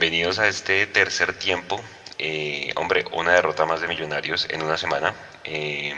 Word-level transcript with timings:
bienvenidos 0.00 0.38
a 0.38 0.48
este 0.48 0.86
tercer 0.86 1.34
tiempo. 1.34 1.78
Eh, 2.16 2.72
hombre, 2.76 3.04
una 3.12 3.32
derrota 3.34 3.66
más 3.66 3.82
de 3.82 3.86
Millonarios 3.86 4.46
en 4.48 4.62
una 4.62 4.78
semana. 4.78 5.14
Eh, 5.44 5.94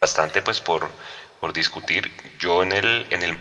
bastante 0.00 0.42
pues 0.42 0.60
por, 0.60 0.90
por 1.38 1.52
discutir. 1.52 2.10
Yo 2.40 2.64
en 2.64 2.72
el, 2.72 3.06
en 3.10 3.22
el 3.22 3.38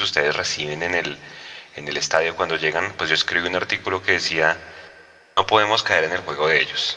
ustedes 0.00 0.36
reciben 0.36 0.84
en 0.84 0.94
el, 0.94 1.18
en 1.74 1.88
el 1.88 1.96
estadio 1.96 2.36
cuando 2.36 2.54
llegan, 2.54 2.92
pues 2.96 3.10
yo 3.10 3.14
escribí 3.14 3.48
un 3.48 3.56
artículo 3.56 4.00
que 4.00 4.12
decía 4.12 4.56
no 5.36 5.44
podemos 5.44 5.82
caer 5.82 6.04
en 6.04 6.12
el 6.12 6.20
juego 6.20 6.46
de 6.46 6.60
ellos. 6.60 6.96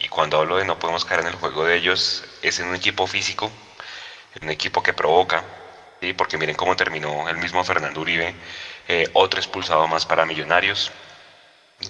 Y 0.00 0.08
cuando 0.08 0.38
hablo 0.38 0.56
de 0.56 0.64
no 0.64 0.76
podemos 0.76 1.04
caer 1.04 1.20
en 1.20 1.28
el 1.28 1.36
juego 1.36 1.66
de 1.66 1.76
ellos, 1.76 2.24
es 2.42 2.58
en 2.58 2.66
un 2.66 2.74
equipo 2.74 3.06
físico, 3.06 3.52
en 4.34 4.46
un 4.46 4.50
equipo 4.50 4.82
que 4.82 4.92
provoca, 4.92 5.44
¿sí? 6.00 6.12
porque 6.12 6.38
miren 6.38 6.56
cómo 6.56 6.76
terminó 6.76 7.28
el 7.28 7.36
mismo 7.36 7.62
Fernando 7.64 8.00
Uribe, 8.00 8.34
eh, 8.88 9.08
otro 9.12 9.40
expulsado 9.40 9.86
más 9.88 10.06
para 10.06 10.26
Millonarios, 10.26 10.92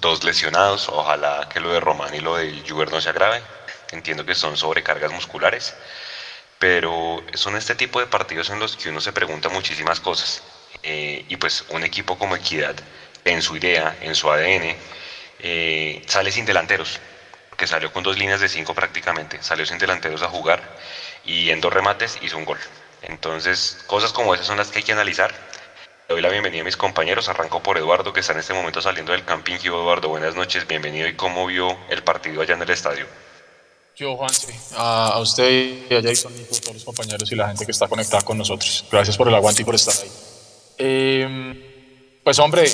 dos 0.00 0.25
lesionados, 0.25 0.88
ojalá 0.88 1.48
que 1.48 1.60
lo 1.60 1.73
de 1.73 1.80
Román 1.80 2.14
y 2.14 2.20
lo 2.20 2.37
de 2.37 2.62
Juber 2.66 2.91
no 2.91 3.00
se 3.00 3.11
agrave, 3.11 3.42
entiendo 3.92 4.24
que 4.24 4.34
son 4.34 4.56
sobrecargas 4.56 5.12
musculares, 5.12 5.74
pero 6.59 7.23
son 7.34 7.56
este 7.56 7.74
tipo 7.74 8.00
de 8.00 8.06
partidos 8.06 8.50
en 8.50 8.59
los 8.59 8.77
que 8.77 8.88
uno 8.88 9.00
se 9.00 9.12
pregunta 9.12 9.48
muchísimas 9.48 10.00
cosas, 10.00 10.42
eh, 10.83 11.25
y 11.28 11.36
pues 11.36 11.64
un 11.69 11.84
equipo 11.84 12.19
como 12.19 12.36
Equidad, 12.36 12.77
en 13.25 13.42
su 13.42 13.56
idea, 13.56 13.97
en 14.00 14.14
su 14.14 14.30
ADN, 14.30 14.77
eh, 15.41 16.02
sale 16.06 16.33
sin 16.33 16.47
delanteros, 16.47 17.00
que 17.56 17.66
salió 17.66 17.92
con 17.92 18.02
dos 18.02 18.19
líneas 18.19 18.41
de 18.41 18.48
cinco 18.48 18.75
prácticamente, 18.75 19.42
salió 19.42 19.66
sin 19.66 19.78
delanteros 19.78 20.23
a 20.23 20.28
jugar 20.28 20.62
y 21.25 21.50
en 21.50 21.61
dos 21.61 21.73
remates 21.73 22.19
hizo 22.20 22.36
un 22.38 22.45
gol. 22.45 22.59
Entonces, 23.06 23.78
cosas 23.87 24.12
como 24.12 24.34
esas 24.34 24.46
son 24.46 24.56
las 24.56 24.69
que 24.69 24.78
hay 24.78 24.84
que 24.84 24.92
analizar. 24.92 25.33
Le 26.09 26.14
doy 26.14 26.23
la 26.23 26.28
bienvenida 26.28 26.62
a 26.62 26.64
mis 26.64 26.77
compañeros, 26.77 27.28
arranco 27.28 27.62
por 27.62 27.78
Eduardo, 27.78 28.12
que 28.12 28.20
está 28.20 28.33
en 28.33 28.41
este 28.41 28.52
momento 28.52 28.83
saliendo 28.83 29.12
del 29.12 29.24
camping. 29.24 29.55
Eduardo, 29.55 30.09
buenas 30.09 30.34
noches, 30.34 30.66
bienvenido 30.66 31.06
y 31.09 31.14
cómo 31.14 31.47
vio 31.47 31.77
el 31.88 32.02
partido 32.02 32.42
allá 32.42 32.55
en 32.55 32.62
el 32.62 32.70
estadio. 32.70 33.06
Yo, 33.97 34.17
Juan, 34.17 34.30
a, 34.77 35.08
a, 35.08 35.20
usted 35.20 35.86
y 35.89 35.95
a 35.95 36.03
Jason 36.03 36.33
y 36.36 36.42
a 36.42 36.61
todos 36.61 36.75
los 36.75 36.84
compañeros 36.84 37.33
y 37.33 37.34
la 37.34 37.48
gente 37.48 37.64
que 37.64 37.72
está 37.72 37.89
conectada 37.89 38.22
con 38.22 38.36
nosotros. 38.36 38.84
Gracias 38.91 39.17
por 39.17 39.28
el 39.28 39.34
aguante 39.34 39.62
y 39.62 39.64
por 39.64 39.75
estar 39.75 39.95
ahí. 39.95 40.11
Eh, 40.77 42.20
pues 42.23 42.39
hombre, 42.39 42.70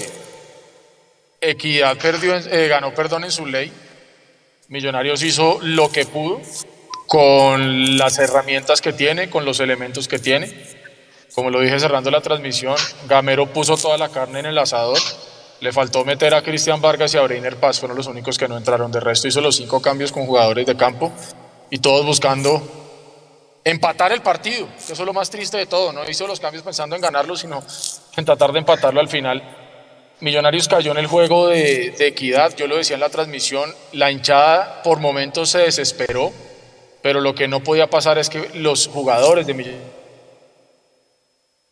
Equidad 1.41 1.97
perdió, 1.99 2.37
eh, 2.37 2.69
ganó 2.69 2.93
perdón 2.95 3.25
en 3.25 3.31
su 3.31 3.47
ley. 3.47 3.73
Millonarios 4.69 5.23
hizo 5.23 5.59
lo 5.63 5.93
que 5.93 6.07
pudo 6.07 6.41
con 7.13 7.99
las 7.99 8.19
herramientas 8.19 8.81
que 8.81 8.95
tiene, 8.95 9.29
con 9.29 9.45
los 9.45 9.61
elementos 9.61 10.09
que 10.09 10.19
tiene. 10.19 10.51
Como 11.35 11.51
lo 11.51 11.61
dije 11.61 11.79
cerrando 11.79 12.11
la 12.11 12.23
transmisión, 12.23 12.75
Gamero 13.07 13.53
puso 13.53 13.77
toda 13.77 13.99
la 13.99 14.09
carne 14.09 14.39
en 14.39 14.47
el 14.47 14.57
asador. 14.57 14.97
Le 15.61 15.75
faltó 15.75 16.07
meter 16.07 16.33
a 16.33 16.41
Cristian 16.43 16.81
Vargas 16.81 17.13
y 17.13 17.19
a 17.19 17.21
Breiner 17.21 17.57
Paz, 17.57 17.81
fueron 17.81 17.99
los 17.99 18.07
únicos 18.07 18.39
que 18.39 18.49
no 18.49 18.57
entraron. 18.57 18.91
De 18.91 18.99
resto 18.99 19.29
hizo 19.29 19.43
los 19.43 19.57
cinco 19.57 19.83
cambios 19.83 20.11
con 20.11 20.25
jugadores 20.25 20.65
de 20.65 20.75
campo 20.75 21.13
y 21.69 21.81
todos 21.81 22.07
buscando 22.07 22.63
empatar 23.63 24.13
el 24.13 24.23
partido, 24.23 24.67
eso 24.79 24.95
es 24.95 25.01
lo 25.01 25.13
más 25.13 25.29
triste 25.29 25.59
de 25.59 25.67
todo. 25.67 25.93
No 25.93 26.09
hizo 26.09 26.27
los 26.27 26.41
cambios 26.41 26.63
pensando 26.63 26.97
en 26.97 27.03
ganarlo, 27.03 27.37
sino 27.37 27.63
en 28.17 28.25
tratar 28.25 28.53
de 28.53 28.61
empatarlo 28.61 29.01
al 29.01 29.09
final 29.09 29.43
Millonarios 30.23 30.69
cayó 30.69 30.93
en 30.93 30.99
el 30.99 31.09
juego 31.09 31.49
de, 31.49 31.97
equidad, 31.99 32.55
yo 32.57 32.69
lo 32.69 32.77
decía 32.77 32.95
en 32.95 33.01
la 33.01 33.09
transmisión, 33.09 33.75
la 33.91 34.13
hinchada 34.13 34.81
por 34.85 35.01
momentos 35.01 35.51
se 35.51 35.59
desesperó, 35.59 36.33
pero 37.03 37.21
lo 37.21 37.35
que 37.35 37.49
no 37.49 37.63
podía 37.63 37.91
pasar 37.91 38.19
es 38.19 38.29
que 38.29 38.51
los 38.55 38.87
jugadores 38.87 39.47
de 39.47 39.55
Millonarios 39.55 40.03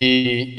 y, 0.02 0.56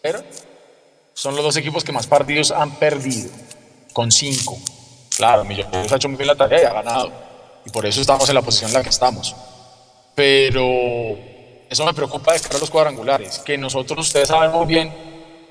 pero 0.00 0.22
son 1.12 1.34
los 1.34 1.44
dos 1.44 1.56
equipos 1.56 1.82
que 1.82 1.90
más 1.90 2.06
partidos 2.06 2.52
han 2.52 2.78
perdido, 2.78 3.30
con 3.92 4.12
cinco. 4.12 4.56
Claro, 5.16 5.44
Millonarios 5.44 5.90
ha 5.90 5.96
hecho 5.96 6.08
muy 6.08 6.18
bien 6.18 6.28
la 6.28 6.36
tarea 6.36 6.62
y 6.62 6.64
ha 6.66 6.72
ganado. 6.72 7.23
Y 7.66 7.70
por 7.70 7.86
eso 7.86 8.00
estamos 8.00 8.28
en 8.28 8.34
la 8.34 8.42
posición 8.42 8.70
en 8.70 8.74
la 8.74 8.82
que 8.82 8.90
estamos. 8.90 9.34
Pero 10.14 11.16
eso 11.68 11.84
me 11.84 11.94
preocupa 11.94 12.32
de 12.32 12.40
cara 12.40 12.56
a 12.56 12.60
los 12.60 12.70
cuadrangulares, 12.70 13.38
que 13.40 13.58
nosotros, 13.58 14.06
ustedes 14.06 14.28
sabemos 14.28 14.66
bien 14.66 14.92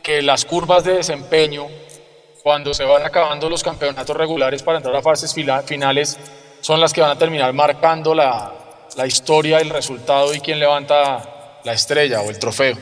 que 0.01 0.21
las 0.21 0.45
curvas 0.45 0.83
de 0.83 0.93
desempeño, 0.93 1.67
cuando 2.43 2.73
se 2.73 2.83
van 2.83 3.03
acabando 3.03 3.49
los 3.49 3.63
campeonatos 3.63 4.15
regulares 4.15 4.63
para 4.63 4.77
entrar 4.77 4.95
a 4.95 5.01
fases 5.01 5.33
finales, 5.33 6.17
son 6.61 6.79
las 6.79 6.93
que 6.93 7.01
van 7.01 7.11
a 7.11 7.17
terminar 7.17 7.51
marcando 7.53 8.13
la, 8.13 8.53
la 8.95 9.07
historia, 9.07 9.59
el 9.59 9.69
resultado 9.69 10.33
y 10.33 10.39
quién 10.39 10.59
levanta 10.59 11.59
la 11.63 11.73
estrella 11.73 12.21
o 12.21 12.29
el 12.29 12.39
trofeo. 12.39 12.77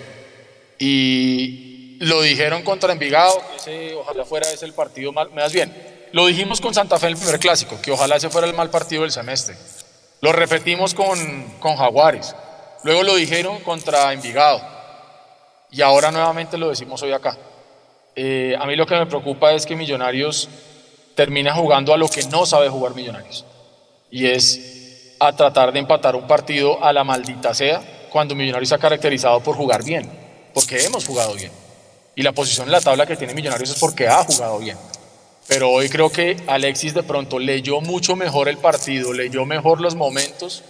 Y, 0.80 1.72
lo 2.02 2.20
dijeron 2.24 2.64
contra 2.64 2.94
Envigado, 2.94 3.40
que 3.52 3.58
ese 3.58 3.96
ojalá 3.96 4.26
fuera 4.26 4.52
ese 4.52 4.66
el 4.66 4.74
partido 4.74 5.12
me 5.12 5.42
das 5.42 5.54
bien. 5.54 5.72
Lo 6.14 6.26
dijimos 6.26 6.60
con 6.60 6.74
Santa 6.74 7.00
Fe 7.00 7.08
en 7.08 7.14
el 7.14 7.18
primer 7.18 7.40
clásico, 7.40 7.80
que 7.82 7.92
ojalá 7.92 8.18
ese 8.18 8.30
fuera 8.30 8.48
el 8.48 8.54
mal 8.54 8.70
partido 8.70 9.04
del 9.04 9.12
semestre. 9.12 9.56
Lo 10.20 10.32
repetimos 10.32 10.94
con, 10.94 11.54
con 11.60 11.78
Jaguares. 11.78 12.36
Luego 12.84 13.04
lo 13.04 13.16
dijeron 13.16 13.60
contra 13.60 14.12
Envigado. 14.12 14.62
Y 15.72 15.82
ahora 15.82 16.12
nuevamente 16.12 16.58
lo 16.58 16.70
decimos 16.70 17.02
hoy 17.02 17.14
acá. 17.14 17.38
Eh, 18.16 18.56
a 18.60 18.66
mí 18.66 18.76
lo 18.76 18.86
que 18.86 18.96
me 18.96 19.06
preocupa 19.06 19.54
es 19.54 19.66
que 19.66 19.76
Millonarios 19.76 20.50
termina 21.16 21.54
jugando 21.54 21.94
a 21.94 21.98
lo 21.98 22.10
que 22.10 22.24
no 22.24 22.46
sabe 22.46 22.68
jugar 22.68 22.94
Millonarios. 22.94 23.46
Y 24.10 24.28
es 24.28 25.16
a 25.20 25.34
tratar 25.34 25.72
de 25.72 25.80
empatar 25.80 26.16
un 26.16 26.28
partido 26.28 26.84
a 26.84 26.92
la 26.92 27.04
maldita 27.04 27.54
sea 27.54 27.82
cuando 28.10 28.36
Millonarios 28.36 28.70
se 28.70 28.76
ha 28.76 28.80
caracterizado 28.80 29.40
por 29.40 29.56
jugar 29.56 29.84
bien, 29.84 30.10
porque 30.54 30.84
hemos 30.84 31.06
jugado 31.06 31.34
bien. 31.36 31.52
Y 32.16 32.24
la 32.24 32.34
posición 32.34 32.68
en 32.68 32.74
la 32.74 32.82
tabla 32.82 33.06
que 33.06 33.16
tiene 33.16 33.34
Millonarios 33.34 33.70
es 33.70 33.80
porque 33.80 34.08
ha 34.08 34.24
jugado 34.26 34.60
bien. 34.60 34.78
Pero 35.48 35.70
hoy 35.70 35.90
creo 35.90 36.10
que 36.10 36.38
Alexis 36.48 36.94
de 36.94 37.04
pronto 37.04 37.40
leyó 37.40 37.82
mucho 37.82 38.16
mejor 38.16 38.48
el 38.48 38.58
partido, 38.58 39.12
leyó 39.14 39.46
mejor 39.46 39.82
los 39.82 39.96
momentos 39.96 40.64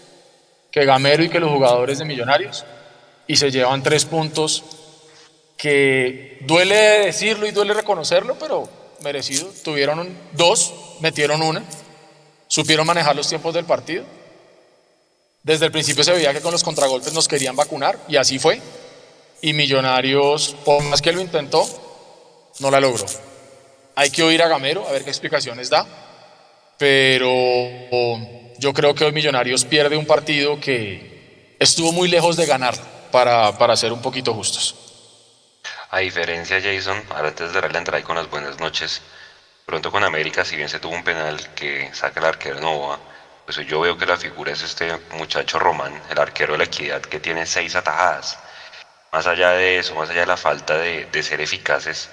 que 0.71 0.85
Gamero 0.85 1.23
y 1.23 1.29
que 1.29 1.39
los 1.39 1.51
jugadores 1.51 1.99
de 1.99 2.05
Millonarios 2.05 2.65
y 3.27 3.35
se 3.35 3.51
llevan 3.51 3.83
tres 3.83 4.05
puntos 4.05 4.63
que 5.57 6.39
duele 6.41 6.75
decirlo 7.05 7.45
y 7.45 7.51
duele 7.51 7.73
reconocerlo, 7.73 8.35
pero 8.39 8.67
merecido. 9.03 9.47
Tuvieron 9.63 10.17
dos, 10.33 10.73
metieron 11.01 11.41
una, 11.41 11.63
supieron 12.47 12.87
manejar 12.87 13.15
los 13.15 13.27
tiempos 13.27 13.53
del 13.53 13.65
partido. 13.65 14.03
Desde 15.43 15.65
el 15.65 15.71
principio 15.71 16.03
se 16.03 16.13
veía 16.13 16.33
que 16.33 16.41
con 16.41 16.51
los 16.51 16.63
contragolpes 16.63 17.13
nos 17.13 17.27
querían 17.27 17.55
vacunar 17.55 17.99
y 18.07 18.15
así 18.15 18.39
fue 18.39 18.61
y 19.41 19.53
Millonarios, 19.53 20.55
por 20.63 20.83
más 20.83 21.01
que 21.01 21.11
lo 21.11 21.19
intentó, 21.19 21.67
no 22.59 22.69
la 22.69 22.79
logró. 22.79 23.05
Hay 23.95 24.09
que 24.09 24.23
oír 24.23 24.41
a 24.41 24.47
Gamero 24.47 24.87
a 24.87 24.91
ver 24.91 25.03
qué 25.03 25.09
explicaciones 25.09 25.69
da, 25.69 25.85
pero 26.77 27.19
yo 28.57 28.73
creo 28.73 28.95
que 28.95 29.05
hoy 29.05 29.11
Millonarios 29.11 29.65
pierde 29.65 29.97
un 29.97 30.05
partido 30.05 30.59
que 30.59 31.55
estuvo 31.59 31.91
muy 31.91 32.07
lejos 32.07 32.37
de 32.37 32.45
ganar, 32.45 32.75
para, 33.11 33.57
para 33.57 33.75
ser 33.75 33.91
un 33.91 34.01
poquito 34.01 34.33
justos. 34.33 34.75
A 35.91 35.99
diferencia, 35.99 36.61
Jason, 36.61 37.03
antes 37.13 37.49
de 37.49 37.53
darle 37.53 37.73
la 37.73 37.79
entrada 37.79 38.03
con 38.03 38.15
las 38.15 38.29
buenas 38.29 38.59
noches, 38.59 39.01
pronto 39.65 39.91
con 39.91 40.03
América, 40.03 40.45
si 40.45 40.55
bien 40.55 40.69
se 40.69 40.79
tuvo 40.79 40.95
un 40.95 41.03
penal 41.03 41.53
que 41.53 41.93
saca 41.93 42.21
el 42.21 42.25
arquero 42.25 42.61
Nova, 42.61 42.97
pues 43.45 43.57
yo 43.67 43.81
veo 43.81 43.97
que 43.97 44.05
la 44.05 44.15
figura 44.15 44.53
es 44.53 44.63
este 44.63 44.89
muchacho 45.17 45.59
Román, 45.59 45.93
el 46.09 46.17
arquero 46.17 46.53
de 46.53 46.59
la 46.59 46.63
equidad, 46.63 47.01
que 47.01 47.19
tiene 47.19 47.45
seis 47.45 47.75
atajadas 47.75 48.37
más 49.11 49.27
allá 49.27 49.51
de 49.51 49.77
eso, 49.77 49.93
más 49.95 50.09
allá 50.09 50.21
de 50.21 50.27
la 50.27 50.37
falta 50.37 50.77
de, 50.77 51.23
ser 51.23 51.41
eficaces, 51.41 52.09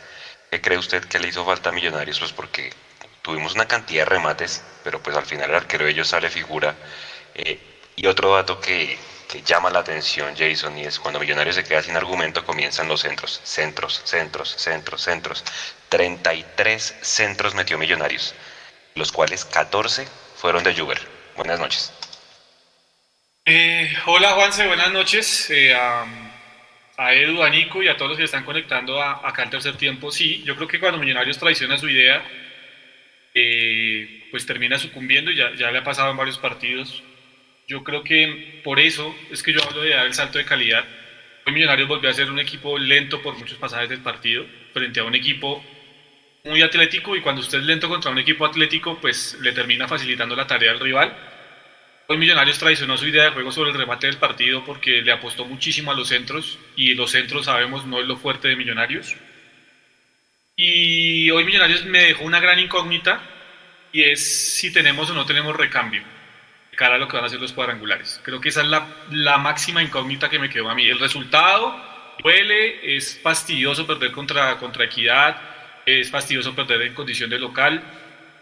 ¿qué 0.51 0.61
cree 0.61 0.79
usted 0.79 1.05
que 1.05 1.19
le 1.19 1.29
hizo 1.29 1.45
falta 1.45 1.71
a 1.71 1.73
Millonarios? 1.73 2.19
Pues 2.19 2.33
porque 2.33 2.73
tuvimos 3.23 3.55
una 3.55 3.67
cantidad 3.67 4.03
de 4.05 4.11
remates, 4.11 4.63
pero 4.83 5.03
pues 5.03 5.17
al 5.17 5.27
final 5.27 5.51
el 5.51 5.57
arquero 5.57 5.85
de 5.85 5.91
ellos 5.93 6.09
sale 6.09 6.31
figura. 6.31 6.75
Eh, 7.35 7.59
y 7.97 8.07
otro 8.07 8.35
dato 8.35 8.61
que, 8.61 8.99
llama 9.45 9.71
la 9.71 9.81
atención, 9.81 10.35
Jason, 10.37 10.79
y 10.79 10.85
es 10.85 10.99
cuando 10.99 11.21
Millonarios 11.21 11.57
se 11.57 11.65
queda 11.65 11.83
sin 11.83 11.97
argumento, 11.97 12.45
comienzan 12.45 12.89
los 12.89 13.01
centros, 13.01 13.41
centros, 13.45 14.01
centros, 14.05 14.55
centros, 14.57 15.03
centros. 15.03 15.45
33 15.91 16.95
centros 17.03 17.55
metió 17.55 17.77
Millonarios, 17.77 18.35
los 18.95 19.13
cuales 19.13 19.45
14 19.45 20.09
fueron 20.37 20.65
de 20.65 20.75
Juber. 20.75 20.99
Buenas 21.37 21.61
noches. 21.61 21.93
Eh, 23.45 23.95
hola 24.07 24.33
Juanse, 24.33 24.67
buenas 24.67 24.91
noches. 24.91 25.51
Eh, 25.51 25.75
a 26.99 27.15
Edu, 27.15 27.45
a 27.45 27.49
Nico 27.49 27.81
y 27.81 27.87
a 27.87 27.97
todos 27.97 28.11
los 28.11 28.19
que 28.19 28.25
están 28.25 28.45
conectando 28.45 29.01
acá 29.01 29.45
al 29.45 29.51
tercer 29.51 29.77
tiempo, 29.77 30.11
sí, 30.11 30.43
yo 30.45 30.57
creo 30.57 30.67
que 30.67 30.81
cuando 30.81 30.99
Millonarios 30.99 31.39
traiciona 31.39 31.79
su 31.79 31.89
idea, 31.89 32.21
eh, 33.35 34.27
pues 34.33 34.45
termina 34.45 34.79
sucumbiendo 34.79 35.31
y 35.31 35.37
ya, 35.37 35.55
ya, 35.55 35.71
le 35.71 35.79
ha 35.79 35.85
pasado 35.85 36.11
en 36.11 36.17
varios 36.17 36.39
partidos. 36.39 37.05
Yo 37.69 37.85
creo 37.85 38.03
que 38.03 38.61
por 38.65 38.81
eso 38.81 39.15
es 39.31 39.45
que 39.45 39.53
yo 39.53 39.63
hablo 39.63 39.83
de 39.83 39.91
dar 39.91 40.07
el 40.07 40.15
salto 40.15 40.39
de 40.39 40.45
calidad. 40.45 40.85
Hoy 41.47 41.53
Millonarios 41.53 41.87
volvió 41.89 42.11
a 42.11 42.15
ser 42.15 42.33
un 42.33 42.41
equipo 42.41 42.77
lento 42.77 43.23
por 43.23 43.39
muchos 43.39 43.59
pasajes 43.59 43.89
del 43.89 44.01
partido, 44.01 44.45
frente 44.73 44.99
a 44.99 45.05
un 45.05 45.15
equipo 45.15 45.65
muy 46.45 46.63
atlético 46.63 47.15
y 47.15 47.21
cuando 47.21 47.43
usted 47.43 47.59
es 47.59 47.65
lento 47.65 47.89
contra 47.89 48.11
un 48.11 48.19
equipo 48.19 48.45
atlético, 48.45 48.99
pues 49.01 49.39
le 49.41 49.53
termina 49.53 49.87
facilitando 49.87 50.35
la 50.35 50.49
tarea 50.49 50.73
al 50.73 50.81
rival. 50.81 51.17
Hoy 52.11 52.17
Millonarios 52.17 52.59
traicionó 52.59 52.97
su 52.97 53.07
idea 53.07 53.25
de 53.25 53.31
juego 53.33 53.53
sobre 53.53 53.71
el 53.71 53.77
remate 53.77 54.07
del 54.07 54.17
partido 54.17 54.65
porque 54.65 55.03
le 55.03 55.13
apostó 55.13 55.45
muchísimo 55.45 55.93
a 55.93 55.95
los 55.95 56.09
centros 56.09 56.59
y 56.75 56.95
los 56.95 57.11
centros 57.11 57.45
sabemos 57.45 57.85
no 57.85 58.01
es 58.01 58.07
lo 58.07 58.17
fuerte 58.17 58.49
de 58.49 58.57
Millonarios. 58.57 59.15
Y 60.57 61.31
hoy 61.31 61.45
Millonarios 61.45 61.85
me 61.85 62.05
dejó 62.05 62.25
una 62.25 62.41
gran 62.41 62.59
incógnita 62.61 63.21
y 63.93 64.05
es 64.05 64.57
si 64.57 64.73
tenemos 64.73 65.11
o 65.11 65.15
no 65.15 65.27
tenemos 65.27 65.55
recambio 65.55 66.03
cara 66.75 66.95
a 66.95 66.99
lo 66.99 67.09
que 67.09 67.17
van 67.17 67.27
a 67.27 67.29
ser 67.29 67.43
los 67.43 67.53
cuadrangulares. 67.53 68.23
Creo 68.25 68.41
que 68.41 68.49
esa 68.49 68.63
es 68.63 68.69
la, 68.69 68.87
la 69.11 69.37
máxima 69.37 69.83
incógnita 69.83 70.31
que 70.31 70.39
me 70.39 70.49
quedó 70.49 70.71
a 70.71 70.75
mí. 70.75 70.87
El 70.87 71.01
resultado 71.01 71.77
duele, 72.23 72.97
es 72.97 73.21
fastidioso 73.21 73.87
perder 73.87 74.13
contra, 74.13 74.57
contra 74.57 74.87
Equidad, 74.87 75.37
es 75.85 76.11
fastidioso 76.11 76.55
perder 76.55 76.81
en 76.81 76.95
condición 76.95 77.29
de 77.29 77.39
local. 77.39 77.83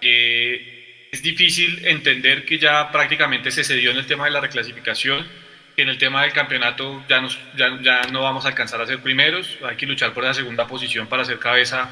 Eh, 0.01 0.76
es 1.13 1.23
difícil 1.23 1.87
entender 1.87 2.45
que 2.45 2.59
ya 2.59 2.91
prácticamente 2.91 3.51
se 3.51 3.65
cedió 3.65 3.91
en 3.91 3.99
el 3.99 4.07
tema 4.07 4.25
de 4.25 4.33
la 4.33 4.41
reclasificación, 4.41 5.27
que 5.75 5.83
en 5.83 5.89
el 5.89 5.99
tema 5.99 6.23
del 6.23 6.33
campeonato 6.33 7.05
ya, 7.09 7.21
nos, 7.21 7.39
ya, 7.57 7.79
ya 7.83 8.03
no 8.11 8.23
vamos 8.23 8.45
a 8.45 8.49
alcanzar 8.49 8.81
a 8.81 8.87
ser 8.87 9.01
primeros, 9.01 9.59
hay 9.63 9.77
que 9.77 9.87
luchar 9.87 10.13
por 10.13 10.25
la 10.25 10.35
segunda 10.35 10.67
posición 10.67 11.07
para 11.07 11.25
ser 11.25 11.39
cabeza 11.39 11.91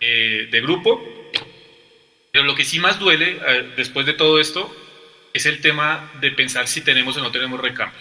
eh, 0.00 0.48
de 0.50 0.60
grupo. 0.60 1.30
Pero 2.32 2.44
lo 2.44 2.54
que 2.54 2.64
sí 2.64 2.78
más 2.78 2.98
duele 2.98 3.38
eh, 3.46 3.72
después 3.76 4.06
de 4.06 4.14
todo 4.14 4.40
esto 4.40 4.74
es 5.32 5.46
el 5.46 5.60
tema 5.60 6.10
de 6.20 6.30
pensar 6.32 6.66
si 6.66 6.80
tenemos 6.80 7.16
o 7.16 7.20
no 7.20 7.30
tenemos 7.30 7.60
recambio. 7.60 8.00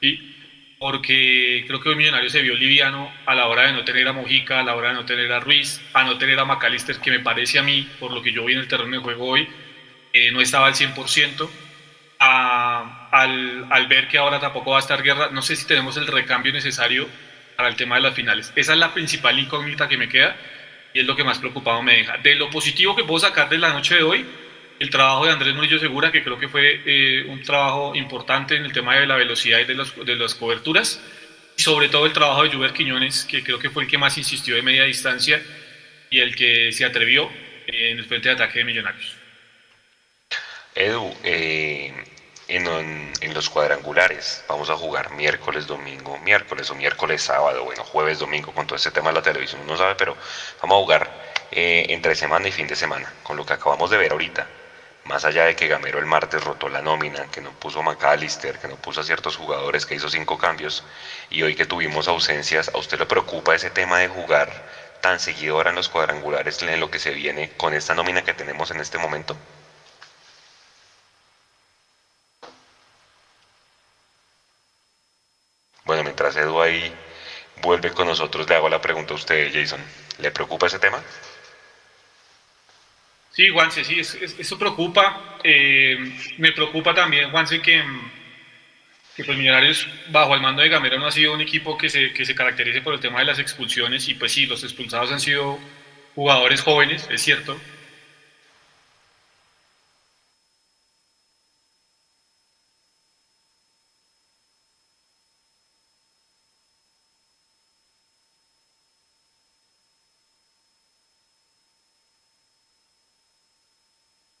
¿sí? 0.00 0.36
Porque 0.78 1.64
creo 1.66 1.80
que 1.80 1.88
hoy 1.88 1.96
Millonario 1.96 2.30
se 2.30 2.42
vio 2.42 2.54
liviano 2.54 3.12
a 3.26 3.34
la 3.34 3.46
hora 3.46 3.66
de 3.66 3.72
no 3.72 3.84
tener 3.84 4.06
a 4.08 4.12
Mojica, 4.12 4.60
a 4.60 4.62
la 4.62 4.74
hora 4.74 4.88
de 4.88 4.94
no 4.94 5.04
tener 5.04 5.30
a 5.32 5.40
Ruiz, 5.40 5.80
a 5.92 6.04
no 6.04 6.18
tener 6.18 6.38
a 6.38 6.44
McAllister, 6.44 6.98
que 6.98 7.10
me 7.10 7.20
parece 7.20 7.58
a 7.58 7.62
mí, 7.62 7.88
por 7.98 8.12
lo 8.12 8.22
que 8.22 8.32
yo 8.32 8.44
vi 8.44 8.54
en 8.54 8.60
el 8.60 8.68
terreno 8.68 8.96
de 8.96 9.02
juego 9.02 9.26
hoy, 9.26 9.48
eh, 10.12 10.30
no 10.32 10.40
estaba 10.40 10.66
al 10.66 10.74
100%. 10.74 11.48
A, 12.24 13.08
al, 13.10 13.66
al, 13.68 13.86
ver 13.88 14.06
que 14.06 14.16
ahora 14.16 14.38
tampoco 14.38 14.70
va 14.70 14.76
a 14.76 14.80
estar 14.80 15.02
guerra, 15.02 15.30
no 15.32 15.42
sé 15.42 15.56
si 15.56 15.66
tenemos 15.66 15.96
el 15.96 16.06
recambio 16.06 16.52
necesario 16.52 17.08
para 17.56 17.68
el 17.68 17.74
tema 17.74 17.96
de 17.96 18.02
las 18.02 18.14
finales. 18.14 18.52
Esa 18.54 18.74
es 18.74 18.78
la 18.78 18.94
principal 18.94 19.38
incógnita 19.38 19.88
que 19.88 19.96
me 19.96 20.08
queda 20.08 20.36
y 20.94 21.00
es 21.00 21.06
lo 21.06 21.16
que 21.16 21.24
más 21.24 21.38
preocupado 21.38 21.82
me 21.82 21.96
deja. 21.96 22.18
De 22.18 22.34
lo 22.34 22.50
positivo 22.50 22.94
que 22.94 23.04
puedo 23.04 23.20
sacar 23.20 23.48
de 23.48 23.58
la 23.58 23.72
noche 23.72 23.96
de 23.96 24.02
hoy, 24.02 24.26
el 24.78 24.90
trabajo 24.90 25.24
de 25.24 25.32
Andrés 25.32 25.54
Murillo 25.54 25.78
Segura, 25.78 26.10
que 26.12 26.22
creo 26.22 26.38
que 26.38 26.48
fue 26.48 26.82
eh, 26.84 27.24
un 27.28 27.42
trabajo 27.42 27.94
importante 27.94 28.56
en 28.56 28.64
el 28.64 28.72
tema 28.72 28.96
de 28.96 29.06
la 29.06 29.16
velocidad 29.16 29.60
y 29.60 29.64
de, 29.64 29.74
los, 29.74 29.94
de 30.04 30.16
las 30.16 30.34
coberturas, 30.34 31.02
y 31.56 31.62
sobre 31.62 31.88
todo 31.88 32.06
el 32.06 32.12
trabajo 32.12 32.42
de 32.42 32.50
Juber 32.50 32.72
Quiñones, 32.72 33.24
que 33.24 33.42
creo 33.42 33.58
que 33.58 33.70
fue 33.70 33.84
el 33.84 33.88
que 33.88 33.98
más 33.98 34.18
insistió 34.18 34.56
de 34.56 34.62
media 34.62 34.84
distancia 34.84 35.42
y 36.10 36.18
el 36.18 36.34
que 36.34 36.72
se 36.72 36.84
atrevió 36.84 37.30
en 37.66 37.98
el 37.98 38.04
frente 38.04 38.28
de 38.28 38.34
ataque 38.34 38.58
de 38.58 38.64
Millonarios. 38.64 39.21
Edu, 40.74 41.14
eh, 41.22 41.92
en, 42.48 43.34
los 43.34 43.50
cuadrangulares 43.50 44.42
vamos 44.48 44.70
a 44.70 44.76
jugar 44.76 45.10
miércoles, 45.12 45.66
domingo, 45.66 46.18
miércoles 46.18 46.70
o 46.70 46.74
miércoles, 46.74 47.22
sábado, 47.22 47.64
bueno, 47.64 47.84
jueves, 47.84 48.18
domingo, 48.18 48.52
con 48.52 48.66
todo 48.66 48.76
este 48.76 48.90
tema 48.90 49.10
de 49.10 49.16
la 49.16 49.22
televisión, 49.22 49.60
uno 49.62 49.76
sabe, 49.76 49.94
pero 49.96 50.16
vamos 50.62 50.76
a 50.76 50.80
jugar 50.80 51.10
eh, 51.50 51.86
entre 51.90 52.14
semana 52.14 52.48
y 52.48 52.52
fin 52.52 52.66
de 52.66 52.76
semana, 52.76 53.12
con 53.22 53.36
lo 53.36 53.44
que 53.44 53.52
acabamos 53.52 53.90
de 53.90 53.98
ver 53.98 54.12
ahorita. 54.12 54.46
Más 55.04 55.24
allá 55.26 55.44
de 55.44 55.56
que 55.56 55.68
Gamero 55.68 55.98
el 55.98 56.06
martes 56.06 56.42
rotó 56.42 56.68
la 56.70 56.80
nómina, 56.80 57.26
que 57.30 57.42
no 57.42 57.50
puso 57.50 57.80
a 57.80 57.82
McAllister, 57.82 58.58
que 58.58 58.68
no 58.68 58.76
puso 58.76 59.00
a 59.00 59.04
ciertos 59.04 59.36
jugadores, 59.36 59.84
que 59.84 59.94
hizo 59.94 60.08
cinco 60.08 60.38
cambios, 60.38 60.84
y 61.28 61.42
hoy 61.42 61.54
que 61.54 61.66
tuvimos 61.66 62.08
ausencias, 62.08 62.70
¿a 62.72 62.78
usted 62.78 62.98
le 62.98 63.06
preocupa 63.06 63.54
ese 63.54 63.68
tema 63.70 63.98
de 63.98 64.08
jugar 64.08 64.50
tan 65.02 65.20
seguido 65.20 65.56
ahora 65.56 65.70
en 65.70 65.76
los 65.76 65.88
cuadrangulares 65.90 66.62
en 66.62 66.80
lo 66.80 66.90
que 66.90 66.98
se 66.98 67.10
viene 67.10 67.50
con 67.58 67.74
esta 67.74 67.94
nómina 67.94 68.22
que 68.22 68.32
tenemos 68.32 68.70
en 68.70 68.80
este 68.80 68.96
momento? 68.98 69.36
Bueno, 75.84 76.04
Edu 76.36 76.60
ahí 76.60 76.92
vuelve 77.62 77.90
con 77.90 78.06
nosotros, 78.06 78.48
le 78.48 78.54
hago 78.56 78.68
la 78.68 78.80
pregunta 78.80 79.12
a 79.14 79.16
usted, 79.16 79.50
Jason. 79.52 79.80
¿Le 80.18 80.30
preocupa 80.30 80.66
ese 80.66 80.78
tema? 80.78 81.02
Sí, 83.30 83.48
Juanse, 83.48 83.84
sí, 83.84 83.98
eso 84.00 84.58
preocupa. 84.58 85.38
Eh, 85.42 85.96
me 86.38 86.52
preocupa 86.52 86.94
también, 86.94 87.30
Juanse, 87.30 87.62
que, 87.62 87.82
que 89.16 89.24
pues 89.24 89.38
Millonarios, 89.38 89.88
bajo 90.08 90.34
el 90.34 90.42
mando 90.42 90.60
de 90.62 90.68
Gamero, 90.68 90.98
no 90.98 91.06
ha 91.06 91.12
sido 91.12 91.32
un 91.32 91.40
equipo 91.40 91.78
que 91.78 91.88
se, 91.88 92.12
que 92.12 92.26
se 92.26 92.34
caracterice 92.34 92.82
por 92.82 92.92
el 92.92 93.00
tema 93.00 93.20
de 93.20 93.24
las 93.24 93.38
expulsiones. 93.38 94.06
Y 94.08 94.14
pues 94.14 94.32
sí, 94.32 94.46
los 94.46 94.62
expulsados 94.64 95.10
han 95.12 95.20
sido 95.20 95.58
jugadores 96.14 96.60
jóvenes, 96.60 97.08
es 97.10 97.22
cierto, 97.22 97.58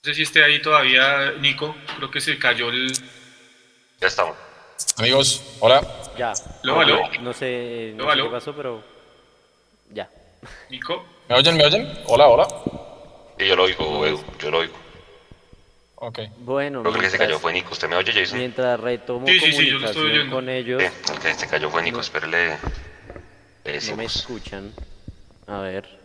No 0.04 0.08
sé 0.08 0.16
si 0.16 0.22
esté 0.22 0.42
ahí 0.42 0.60
todavía, 0.60 1.30
Nico. 1.38 1.76
Creo 1.96 2.10
que 2.10 2.20
se 2.20 2.36
cayó 2.36 2.70
el. 2.70 2.92
Ya 4.00 4.08
estamos. 4.08 4.36
Amigos, 4.98 5.56
hola. 5.60 5.80
Ya. 6.18 6.32
¿Lo 6.64 6.80
aló? 6.80 6.98
No 7.20 7.32
sé, 7.32 7.92
no 7.94 8.06
¿Lo 8.06 8.12
sé 8.12 8.22
qué 8.22 8.28
pasó, 8.28 8.52
pero. 8.56 8.82
Ya. 9.92 10.10
Nico. 10.70 11.06
¿Me 11.28 11.36
oyen? 11.36 11.56
¿Me 11.56 11.64
oyen? 11.66 11.88
Hola, 12.06 12.26
hola. 12.26 12.48
Sí, 13.38 13.46
yo 13.46 13.54
lo 13.54 13.62
oigo, 13.62 14.04
Edu, 14.04 14.24
yo 14.40 14.50
lo 14.50 14.58
oigo. 14.58 14.74
Ok. 15.94 16.18
Bueno, 16.38 16.80
Creo 16.82 16.94
que 16.94 16.98
el 16.98 17.04
que 17.04 17.10
se 17.10 17.18
cayó 17.18 17.28
mientras, 17.28 17.42
fue 17.42 17.52
Nico. 17.52 17.70
¿Usted 17.70 17.88
me 17.88 17.94
oye, 17.94 18.12
Jason? 18.12 18.38
mientras 18.38 18.80
retomo 18.80 19.24
Sí, 19.28 19.38
sí, 19.38 19.52
sí, 19.52 19.70
yo 19.70 19.78
lo 19.78 19.86
estoy 19.86 20.02
comunicación 20.02 20.06
oyendo. 20.16 20.34
con 20.34 20.48
ellos, 20.48 20.82
Sí, 20.82 21.12
el 21.12 21.18
que 21.20 21.34
se 21.34 21.46
cayó 21.46 21.70
fue 21.70 21.82
Nico. 21.84 22.00
Espérele. 22.00 22.58
Le 23.64 23.80
no 23.80 23.96
me 23.96 24.04
escuchan. 24.06 24.72
A 25.46 25.60
ver. 25.60 26.01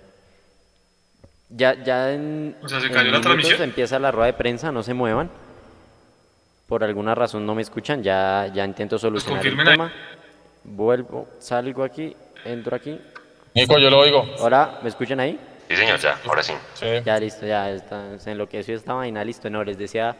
Ya, 1.49 1.81
ya 1.83 2.11
en, 2.13 2.57
O 2.61 2.67
sea, 2.67 2.79
¿se 2.81 2.87
en 2.87 2.91
cayó 2.93 3.05
la 3.05 3.11
minutos 3.19 3.31
transmisión? 3.31 3.61
empieza 3.63 3.99
la 3.99 4.11
rueda 4.11 4.27
de 4.27 4.33
prensa, 4.33 4.71
no 4.71 4.83
se 4.83 4.93
muevan. 4.93 5.29
Por 6.67 6.83
alguna 6.83 7.15
razón 7.15 7.45
no 7.45 7.55
me 7.55 7.61
escuchan, 7.61 8.03
ya, 8.03 8.51
ya 8.53 8.65
intento 8.65 8.99
solucionar 8.99 9.45
el 9.45 9.57
ahí. 9.59 9.65
tema. 9.65 9.93
Vuelvo, 10.65 11.29
salgo 11.39 11.83
aquí, 11.83 12.13
entro 12.43 12.75
aquí. 12.75 12.99
Nico, 13.53 13.77
yo 13.79 13.89
lo 13.89 13.99
oigo. 13.99 14.27
Hola, 14.39 14.79
¿me 14.83 14.89
escuchan 14.89 15.19
ahí? 15.21 15.39
Sí, 15.69 15.75
señor, 15.77 15.99
ya, 15.99 16.19
ahora 16.25 16.43
sí. 16.43 16.53
Sí. 16.73 16.85
Ya 17.05 17.17
listo, 17.19 17.45
ya 17.45 17.71
está, 17.71 18.19
se 18.19 18.31
enloqueció 18.31 18.75
esta 18.75 18.93
vaina, 18.93 19.23
listo. 19.23 19.49
No, 19.49 19.63
les 19.63 19.77
decía 19.77 20.15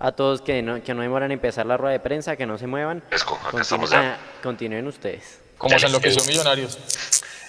a 0.00 0.12
todos 0.12 0.42
que 0.42 0.60
no, 0.62 0.82
que 0.82 0.92
no 0.94 1.02
demoran 1.02 1.30
en 1.30 1.36
empezar 1.38 1.66
la 1.66 1.76
rueda 1.76 1.92
de 1.92 2.00
prensa, 2.00 2.34
que 2.36 2.46
no 2.46 2.58
se 2.58 2.66
muevan. 2.66 3.00
Fresco, 3.08 3.34
acá 3.36 3.50
Continúen- 3.52 3.60
estamos 3.62 3.90
ya. 3.90 4.14
ah, 4.14 4.18
continúen 4.42 4.86
ustedes. 4.88 5.40
Como 5.56 5.78
se 5.78 5.86
enloqueció. 5.86 6.24
Millonarios. 6.24 6.76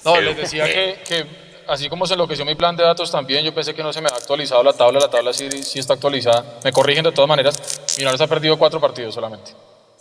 No, 0.05 0.15
Edu. 0.17 0.21
les 0.25 0.37
decía 0.37 0.65
que, 0.65 0.99
que 1.07 1.25
así 1.67 1.89
como 1.89 2.05
se 2.05 2.13
enloqueció 2.13 2.45
mi 2.45 2.55
plan 2.55 2.75
de 2.75 2.83
datos 2.83 3.11
también, 3.11 3.43
yo 3.43 3.53
pensé 3.53 3.73
que 3.73 3.83
no 3.83 3.91
se 3.93 4.01
me 4.01 4.07
ha 4.07 4.15
actualizado 4.15 4.63
la 4.63 4.73
tabla, 4.73 4.99
la 4.99 5.09
tabla 5.09 5.33
sí, 5.33 5.49
sí 5.63 5.79
está 5.79 5.93
actualizada. 5.93 6.59
Me 6.63 6.71
corrigen 6.71 7.03
de 7.03 7.11
todas 7.11 7.27
maneras. 7.27 7.81
Millonarios 7.97 8.21
ha 8.21 8.27
perdido 8.27 8.57
cuatro 8.57 8.79
partidos 8.79 9.13
solamente, 9.13 9.51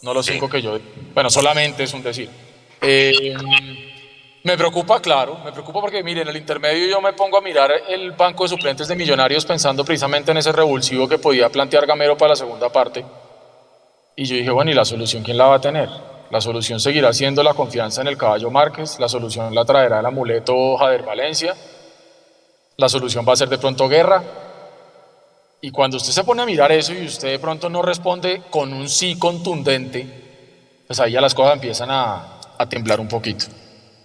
no 0.02 0.14
los 0.14 0.26
cinco 0.26 0.48
que 0.48 0.62
yo... 0.62 0.78
Bueno, 1.12 1.30
solamente 1.30 1.84
es 1.84 1.92
un 1.94 2.02
decir. 2.02 2.30
Eh, 2.80 3.34
me 4.44 4.58
preocupa, 4.58 5.00
claro, 5.00 5.38
me 5.42 5.52
preocupa 5.52 5.80
porque, 5.80 6.02
miren, 6.02 6.24
en 6.24 6.28
el 6.28 6.36
intermedio 6.36 6.86
yo 6.86 7.00
me 7.00 7.14
pongo 7.14 7.38
a 7.38 7.40
mirar 7.40 7.72
el 7.88 8.12
banco 8.12 8.42
de 8.44 8.50
suplentes 8.50 8.86
de 8.86 8.94
Millonarios 8.94 9.46
pensando 9.46 9.84
precisamente 9.84 10.32
en 10.32 10.36
ese 10.36 10.52
revulsivo 10.52 11.08
que 11.08 11.18
podía 11.18 11.48
plantear 11.48 11.86
Gamero 11.86 12.16
para 12.18 12.30
la 12.30 12.36
segunda 12.36 12.70
parte. 12.70 13.04
Y 14.16 14.26
yo 14.26 14.36
dije, 14.36 14.50
bueno, 14.50 14.70
¿y 14.70 14.74
la 14.74 14.84
solución 14.84 15.22
quién 15.22 15.38
la 15.38 15.46
va 15.46 15.56
a 15.56 15.60
tener? 15.60 15.88
La 16.34 16.40
solución 16.40 16.80
seguirá 16.80 17.12
siendo 17.12 17.44
la 17.44 17.54
confianza 17.54 18.00
en 18.00 18.08
el 18.08 18.16
caballo 18.16 18.50
Márquez, 18.50 18.98
la 18.98 19.08
solución 19.08 19.54
la 19.54 19.64
traerá 19.64 20.00
el 20.00 20.06
amuleto 20.06 20.76
Jader 20.76 21.04
Valencia, 21.04 21.54
la 22.76 22.88
solución 22.88 23.24
va 23.24 23.34
a 23.34 23.36
ser 23.36 23.48
de 23.48 23.56
pronto 23.56 23.88
guerra. 23.88 24.20
Y 25.60 25.70
cuando 25.70 25.96
usted 25.96 26.10
se 26.10 26.24
pone 26.24 26.42
a 26.42 26.44
mirar 26.44 26.72
eso 26.72 26.92
y 26.92 27.06
usted 27.06 27.28
de 27.28 27.38
pronto 27.38 27.70
no 27.70 27.82
responde 27.82 28.42
con 28.50 28.72
un 28.72 28.88
sí 28.88 29.16
contundente, 29.16 30.08
pues 30.88 30.98
ahí 30.98 31.12
ya 31.12 31.20
las 31.20 31.34
cosas 31.36 31.54
empiezan 31.54 31.90
a, 31.92 32.40
temblar 32.68 32.98
un 32.98 33.06
poquito. 33.06 33.46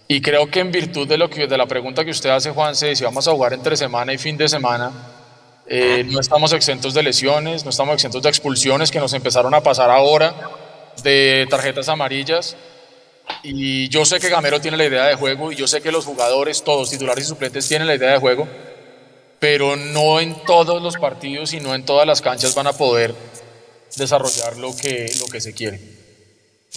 Y 0.06 0.20
creo 0.20 0.48
que 0.48 0.60
en 0.60 0.70
virtud 0.70 1.08
de, 1.08 1.18
lo 1.18 1.28
que, 1.28 1.48
de 1.48 1.58
la 1.58 1.66
pregunta 1.66 2.04
que 2.04 2.12
usted 2.12 2.30
hace, 2.30 2.52
Juanse, 2.52 2.86
de 2.86 2.94
si 2.94 3.02
vamos 3.02 3.26
a 3.26 3.32
jugar 3.32 3.54
entre 3.54 3.76
semana 3.76 4.12
y 4.12 4.18
fin 4.18 4.36
de 4.36 4.48
semana, 4.48 4.92
eh, 5.66 6.04
no 6.08 6.20
estamos 6.20 6.52
exentos 6.52 6.94
de 6.94 7.02
lesiones, 7.02 7.64
no 7.64 7.70
estamos 7.70 7.94
exentos 7.94 8.22
de 8.22 8.28
expulsiones 8.28 8.92
que 8.92 9.00
nos 9.00 9.14
empezaron 9.14 9.52
a 9.52 9.62
pasar 9.62 9.90
ahora, 9.90 10.32
de 11.02 11.46
tarjetas 11.50 11.88
amarillas. 11.88 12.56
Y 13.42 13.88
yo 13.88 14.04
sé 14.04 14.18
que 14.18 14.28
Gamero 14.28 14.60
tiene 14.60 14.76
la 14.76 14.86
idea 14.86 15.04
de 15.04 15.14
juego 15.14 15.52
y 15.52 15.56
yo 15.56 15.66
sé 15.66 15.80
que 15.80 15.92
los 15.92 16.04
jugadores, 16.04 16.64
todos 16.64 16.90
titulares 16.90 17.24
y 17.24 17.28
suplentes, 17.28 17.68
tienen 17.68 17.86
la 17.86 17.94
idea 17.94 18.10
de 18.10 18.18
juego, 18.18 18.48
pero 19.38 19.76
no 19.76 20.20
en 20.20 20.34
todos 20.44 20.82
los 20.82 20.96
partidos 20.96 21.52
y 21.52 21.60
no 21.60 21.74
en 21.74 21.84
todas 21.84 22.06
las 22.06 22.20
canchas 22.20 22.54
van 22.54 22.66
a 22.66 22.72
poder 22.72 23.14
desarrollar 23.96 24.56
lo 24.56 24.76
que, 24.76 25.12
lo 25.20 25.26
que 25.26 25.40
se 25.40 25.54
quiere. 25.54 25.80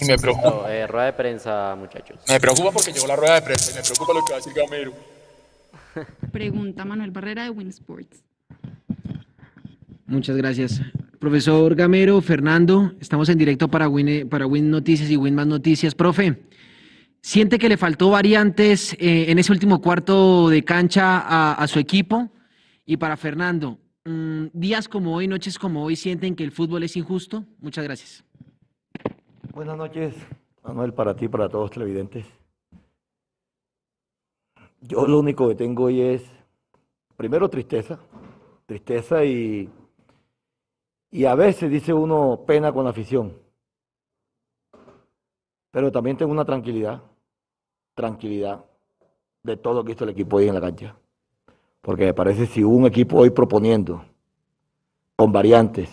Y 0.00 0.04
me 0.06 0.18
preocupa. 0.18 0.50
No, 0.50 0.68
eh, 0.68 0.86
rueda 0.86 1.06
de 1.06 1.12
prensa, 1.12 1.74
muchachos. 1.76 2.18
Me 2.28 2.40
preocupa 2.40 2.70
porque 2.72 2.92
llegó 2.92 3.06
la 3.06 3.16
rueda 3.16 3.34
de 3.34 3.42
prensa 3.42 3.70
y 3.70 3.74
me 3.74 3.82
preocupa 3.82 4.12
lo 4.12 4.24
que 4.24 4.32
va 4.32 4.38
a 4.38 4.40
decir 4.40 4.52
Gamero. 4.54 4.92
Pregunta 6.32 6.84
Manuel 6.84 7.10
Barrera 7.10 7.44
de 7.44 7.50
Winsports. 7.50 8.22
Muchas 10.06 10.36
gracias. 10.36 10.80
Profesor 11.24 11.74
Gamero, 11.74 12.20
Fernando, 12.20 12.92
estamos 13.00 13.30
en 13.30 13.38
directo 13.38 13.66
para 13.66 13.88
Win, 13.88 14.28
para 14.28 14.46
Win 14.46 14.70
Noticias 14.70 15.10
y 15.10 15.16
Win 15.16 15.34
Más 15.34 15.46
Noticias. 15.46 15.94
Profe, 15.94 16.42
¿siente 17.22 17.58
que 17.58 17.70
le 17.70 17.78
faltó 17.78 18.10
variantes 18.10 18.92
eh, 19.00 19.30
en 19.30 19.38
ese 19.38 19.50
último 19.50 19.80
cuarto 19.80 20.50
de 20.50 20.62
cancha 20.64 21.20
a, 21.20 21.54
a 21.54 21.66
su 21.66 21.78
equipo? 21.78 22.28
Y 22.84 22.98
para 22.98 23.16
Fernando, 23.16 23.78
mm, 24.04 24.48
días 24.52 24.86
como 24.86 25.14
hoy, 25.14 25.26
noches 25.26 25.58
como 25.58 25.82
hoy, 25.82 25.96
¿sienten 25.96 26.36
que 26.36 26.44
el 26.44 26.52
fútbol 26.52 26.82
es 26.82 26.94
injusto? 26.94 27.46
Muchas 27.58 27.84
gracias. 27.84 28.22
Buenas 29.54 29.78
noches, 29.78 30.14
Manuel, 30.62 30.92
para 30.92 31.16
ti, 31.16 31.26
para 31.26 31.48
todos 31.48 31.62
los 31.62 31.70
televidentes. 31.70 32.26
Yo 34.82 35.06
lo 35.06 35.20
único 35.20 35.48
que 35.48 35.54
tengo 35.54 35.84
hoy 35.84 36.02
es, 36.02 36.22
primero, 37.16 37.48
tristeza, 37.48 37.98
tristeza 38.66 39.24
y, 39.24 39.70
y 41.14 41.26
a 41.26 41.36
veces 41.36 41.70
dice 41.70 41.94
uno 41.94 42.40
pena 42.44 42.72
con 42.72 42.82
la 42.82 42.90
afición, 42.90 43.34
pero 45.70 45.92
también 45.92 46.16
tengo 46.16 46.32
una 46.32 46.44
tranquilidad, 46.44 47.02
tranquilidad 47.94 48.64
de 49.44 49.56
todo 49.56 49.74
lo 49.74 49.84
que 49.84 49.92
hizo 49.92 50.02
el 50.02 50.10
equipo 50.10 50.38
hoy 50.38 50.48
en 50.48 50.54
la 50.54 50.60
cancha. 50.60 50.96
Porque 51.82 52.06
me 52.06 52.14
parece 52.14 52.46
si 52.46 52.64
un 52.64 52.86
equipo 52.86 53.18
hoy 53.18 53.30
proponiendo, 53.30 54.04
con 55.14 55.30
variantes, 55.30 55.88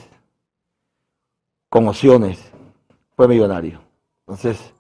con 1.70 1.88
opciones, 1.88 2.52
fue 3.16 3.28
millonario. 3.28 3.80
Entonces, 4.22 4.74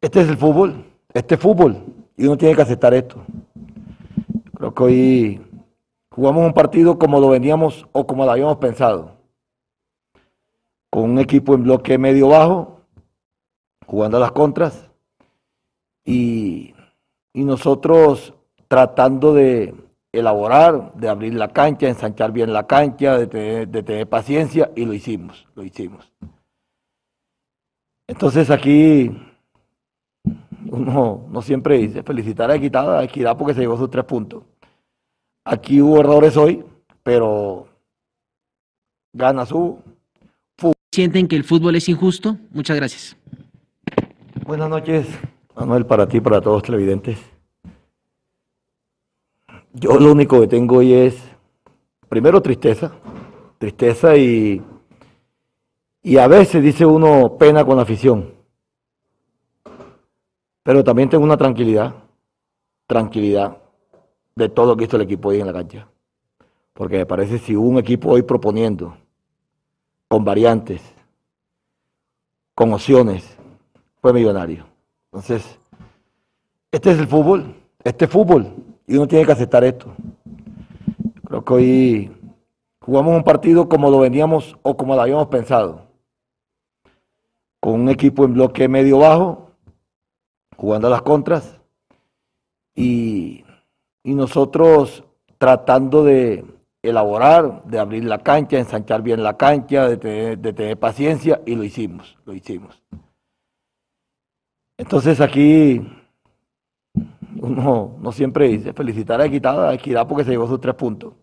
este 0.00 0.22
es 0.22 0.30
el 0.30 0.38
fútbol, 0.38 0.82
este 1.12 1.34
es 1.34 1.40
fútbol, 1.42 1.84
y 2.16 2.24
uno 2.24 2.38
tiene 2.38 2.56
que 2.56 2.62
aceptar 2.62 2.94
esto. 2.94 3.22
Creo 4.54 4.72
que 4.72 4.82
hoy 4.82 5.46
jugamos 6.10 6.46
un 6.46 6.54
partido 6.54 6.98
como 6.98 7.20
lo 7.20 7.28
veníamos 7.28 7.86
o 7.92 8.06
como 8.06 8.24
lo 8.24 8.30
habíamos 8.30 8.56
pensado. 8.56 9.15
Con 10.96 11.10
un 11.10 11.18
equipo 11.18 11.54
en 11.54 11.64
bloque 11.64 11.98
medio 11.98 12.28
bajo, 12.28 12.80
jugando 13.84 14.16
a 14.16 14.20
las 14.20 14.32
contras, 14.32 14.90
y, 16.06 16.74
y 17.34 17.44
nosotros 17.44 18.32
tratando 18.66 19.34
de 19.34 19.74
elaborar, 20.10 20.94
de 20.94 21.10
abrir 21.10 21.34
la 21.34 21.48
cancha, 21.48 21.86
ensanchar 21.86 22.32
bien 22.32 22.50
la 22.50 22.66
cancha, 22.66 23.18
de 23.18 23.26
tener, 23.26 24.08
paciencia, 24.08 24.72
y 24.74 24.86
lo 24.86 24.94
hicimos, 24.94 25.46
lo 25.54 25.64
hicimos. 25.64 26.10
Entonces 28.06 28.50
aquí 28.50 29.14
uno 30.70 31.26
no 31.28 31.42
siempre 31.42 31.76
dice 31.76 32.04
felicitar 32.04 32.50
a 32.50 32.54
Equidad, 32.54 33.00
a 33.00 33.04
Equidad 33.04 33.36
porque 33.36 33.52
se 33.52 33.60
llevó 33.60 33.76
sus 33.76 33.90
tres 33.90 34.06
puntos. 34.06 34.44
Aquí 35.44 35.82
hubo 35.82 36.00
errores 36.00 36.38
hoy, 36.38 36.64
pero 37.02 37.68
gana 39.12 39.44
su. 39.44 39.78
¿Sienten 40.96 41.28
que 41.28 41.36
el 41.36 41.44
fútbol 41.44 41.76
es 41.76 41.90
injusto? 41.90 42.38
Muchas 42.52 42.74
gracias. 42.74 43.18
Buenas 44.46 44.70
noches, 44.70 45.06
Manuel, 45.54 45.84
para 45.84 46.08
ti, 46.08 46.22
para 46.22 46.40
todos 46.40 46.56
los 46.56 46.62
televidentes. 46.62 47.18
Yo 49.74 50.00
lo 50.00 50.12
único 50.12 50.40
que 50.40 50.46
tengo 50.46 50.78
hoy 50.78 50.94
es, 50.94 51.22
primero, 52.08 52.40
tristeza, 52.40 52.92
tristeza 53.58 54.16
y, 54.16 54.62
y 56.02 56.16
a 56.16 56.28
veces 56.28 56.62
dice 56.62 56.86
uno 56.86 57.36
pena 57.38 57.62
con 57.62 57.76
la 57.76 57.82
afición, 57.82 58.32
pero 60.62 60.82
también 60.82 61.10
tengo 61.10 61.24
una 61.24 61.36
tranquilidad, 61.36 61.94
tranquilidad 62.86 63.58
de 64.34 64.48
todo 64.48 64.68
lo 64.68 64.76
que 64.78 64.84
hizo 64.84 64.96
el 64.96 65.02
equipo 65.02 65.28
hoy 65.28 65.40
en 65.40 65.46
la 65.46 65.52
cancha. 65.52 65.90
Porque 66.72 66.96
me 66.96 67.04
parece 67.04 67.36
si 67.36 67.54
un 67.54 67.76
equipo 67.76 68.12
hoy 68.12 68.22
proponiendo, 68.22 68.96
con 70.08 70.24
variantes, 70.24 70.82
con 72.54 72.72
opciones, 72.72 73.36
fue 74.00 74.12
millonario. 74.12 74.66
Entonces, 75.06 75.58
este 76.70 76.92
es 76.92 76.98
el 76.98 77.08
fútbol, 77.08 77.54
este 77.82 78.04
es 78.04 78.10
fútbol, 78.10 78.54
y 78.86 78.96
uno 78.96 79.08
tiene 79.08 79.26
que 79.26 79.32
aceptar 79.32 79.64
esto. 79.64 79.94
Creo 81.24 81.44
que 81.44 81.54
hoy 81.54 82.16
jugamos 82.80 83.16
un 83.16 83.24
partido 83.24 83.68
como 83.68 83.90
lo 83.90 84.00
veníamos 84.00 84.56
o 84.62 84.76
como 84.76 84.94
lo 84.94 85.02
habíamos 85.02 85.26
pensado. 85.26 85.86
Con 87.60 87.80
un 87.80 87.88
equipo 87.88 88.24
en 88.24 88.34
bloque 88.34 88.68
medio 88.68 88.98
bajo, 88.98 89.50
jugando 90.56 90.86
a 90.86 90.90
las 90.90 91.02
contras, 91.02 91.60
y, 92.74 93.44
y 94.04 94.14
nosotros 94.14 95.02
tratando 95.38 96.04
de 96.04 96.44
elaborar, 96.88 97.64
de 97.64 97.78
abrir 97.78 98.04
la 98.04 98.18
cancha, 98.18 98.58
ensanchar 98.58 99.02
bien 99.02 99.22
la 99.22 99.36
cancha, 99.36 99.88
de 99.88 99.96
tener, 99.96 100.38
de 100.38 100.52
tener 100.52 100.78
paciencia, 100.78 101.40
y 101.46 101.54
lo 101.54 101.64
hicimos, 101.64 102.16
lo 102.24 102.32
hicimos. 102.32 102.82
Entonces 104.78 105.20
aquí 105.20 105.80
uno 107.40 107.96
no 108.00 108.12
siempre 108.12 108.48
dice 108.48 108.72
felicitar 108.72 109.20
a 109.20 109.26
Equidad, 109.26 109.68
a 109.68 109.74
Equidad 109.74 110.06
porque 110.06 110.24
se 110.24 110.30
llevó 110.30 110.46
sus 110.46 110.60
tres 110.60 110.74
puntos. 110.74 111.14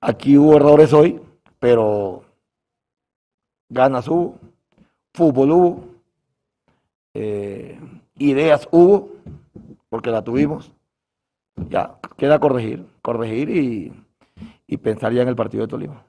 Aquí 0.00 0.36
hubo 0.36 0.56
errores 0.56 0.92
hoy, 0.92 1.20
pero 1.58 2.24
ganas 3.68 4.08
hubo, 4.08 4.38
fútbol 5.14 5.50
hubo, 5.52 5.84
eh, 7.14 7.78
ideas 8.18 8.68
hubo, 8.70 9.10
porque 9.88 10.10
la 10.10 10.22
tuvimos. 10.22 10.72
Ya, 11.68 11.98
queda 12.16 12.38
corregir, 12.38 12.86
corregir 13.02 13.50
y, 13.50 13.92
y 14.72 14.78
pensar 14.78 15.12
ya 15.12 15.20
en 15.20 15.28
el 15.28 15.36
partido 15.36 15.64
de 15.64 15.68
Tolima. 15.68 16.06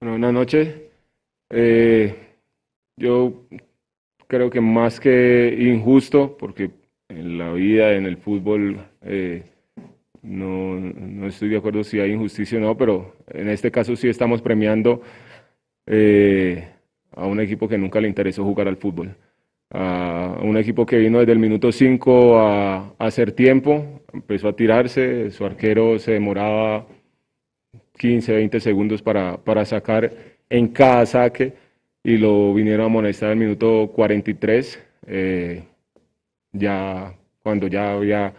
Bueno, 0.00 0.12
buenas 0.12 0.32
noches. 0.32 0.82
Eh, 1.50 2.14
yo 2.96 3.46
creo 4.28 4.50
que 4.50 4.60
más 4.60 5.00
que 5.00 5.56
injusto, 5.58 6.36
porque 6.38 6.70
en 7.08 7.38
la 7.38 7.52
vida, 7.52 7.94
en 7.94 8.06
el 8.06 8.18
fútbol, 8.18 8.86
eh, 9.02 9.42
no, 10.22 10.78
no, 10.78 11.26
estoy 11.26 11.48
de 11.48 11.56
acuerdo 11.56 11.82
si 11.82 11.98
hay 11.98 12.12
injusticia 12.12 12.58
o 12.58 12.60
no, 12.60 12.76
pero 12.76 13.16
en 13.26 13.48
este 13.48 13.72
caso 13.72 13.96
sí 13.96 14.08
estamos 14.08 14.40
premiando 14.40 15.02
eh, 15.86 16.68
a 17.10 17.26
un 17.26 17.40
equipo 17.40 17.68
que 17.68 17.78
nunca 17.78 18.00
le 18.00 18.06
interesó 18.06 18.44
jugar 18.44 18.68
al 18.68 18.76
fútbol. 18.76 19.16
A 19.72 20.38
un 20.42 20.56
equipo 20.56 20.84
que 20.84 20.98
vino 20.98 21.20
desde 21.20 21.32
el 21.32 21.38
minuto 21.38 21.70
5 21.70 22.38
a, 22.38 22.76
a 22.76 22.94
hacer 22.98 23.32
tiempo, 23.32 24.02
empezó 24.12 24.48
a 24.48 24.56
tirarse, 24.56 25.30
su 25.30 25.44
arquero 25.44 25.98
se 25.98 26.12
demoraba 26.12 26.86
15, 27.98 28.32
20 28.32 28.60
segundos 28.60 29.02
para, 29.02 29.36
para 29.36 29.64
sacar 29.64 30.10
en 30.48 30.68
cada 30.68 31.06
saque 31.06 31.52
y 32.02 32.16
lo 32.16 32.54
vinieron 32.54 32.82
a 32.82 32.86
amonestar 32.86 33.30
el 33.30 33.36
minuto 33.36 33.90
43, 33.94 34.82
eh, 35.06 35.64
ya 36.52 37.14
cuando 37.42 37.68
ya 37.68 37.92
había 37.92 38.32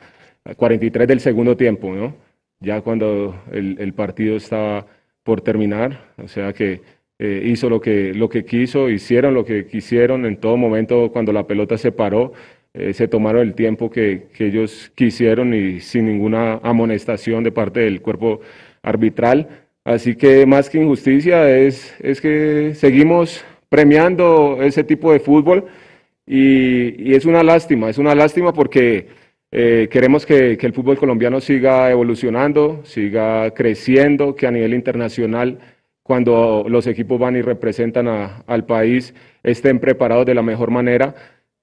43 0.57 1.07
del 1.07 1.19
segundo 1.19 1.55
tiempo, 1.55 1.93
¿no? 1.93 2.15
Ya 2.59 2.81
cuando 2.81 3.39
el, 3.51 3.77
el 3.79 3.93
partido 3.93 4.35
estaba 4.35 4.85
por 5.23 5.41
terminar, 5.41 6.11
o 6.17 6.27
sea 6.27 6.53
que 6.53 6.81
eh, 7.23 7.43
hizo 7.45 7.69
lo 7.69 7.79
que, 7.79 8.15
lo 8.15 8.29
que 8.29 8.45
quiso, 8.45 8.89
hicieron 8.89 9.35
lo 9.35 9.45
que 9.45 9.67
quisieron 9.67 10.25
en 10.25 10.37
todo 10.37 10.57
momento 10.57 11.11
cuando 11.11 11.31
la 11.31 11.45
pelota 11.45 11.77
se 11.77 11.91
paró, 11.91 12.33
eh, 12.73 12.93
se 12.93 13.07
tomaron 13.07 13.43
el 13.43 13.53
tiempo 13.53 13.91
que, 13.91 14.23
que 14.33 14.47
ellos 14.47 14.91
quisieron 14.95 15.53
y 15.53 15.81
sin 15.81 16.07
ninguna 16.07 16.53
amonestación 16.63 17.43
de 17.43 17.51
parte 17.51 17.81
del 17.81 18.01
cuerpo 18.01 18.41
arbitral. 18.81 19.47
Así 19.83 20.15
que 20.15 20.47
más 20.47 20.67
que 20.67 20.79
injusticia 20.79 21.47
es, 21.55 21.93
es 21.99 22.19
que 22.21 22.73
seguimos 22.73 23.45
premiando 23.69 24.57
ese 24.63 24.83
tipo 24.83 25.11
de 25.13 25.19
fútbol 25.19 25.67
y, 26.25 27.13
es 27.13 27.25
una 27.25 27.43
lástima, 27.43 27.91
es 27.91 27.99
una 27.99 28.15
lástima 28.15 28.51
porque 28.51 29.09
eh, 29.51 29.87
queremos 29.91 30.25
que, 30.25 30.57
que, 30.57 30.65
el 30.65 30.73
fútbol 30.73 30.97
colombiano 30.97 31.39
siga 31.39 31.91
evolucionando, 31.91 32.81
siga 32.83 33.51
creciendo, 33.53 34.35
que 34.35 34.47
a 34.47 34.51
nivel 34.51 34.73
internacional, 34.73 35.59
cuando 36.11 36.65
los 36.67 36.87
equipos 36.87 37.17
van 37.17 37.37
y 37.37 37.41
representan 37.41 38.09
a, 38.09 38.43
al 38.45 38.65
país, 38.65 39.15
estén 39.43 39.79
preparados 39.79 40.25
de 40.25 40.35
la 40.35 40.41
mejor 40.41 40.69
manera. 40.69 41.15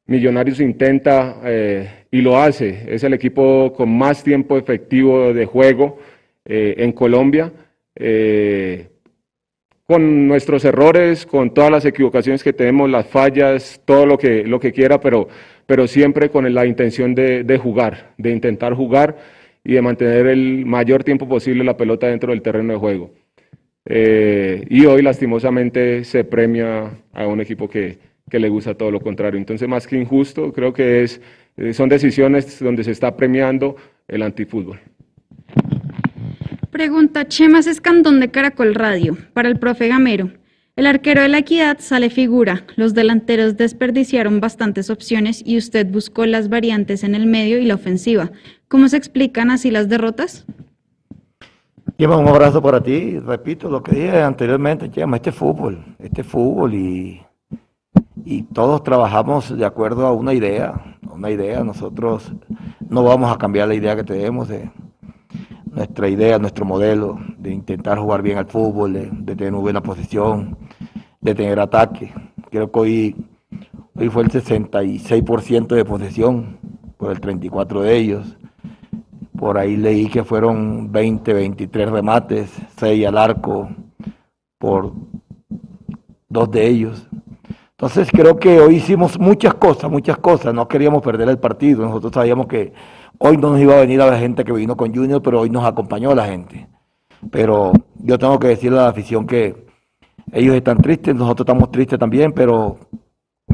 Millonarios 0.07 0.59
intenta 0.59 1.39
eh, 1.45 2.07
y 2.11 2.23
lo 2.23 2.39
hace, 2.39 2.87
es 2.89 3.05
el 3.05 3.13
equipo 3.13 3.75
con 3.75 3.91
más 3.91 4.25
tiempo 4.25 4.57
efectivo 4.57 5.35
de 5.35 5.45
juego 5.45 5.99
eh, 6.47 6.77
en 6.79 6.93
Colombia. 6.93 7.53
Eh, 7.95 8.89
con 9.85 10.27
nuestros 10.27 10.65
errores, 10.65 11.27
con 11.27 11.53
todas 11.53 11.71
las 11.71 11.85
equivocaciones 11.85 12.43
que 12.43 12.55
tenemos, 12.55 12.89
las 12.89 13.07
fallas, 13.07 13.83
todo 13.85 14.07
lo 14.07 14.17
que, 14.17 14.45
lo 14.45 14.59
que 14.59 14.73
quiera, 14.73 14.99
pero, 14.99 15.29
pero 15.67 15.87
siempre 15.87 16.31
con 16.31 16.51
la 16.55 16.65
intención 16.65 17.15
de, 17.15 17.45
de, 17.45 17.59
jugar, 17.59 18.15
de 18.17 18.31
intentar 18.31 18.73
jugar 18.73 19.15
y 19.63 19.75
de 19.75 19.83
mantener 19.83 20.27
el 20.27 20.65
mayor 20.65 21.05
tiempo 21.05 21.29
posible 21.29 21.65
la 21.65 21.77
pelota 21.77 22.07
dentro 22.07 22.33
del 22.33 22.41
terreno 22.41 22.73
de 22.73 22.79
juego. 22.79 23.11
Eh, 23.91 24.67
y 24.69 24.85
hoy 24.85 25.01
lastimosamente 25.01 26.05
se 26.05 26.23
premia 26.23 26.91
a 27.15 27.27
un 27.27 27.41
equipo 27.41 27.71
que, 27.71 27.99
que 28.29 28.39
le 28.39 28.51
gusta 28.51 28.75
todo 28.75 28.91
lo 28.91 29.01
contrario. 29.01 29.39
Entonces, 29.39 29.67
más 29.67 29.87
que 29.87 29.97
injusto, 29.97 30.53
creo 30.53 30.75
que 30.75 31.03
es, 31.03 31.23
eh, 31.57 31.73
son 31.73 31.89
decisiones 31.89 32.59
donde 32.61 32.85
se 32.85 32.91
está 32.91 33.17
premiando 33.17 33.77
el 34.07 34.23
antifútbol. 34.23 34.79
Pregunta 36.71 37.27
Chemas 37.27 37.67
Escandón 37.67 38.21
de 38.21 38.31
Caracol 38.31 38.75
Radio 38.75 39.17
para 39.33 39.49
el 39.49 39.59
profe 39.59 39.89
Gamero. 39.89 40.31
El 40.77 40.87
arquero 40.87 41.23
de 41.23 41.29
la 41.29 41.39
equidad 41.39 41.79
sale 41.81 42.09
figura. 42.09 42.65
Los 42.77 42.95
delanteros 42.95 43.57
desperdiciaron 43.57 44.39
bastantes 44.39 44.91
opciones 44.91 45.43
y 45.45 45.57
usted 45.57 45.87
buscó 45.87 46.25
las 46.27 46.49
variantes 46.49 47.03
en 47.03 47.17
el 47.17 47.27
medio 47.27 47.59
y 47.59 47.65
la 47.65 47.75
ofensiva. 47.75 48.31
¿Cómo 48.69 48.89
se 48.89 48.97
explican 48.97 49.51
así 49.51 49.73
las 49.73 49.89
derrotas? 49.89 50.47
Chema, 52.01 52.17
un 52.17 52.29
abrazo 52.29 52.63
para 52.63 52.81
ti. 52.81 53.19
Repito 53.19 53.69
lo 53.69 53.83
que 53.83 53.91
dije 53.91 54.23
anteriormente, 54.23 54.89
Chema, 54.89 55.17
este 55.17 55.31
es 55.31 55.37
fútbol, 55.37 55.85
este 55.99 56.21
es 56.21 56.27
fútbol 56.29 56.73
y, 56.73 57.21
y 58.25 58.45
todos 58.45 58.85
trabajamos 58.85 59.59
de 59.59 59.65
acuerdo 59.65 60.07
a 60.07 60.13
una 60.13 60.33
idea, 60.33 60.97
una 61.13 61.29
idea. 61.29 61.65
Nosotros 61.65 62.33
no 62.89 63.03
vamos 63.03 63.33
a 63.33 63.37
cambiar 63.37 63.67
la 63.67 63.75
idea 63.75 63.97
que 63.97 64.05
tenemos 64.05 64.47
de 64.47 64.71
nuestra 65.73 66.09
idea, 66.09 66.39
nuestro 66.39 66.65
modelo 66.65 67.19
de 67.37 67.51
intentar 67.51 67.99
jugar 67.99 68.23
bien 68.23 68.39
al 68.39 68.47
fútbol, 68.47 68.93
de, 68.93 69.35
tener 69.35 69.55
buena 69.55 69.83
posición, 69.83 70.57
de 71.21 71.35
tener 71.35 71.59
ataque. 71.59 72.15
Creo 72.49 72.71
que 72.71 72.79
hoy, 72.79 73.17
hoy 73.97 74.09
fue 74.09 74.23
el 74.23 74.31
66% 74.31 75.67
de 75.67 75.85
posesión 75.85 76.59
por 76.97 77.11
el 77.11 77.21
34% 77.21 77.81
de 77.81 77.97
ellos. 77.97 78.39
Por 79.39 79.57
ahí 79.57 79.77
leí 79.77 80.09
que 80.09 80.25
fueron 80.25 80.91
20, 80.91 81.33
23 81.33 81.91
remates, 81.91 82.51
6 82.77 83.07
al 83.07 83.19
arco 83.19 83.69
por 84.59 84.93
dos 86.29 86.51
de 86.51 86.67
ellos. 86.67 87.09
Entonces 87.71 88.09
creo 88.11 88.37
que 88.37 88.59
hoy 88.59 88.77
hicimos 88.77 89.19
muchas 89.21 89.55
cosas, 89.55 89.89
muchas 89.89 90.19
cosas. 90.19 90.53
No 90.53 90.67
queríamos 90.67 91.03
perder 91.03 91.29
el 91.29 91.39
partido. 91.39 91.85
Nosotros 91.85 92.13
sabíamos 92.13 92.49
que 92.49 92.73
hoy 93.19 93.37
no 93.37 93.51
nos 93.51 93.61
iba 93.61 93.75
a 93.75 93.81
venir 93.81 94.01
a 94.01 94.07
la 94.07 94.19
gente 94.19 94.43
que 94.43 94.53
vino 94.53 94.77
con 94.77 94.93
Junior, 94.93 95.23
pero 95.23 95.41
hoy 95.41 95.51
nos 95.51 95.65
acompañó 95.65 96.13
la 96.17 96.27
gente. 96.27 96.67
Pero 97.31 97.73
yo 98.03 98.19
tengo 98.19 98.41
que 98.41 98.49
decirle 98.49 98.81
a 98.81 98.83
la 98.83 98.89
afición 98.89 99.27
que 99.27 99.69
ellos 100.33 100.57
están 100.57 100.79
tristes, 100.79 101.15
nosotros 101.15 101.47
estamos 101.47 101.71
tristes 101.71 101.99
también, 101.99 102.33
pero 102.33 102.79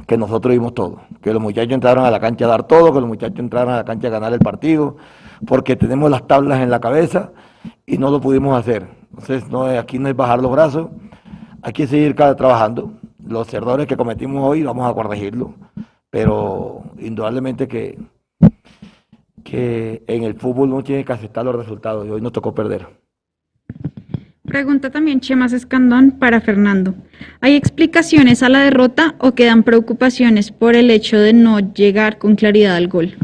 que 0.06 0.16
nosotros 0.16 0.52
vimos 0.52 0.74
todo, 0.74 1.00
que 1.22 1.32
los 1.32 1.42
muchachos 1.42 1.72
entraron 1.72 2.04
a 2.04 2.10
la 2.10 2.20
cancha 2.20 2.46
a 2.46 2.48
dar 2.48 2.66
todo, 2.66 2.92
que 2.92 3.00
los 3.00 3.08
muchachos 3.08 3.38
entraron 3.38 3.74
a 3.74 3.76
la 3.76 3.84
cancha 3.84 4.08
a 4.08 4.10
ganar 4.10 4.32
el 4.32 4.40
partido, 4.40 4.96
porque 5.46 5.76
tenemos 5.76 6.10
las 6.10 6.26
tablas 6.26 6.60
en 6.60 6.70
la 6.70 6.80
cabeza 6.80 7.32
y 7.86 7.98
no 7.98 8.10
lo 8.10 8.20
pudimos 8.20 8.58
hacer. 8.58 8.86
Entonces, 9.10 9.48
no, 9.48 9.64
aquí 9.64 9.98
no 9.98 10.08
es 10.08 10.16
bajar 10.16 10.40
los 10.40 10.50
brazos, 10.50 10.90
hay 11.62 11.72
que 11.72 11.86
seguir 11.86 12.14
trabajando. 12.14 12.92
Los 13.26 13.52
errores 13.54 13.86
que 13.86 13.96
cometimos 13.96 14.42
hoy 14.42 14.62
vamos 14.62 14.90
a 14.90 14.94
corregirlo, 14.94 15.54
pero 16.10 16.82
indudablemente 16.98 17.66
que, 17.66 17.98
que 19.42 20.02
en 20.06 20.24
el 20.24 20.34
fútbol 20.34 20.70
no 20.70 20.82
tiene 20.82 21.04
que 21.04 21.12
aceptar 21.12 21.44
los 21.44 21.56
resultados 21.56 22.06
y 22.06 22.10
hoy 22.10 22.20
nos 22.20 22.32
tocó 22.32 22.54
perder. 22.54 22.86
Pregunta 24.44 24.90
también 24.90 25.20
Chemas 25.20 25.52
Escandón 25.52 26.12
para 26.12 26.40
Fernando. 26.40 26.94
¿Hay 27.40 27.54
explicaciones 27.56 28.42
a 28.42 28.50
la 28.50 28.60
derrota 28.60 29.14
o 29.18 29.32
quedan 29.32 29.62
preocupaciones 29.62 30.52
por 30.52 30.76
el 30.76 30.90
hecho 30.90 31.18
de 31.18 31.32
no 31.32 31.60
llegar 31.60 32.18
con 32.18 32.36
claridad 32.36 32.76
al 32.76 32.88
gol? 32.88 33.16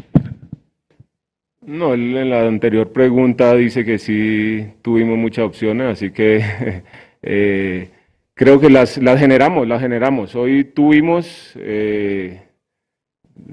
No, 1.70 1.94
en 1.94 2.30
la 2.30 2.48
anterior 2.48 2.90
pregunta 2.90 3.54
dice 3.54 3.84
que 3.84 3.98
sí 3.98 4.72
tuvimos 4.82 5.16
muchas 5.16 5.44
opciones, 5.44 5.86
así 5.86 6.10
que 6.10 6.42
eh, 7.22 7.88
creo 8.34 8.58
que 8.58 8.68
las, 8.68 8.98
las 8.98 9.20
generamos, 9.20 9.68
las 9.68 9.80
generamos. 9.80 10.34
Hoy 10.34 10.64
tuvimos, 10.64 11.52
eh, 11.60 12.42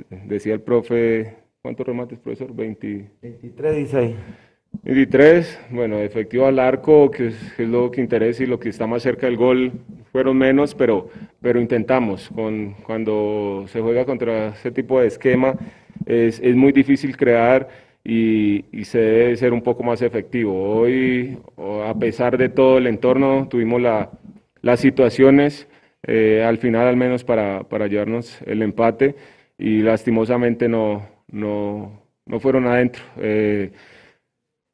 decía 0.10 0.56
el 0.56 0.62
profe, 0.62 1.36
¿cuántos 1.62 1.86
remates, 1.86 2.18
profesor? 2.18 2.56
20, 2.56 3.12
23, 3.22 3.76
16. 3.76 4.16
23, 4.82 5.60
bueno, 5.70 6.00
efectivo 6.00 6.48
al 6.48 6.58
arco, 6.58 7.12
que 7.12 7.28
es, 7.28 7.54
que 7.56 7.64
es, 7.66 7.70
lo 7.70 7.92
que 7.92 8.02
interesa 8.02 8.42
y 8.42 8.48
lo 8.48 8.60
que 8.60 8.70
está 8.70 8.88
más 8.88 9.04
cerca 9.04 9.28
del 9.28 9.38
gol, 9.38 9.74
fueron 10.12 10.40
menos, 10.40 10.74
pero, 10.74 11.08
pero 11.40 11.62
intentamos. 11.62 12.32
Con, 12.34 12.74
cuando 12.82 13.66
se 13.68 13.80
juega 13.80 14.06
contra 14.06 14.48
ese 14.56 14.72
tipo 14.72 15.00
de 15.00 15.06
esquema, 15.06 15.54
es, 16.08 16.40
es 16.40 16.56
muy 16.56 16.72
difícil 16.72 17.16
crear 17.16 17.87
y, 18.08 18.86
se 18.86 19.00
debe 19.00 19.36
ser 19.36 19.52
un 19.54 19.62
poco 19.62 19.84
más 19.84 20.02
efectivo. 20.02 20.54
Hoy, 20.80 21.38
a 21.86 21.94
pesar 21.94 22.38
de 22.38 22.48
todo 22.48 22.78
el 22.78 22.88
entorno, 22.88 23.48
tuvimos 23.50 23.82
la, 23.82 24.10
las 24.62 24.80
situaciones, 24.80 25.68
eh, 26.04 26.44
al 26.46 26.58
final 26.58 26.88
al 26.88 26.96
menos 26.96 27.26
para, 27.26 27.64
para 27.64 27.88
llevarnos 27.88 28.42
el 28.46 28.62
empate, 28.62 29.16
y 29.58 29.80
lastimosamente 29.82 30.70
no, 30.70 31.06
no, 31.30 32.02
no 32.26 32.40
fueron 32.40 32.68
adentro. 32.68 33.04
Eh, 33.18 33.72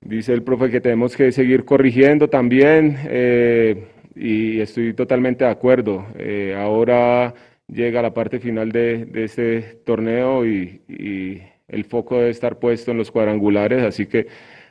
Dice 0.05 0.33
el 0.33 0.43
profe 0.43 0.69
que 0.69 0.81
tenemos 0.81 1.15
que 1.15 1.31
seguir 1.31 1.63
corrigiendo 1.63 2.29
también 2.29 2.97
eh, 3.05 3.85
y 4.15 4.59
estoy 4.59 4.93
totalmente 4.93 5.45
de 5.45 5.51
acuerdo. 5.51 6.05
Ahora 6.57 7.33
llega 7.67 8.01
la 8.01 8.13
parte 8.13 8.39
final 8.41 8.73
de, 8.73 9.05
de 9.05 9.23
este 9.23 9.61
torneo 9.85 10.45
y, 10.45 10.81
el 11.73 11.85
foco 11.85 12.17
debe 12.17 12.29
estar 12.29 12.59
puesto 12.59 12.91
en 12.91 12.97
los 12.97 13.11
cuadrangulares, 13.11 13.83
así 13.83 14.05
que 14.05 14.27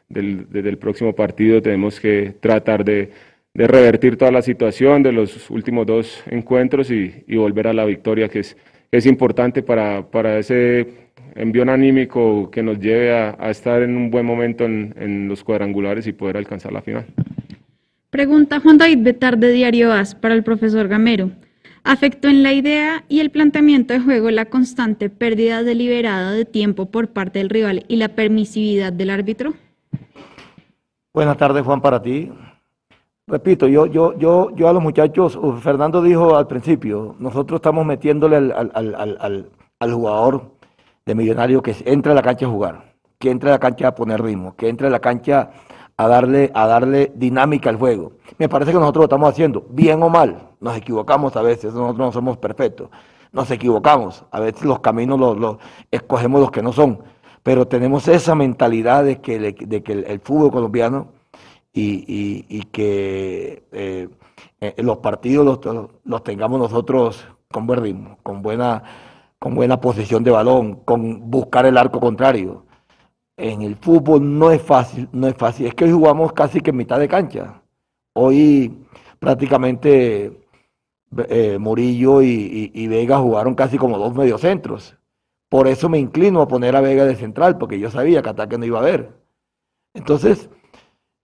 desde 0.09 0.69
el 0.69 0.79
próximo 0.79 1.15
partido 1.15 1.63
tenemos 1.63 1.99
que 2.01 2.35
tratar 2.41 2.85
de, 2.85 3.11
revertir 3.55 4.17
toda 4.17 4.31
la 4.31 4.41
situación 4.41 5.03
de 5.03 5.13
los 5.13 5.51
últimos 5.51 5.87
dos 5.87 6.23
encuentros 6.27 6.91
y, 6.91 7.25
volver 7.37 7.69
a 7.69 7.75
la 7.75 7.85
victoria, 7.85 8.29
que 8.29 8.41
es, 8.41 9.07
importante 9.07 9.63
para, 9.63 10.39
ese 10.39 10.87
envío 11.35 11.63
anímico 11.71 12.51
que 12.51 12.63
nos 12.63 12.79
lleve 12.79 13.13
a, 13.13 13.51
estar 13.51 13.83
en 13.83 13.97
un 13.97 14.11
buen 14.11 14.25
momento 14.25 14.65
en, 14.65 14.95
en, 14.99 15.29
los 15.29 15.45
cuadrangulares 15.45 16.07
y 16.07 16.13
poder 16.13 16.37
alcanzar 16.39 16.73
la 16.73 16.83
final. 16.83 17.05
Pregunta 18.11 18.61
Juan 18.61 18.79
David 18.79 18.99
Betar 19.01 19.39
de 19.39 19.53
Diario 19.53 19.93
AS 19.93 20.15
para 20.15 20.35
el 20.35 20.43
profesor 20.43 20.89
Gamero. 20.89 21.31
¿Afectó 21.85 22.29
en 22.29 22.45
la 22.45 22.53
idea 22.53 23.05
y 23.09 23.21
el 23.21 23.31
planteamiento 23.31 23.93
de 23.93 24.01
juego 24.01 24.31
la 24.31 24.45
constante 24.45 25.11
pérdida 25.11 25.65
deliberada 25.65 26.31
de 26.31 26.45
tiempo 26.45 26.87
por 26.87 27.09
parte 27.09 27.41
del 27.41 27.51
rival 27.51 27.85
y 27.89 27.97
la 27.97 28.09
permisividad 28.09 28.93
del 28.93 29.11
árbitro? 29.11 29.55
Buenas 31.13 31.37
tardes, 31.37 31.65
Juan, 31.65 31.81
para 31.81 32.01
ti. 32.01 32.31
Repito, 33.27 33.67
yo, 33.67 33.87
yo, 33.87 34.17
yo, 34.17 34.55
yo 34.55 34.69
a 34.69 34.73
los 34.73 34.83
muchachos, 34.83 35.39
Fernando 35.61 36.03
dijo 36.03 36.37
al 36.37 36.47
principio, 36.47 37.17
nosotros 37.19 37.59
estamos 37.59 37.85
metiéndole 37.85 38.37
al, 38.37 38.53
al, 38.53 38.95
al, 38.95 39.51
al 39.79 39.93
jugador 39.93 40.53
de 41.05 41.15
millonario 41.15 41.63
que 41.63 41.75
entre 41.85 42.13
a 42.13 42.15
la 42.15 42.23
cancha 42.23 42.47
a 42.47 42.49
jugar, 42.49 42.95
que 43.19 43.31
entre 43.31 43.51
a 43.51 43.53
la 43.53 43.59
cancha 43.59 43.89
a 43.89 43.95
poner 43.95 44.23
ritmo, 44.23 44.55
que 44.55 44.69
entre 44.69 44.87
a 44.87 44.91
la 44.91 45.01
cancha 45.01 45.51
a 46.05 46.09
darle, 46.09 46.51
a 46.55 46.67
darle 46.67 47.13
dinámica 47.15 47.71
al 47.71 47.77
juego. 47.77 48.13
Me 48.39 48.49
parece 48.49 48.73
que 48.73 48.79
nosotros 48.79 49.03
lo 49.03 49.05
estamos 49.05 49.31
haciendo, 49.31 49.67
bien 49.71 50.03
o 50.03 50.09
mal, 50.09 50.51
nos 50.61 50.77
equivocamos 50.77 51.37
a 51.37 51.43
veces, 51.43 51.75
nosotros 51.75 51.99
no 51.99 52.13
somos 52.13 52.39
perfectos, 52.39 52.91
nos 53.33 53.51
equivocamos, 53.51 54.25
a 54.31 54.41
veces 54.41 54.65
los 54.65 54.81
caminos 54.81 55.19
los, 55.19 55.57
escogemos 55.91 56.41
los 56.41 56.51
que 56.51 56.63
no 56.63 56.73
son, 56.73 57.01
pero 57.43 57.67
tenemos 57.67 58.09
esa 58.09 58.35
mentalidad 58.35 59.05
de 59.05 59.21
que, 59.21 59.39
de 59.39 59.83
que 59.83 59.93
el, 59.93 60.05
el 60.05 60.21
fútbol 60.21 60.51
colombiano 60.51 61.09
y, 61.73 62.45
y, 62.49 62.63
que 62.65 63.65
eh, 63.73 64.09
eh, 64.61 64.75
los 64.79 64.99
partidos 64.99 65.45
los, 65.65 65.89
los 66.05 66.23
tengamos 66.23 66.59
nosotros 66.59 67.27
con 67.51 67.67
buen 67.67 67.83
ritmo, 67.83 68.19
con 68.23 68.43
buena 68.43 68.83
con 69.39 69.57
buena 69.57 69.81
posesión 69.81 70.23
de 70.23 70.31
balón, 70.31 70.77
con 70.85 71.29
buscar 71.29 71.67
el 71.67 71.77
arco 71.77 71.99
contrario. 71.99 72.63
En 73.43 73.63
el 73.63 73.75
fútbol 73.75 74.39
no 74.39 74.53
es 74.53 74.63
fácil, 74.63 75.09
no 75.11 75.27
es 75.27 75.35
fácil. 75.35 75.67
Es 75.67 75.75
que 75.75 75.85
hoy 75.85 75.91
jugamos 75.91 76.33
casi 76.33 76.61
que 76.61 76.71
en 76.71 76.77
mitad 76.77 77.01
de 77.01 77.09
cancha. 77.09 77.61
Hoy 78.13 78.87
prácticamente 79.19 80.47
eh, 81.29 81.59
Murillo 81.59 82.23
y, 82.23 82.87
Vega 82.87 83.19
jugaron 83.19 83.57
casi 83.57 83.79
como 83.79 83.99
dos 83.99 84.15
mediocentros. 84.15 84.97
Por 85.49 85.67
eso 85.67 85.89
me 85.89 85.99
inclino 85.99 86.41
a 86.41 86.47
poner 86.47 86.77
a 86.77 86.81
Vega 86.81 87.05
de 87.05 87.17
central, 87.17 87.59
porque 87.59 87.81
yo 87.81 87.91
sabía 87.91 88.23
que 88.23 88.29
ataque 88.29 88.59
no 88.59 88.65
iba 88.65 88.79
a 88.79 88.83
haber. 88.83 89.11
Entonces, 89.93 90.49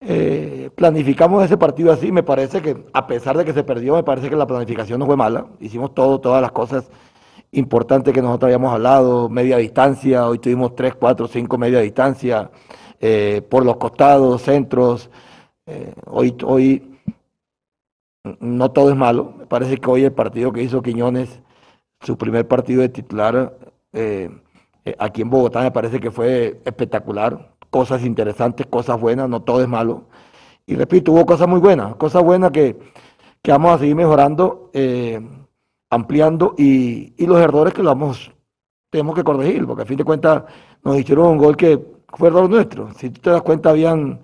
eh, 0.00 0.70
planificamos 0.74 1.44
ese 1.44 1.57
partido 1.57 1.92
así. 1.92 2.11
Me 2.11 2.24
parece 2.24 2.61
que, 2.61 2.85
a 2.94 3.07
pesar 3.07 3.38
de 3.38 3.44
que 3.44 3.52
se 3.52 3.62
perdió, 3.62 3.94
me 3.94 4.02
parece 4.02 4.28
que 4.28 4.35
la 4.35 4.48
planificación 4.48 4.98
no 4.98 5.07
fue 5.07 5.16
mala. 5.16 5.46
Hicimos 5.61 5.94
todo, 5.94 6.20
todas 6.20 6.42
las 6.42 6.50
cosas 6.50 6.90
importante 7.52 8.12
que 8.12 8.22
nosotros 8.22 8.48
habíamos 8.48 8.72
hablado, 8.72 9.28
media 9.28 9.56
distancia, 9.56 10.26
hoy 10.26 10.38
tuvimos 10.38 10.74
3, 10.74 10.94
4, 10.94 11.28
5 11.28 11.58
media 11.58 11.80
distancia, 11.80 12.50
eh, 13.00 13.42
por 13.48 13.64
los 13.64 13.76
costados, 13.76 14.42
centros, 14.42 15.11
eh, 15.66 15.94
hoy, 16.06 16.37
hoy 16.44 16.98
no 18.40 18.70
todo 18.70 18.90
es 18.90 18.96
malo, 18.96 19.34
me 19.38 19.46
parece 19.46 19.78
que 19.78 19.90
hoy 19.90 20.04
el 20.04 20.12
partido 20.12 20.52
que 20.52 20.62
hizo 20.62 20.82
Quiñones, 20.82 21.40
su 22.00 22.16
primer 22.18 22.46
partido 22.46 22.82
de 22.82 22.88
titular 22.90 23.56
eh, 23.92 24.30
aquí 24.98 25.22
en 25.22 25.30
Bogotá 25.30 25.62
me 25.62 25.70
parece 25.70 26.00
que 26.00 26.11
fue 26.11 26.61
espectacular, 26.64 27.54
cosas 27.70 28.04
interesantes, 28.04 28.66
cosas 28.66 29.00
buenas, 29.00 29.28
no 29.28 29.42
todo 29.42 29.62
es 29.62 29.68
malo, 29.68 30.04
y 30.66 30.74
repito, 30.74 31.12
hubo 31.12 31.24
cosas 31.24 31.48
muy 31.48 31.61
buenas, 31.61 31.96
cosas 31.96 32.22
buenas 32.22 32.50
que, 32.50 32.76
que 33.42 33.50
vamos 33.50 33.74
a 33.74 33.78
seguir 33.78 33.96
mejorando 33.96 34.70
ampliando 35.90 36.55
y, 36.57 37.14
los 37.27 37.40
errores 37.40 37.74
que 37.74 37.83
vamos, 37.83 38.33
tenemos 38.90 39.14
que 39.14 39.24
corregir, 39.24 39.66
porque 39.66 39.83
a 39.83 39.87
fin 39.87 39.96
de 39.96 40.05
cuentas 40.05 40.44
nos 40.85 40.98
hicieron 40.98 41.27
un 41.27 41.38
gol 41.38 41.57
que 41.57 41.79
fue 42.09 42.29
error 42.29 42.48
nuestro. 42.48 42.92
Si 42.94 43.11
tú 43.11 43.20
te 43.20 43.31
das 43.31 43.42
cuenta, 43.42 43.70
habían 43.70 44.20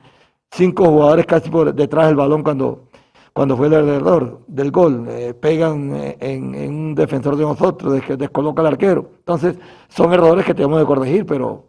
cinco 0.51 0.87
jugadores 0.87 1.27
casi 1.27 1.51
por 1.51 1.75
detrás 1.75 2.07
del 2.07 2.17
balón 2.17 2.43
cuando, 2.43 2.89
cuando 3.33 3.57
fue 3.57 3.67
el 3.67 3.75
error 3.75 4.41
del 4.47 4.71
gol. 4.71 5.07
Eh, 5.09 5.35
pegan 5.35 5.95
eh, 5.95 6.17
en, 6.21 6.55
en, 6.55 6.75
un 6.75 6.95
defensor 6.95 7.37
de 7.37 7.45
nosotros, 7.45 8.03
que 8.03 8.17
descoloca 8.17 8.63
al 8.63 8.69
arquero. 8.69 9.11
Entonces, 9.19 9.59
son 9.89 10.13
errores 10.13 10.45
que 10.45 10.55
tenemos 10.55 10.81
que 10.81 10.87
corregir, 10.87 11.27
pero, 11.27 11.65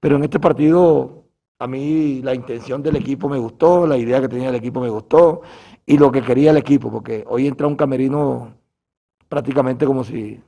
pero 0.00 0.16
en 0.16 0.24
este 0.24 0.40
partido 0.40 1.24
a 1.58 1.66
mí 1.66 2.20
la 2.22 2.34
intención 2.34 2.82
del 2.82 2.96
equipo 2.96 3.28
me 3.28 3.38
gustó, 3.38 3.86
la 3.86 3.96
idea 3.96 4.20
que 4.20 4.28
tenía 4.28 4.50
el 4.50 4.54
equipo 4.56 4.80
me 4.80 4.90
gustó 4.90 5.42
y 5.86 5.96
lo 5.96 6.10
que 6.12 6.22
quería 6.22 6.50
el 6.50 6.58
equipo, 6.58 6.90
porque 6.90 7.24
hoy 7.28 7.46
entra 7.46 7.66
un 7.66 7.76
camerino 7.76 8.52
prácticamente 9.28 9.86
como 9.86 10.04
si 10.04 10.40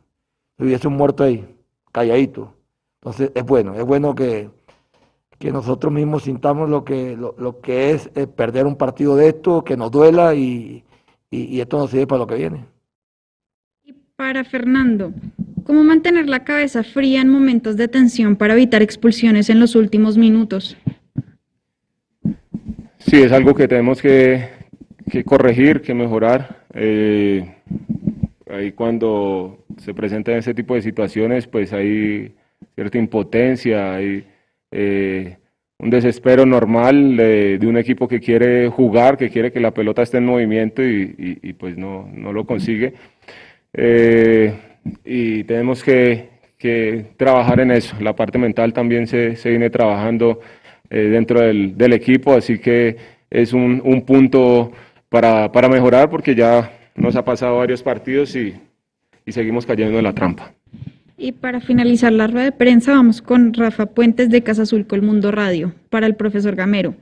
hubiese 0.59 0.89
un 0.89 0.97
muerto 0.97 1.25
ahí, 1.25 1.47
calladito. 1.93 2.55
Entonces 3.01 3.31
es 3.35 3.45
bueno, 3.45 3.75
es 3.75 3.85
bueno 3.85 4.15
que, 4.15 4.51
que 5.39 5.53
nosotros 5.53 5.93
mismos 5.93 6.25
sintamos 6.25 6.69
lo 6.69 6.85
que, 6.85 7.17
lo, 7.17 7.35
lo 7.39 7.61
que 7.61 7.93
es 7.93 8.11
eh, 8.15 8.27
perder 8.27 8.67
un 8.67 8.77
partido 8.77 9.17
de 9.17 9.29
esto, 9.29 9.63
que 9.65 9.77
nos 9.77 9.91
duela 9.91 10.35
y, 10.35 10.85
y, 11.31 11.43
y 11.45 11.61
esto 11.61 11.79
nos 11.79 11.91
sirve 11.91 12.07
para 12.07 12.21
lo 12.21 12.27
que 12.27 12.35
viene. 12.35 12.65
Y 13.85 13.93
para 14.17 14.45
Fernando, 14.45 15.13
¿cómo 15.65 15.85
mantener 15.85 16.29
la 16.29 16.45
cabeza 16.45 16.83
fría 16.83 17.21
en 17.21 17.29
momentos 17.29 17.77
de 17.77 17.89
tensión 17.89 18.37
para 18.37 18.55
evitar 18.55 18.83
expulsiones 18.83 19.49
en 19.49 19.61
los 19.61 19.77
últimos 19.77 20.19
minutos? 20.19 20.77
Sí, 22.99 23.23
es 23.23 23.33
algo 23.33 23.55
que 23.55 23.69
tenemos 23.69 24.03
que, 24.03 24.49
que 25.11 25.25
corregir, 25.25 25.81
que 25.81 25.95
mejorar. 25.95 26.67
Eh, 26.75 27.55
ahí 28.51 28.73
cuando 28.73 29.65
se 29.79 29.95
presentan 29.95 30.37
ese 30.37 30.55
tipo 30.55 30.75
de 30.75 30.83
situaciones, 30.83 31.47
pues 31.47 31.73
hay 31.73 32.35
cierta 32.75 32.99
impotencia, 32.99 33.95
hay 33.95 34.27
eh, 34.71 35.37
un 35.79 35.91
desespero 35.91 36.45
normal 36.47 37.17
de, 37.17 37.59
un 37.63 37.77
equipo 37.77 38.09
que 38.09 38.21
quiere 38.21 38.69
jugar, 38.69 39.17
que 39.17 39.31
quiere 39.31 39.53
que 39.53 39.61
la 39.61 39.73
pelota 39.73 40.03
esté 40.03 40.19
en 40.19 40.27
movimiento 40.27 40.83
y, 40.83 41.55
pues 41.59 41.77
no, 41.77 42.09
no, 42.13 42.33
lo 42.33 42.45
consigue. 42.47 42.95
Eh, 43.73 44.55
y 45.05 45.45
tenemos 45.45 45.85
que, 45.85 46.29
que, 46.59 47.07
trabajar 47.17 47.61
en 47.61 47.71
eso. 47.71 47.97
La 48.01 48.17
parte 48.17 48.39
mental 48.39 48.73
también 48.73 49.07
se, 49.07 49.37
se 49.37 49.51
viene 49.51 49.71
trabajando 49.71 50.41
eh, 50.91 51.03
dentro 51.03 51.41
del, 51.41 51.77
del, 51.77 51.93
equipo, 51.93 52.35
así 52.35 52.59
que 52.59 52.97
es 53.31 53.53
un, 53.53 53.81
un 53.85 54.03
punto 54.03 54.73
para, 55.09 55.53
para 55.53 55.69
mejorar 55.69 56.11
porque 56.11 56.35
ya 56.35 56.78
nos 56.99 57.17
ha 57.17 57.25
pasado 57.25 57.59
varios 57.59 57.83
partidos 57.83 58.35
y, 58.37 58.55
y 59.25 59.33
seguimos 59.33 59.67
cayendo 59.67 59.99
en 59.99 60.05
la 60.05 60.13
trampa. 60.13 60.53
Y 61.17 61.33
para 61.33 61.61
finalizar 61.61 62.13
la 62.13 62.29
rueda 62.29 62.45
de 62.45 62.53
prensa, 62.53 62.93
vamos 62.93 63.23
con 63.23 63.53
Rafa 63.53 63.87
Puentes 63.87 64.31
de 64.31 64.43
Casa 64.43 64.63
Azul 64.63 64.87
Colmundo 64.87 65.33
Radio, 65.33 65.75
para 65.91 66.07
el 66.07 66.15
profesor 66.15 66.55
Gamero. 66.55 66.95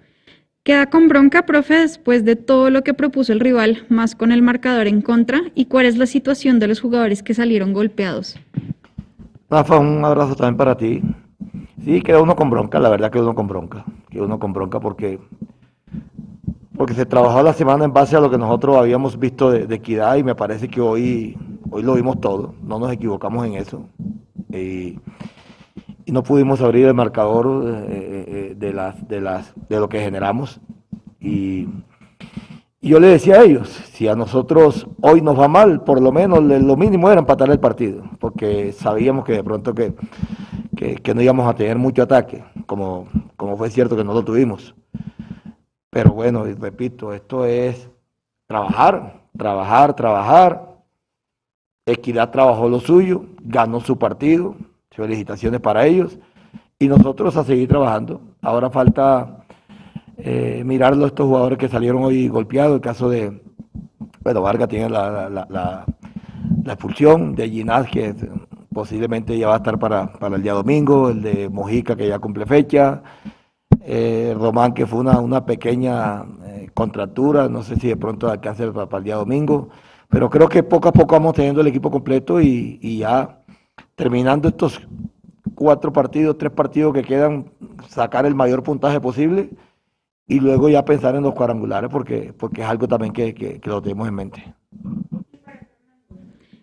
¿Queda 0.63 0.87
con 0.87 1.07
bronca, 1.07 1.47
profe, 1.47 1.75
después 1.75 2.25
de 2.25 2.35
todo 2.35 2.71
lo 2.71 2.83
que 2.83 2.95
propuso 2.95 3.33
el 3.33 3.41
rival, 3.41 3.85
más 3.89 4.17
con 4.17 4.33
el 4.33 4.43
marcador 4.43 4.89
en 4.89 5.01
contra? 5.01 5.43
¿Y 5.55 5.67
cuál 5.67 5.87
es 5.87 5.97
la 5.97 6.07
situación 6.07 6.59
de 6.59 6.67
los 6.67 6.81
jugadores 6.81 7.23
que 7.23 7.35
salieron 7.35 7.73
golpeados? 7.73 8.37
Rafa, 9.49 9.79
un 9.79 10.05
abrazo 10.05 10.35
también 10.35 10.57
para 10.57 10.77
ti. 10.77 11.03
Sí, 11.85 12.03
queda 12.03 12.21
uno 12.21 12.35
con 12.35 12.51
bronca, 12.51 12.81
la 12.81 12.89
verdad 12.89 13.13
queda 13.13 13.23
uno 13.23 13.35
con 13.37 13.47
bronca. 13.47 13.85
Queda 14.11 14.25
uno 14.25 14.41
con 14.41 14.53
bronca 14.53 14.81
porque 14.81 15.21
porque 16.77 16.95
se 16.95 17.07
trabajó 17.07 17.43
la 17.43 17.53
semana 17.53 17.85
en 17.85 17.93
base 17.93 18.17
a 18.17 18.21
lo 18.21 18.31
que 18.31 18.39
nosotros 18.39 18.77
habíamos 18.77 19.19
visto 19.19 19.51
de, 19.51 19.75
equidad 19.75 20.17
y 20.17 20.23
me 20.23 20.35
parece 20.35 20.69
que 20.69 20.81
hoy, 20.81 21.37
hoy 21.71 21.83
lo 21.83 21.95
vimos 21.95 22.21
todo, 22.21 22.55
no 22.62 22.79
nos 22.79 22.93
equivocamos 22.93 23.47
en 23.47 23.55
eso. 23.55 23.83
Y, 24.51 24.99
no 26.07 26.23
pudimos 26.23 26.61
abrir 26.61 26.87
el 26.87 26.95
marcador 26.95 27.65
eh, 27.89 28.55
de, 28.57 28.73
las, 28.73 29.09
de, 29.09 29.21
las, 29.21 29.53
de 29.69 29.81
lo 29.81 29.89
que 29.89 30.01
generamos. 30.01 30.61
Y, 31.21 31.69
yo 32.81 33.01
le 33.01 33.09
decía 33.09 33.41
a 33.41 33.43
ellos, 33.43 33.69
si 33.69 34.07
a 34.07 34.15
nosotros 34.15 34.87
hoy 35.01 35.21
nos 35.21 35.37
va 35.37 35.49
mal, 35.49 35.83
por 35.83 36.01
lo 36.01 36.12
menos 36.12 36.41
lo 36.45 36.77
mínimo 36.77 37.11
era 37.11 37.19
empatar 37.19 37.51
el 37.51 37.59
partido, 37.59 38.05
porque 38.21 38.71
sabíamos 38.71 39.25
que 39.25 39.33
de 39.33 39.43
pronto 39.43 39.75
que, 39.75 39.95
que, 40.77 40.95
que 40.95 41.15
no 41.15 41.21
íbamos 41.21 41.49
a 41.49 41.55
tener 41.55 41.79
mucho 41.79 42.05
ataque, 42.05 42.45
como, 42.67 43.09
como 43.37 43.57
fue 43.57 43.71
cierto 43.71 43.97
que 43.97 44.05
no 44.05 44.15
lo 44.15 44.23
tuvimos. 44.23 44.77
Pero 45.97 46.11
bueno, 46.11 46.47
y 46.47 46.53
repito, 46.53 47.15
esto 47.15 47.47
es 47.47 47.89
trabajar, 48.47 49.23
trabajar, 49.35 49.97
trabajar. 49.97 50.77
Equidad 51.87 52.31
trabajó 52.31 52.69
lo 52.69 52.81
suyo, 52.81 53.25
ganó 53.41 53.81
su 53.81 53.97
partido, 53.97 54.57
felicitaciones 54.91 55.59
para 55.63 55.87
ellos. 55.87 56.19
Y 56.79 56.89
nosotros 56.89 57.35
a 57.39 57.45
seguir 57.45 57.71
trabajando. 57.71 58.21
Ahora 58.43 58.69
falta 58.69 59.47
eh, 60.19 60.63
mirarlo 60.67 61.07
a 61.07 61.09
estos 61.09 61.25
jugadores 61.29 61.57
que 61.57 61.71
salieron 61.71 62.05
hoy 62.05 62.29
golpeados. 62.29 62.75
El 62.75 62.83
caso 62.83 63.09
de, 63.09 63.41
bueno, 64.21 64.43
Vargas 64.43 64.69
tiene 64.69 64.91
la, 64.91 65.31
la, 65.31 65.87
expulsión 66.67 67.35
de 67.35 67.49
Ginás, 67.49 67.89
que 67.89 68.15
posiblemente 68.71 69.39
ya 69.39 69.49
va 69.49 69.55
a 69.55 69.57
estar 69.57 69.79
para, 69.79 70.13
para 70.13 70.37
el 70.37 70.43
día 70.43 70.53
domingo. 70.53 71.09
El 71.09 71.23
de 71.23 71.49
Mojica, 71.49 71.97
que 71.97 72.07
ya 72.07 72.19
cumple 72.19 72.45
fecha 72.45 73.03
eh, 73.81 74.35
Román, 74.37 74.75
que 74.75 74.87
fue 74.87 75.01
una, 75.01 75.21
una 75.21 75.45
pequeña 75.47 76.25
eh, 76.45 76.71
contractura, 76.75 77.49
no 77.49 77.63
sé 77.63 77.77
si 77.77 77.89
de 77.89 77.97
pronto 77.97 78.29
alcance 78.29 78.67
para, 78.73 78.89
para, 78.89 78.99
el 78.99 79.05
día 79.05 79.17
domingo, 79.17 79.69
pero 80.09 80.31
creo 80.31 80.49
que 80.49 80.63
poco 80.63 80.89
a 80.89 80.93
poco 80.93 81.15
vamos 81.15 81.35
teniendo 81.35 81.61
el 81.61 81.67
equipo 81.69 81.91
completo 81.91 82.41
y, 82.41 82.79
y, 82.83 82.99
ya 82.99 83.43
terminando 83.95 84.49
estos 84.49 84.81
cuatro 85.55 85.93
partidos, 85.93 86.39
tres 86.39 86.53
partidos 86.53 86.95
que 86.95 87.03
quedan, 87.03 87.51
sacar 87.89 88.27
el 88.27 88.35
mayor 88.35 88.63
puntaje 88.63 89.01
posible 89.01 89.51
y 90.27 90.41
luego 90.41 90.69
ya 90.69 90.85
pensar 90.85 91.15
en 91.15 91.23
los 91.23 91.35
cuadrangulares 91.35 91.91
porque, 91.91 92.35
porque 92.37 92.63
es 92.63 92.69
algo 92.69 92.89
también 92.89 93.13
que, 93.13 93.35
que, 93.35 93.61
que 93.61 93.71
lo 93.71 93.81
tenemos 93.81 94.09
en 94.09 94.15
mente. 94.15 94.55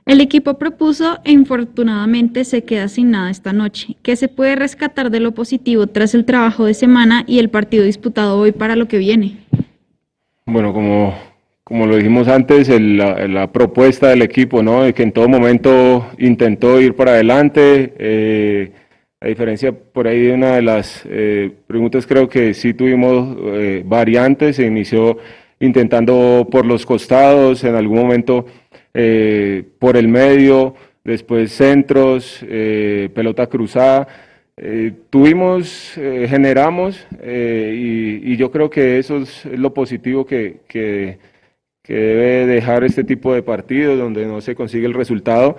El 0.06 0.20
equipo 0.20 0.56
propuso 0.56 1.20
e 1.24 1.32
infortunadamente 1.32 2.44
se 2.44 2.64
queda 2.64 2.90
sin 2.90 3.12
nada 3.12 3.32
esta 3.32 3.54
noche. 3.54 3.96
¿Qué 4.02 4.18
se 4.18 4.28
puede 4.28 4.58
rescatar 4.58 5.10
de 5.10 5.22
lo 5.22 5.32
positivo 5.32 5.88
tras 5.88 6.14
el 6.14 6.26
trabajo 6.26 6.66
de 6.66 6.74
semana 6.74 7.24
y 7.26 7.40
el 7.40 7.50
partido 7.50 7.86
disputado 7.86 8.38
hoy 8.38 8.52
para 8.52 8.76
lo 8.76 8.90
que 8.90 8.98
viene? 8.98 9.38
Bueno, 10.46 10.74
como, 10.74 11.18
como 11.64 11.88
lo 11.88 11.96
dijimos 11.96 12.28
antes, 12.28 12.68
la, 12.70 13.50
propuesta 13.54 14.10
del 14.10 14.24
equipo, 14.24 14.62
¿no? 14.62 14.84
De 14.84 14.94
que 14.94 15.04
en 15.04 15.14
todo 15.14 15.30
momento 15.30 16.06
intentó 16.18 16.82
ir 16.82 16.96
para 16.96 17.12
adelante. 17.12 17.94
Eh, 17.98 18.72
a 19.22 19.28
diferencia 19.28 19.72
por 19.72 20.06
ahí 20.06 20.20
de 20.20 20.34
una 20.34 20.56
de 20.56 20.62
las 20.64 21.04
eh, 21.06 21.50
preguntas, 21.66 22.06
creo 22.06 22.28
que 22.28 22.54
sí 22.54 22.74
tuvimos 22.74 23.38
eh, 23.54 23.84
variantes. 23.86 24.58
Se 24.58 24.66
inició 24.66 25.18
intentando 25.62 26.46
por 26.52 26.66
los 26.66 26.86
costados, 26.86 27.64
en 27.64 27.76
algún 27.76 28.00
momento 28.00 28.46
eh, 28.94 29.64
por 29.80 29.98
el 29.98 30.08
medio, 30.08 30.76
después 31.04 31.52
centros, 31.52 32.40
eh, 32.48 33.10
pelota 33.14 33.48
cruzada. 33.48 34.08
Eh, 34.56 34.94
tuvimos, 35.10 35.94
generamos 35.96 37.08
y, 37.24 38.34
y, 38.34 38.38
yo 38.38 38.52
creo 38.52 38.70
que 38.70 39.00
eso 39.00 39.18
es 39.18 39.46
lo 39.46 39.74
positivo 39.74 40.28
que, 40.28 40.58
que, 40.68 41.18
que, 41.82 41.94
debe 41.96 42.46
dejar 42.46 42.84
este 42.84 43.04
tipo 43.04 43.34
de 43.34 43.42
partidos 43.42 43.98
donde 43.98 44.28
no 44.28 44.42
se 44.42 44.54
consigue 44.54 44.86
el 44.86 44.94
resultado. 44.94 45.58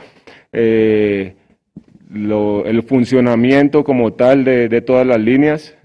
Lo, 2.10 2.64
el 2.66 2.82
funcionamiento 2.84 3.82
como 3.82 4.12
tal 4.12 4.44
de, 4.44 4.68
de 4.68 4.80
todas 4.80 5.04
las 5.04 5.18
líneas, 5.18 5.76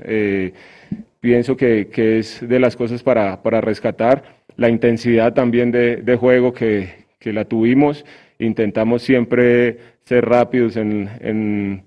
pienso 1.20 1.58
que, 1.58 1.88
que, 1.88 2.20
es 2.20 2.48
de 2.48 2.60
las 2.60 2.76
cosas 2.76 3.02
para, 3.02 3.42
para 3.42 3.60
rescatar. 3.60 4.38
La 4.56 4.70
intensidad 4.70 5.34
también 5.34 5.72
de, 5.72 5.98
de 5.98 6.16
juego 6.16 6.54
que, 6.54 7.00
que 7.20 7.34
la 7.34 7.46
tuvimos. 7.46 8.06
Intentamos 8.40 9.02
siempre 9.04 9.78
ser 10.06 10.26
rápidos 10.26 10.78
en, 10.78 11.10
en, 11.20 11.84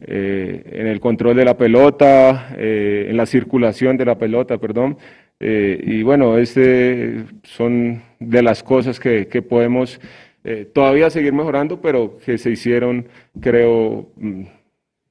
eh, 0.00 0.62
en 0.72 0.86
el 0.86 1.00
control 1.00 1.36
de 1.36 1.44
la 1.44 1.56
pelota, 1.56 2.54
eh, 2.56 3.06
en 3.08 3.16
la 3.16 3.26
circulación 3.26 3.96
de 3.96 4.06
la 4.06 4.18
pelota, 4.18 4.58
perdón. 4.58 4.96
Eh, 5.38 5.82
y 5.84 6.02
bueno, 6.02 6.38
este 6.38 7.24
son 7.42 8.02
de 8.20 8.42
las 8.42 8.62
cosas 8.62 9.00
que, 9.00 9.26
que 9.26 9.42
podemos 9.42 10.00
eh, 10.44 10.68
todavía 10.72 11.08
seguir 11.10 11.32
mejorando, 11.32 11.80
pero 11.80 12.18
que 12.18 12.38
se 12.38 12.50
hicieron, 12.50 13.08
creo, 13.40 14.10
mm, 14.16 14.42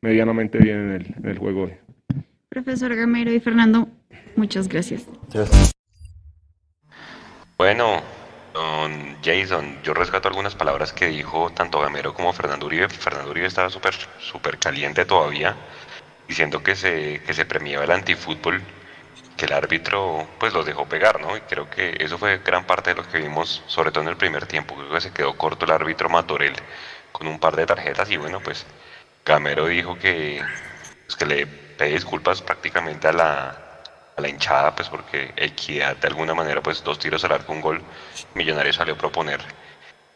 medianamente 0.02 0.58
bien 0.58 0.78
en 0.78 0.91
el, 0.91 1.15
en 1.17 1.30
el 1.30 1.38
juego 1.38 1.63
hoy. 1.63 1.74
Profesor 2.50 2.93
Gamero 2.95 3.32
y 3.32 3.39
Fernando, 3.39 3.88
muchas 4.36 4.67
gracias. 4.67 5.08
Bueno, 7.58 8.02
Don 8.54 9.18
Jason, 9.24 9.82
yo 9.84 9.94
rescato 9.94 10.28
algunas 10.28 10.56
palabras 10.56 10.92
que 10.92 11.08
dijo 11.08 11.52
tanto 11.52 11.80
Gamero 11.80 12.14
como 12.14 12.34
Fernando 12.34 12.66
Uribe. 12.66 12.90
Fernando 12.90 13.32
Uribe 13.32 13.48
estaba 13.48 13.70
súper 13.70 13.96
super 14.20 14.58
caliente 14.58 15.06
todavía, 15.06 15.56
diciendo 16.28 16.62
que 16.62 16.76
se, 16.76 17.22
que 17.26 17.34
se 17.34 17.46
premiaba 17.46 17.86
el 17.86 17.92
antifútbol, 17.92 18.62
que 19.38 19.46
el 19.46 19.54
árbitro 19.54 20.28
pues 20.40 20.54
los 20.54 20.66
dejó 20.66 20.86
pegar, 20.88 21.22
¿no? 21.22 21.38
Y 21.38 21.42
creo 21.42 21.70
que 21.70 21.96
eso 22.00 22.18
fue 22.18 22.40
gran 22.40 22.66
parte 22.66 22.92
de 22.92 22.98
lo 22.98 23.08
que 23.08 23.20
vimos, 23.20 23.64
sobre 23.68 23.92
todo 23.92 24.04
en 24.04 24.10
el 24.10 24.18
primer 24.18 24.46
tiempo. 24.46 24.76
Creo 24.76 24.92
que 24.92 25.02
se 25.02 25.14
quedó 25.14 25.38
corto 25.38 25.66
el 25.66 25.72
árbitro 25.72 26.10
Matorel 26.10 26.54
con 27.12 27.28
un 27.28 27.40
par 27.40 27.56
de 27.56 27.66
tarjetas 27.66 28.10
y 28.12 28.18
bueno, 28.18 28.42
pues 28.42 28.66
Gamero 29.26 29.68
dijo 29.68 29.98
que, 29.98 30.42
pues, 31.06 31.16
que 31.16 31.26
le 31.26 31.48
pedí 31.48 31.94
disculpas 31.94 32.42
prácticamente 32.42 33.08
a 33.08 33.14
la, 33.14 33.70
a 34.15 34.21
la 34.21 34.30
hinchada, 34.30 34.76
pues 34.76 34.89
porque 34.89 35.34
Equidad 35.36 35.95
de 35.97 36.08
alguna 36.08 36.34
manera, 36.34 36.62
pues 36.62 36.84
dos 36.84 37.00
tiros 37.00 37.24
al 37.24 37.34
arco, 37.34 37.54
un 37.54 37.62
gol, 37.62 37.82
Millonario 38.34 38.74
salió 38.74 38.93
a 38.93 38.97
proponer. 38.97 39.41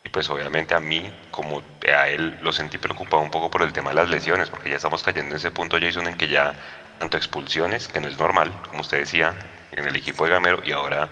Y 0.03 0.09
pues 0.09 0.29
obviamente 0.29 0.75
a 0.75 0.79
mí, 0.79 1.11
como 1.31 1.63
a 1.87 2.07
él, 2.07 2.37
lo 2.41 2.51
sentí 2.53 2.77
preocupado 2.77 3.23
un 3.23 3.31
poco 3.31 3.49
por 3.49 3.63
el 3.63 3.73
tema 3.73 3.89
de 3.89 3.95
las 3.95 4.09
lesiones, 4.09 4.49
porque 4.49 4.69
ya 4.69 4.75
estamos 4.75 5.01
cayendo 5.01 5.31
en 5.31 5.37
ese 5.37 5.51
punto, 5.51 5.77
Jason, 5.79 6.07
en 6.07 6.15
que 6.15 6.27
ya 6.27 6.53
tanto 6.99 7.17
expulsiones, 7.17 7.87
que 7.87 7.99
no 7.99 8.07
es 8.07 8.17
normal, 8.17 8.51
como 8.69 8.81
usted 8.81 8.99
decía, 8.99 9.33
en 9.71 9.85
el 9.85 9.95
equipo 9.95 10.25
de 10.25 10.31
Gamero, 10.31 10.61
y 10.63 10.71
ahora 10.71 11.09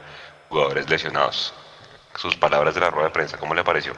jugadores 0.49 0.89
lesionados. 0.89 1.53
Sus 2.15 2.35
palabras 2.35 2.75
de 2.75 2.81
la 2.81 2.91
rueda 2.91 3.07
de 3.07 3.13
prensa, 3.13 3.37
¿cómo 3.37 3.55
le 3.55 3.63
pareció? 3.63 3.93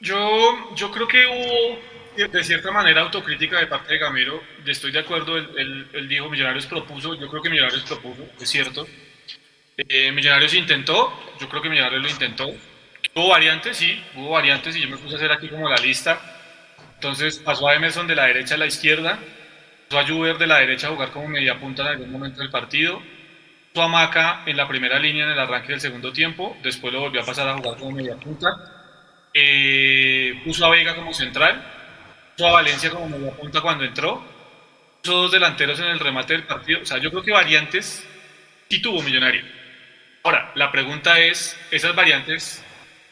Yo, 0.00 0.74
yo 0.74 0.90
creo 0.90 1.08
que 1.08 1.26
hubo, 1.26 1.78
de 2.16 2.44
cierta 2.44 2.70
manera, 2.70 3.02
autocrítica 3.02 3.58
de 3.58 3.66
parte 3.66 3.94
de 3.94 3.98
Gamero. 3.98 4.42
Estoy 4.66 4.92
de 4.92 5.00
acuerdo, 5.00 5.36
él, 5.36 6.06
dijo 6.08 6.28
Millonarios 6.28 6.66
propuso, 6.66 7.14
yo 7.14 7.28
creo 7.28 7.42
que 7.42 7.50
Millonarios 7.50 7.82
propuso, 7.82 8.24
es 8.40 8.48
cierto. 8.48 8.86
Eh, 9.76 10.12
Millonarios 10.12 10.54
intentó, 10.54 11.12
yo 11.40 11.48
creo 11.48 11.62
que 11.62 11.70
Millonarios 11.70 12.02
lo 12.02 12.08
intentó. 12.08 12.54
Hubo 13.14 13.28
variantes, 13.28 13.76
sí, 13.76 14.02
hubo 14.14 14.30
variantes 14.30 14.76
y 14.76 14.80
yo 14.80 14.88
me 14.88 14.96
puse 14.96 15.14
a 15.14 15.18
hacer 15.18 15.32
aquí 15.32 15.48
como 15.48 15.68
la 15.68 15.76
lista. 15.76 16.20
Entonces 16.94 17.38
pasó 17.38 17.68
a 17.68 17.74
Emerson 17.74 18.06
de 18.06 18.14
la 18.14 18.26
derecha 18.26 18.54
a 18.54 18.58
la 18.58 18.66
izquierda, 18.66 19.18
pasó 19.88 20.00
a 20.00 20.06
Juber 20.06 20.38
de 20.38 20.46
la 20.46 20.58
derecha 20.58 20.88
a 20.88 20.90
jugar 20.90 21.10
como 21.10 21.28
media 21.28 21.58
punta 21.58 21.82
en 21.82 21.88
algún 21.88 22.12
momento 22.12 22.40
del 22.40 22.50
partido, 22.50 23.02
pasó 23.74 23.86
a 23.86 23.88
Maca 23.88 24.42
en 24.46 24.56
la 24.56 24.68
primera 24.68 24.98
línea 24.98 25.24
en 25.24 25.30
el 25.30 25.38
arranque 25.38 25.72
del 25.72 25.80
segundo 25.80 26.12
tiempo, 26.12 26.56
después 26.62 26.92
lo 26.92 27.00
volvió 27.00 27.22
a 27.22 27.24
pasar 27.24 27.48
a 27.48 27.54
jugar 27.54 27.76
como 27.78 27.90
media 27.90 28.16
punta 28.16 28.48
eh, 29.34 30.40
puso 30.44 30.66
a 30.66 30.70
Vega 30.70 30.94
como 30.94 31.14
central, 31.14 31.62
a 32.38 32.50
Valencia 32.50 32.90
como 32.90 33.08
media 33.08 33.32
punta 33.32 33.60
cuando 33.60 33.84
entró, 33.84 34.24
puso 35.02 35.22
dos 35.22 35.32
delanteros 35.32 35.78
en 35.80 35.86
el 35.86 36.00
remate 36.00 36.34
del 36.34 36.44
partido. 36.44 36.80
O 36.82 36.86
sea, 36.86 36.98
yo 36.98 37.10
creo 37.10 37.22
que 37.22 37.32
variantes 37.32 38.06
sí 38.68 38.80
tuvo 38.80 39.02
Millonario. 39.02 39.44
Ahora, 40.22 40.52
la 40.54 40.70
pregunta 40.70 41.18
es, 41.18 41.58
¿esas 41.70 41.94
variantes 41.94 42.64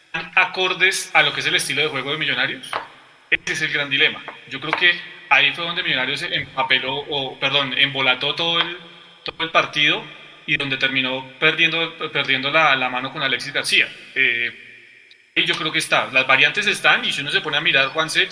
están 0.06 0.32
acordes 0.34 1.10
a 1.12 1.22
lo 1.22 1.32
que 1.32 1.40
es 1.40 1.46
el 1.46 1.54
estilo 1.56 1.82
de 1.82 1.88
juego 1.88 2.12
de 2.12 2.18
Millonarios? 2.18 2.70
Ese 3.30 3.52
es 3.52 3.62
el 3.62 3.72
gran 3.72 3.90
dilema. 3.90 4.22
Yo 4.48 4.60
creo 4.60 4.72
que 4.72 4.92
ahí 5.28 5.52
fue 5.52 5.64
donde 5.64 5.82
Millonarios 5.82 6.22
empapeló, 6.22 6.94
o 6.96 7.38
perdón, 7.38 7.74
embolató 7.76 8.34
todo 8.34 8.60
el, 8.60 8.76
todo 9.24 9.44
el 9.44 9.50
partido 9.50 10.04
y 10.46 10.56
donde 10.56 10.76
terminó 10.76 11.32
perdiendo, 11.38 11.96
perdiendo 12.12 12.50
la, 12.50 12.74
la 12.76 12.88
mano 12.88 13.12
con 13.12 13.22
Alexis 13.22 13.52
García. 13.52 13.88
Eh, 14.14 14.68
y 15.34 15.44
yo 15.44 15.54
creo 15.54 15.70
que 15.72 15.78
está. 15.78 16.08
Las 16.12 16.26
variantes 16.26 16.66
están 16.66 17.04
y 17.04 17.12
si 17.12 17.20
uno 17.20 17.30
se 17.30 17.40
pone 17.40 17.56
a 17.56 17.60
mirar, 17.60 17.88
Juanse, 17.88 18.28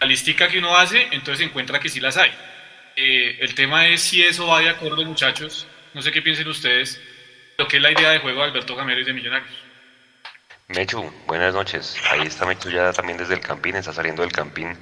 la 0.00 0.06
listica 0.06 0.48
que 0.48 0.58
uno 0.58 0.76
hace, 0.76 1.08
entonces 1.12 1.46
encuentra 1.46 1.80
que 1.80 1.88
sí 1.88 2.00
las 2.00 2.16
hay. 2.16 2.30
Eh, 2.96 3.38
el 3.40 3.54
tema 3.54 3.88
es 3.88 4.00
si 4.00 4.22
eso 4.22 4.46
va 4.46 4.60
de 4.60 4.68
acuerdo, 4.68 5.04
muchachos. 5.04 5.66
No 5.94 6.02
sé 6.02 6.12
qué 6.12 6.22
piensen 6.22 6.48
ustedes. 6.48 7.00
Lo 7.58 7.68
que 7.68 7.76
es 7.76 7.82
la 7.82 7.92
idea 7.92 8.10
de 8.10 8.18
juego 8.18 8.40
de 8.40 8.48
Alberto 8.48 8.74
Gamero 8.74 9.00
y 9.00 9.04
de 9.04 9.12
Millonarios. 9.12 9.54
Mechu, 10.68 11.12
buenas 11.26 11.54
noches. 11.54 11.96
Ahí 12.10 12.22
está 12.22 12.46
Mechu 12.46 12.70
ya 12.70 12.92
también 12.92 13.18
desde 13.18 13.34
el 13.34 13.40
Campín, 13.40 13.76
está 13.76 13.92
saliendo 13.92 14.22
del 14.22 14.32
Campín. 14.32 14.76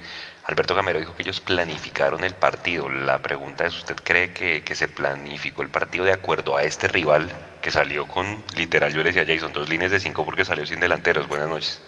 Alberto 0.45 0.73
Gamero 0.73 0.99
dijo 0.99 1.15
que 1.15 1.23
ellos 1.23 1.39
planificaron 1.39 2.23
el 2.23 2.33
partido. 2.33 2.89
La 2.89 3.19
pregunta 3.21 3.65
es, 3.65 3.75
¿usted 3.75 3.95
cree 3.95 4.33
que, 4.33 4.63
que, 4.63 4.75
se 4.75 4.87
planificó 4.87 5.61
el 5.61 5.69
partido 5.69 6.05
de 6.05 6.13
acuerdo 6.13 6.57
a 6.57 6.63
este 6.63 6.87
rival 6.87 7.29
que 7.61 7.71
salió 7.71 8.07
con, 8.07 8.43
literal, 8.55 8.91
yo 8.93 9.03
le 9.03 9.11
decía 9.11 9.25
Jason, 9.25 9.53
dos 9.53 9.69
líneas 9.69 9.91
de 9.91 9.99
cinco 9.99 10.25
porque 10.25 10.45
salió 10.45 10.65
sin 10.65 10.79
delanteros? 10.79 11.27
Buenas 11.27 11.49
noches. 11.49 11.81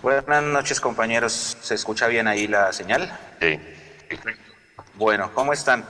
Buenas 0.00 0.44
noches, 0.44 0.80
compañeros. 0.80 1.56
¿Se 1.60 1.74
escucha 1.74 2.06
bien 2.06 2.28
ahí 2.28 2.46
la 2.46 2.72
señal? 2.72 3.18
Sí. 3.40 3.58
Bueno, 4.94 5.32
¿cómo 5.34 5.52
están? 5.52 5.84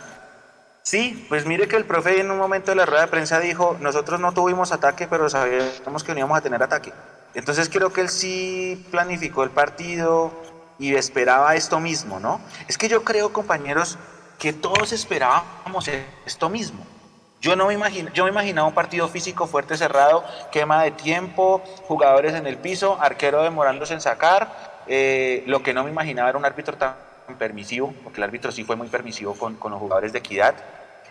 Sí, 0.82 1.26
pues 1.28 1.44
mire 1.44 1.68
que 1.68 1.76
el 1.76 1.84
profe 1.84 2.18
en 2.18 2.30
un 2.30 2.38
momento 2.38 2.70
de 2.70 2.76
la 2.76 2.86
rueda 2.86 3.02
de 3.02 3.08
prensa 3.08 3.38
dijo, 3.38 3.76
nosotros 3.80 4.18
no 4.18 4.32
tuvimos 4.32 4.72
ataque, 4.72 5.06
pero 5.06 5.28
sabíamos 5.28 6.02
que 6.04 6.12
no 6.12 6.20
íbamos 6.20 6.38
a 6.38 6.40
tener 6.40 6.62
ataque. 6.62 6.90
Entonces 7.34 7.68
creo 7.68 7.92
que 7.92 8.00
él 8.00 8.08
sí 8.08 8.86
planificó 8.90 9.42
el 9.42 9.50
partido 9.50 10.32
y 10.78 10.94
esperaba 10.94 11.54
esto 11.54 11.78
mismo, 11.78 12.18
¿no? 12.18 12.40
Es 12.66 12.78
que 12.78 12.88
yo 12.88 13.04
creo, 13.04 13.34
compañeros, 13.34 13.98
que 14.38 14.54
todos 14.54 14.92
esperábamos 14.92 15.90
esto 16.24 16.48
mismo. 16.48 16.86
Yo 17.40 17.54
no 17.54 17.66
me 17.66 17.74
imagino, 17.74 18.10
yo 18.12 18.24
me 18.24 18.30
imaginaba 18.30 18.66
un 18.66 18.74
partido 18.74 19.08
físico 19.08 19.46
fuerte, 19.46 19.76
cerrado, 19.76 20.24
quema 20.50 20.82
de 20.82 20.90
tiempo, 20.90 21.62
jugadores 21.86 22.34
en 22.34 22.46
el 22.46 22.56
piso, 22.56 22.98
arquero 23.00 23.42
demorándose 23.42 23.94
en 23.94 24.00
sacar. 24.00 24.84
Eh, 24.86 25.44
lo 25.46 25.62
que 25.62 25.72
no 25.72 25.84
me 25.84 25.90
imaginaba 25.90 26.30
era 26.30 26.38
un 26.38 26.44
árbitro 26.44 26.76
tan 26.76 26.94
permisivo, 27.38 27.94
porque 28.02 28.20
el 28.20 28.24
árbitro 28.24 28.50
sí 28.50 28.64
fue 28.64 28.74
muy 28.74 28.88
permisivo 28.88 29.34
con, 29.34 29.56
con 29.56 29.70
los 29.70 29.80
jugadores 29.80 30.12
de 30.12 30.18
equidad 30.18 30.54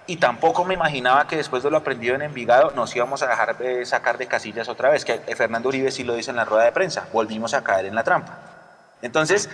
y 0.07 0.15
tampoco 0.15 0.63
me 0.63 0.73
imaginaba 0.73 1.27
que 1.27 1.35
después 1.35 1.61
de 1.63 1.69
lo 1.69 1.77
aprendido 1.77 2.15
en 2.15 2.21
Envigado 2.21 2.71
nos 2.71 2.95
íbamos 2.95 3.21
a 3.21 3.27
dejar 3.27 3.57
de 3.57 3.85
sacar 3.85 4.17
de 4.17 4.25
casillas 4.25 4.69
otra 4.69 4.89
vez, 4.89 5.03
que 5.03 5.19
Fernando 5.35 5.67
Uribe 5.67 5.91
sí 5.91 6.05
lo 6.05 6.15
dice 6.15 6.31
en 6.31 6.37
la 6.37 6.45
rueda 6.45 6.63
de 6.63 6.71
prensa, 6.71 7.07
volvimos 7.11 7.53
a 7.53 7.63
caer 7.63 7.85
en 7.85 7.93
la 7.93 8.03
trampa. 8.03 8.37
Entonces, 9.01 9.49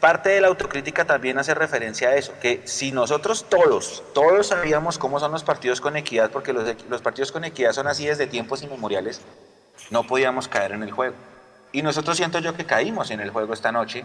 parte 0.00 0.30
de 0.30 0.40
la 0.40 0.48
autocrítica 0.48 1.04
también 1.04 1.38
hace 1.38 1.54
referencia 1.54 2.08
a 2.08 2.14
eso, 2.16 2.32
que 2.40 2.62
si 2.64 2.92
nosotros 2.92 3.46
todos, 3.48 4.02
todos 4.14 4.48
sabíamos 4.48 4.98
cómo 4.98 5.20
son 5.20 5.32
los 5.32 5.44
partidos 5.44 5.80
con 5.80 5.96
equidad, 5.96 6.30
porque 6.30 6.52
los, 6.52 6.64
los 6.88 7.02
partidos 7.02 7.32
con 7.32 7.44
equidad 7.44 7.72
son 7.72 7.86
así 7.86 8.06
desde 8.06 8.26
tiempos 8.26 8.62
inmemoriales, 8.62 9.20
no 9.90 10.04
podíamos 10.04 10.48
caer 10.48 10.72
en 10.72 10.82
el 10.82 10.90
juego. 10.90 11.14
Y 11.72 11.82
nosotros 11.82 12.16
siento 12.16 12.38
yo 12.38 12.54
que 12.54 12.64
caímos 12.64 13.10
en 13.10 13.20
el 13.20 13.30
juego 13.30 13.52
esta 13.52 13.72
noche 13.72 14.04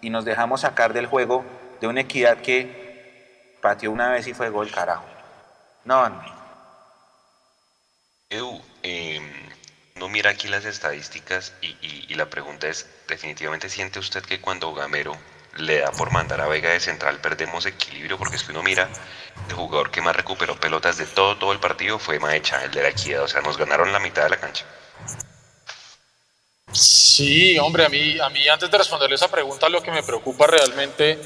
y 0.00 0.10
nos 0.10 0.24
dejamos 0.24 0.60
sacar 0.62 0.92
del 0.92 1.06
juego 1.06 1.44
de 1.80 1.86
una 1.86 2.02
equidad 2.02 2.38
que 2.38 3.58
pateó 3.60 3.90
una 3.90 4.10
vez 4.10 4.26
y 4.26 4.34
fue 4.34 4.50
gol 4.50 4.70
carajo. 4.70 5.04
No, 5.84 6.08
no. 6.08 6.40
Em, 8.82 9.28
no 9.96 10.08
mira 10.08 10.30
aquí 10.30 10.48
las 10.48 10.64
estadísticas 10.64 11.52
y, 11.60 12.14
la 12.14 12.30
pregunta 12.30 12.68
es, 12.68 12.88
¿definitivamente 13.08 13.68
siente 13.68 13.98
usted 13.98 14.22
que 14.22 14.40
cuando 14.40 14.72
Gamero 14.72 15.16
le 15.60 15.80
da 15.80 15.92
por 15.92 16.10
mandar 16.10 16.40
a 16.40 16.48
Vega 16.48 16.70
de 16.70 16.80
central 16.80 17.20
perdemos 17.20 17.66
equilibrio? 17.66 18.18
Porque 18.18 18.36
que 18.36 18.50
uno 18.52 18.62
mira, 18.62 18.88
el 19.48 19.54
jugador 19.54 19.90
que 19.90 20.00
más 20.00 20.16
recuperó 20.16 20.58
pelotas 20.58 20.96
de 20.98 21.06
todo, 21.06 21.36
todo 21.36 21.52
el 21.52 21.60
partido 21.60 21.98
fue 21.98 22.18
Maecha, 22.18 22.64
el 22.64 22.70
de 22.70 22.82
la 22.82 22.88
equidad, 22.88 23.22
o 23.22 23.28
sea, 23.28 23.40
nos 23.40 23.56
ganaron 23.56 23.92
la 23.92 23.98
mitad 23.98 24.24
de 24.24 24.30
la 24.30 24.36
cancha. 24.38 24.64
Sí, 26.72 27.58
hombre, 27.58 27.84
a 27.84 27.88
mí, 27.88 28.18
a 28.20 28.28
mí 28.30 28.48
antes 28.48 28.70
de 28.70 28.78
responderle 28.78 29.16
esa 29.16 29.28
pregunta, 29.28 29.68
lo 29.68 29.82
que 29.82 29.90
me 29.90 30.02
preocupa 30.02 30.46
realmente, 30.46 31.18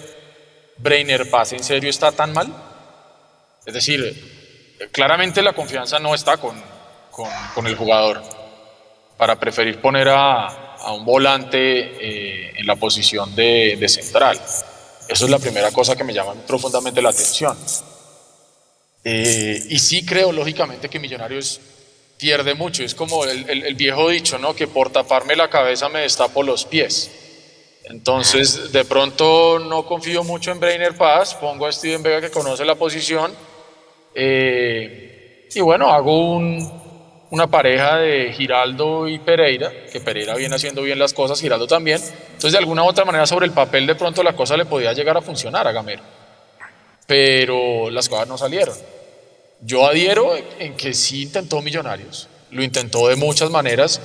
Breiner 0.79 1.29
Paz, 1.31 1.53
¿en 1.53 1.62
serio 1.62 1.90
está 1.90 2.12
tan 2.12 2.33
mal? 2.33 2.49
Es 3.66 3.75
decir, 3.75 4.79
claramente 4.92 5.42
la 5.42 5.53
confianza 5.53 5.99
no 5.99 6.14
está 6.14 6.37
con, 6.38 6.61
con, 7.11 7.66
el 7.66 7.77
jugador 7.77 8.23
para 9.16 9.37
preferir 9.37 9.81
poner 9.81 10.09
a, 10.09 10.63
a 10.85 10.92
un 10.92 11.05
volante 11.05 11.59
eh, 11.59 12.53
en 12.57 12.66
la 12.66 12.77
posición 12.77 13.35
de, 13.35 13.85
central. 13.88 14.40
Eso 15.09 15.25
es 15.25 15.31
la 15.31 15.38
primera 15.38 15.70
cosa 15.70 15.97
que 15.97 16.05
me 16.05 16.12
llama 16.12 16.35
profundamente 16.47 17.03
la 17.03 17.11
atención. 17.11 17.57
Eh, 19.05 19.62
y 19.68 19.79
sí 19.79 20.05
creo, 20.05 20.33
lógicamente, 20.33 20.88
que 20.88 20.99
Millonarios 20.99 21.61
pierde 22.18 22.55
mucho. 22.55 22.83
Es 22.83 22.94
como 22.94 23.25
el, 23.25 23.75
viejo 23.75 24.09
dicho, 24.09 24.38
¿no? 24.38 24.55
Que 24.55 24.66
por 24.66 24.90
taparme 24.90 25.37
la 25.37 25.51
cabeza 25.51 25.88
me 25.88 26.01
destapo 26.01 26.42
los 26.42 26.64
pies. 26.64 27.11
Entonces, 27.85 28.73
de 28.73 28.85
pronto 28.85 29.59
no 29.59 29.87
confío 29.87 30.25
mucho 30.25 30.51
en 30.51 30.61
Brainer 30.61 30.97
Paz, 30.97 31.35
pongo 31.35 31.66
a 31.66 31.73
Steven 31.73 32.03
Vega 32.03 32.20
que 32.23 32.31
conoce 32.31 32.64
la 32.64 32.77
posición 32.77 33.35
eh, 34.14 35.49
y 35.53 35.61
bueno, 35.61 35.92
hago 35.92 36.40
una 37.35 37.49
pareja 37.49 37.97
de 37.97 38.33
Giraldo 38.33 39.09
y 39.09 39.18
Pereira, 39.18 39.73
que 39.92 40.01
Pereira 40.01 40.37
viene 40.37 40.55
haciendo 40.55 40.83
bien 40.83 41.01
las 41.01 41.12
cosas, 41.12 41.40
Giraldo 41.40 41.66
también. 41.66 42.01
Entonces, 42.01 42.53
de 42.53 42.59
alguna 42.59 42.85
u 42.85 42.87
otra 42.87 43.05
manera, 43.05 43.27
sobre 43.27 43.47
el 43.47 43.53
papel 43.53 43.88
de 43.88 43.97
pronto 43.97 44.23
la 44.23 44.37
cosa 44.37 44.57
le 44.57 44.66
podía 44.66 44.92
llegar 44.92 45.16
a 45.16 45.20
funcionar 45.20 45.66
a 45.66 45.73
Gamero. 45.73 46.03
Pero 47.09 47.90
las 47.90 48.09
cosas 48.09 48.29
no 48.29 48.38
salieron. 48.38 48.77
Yo 49.61 49.85
adhiero 49.85 50.37
en 50.61 50.77
que 50.77 50.94
sí 50.94 51.23
intentó 51.23 51.61
Millonarios, 51.61 52.29
lo 52.53 52.62
intentó 52.62 53.09
de 53.09 53.16
muchas 53.16 53.51
maneras, 53.51 54.01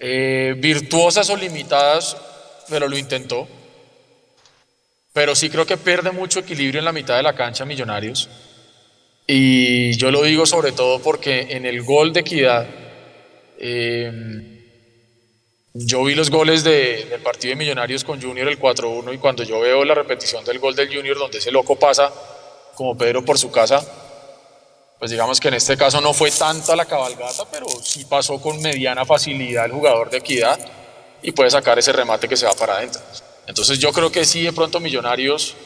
eh, 0.00 0.54
virtuosas 0.58 1.30
o 1.30 1.36
limitadas, 1.36 2.16
pero 2.68 2.88
lo 2.88 2.98
intentó. 2.98 3.46
Pero 5.12 5.36
sí 5.36 5.48
creo 5.48 5.64
que 5.64 5.76
pierde 5.76 6.10
mucho 6.10 6.40
equilibrio 6.40 6.80
en 6.80 6.86
la 6.86 6.92
mitad 6.92 7.16
de 7.16 7.22
la 7.22 7.34
cancha 7.34 7.64
Millonarios. 7.64 8.28
Y 9.26 9.96
yo 9.96 10.10
lo 10.10 10.22
digo 10.22 10.46
sobre 10.46 10.72
todo 10.72 10.98
porque 11.00 11.46
en 11.50 11.64
el 11.66 11.82
gol 11.82 12.12
de 12.12 12.20
equidad, 12.20 12.66
em, 13.58 14.60
yo 15.74 16.04
vi 16.04 16.14
los 16.14 16.30
goles 16.30 16.64
de, 16.64 17.06
del 17.06 17.20
partido 17.22 17.50
de 17.50 17.56
Millonarios 17.56 18.04
con 18.04 18.20
Junior 18.20 18.48
el 18.48 18.58
4-1 18.58 19.14
y 19.14 19.18
cuando 19.18 19.42
yo 19.42 19.60
veo 19.60 19.84
la 19.84 19.94
repetición 19.94 20.44
del 20.44 20.58
gol 20.58 20.74
del 20.74 20.94
Junior 20.94 21.16
donde 21.16 21.38
ese 21.38 21.50
loco 21.50 21.76
pasa 21.76 22.12
como 22.74 22.96
Pedro 22.96 23.24
por 23.24 23.38
su 23.38 23.50
casa, 23.50 23.82
pues 24.98 25.10
digamos 25.10 25.40
que 25.40 25.48
en 25.48 25.54
este 25.54 25.76
caso 25.76 26.00
no 26.00 26.12
fue 26.12 26.30
tanta 26.30 26.76
la 26.76 26.84
cabalgata, 26.84 27.44
pero 27.50 27.66
sí 27.82 28.04
pasó 28.04 28.40
con 28.40 28.60
mediana 28.60 29.04
facilidad 29.04 29.64
el 29.64 29.72
jugador 29.72 30.10
de 30.10 30.18
equidad 30.18 30.58
y 31.22 31.32
puede 31.32 31.50
sacar 31.50 31.78
ese 31.78 31.92
remate 31.92 32.28
que 32.28 32.36
se 32.36 32.46
va 32.46 32.52
para 32.52 32.74
adentro. 32.74 33.00
Entonces 33.46 33.78
yo 33.78 33.92
creo 33.92 34.12
que 34.12 34.24
sí, 34.24 34.42
de 34.42 34.52
pronto 34.52 34.78
Millonarios, 34.78 35.56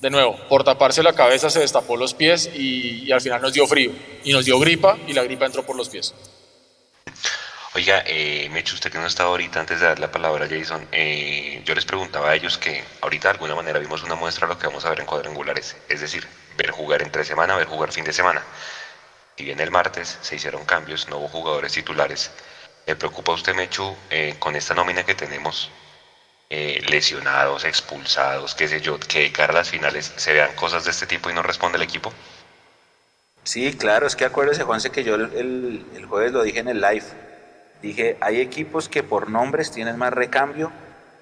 de 0.00 0.10
nuevo, 0.10 0.36
por 0.48 0.64
taparse 0.64 1.02
la 1.02 1.12
cabeza 1.12 1.50
se 1.50 1.60
destapó 1.60 1.96
los 1.96 2.14
pies 2.14 2.50
y, 2.54 3.10
al 3.10 3.20
final 3.20 3.42
nos 3.42 3.52
dio 3.52 3.66
frío 3.66 3.92
y 4.22 4.32
nos 4.32 4.44
dio 4.44 4.58
gripa 4.58 4.96
y 5.06 5.12
la 5.12 5.24
gripa 5.24 5.46
entró 5.46 5.64
por 5.64 5.76
los 5.76 5.88
pies. 5.88 6.14
Oiga, 7.74 8.02
eh, 8.06 8.48
Mecho, 8.50 8.74
usted 8.74 8.90
que 8.90 8.98
no 8.98 9.06
estaba 9.06 9.30
ahorita 9.30 9.60
antes 9.60 9.80
de 9.80 9.86
dar 9.86 9.98
la 9.98 10.10
palabra 10.10 10.46
a 10.46 10.48
Jason, 10.48 10.88
eh, 10.90 11.62
yo 11.64 11.74
les 11.74 11.84
preguntaba 11.84 12.30
a 12.30 12.34
ellos 12.34 12.58
que 12.58 12.82
ahorita 13.02 13.28
de 13.28 13.32
alguna 13.34 13.54
manera 13.54 13.78
vimos 13.78 14.02
una 14.02 14.14
muestra 14.14 14.46
de 14.46 14.54
lo 14.54 14.58
que 14.58 14.66
vamos 14.66 14.84
a 14.84 14.90
ver 14.90 15.00
en 15.00 15.06
cuadrangulares, 15.06 15.76
es 15.88 16.00
decir, 16.00 16.26
ver 16.56 16.70
jugar 16.70 17.02
entre 17.02 17.24
semana, 17.24 17.56
ver 17.56 17.66
jugar 17.66 17.92
fin 17.92 18.04
de 18.04 18.12
semana. 18.12 18.42
Y 19.36 19.44
bien 19.44 19.60
el 19.60 19.70
martes 19.70 20.18
se 20.20 20.36
hicieron 20.36 20.64
cambios, 20.64 21.08
no 21.08 21.18
hubo 21.18 21.28
jugadores 21.28 21.72
titulares. 21.72 22.32
¿Le 22.86 22.96
preocupa 22.96 23.32
a 23.32 23.34
usted, 23.34 23.54
Mechu, 23.54 23.96
eh, 24.10 24.36
con 24.38 24.56
esta 24.56 24.74
nómina 24.74 25.04
que 25.04 25.14
tenemos, 25.14 25.70
eh, 26.50 26.82
lesionados, 26.88 27.64
expulsados, 27.64 28.54
qué 28.54 28.68
sé 28.68 28.80
yo, 28.80 28.98
que 28.98 29.20
de 29.20 29.32
cara 29.32 29.52
a 29.52 29.56
las 29.56 29.70
finales 29.70 30.12
se 30.16 30.32
vean 30.32 30.54
cosas 30.54 30.84
de 30.84 30.92
este 30.92 31.06
tipo 31.06 31.28
y 31.28 31.34
no 31.34 31.42
responde 31.42 31.76
el 31.76 31.82
equipo? 31.82 32.12
Sí, 33.44 33.74
claro, 33.76 34.06
es 34.06 34.16
que 34.16 34.24
acuérdese, 34.24 34.64
Juanse, 34.64 34.90
que 34.90 35.04
yo 35.04 35.14
el, 35.14 36.06
jueves 36.08 36.32
lo 36.32 36.42
dije 36.42 36.60
en 36.60 36.68
el 36.68 36.80
live. 36.80 37.04
Dije, 37.82 38.16
hay 38.20 38.40
equipos 38.40 38.88
que 38.88 39.02
por 39.02 39.30
nombres 39.30 39.70
tienen 39.70 39.96
más 39.96 40.12
recambio 40.12 40.72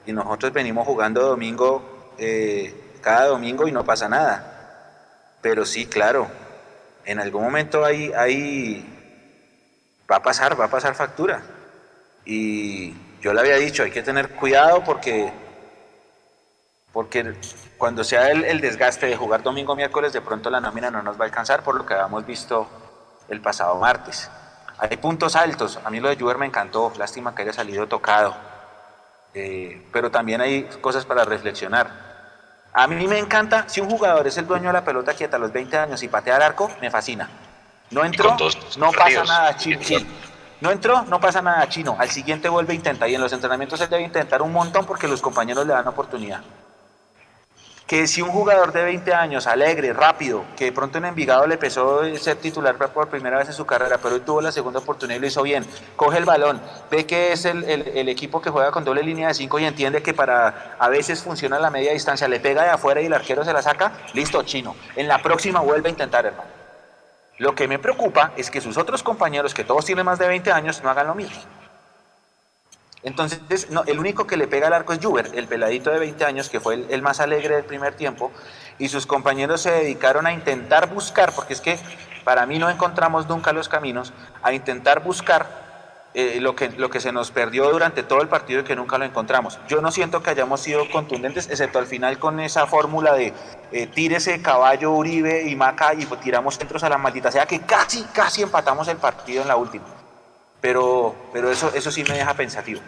y 0.07 0.13
nosotros 0.13 0.53
venimos 0.53 0.87
jugando 0.87 1.21
domingo, 1.21 2.15
eh, 2.19 2.75
cada 3.01 3.27
domingo 3.27 3.69
y 3.69 3.73
no 3.73 3.85
pasa 3.85 4.09
nada. 4.09 5.39
Pero 5.43 5.65
sí, 5.67 5.87
claro, 5.87 6.29
en 7.05 7.21
algún 7.21 7.43
momento 7.43 7.85
hay, 7.85 8.13
hay, 8.13 8.85
va 10.11 10.17
a 10.17 10.23
pasar, 10.23 10.59
va 10.61 10.65
a 10.67 10.71
pasar 10.71 10.95
factura. 10.95 11.43
Y 12.25 12.95
yo 13.27 13.35
le 13.35 13.41
había 13.41 13.57
dicho, 13.57 13.83
hay 13.83 13.91
que 13.91 14.05
tener 14.05 14.31
cuidado 14.37 14.85
porque, 14.85 15.33
porque 16.93 17.35
cuando 17.77 18.05
sea 18.05 18.31
el, 18.31 18.61
desgaste 18.61 19.07
de 19.07 19.17
jugar 19.17 19.43
domingo, 19.43 19.75
miércoles, 19.75 20.13
de 20.13 20.21
pronto 20.21 20.49
la 20.49 20.61
nómina 20.61 20.93
no 20.93 21.03
nos 21.03 21.19
va 21.19 21.25
a 21.25 21.27
alcanzar 21.27 21.65
por 21.65 21.75
lo 21.75 21.85
que 21.85 21.95
habíamos 21.95 22.25
visto 22.25 22.69
el 23.29 23.41
pasado 23.41 23.81
martes. 23.81 24.31
Hay 24.79 24.97
puntos 24.99 25.35
altos, 25.35 25.81
a 25.85 25.91
mí 25.91 25.99
lo 25.99 26.09
de 26.09 26.15
Juber 26.15 26.39
me 26.39 26.47
encantó, 26.47 26.93
lástima 26.97 27.35
que 27.35 27.43
haya 27.43 27.53
salido 27.53 27.89
tocado, 27.89 28.37
eh, 29.35 29.85
pero 29.93 30.09
también 30.09 30.41
hay 30.41 30.63
cosas 30.81 31.05
para 31.05 31.25
reflexionar. 31.25 31.91
A 32.75 32.87
mí 32.87 33.09
me 33.09 33.19
encanta, 33.19 33.69
si 33.69 33.81
un 33.81 33.91
jugador 33.91 34.25
es 34.29 34.39
el 34.39 34.47
dueño 34.47 34.69
de 34.69 34.75
la 34.75 34.85
pelota 34.85 35.15
quieta 35.15 35.37
a 35.37 35.41
los 35.41 35.53
20 35.53 35.77
años 35.77 36.01
y 36.01 36.07
patea 36.07 36.37
al 36.37 36.43
arco, 36.43 36.71
me 36.81 36.93
fascina. 36.93 37.29
No 37.91 38.05
entró, 38.05 38.37
no 38.77 38.93
pasa 38.93 39.25
nada, 39.25 39.57
chino. 39.57 39.81
No 40.61 40.71
entró, 40.71 41.03
no 41.03 41.21
pasa 41.21 41.43
nada, 41.43 41.69
chino. 41.69 41.97
Al 41.99 42.11
siguiente 42.11 42.49
vuelve 42.49 42.73
a 42.73 42.77
intentar 42.77 43.09
y 43.11 43.15
en 43.15 43.21
los 43.21 43.33
entrenamientos 43.33 43.79
se 43.79 43.87
debe 43.87 44.03
intentar 44.03 44.41
un 44.41 44.53
montón 44.53 44.87
porque 44.87 45.07
los 45.07 45.21
compañeros 45.21 45.67
le 45.67 45.75
dan 45.75 45.87
oportunidad. 45.87 46.41
Que 47.87 48.09
si 48.09 48.21
un 48.21 48.31
jugador 48.31 48.73
de 48.73 48.83
20 48.83 49.15
años, 49.15 49.47
alegre, 49.47 49.93
rápido, 49.93 50.45
que 50.57 50.65
de 50.65 50.73
pronto 50.73 50.99
en 50.99 51.05
Envigado 51.05 51.47
le 51.47 51.57
pesó 51.57 52.03
ser 52.17 52.37
titular 52.39 52.75
por 52.77 53.09
primera 53.09 53.39
vez 53.39 53.47
en 53.47 53.55
su 53.55 53.65
carrera, 53.65 53.99
pero 54.03 54.17
hoy 54.17 54.23
tuvo 54.23 54.41
la 54.41 54.51
segunda 54.51 54.81
oportunidad 54.81 55.19
y 55.19 55.21
lo 55.21 55.27
hizo 55.29 55.43
bien, 55.45 55.65
coge 55.95 56.19
el 56.19 56.25
balón, 56.25 56.61
ve 56.91 57.07
que 57.07 57.31
es 57.31 57.45
el, 57.45 58.09
equipo 58.09 58.43
que 58.43 58.51
juega 58.51 58.73
con 58.73 58.85
doble 58.85 59.05
línea 59.05 59.29
de 59.29 59.35
5 59.35 59.61
y 59.61 59.67
entiende 59.67 60.03
que 60.03 60.15
para 60.15 60.75
a 60.81 60.89
veces 60.89 61.23
funciona 61.23 61.61
la 61.61 61.71
media 61.71 61.93
distancia, 61.93 62.27
le 62.27 62.41
pega 62.41 62.65
de 62.65 62.71
afuera 62.71 63.01
y 63.01 63.07
el 63.07 63.13
arquero 63.13 63.45
se 63.45 63.53
la 63.53 63.63
saca, 63.63 63.93
listo, 64.15 64.43
chino. 64.43 64.75
En 64.97 65.07
la 65.07 65.23
próxima 65.23 65.61
vuelve 65.61 65.89
a 65.89 65.93
intentar, 65.93 66.27
hermano. 66.27 66.66
Lo 67.39 67.55
que 67.55 67.69
me 67.69 67.79
preocupa 67.79 68.33
es 68.37 68.51
que 68.51 68.61
sus 68.61 68.77
otros 68.77 69.03
compañeros, 69.03 69.53
que 69.53 69.65
todos 69.65 69.85
tienen 69.85 70.07
más 70.07 70.19
de 70.19 70.27
20 70.27 70.53
años, 70.53 70.83
no 70.83 70.91
hagan 70.91 71.07
lo 71.07 71.15
mismo. 71.15 71.37
Entonces, 73.03 73.71
no, 73.71 73.85
el 73.85 74.01
único 74.01 74.27
que 74.27 74.37
le 74.37 74.49
pega 74.49 74.67
al 74.67 74.73
arco 74.73 74.93
es 74.93 74.99
Juber, 75.05 75.31
el 75.35 75.47
peladito 75.47 75.91
de 75.91 75.99
20 75.99 76.25
años, 76.25 76.49
que 76.49 76.61
fue 76.61 76.87
el, 76.89 77.03
más 77.03 77.21
alegre 77.21 77.55
del 77.55 77.65
primer 77.65 77.95
tiempo, 77.95 78.33
y 78.79 78.89
sus 78.89 79.07
compañeros 79.07 79.61
se 79.61 79.71
dedicaron 79.71 80.27
a 80.27 80.33
intentar 80.33 80.93
buscar, 80.93 81.33
porque 81.33 81.53
es 81.53 81.61
que 81.61 81.79
para 82.25 82.47
mí 82.47 82.59
no 82.59 82.69
encontramos 82.69 83.29
nunca 83.29 83.53
los 83.53 83.69
caminos, 83.69 84.13
a 84.43 84.53
intentar 84.53 85.05
buscar 85.05 85.66
eh, 86.19 86.41
lo, 86.41 86.57
que, 86.57 86.71
lo 86.71 86.89
que 86.89 86.99
se 86.99 87.13
nos 87.13 87.31
perdió 87.31 87.71
durante 87.71 88.03
todo 88.03 88.23
el 88.23 88.29
partido 88.29 88.63
y 88.63 88.65
que 88.65 88.75
nunca 88.75 88.97
lo 88.97 89.05
encontramos. 89.05 89.59
Yo 89.69 89.83
no 89.83 89.93
siento 89.93 90.23
que 90.23 90.31
hayamos 90.31 90.63
sido 90.63 90.89
contundentes, 90.89 91.51
excepto 91.51 91.79
al 91.79 91.87
final 91.87 92.19
con 92.19 92.41
esa 92.41 92.67
fórmula 92.67 93.13
de 93.13 93.35
eh, 93.71 93.87
tírese 93.89 94.41
caballo, 94.41 94.93
Uribe 94.93 95.47
y 95.47 95.55
Maca 95.55 95.93
y 95.93 96.07
tiramos 96.07 96.57
centros 96.57 96.83
a 96.85 96.89
la 96.89 96.97
maldita 96.97 97.31
sea 97.31 97.45
que 97.45 97.61
casi, 97.61 98.03
casi 98.15 98.41
empatamos 98.41 98.89
el 98.89 98.97
partido 98.97 99.43
en 99.43 99.49
la 99.49 99.57
última. 99.57 99.85
Pero, 100.63 101.15
pero 101.35 101.51
eso, 101.51 101.71
eso 101.75 101.91
sí 101.91 102.03
me 102.03 102.17
deja 102.17 102.33
pensativo. 102.33 102.81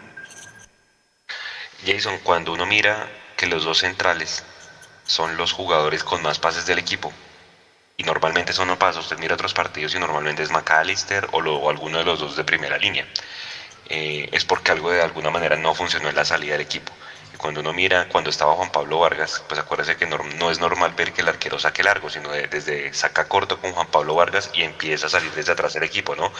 Jason, 1.85 2.15
cuando 2.23 2.51
uno 2.51 2.65
mira 2.65 3.07
que 3.37 3.45
los 3.45 3.63
dos 3.63 3.77
centrales 3.77 4.43
son 5.05 5.37
los 5.37 5.53
jugadores 5.53 6.03
con 6.03 6.23
más 6.23 6.39
pases 6.39 6.65
del 6.65 6.79
equipo, 6.79 7.13
y 7.99 8.03
normalmente 8.03 8.53
eso 8.53 8.65
no 8.65 8.79
pasa. 8.79 9.01
Usted 9.01 9.17
mira 9.17 9.33
otros 9.33 9.53
partidos 9.53 9.93
y 9.93 9.99
normalmente 9.99 10.41
es 10.41 10.49
McAllister 10.51 11.27
o, 11.33 11.69
alguno 11.69 11.97
de 11.97 12.05
los 12.05 12.17
dos 12.17 12.37
de 12.37 12.45
primera 12.45 12.77
línea. 12.77 13.05
Eh, 13.89 14.29
es 14.31 14.45
porque 14.45 14.71
algo 14.71 14.89
de 14.89 15.01
alguna 15.01 15.29
manera 15.31 15.57
no 15.57 15.75
funcionó 15.75 16.07
en 16.07 16.15
la 16.15 16.23
salida 16.23 16.53
del 16.53 16.61
equipo. 16.61 16.93
Y 17.33 17.37
cuando 17.37 17.59
uno 17.59 17.73
mira, 17.73 18.07
cuando 18.07 18.29
estaba 18.29 18.53
Juan 18.53 18.71
Pablo 18.71 18.99
Vargas, 18.99 19.43
pues 19.49 19.59
acuérdese 19.59 19.97
que 19.97 20.05
no, 20.05 20.49
es 20.49 20.59
normal 20.59 20.93
ver 20.93 21.11
que 21.11 21.21
el 21.21 21.27
arquero 21.27 21.59
saque 21.59 21.83
largo, 21.83 22.09
sino 22.09 22.29
desde 22.29 22.93
saca 22.93 23.27
corto 23.27 23.59
con 23.59 23.73
Juan 23.73 23.87
Pablo 23.87 24.15
Vargas 24.15 24.49
y 24.53 24.63
empieza 24.63 25.07
a 25.07 25.09
salir 25.09 25.33
desde 25.33 25.51
atrás 25.51 25.73
del 25.73 25.83
equipo, 25.83 26.15
¿no? 26.15 26.31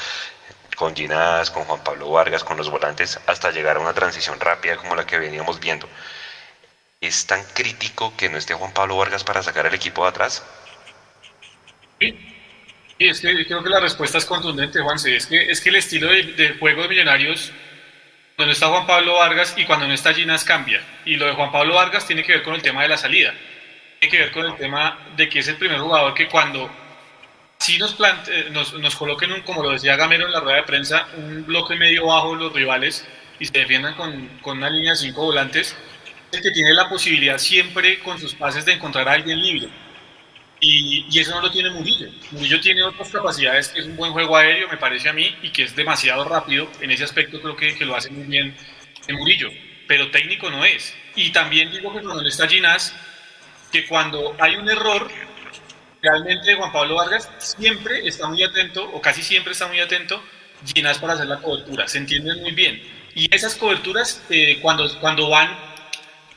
Con 0.78 0.96
Ginás, 0.96 1.52
con 1.52 1.66
Juan 1.66 1.84
Pablo 1.84 2.10
Vargas, 2.10 2.46
con 2.46 2.56
los 2.56 2.70
volantes, 2.70 3.20
hasta 3.26 3.52
llegar 3.52 3.76
a 3.76 3.80
una 3.82 3.94
transición 3.94 4.40
rápida 4.40 4.78
como 4.78 4.96
la 4.96 5.06
que 5.06 5.18
veníamos 5.18 5.60
viendo. 5.60 5.90
¿Es 7.02 7.26
tan 7.26 7.44
crítico 7.44 8.14
que 8.16 8.30
no 8.30 8.38
esté 8.38 8.54
Juan 8.54 8.72
Pablo 8.72 8.96
Vargas 8.96 9.26
para 9.26 9.44
sacar 9.44 9.66
el 9.66 9.74
equipo 9.74 10.04
de 10.04 10.10
atrás? 10.10 10.42
Sí, 12.00 12.16
es 13.08 13.22
que 13.22 13.46
creo 13.46 13.64
que 13.64 13.70
la 13.70 13.80
respuesta 13.80 14.18
es 14.18 14.26
contundente, 14.26 14.82
Juanse. 14.82 15.16
Es 15.16 15.26
que, 15.26 15.50
es 15.50 15.62
que 15.62 15.70
el 15.70 15.78
estilo 15.78 16.08
de, 16.08 16.56
juego 16.60 16.84
de 16.84 16.90
Millonarios, 16.90 17.52
cuando 18.36 18.52
está 18.52 18.68
Juan 18.68 18.86
Pablo 18.86 19.16
Vargas 19.16 19.54
y 19.58 19.66
cuando 19.66 19.88
no 19.88 19.94
está 19.94 20.14
Ginas, 20.14 20.44
cambia. 20.44 20.82
Y 21.06 21.16
lo 21.16 21.26
de 21.26 21.34
Juan 21.34 21.52
Pablo 21.52 21.76
Vargas 21.76 22.06
tiene 22.06 22.24
que 22.24 22.34
ver 22.34 22.44
con 22.44 22.56
el 22.56 22.62
tema 22.62 22.82
de 22.82 22.90
la 22.90 22.98
salida. 22.98 23.34
Tiene 24.00 24.12
que 24.12 24.24
ver 24.24 24.32
con 24.32 24.46
el 24.46 24.56
tema 24.58 24.98
de 25.16 25.30
que 25.30 25.40
es 25.40 25.48
el 25.48 25.56
primer 25.56 25.80
jugador 25.80 26.14
que 26.14 26.28
cuando 26.28 26.70
sí 27.58 27.78
nos, 27.78 27.98
nos, 28.52 28.74
nos 28.74 28.96
coloquen, 28.96 29.32
un, 29.32 29.42
como 29.42 29.64
lo 29.64 29.72
decía 29.72 29.96
Gamero 29.96 30.26
en 30.26 30.34
la 30.34 30.40
rueda 30.42 30.58
de 30.58 30.64
prensa, 30.64 31.08
un 31.16 31.46
bloque 31.46 31.76
medio 31.76 32.08
bajo 32.08 32.36
los 32.36 32.52
rivales 32.54 33.06
y 33.40 33.46
se 33.46 33.60
defiendan 33.60 33.96
con, 33.96 34.28
con 34.42 34.58
una 34.58 34.70
línea 34.70 34.92
de 34.92 34.98
cinco 34.98 35.24
volantes, 35.24 35.76
es 36.32 36.42
que 36.42 36.52
tiene 36.52 36.74
la 36.74 36.90
posibilidad 36.90 37.38
siempre 37.38 38.00
con 38.00 38.20
sus 38.20 38.36
pases 38.36 38.66
de 38.66 38.74
encontrar 38.74 39.08
a 39.08 39.14
alguien 39.14 39.42
libre 39.42 39.70
y, 40.60 41.20
eso 41.20 41.32
no 41.32 41.42
lo 41.42 41.52
tiene 41.52 41.70
Murillo. 41.70 42.10
Murillo 42.32 42.60
tiene 42.60 42.84
otras 42.84 43.10
capacidades, 43.10 43.70
que 43.70 43.80
es 43.80 43.86
un 43.86 43.96
buen 43.96 44.12
juego 44.12 44.36
aéreo, 44.36 44.68
me 44.68 44.78
parece 44.78 45.10
a 45.10 45.14
mí, 45.14 45.36
y 45.42 45.50
que 45.52 45.64
es 45.64 45.76
demasiado 45.76 46.26
rápido. 46.26 46.70
En 46.82 46.92
ese 46.92 47.04
aspecto 47.04 47.42
creo 47.42 47.56
que, 47.56 47.76
que 47.76 47.86
lo 47.86 47.96
hace 47.96 48.10
muy 48.10 48.26
bien 48.26 48.56
en 49.08 49.16
Murillo, 49.16 49.50
pero 49.88 50.12
técnico 50.12 50.50
no 50.50 50.66
es. 50.66 50.94
Y 51.16 51.32
también 51.32 51.72
digo 51.72 51.94
que 51.94 52.02
cuando 52.02 52.28
está 52.28 52.48
Ginás, 52.48 52.94
que 53.72 53.88
cuando 53.88 54.36
hay 54.40 54.56
un 54.56 54.70
error, 54.70 55.10
realmente 56.02 56.56
Juan 56.56 56.72
Pablo 56.72 56.96
Vargas 56.96 57.30
siempre 57.38 58.08
está 58.08 58.28
muy 58.28 58.44
atento, 58.44 58.84
o 58.92 59.02
casi 59.02 59.24
siempre 59.24 59.54
está 59.54 59.68
muy 59.68 59.80
atento, 59.80 60.22
Ginás 60.74 61.00
para 61.00 61.14
hacer 61.14 61.28
la 61.28 61.40
cobertura. 61.40 61.88
Se 61.88 62.00
entienden 62.00 62.42
muy 62.42 62.52
bien. 62.52 62.82
Y 63.16 63.34
esas 63.34 63.56
coberturas, 63.56 64.22
eh, 64.30 64.60
cuando, 64.62 65.00
cuando 65.00 65.30
van 65.30 65.69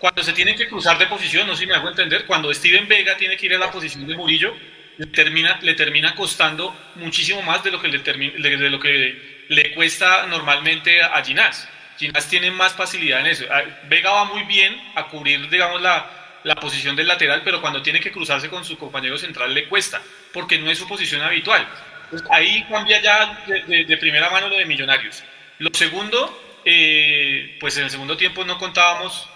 cuando 0.02 0.24
se 0.24 0.32
tienen 0.32 0.56
que 0.56 0.66
cruzar 0.66 0.98
de 0.98 1.06
posición, 1.06 1.46
no 1.46 1.54
sé 1.54 1.60
si 1.60 1.66
me 1.68 1.76
hago 1.76 1.88
entender, 1.88 2.26
cuando 2.26 2.52
Steven 2.52 2.88
Vega 2.88 3.16
tiene 3.16 3.36
que 3.36 3.46
ir 3.46 3.54
a 3.54 3.58
la 3.58 3.70
posición 3.70 4.04
de 4.04 4.16
Murillo, 4.16 4.52
le 4.98 5.06
termina, 5.06 5.60
le 5.62 5.74
termina 5.74 6.16
costando 6.16 6.76
muchísimo 6.96 7.40
más 7.42 7.62
de 7.62 7.70
lo 7.70 7.80
que 7.80 7.86
le, 7.86 7.98
de 8.00 8.70
lo 8.70 8.80
que 8.80 9.46
le 9.48 9.72
cuesta 9.74 10.26
normalmente 10.26 11.00
a 11.00 11.22
Ginás. 11.24 11.68
Ginás 11.96 12.28
tiene 12.28 12.50
más 12.50 12.72
facilidad 12.72 13.20
en 13.20 13.26
eso. 13.26 13.44
Ah, 13.48 13.62
Vega 13.88 14.10
va 14.10 14.24
muy 14.24 14.42
bien 14.42 14.76
a 14.96 15.06
cubrir, 15.06 15.48
digamos, 15.48 15.80
la, 15.80 16.40
la 16.42 16.56
posición 16.56 16.96
del 16.96 17.06
lateral, 17.06 17.42
pero 17.44 17.60
cuando 17.60 17.80
tiene 17.80 18.00
que 18.00 18.10
cruzarse 18.10 18.48
con 18.48 18.64
su 18.64 18.76
compañero 18.76 19.16
central 19.18 19.54
le 19.54 19.68
cuesta, 19.68 20.02
porque 20.32 20.58
no 20.58 20.68
es 20.68 20.78
su 20.78 20.88
posición 20.88 21.22
habitual. 21.22 21.64
Pues 22.10 22.24
ahí 22.28 22.64
cambia 22.68 23.00
ya 23.00 23.44
de, 23.46 23.96
primera 23.98 24.30
mano 24.30 24.48
lo 24.48 24.56
de 24.56 24.66
Millonarios. 24.66 25.22
Lo 25.60 25.70
segundo, 25.72 26.60
eh, 26.64 27.56
pues 27.60 27.76
en 27.76 27.84
el 27.84 27.90
segundo 27.90 28.16
tiempo 28.16 28.44
no 28.44 28.58
contábamos 28.58 29.28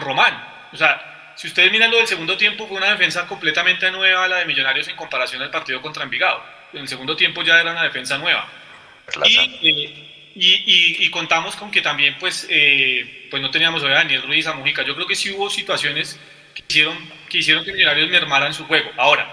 Román. 0.00 0.42
O 0.72 0.76
sea, 0.76 1.32
si 1.36 1.46
ustedes 1.46 1.70
miran 1.70 1.90
lo 1.90 1.98
del 1.98 2.06
segundo 2.06 2.36
tiempo, 2.36 2.66
fue 2.66 2.76
una 2.76 2.90
defensa 2.90 3.26
completamente 3.26 3.90
nueva 3.90 4.28
la 4.28 4.38
de 4.38 4.44
Millonarios 4.44 4.88
en 4.88 4.96
comparación 4.96 5.42
al 5.42 5.50
partido 5.50 5.80
contra 5.80 6.04
Envigado. 6.04 6.42
En 6.72 6.80
el 6.80 6.88
segundo 6.88 7.16
tiempo 7.16 7.42
ya 7.42 7.60
era 7.60 7.72
una 7.72 7.82
defensa 7.82 8.18
nueva. 8.18 8.46
Eh, 9.24 10.32
y, 10.34 11.04
y, 11.04 11.10
contamos 11.10 11.56
con 11.56 11.70
que 11.70 11.80
también 11.80 12.16
pues, 12.20 12.46
eh, 12.48 13.26
pues 13.30 13.42
no 13.42 13.50
teníamos 13.50 13.82
a 13.82 13.88
Daniel 13.88 14.22
Ruiz, 14.22 14.46
a 14.46 14.52
Mujica. 14.52 14.82
Yo 14.82 14.94
creo 14.94 15.06
que 15.06 15.16
sí 15.16 15.30
hubo 15.32 15.50
situaciones 15.50 16.18
que 16.54 16.62
hicieron 16.68 16.96
que, 17.28 17.38
hicieron 17.38 17.64
que 17.64 17.72
Millonarios 17.72 18.10
mermaran 18.10 18.54
su 18.54 18.64
juego. 18.66 18.90
Ahora, 18.96 19.28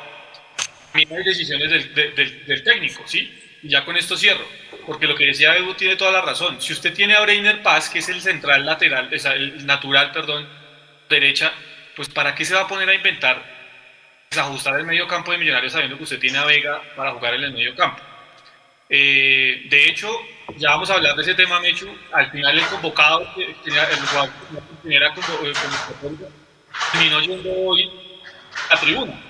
también 0.91 1.11
hay 1.11 1.23
decisiones 1.23 1.69
del, 1.69 2.15
del, 2.15 2.45
del 2.45 2.63
técnico, 2.63 3.03
¿sí? 3.05 3.31
Y 3.61 3.69
ya 3.69 3.85
con 3.85 3.97
esto 3.97 4.17
cierro, 4.17 4.47
porque 4.87 5.05
lo 5.05 5.15
que 5.15 5.25
decía 5.25 5.55
Edu 5.57 5.73
tiene 5.73 5.97
toda 5.97 6.11
la 6.11 6.21
razón. 6.21 6.61
Si 6.61 6.71
usted 6.71 6.93
tiene 6.93 7.13
a 7.13 7.21
Breiner 7.21 7.61
Paz, 7.61 7.89
que 7.89 7.99
es 7.99 8.07
el 8.07 8.21
central 8.21 8.65
lateral, 8.65 9.09
el 9.11 9.65
natural, 9.65 10.11
perdón, 10.13 10.47
derecha, 11.09 11.51
pues 11.93 12.07
¿para 12.07 12.33
qué 12.33 12.45
se 12.45 12.55
va 12.55 12.61
a 12.61 12.67
poner 12.67 12.87
a 12.89 12.93
inventar 12.93 13.43
desajustar 14.29 14.79
el 14.79 14.85
medio 14.85 15.05
campo 15.05 15.31
de 15.31 15.37
Millonarios 15.39 15.73
sabiendo 15.73 15.97
que 15.97 16.03
usted 16.03 16.19
tiene 16.19 16.37
a 16.37 16.45
Vega 16.45 16.81
para 16.95 17.11
jugar 17.11 17.33
en 17.33 17.43
el 17.43 17.51
medio 17.51 17.75
campo? 17.75 18.01
Eh, 18.89 19.65
de 19.69 19.89
hecho, 19.89 20.09
ya 20.55 20.69
vamos 20.69 20.89
a 20.89 20.93
hablar 20.93 21.17
de 21.17 21.21
ese 21.21 21.35
tema, 21.35 21.59
Mechu. 21.59 21.93
Al 22.13 22.31
final, 22.31 22.57
el 22.57 22.65
convocado, 22.67 23.29
el 23.35 23.55
jugador 23.55 24.29
que 24.83 24.99
convocado, 25.99 26.31
terminó 26.93 27.19
yendo 27.19 27.51
hoy 27.53 27.91
a 28.69 28.79
tribuna. 28.79 29.21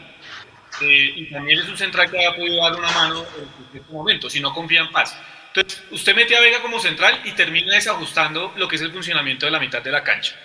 Eh, 0.82 1.14
y 1.16 1.30
también 1.32 1.60
es 1.60 1.68
un 1.68 1.76
central 1.76 2.12
que 2.12 2.24
ha 2.24 2.36
podido 2.36 2.62
dar 2.62 2.76
una 2.76 2.92
mano 2.92 3.26
en 3.36 3.80
este 3.80 3.92
momento, 3.92 4.30
si 4.30 4.40
no 4.40 4.54
confía 4.54 4.82
en 4.82 4.92
paz. 4.92 5.18
Entonces, 5.58 5.84
usted 5.90 6.16
mete 6.16 6.36
a 6.36 6.40
Vega 6.40 6.62
como 6.62 6.80
central 6.80 7.20
y 7.26 7.32
termina 7.32 7.74
desajustando 7.74 8.54
lo 8.58 8.68
que 8.68 8.76
es 8.76 8.82
el 8.84 8.92
funcionamiento 8.92 9.48
de 9.48 9.52
la 9.52 9.60
mitad 9.60 9.82
de 9.82 9.92
la 9.92 10.04
cancha. 10.04 10.36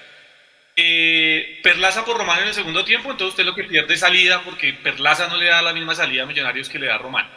Eh, 0.75 1.61
Perlaza 1.63 2.03
por 2.03 2.17
Román 2.17 2.41
en 2.41 2.49
el 2.49 2.55
segundo 2.55 2.83
tiempo, 2.83 3.11
entonces 3.11 3.33
usted 3.33 3.45
lo 3.45 3.55
que 3.55 3.65
pierde 3.65 3.93
es 3.93 4.01
salida 4.01 4.41
porque 4.43 4.73
Perlaza 4.73 5.29
no 5.29 5.37
le 5.37 5.47
da 5.47 5.61
la 5.61 5.75
misma 5.75 5.95
salida 5.95 6.23
a 6.23 6.27
Millonarios 6.27 6.71
que 6.71 6.79
le 6.79 6.87
da 6.87 6.97
Román. 6.97 7.29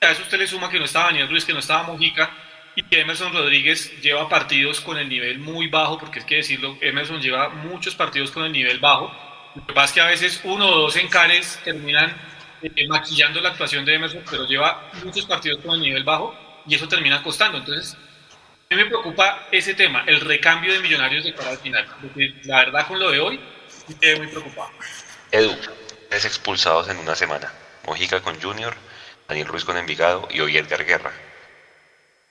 A 0.00 0.10
eso 0.10 0.22
usted 0.22 0.36
le 0.36 0.48
suma 0.48 0.68
que 0.68 0.80
no 0.80 0.84
estaba 0.84 1.06
Daniel 1.06 1.28
Ruiz, 1.28 1.44
que 1.44 1.52
no 1.52 1.60
estaba 1.60 1.84
Mojica 1.84 2.28
y 2.74 2.82
que 2.82 3.00
Emerson 3.00 3.32
Rodríguez 3.32 4.00
lleva 4.02 4.28
partidos 4.28 4.80
con 4.80 4.98
el 4.98 5.08
nivel 5.08 5.38
muy 5.38 5.68
bajo, 5.68 5.98
porque 5.98 6.18
es 6.18 6.24
que 6.24 6.36
decirlo, 6.36 6.76
Emerson 6.80 7.20
lleva 7.22 7.50
muchos 7.50 7.94
partidos 7.94 8.32
con 8.32 8.44
el 8.44 8.50
nivel 8.50 8.80
bajo. 8.80 9.14
Lo 9.54 9.64
que 9.64 9.72
pasa 9.72 9.86
es 9.86 9.92
que 9.92 10.00
a 10.00 10.06
veces 10.06 10.40
uno 10.42 10.68
o 10.68 10.78
dos 10.80 10.96
encares 10.96 11.60
terminan 11.62 12.16
eh, 12.62 12.88
maquillando 12.88 13.40
la 13.40 13.50
actuación 13.50 13.84
de 13.84 13.94
Emerson, 13.94 14.24
pero 14.28 14.44
lleva 14.44 14.90
muchos 15.04 15.24
partidos 15.24 15.60
con 15.62 15.76
el 15.76 15.82
nivel 15.82 16.02
bajo 16.02 16.45
y 16.66 16.74
eso 16.74 16.88
termina 16.88 17.22
costando. 17.22 17.58
Entonces, 17.58 17.94
a 17.94 18.74
mí 18.74 18.82
me 18.82 18.86
preocupa 18.86 19.46
ese 19.52 19.74
tema, 19.74 20.04
el 20.06 20.20
recambio 20.20 20.72
de 20.72 20.80
millonarios 20.80 21.24
de 21.24 21.34
cara 21.34 21.50
al 21.50 21.58
final. 21.58 21.86
Porque 22.00 22.34
la 22.44 22.58
verdad, 22.58 22.86
con 22.86 22.98
lo 22.98 23.10
de 23.10 23.20
hoy, 23.20 23.40
me 23.88 23.94
quedé 23.96 24.16
muy 24.16 24.26
preocupado. 24.26 24.70
Edu, 25.30 25.56
es 26.10 26.24
expulsados 26.24 26.88
en 26.88 26.98
una 26.98 27.14
semana. 27.14 27.52
Mojica 27.86 28.20
con 28.20 28.40
Junior, 28.40 28.74
Daniel 29.28 29.46
Ruiz 29.46 29.64
con 29.64 29.76
Envigado 29.76 30.28
y 30.30 30.40
hoy 30.40 30.56
Edgar 30.56 30.84
Guerra. 30.84 31.12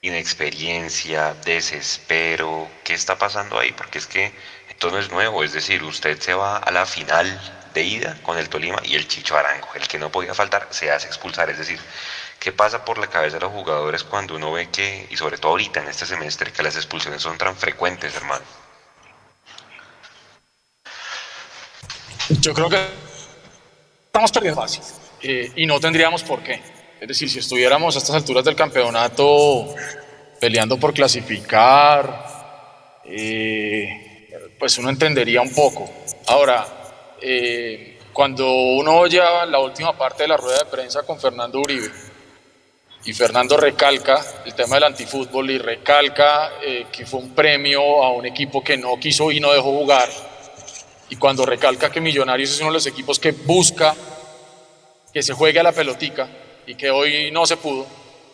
Inexperiencia, 0.01 1.33
desespero, 1.45 2.69
¿qué 2.83 2.93
está 2.93 3.17
pasando 3.17 3.57
ahí? 3.57 3.71
Porque 3.71 3.97
es 3.97 4.05
que 4.05 4.33
esto 4.69 4.91
no 4.91 4.99
es 4.99 5.09
nuevo, 5.09 5.43
es 5.43 5.53
decir, 5.53 5.83
usted 5.83 6.19
se 6.19 6.33
va 6.33 6.57
a 6.57 6.71
la 6.71 6.85
final 6.85 7.39
de 7.73 7.83
ida 7.83 8.17
con 8.23 8.37
el 8.37 8.49
Tolima 8.49 8.81
y 8.83 8.95
el 8.95 9.07
Chicho 9.07 9.37
Arango, 9.37 9.69
el 9.75 9.87
que 9.87 9.97
no 9.97 10.11
podía 10.11 10.33
faltar, 10.33 10.67
se 10.69 10.91
hace 10.91 11.07
expulsar. 11.07 11.49
Es 11.49 11.57
decir, 11.57 11.79
¿qué 12.45 12.51
pasa 12.51 12.85
por 12.85 12.99
la 12.99 13.07
cabeza 13.07 13.37
de 13.37 13.41
los 13.41 13.51
jugadores 13.51 14.03
cuando 14.03 14.35
uno 14.35 14.51
ve 14.51 14.69
que, 14.69 15.07
y 15.09 15.17
sobre 15.17 15.39
todo 15.39 15.53
ahorita 15.53 15.81
en 15.81 15.87
este 15.87 16.05
semestre, 16.05 16.53
que 16.53 16.61
las 16.61 16.75
expulsiones 16.75 17.19
son 17.19 17.39
tan 17.39 17.55
frecuentes, 17.55 18.15
hermano? 18.15 18.45
Yo 22.41 22.53
creo 22.53 22.69
que 22.69 22.85
estamos 24.05 24.31
perdiendo 24.31 24.61
fácil 24.61 24.83
eh, 25.23 25.53
y 25.55 25.65
no 25.65 25.79
tendríamos 25.79 26.21
por 26.21 26.43
qué. 26.43 26.61
Es 27.01 27.07
decir, 27.07 27.31
si 27.31 27.39
estuviéramos 27.39 27.95
a 27.95 27.97
estas 27.97 28.15
alturas 28.15 28.45
del 28.45 28.55
campeonato 28.55 29.73
peleando 30.39 30.77
por 30.77 30.93
clasificar, 30.93 33.01
eh, 33.05 34.53
pues 34.59 34.77
uno 34.77 34.91
entendería 34.91 35.41
un 35.41 35.51
poco. 35.51 35.91
Ahora, 36.27 36.67
eh, 37.19 37.97
cuando 38.13 38.47
uno 38.47 38.97
oye 38.97 39.17
la 39.17 39.57
última 39.57 39.97
parte 39.97 40.21
de 40.21 40.29
la 40.29 40.37
rueda 40.37 40.59
de 40.59 40.65
prensa 40.65 41.01
con 41.01 41.19
Fernando 41.19 41.59
Uribe, 41.59 41.89
y 43.05 43.13
Fernando 43.13 43.55
recalca 43.55 44.23
el 44.45 44.55
tema 44.55 44.75
del 44.75 44.85
antifútbol 44.85 45.51
y 45.51 45.57
recalca 45.59 46.53
eh, 46.61 46.87
que 46.91 47.05
fue 47.05 47.19
un 47.19 47.35
premio 47.35 48.03
a 48.03 48.11
un 48.11 48.25
equipo 48.25 48.63
que 48.63 48.77
no 48.77 48.99
quiso 48.99 49.31
y 49.31 49.39
no 49.39 49.53
dejó 49.53 49.71
jugar, 49.71 50.09
y 51.09 51.15
cuando 51.17 51.45
recalca 51.45 51.91
que 51.91 52.01
Millonarios 52.01 52.51
es 52.51 52.59
uno 52.59 52.69
de 52.69 52.73
los 52.73 52.87
equipos 52.87 53.19
que 53.19 53.31
busca 53.31 53.95
que 55.13 55.21
se 55.21 55.33
juegue 55.33 55.59
a 55.59 55.63
la 55.63 55.71
pelotica 55.71 56.27
y 56.65 56.75
que 56.75 56.89
hoy 56.89 57.31
no 57.31 57.45
se 57.45 57.57
pudo, 57.57 57.85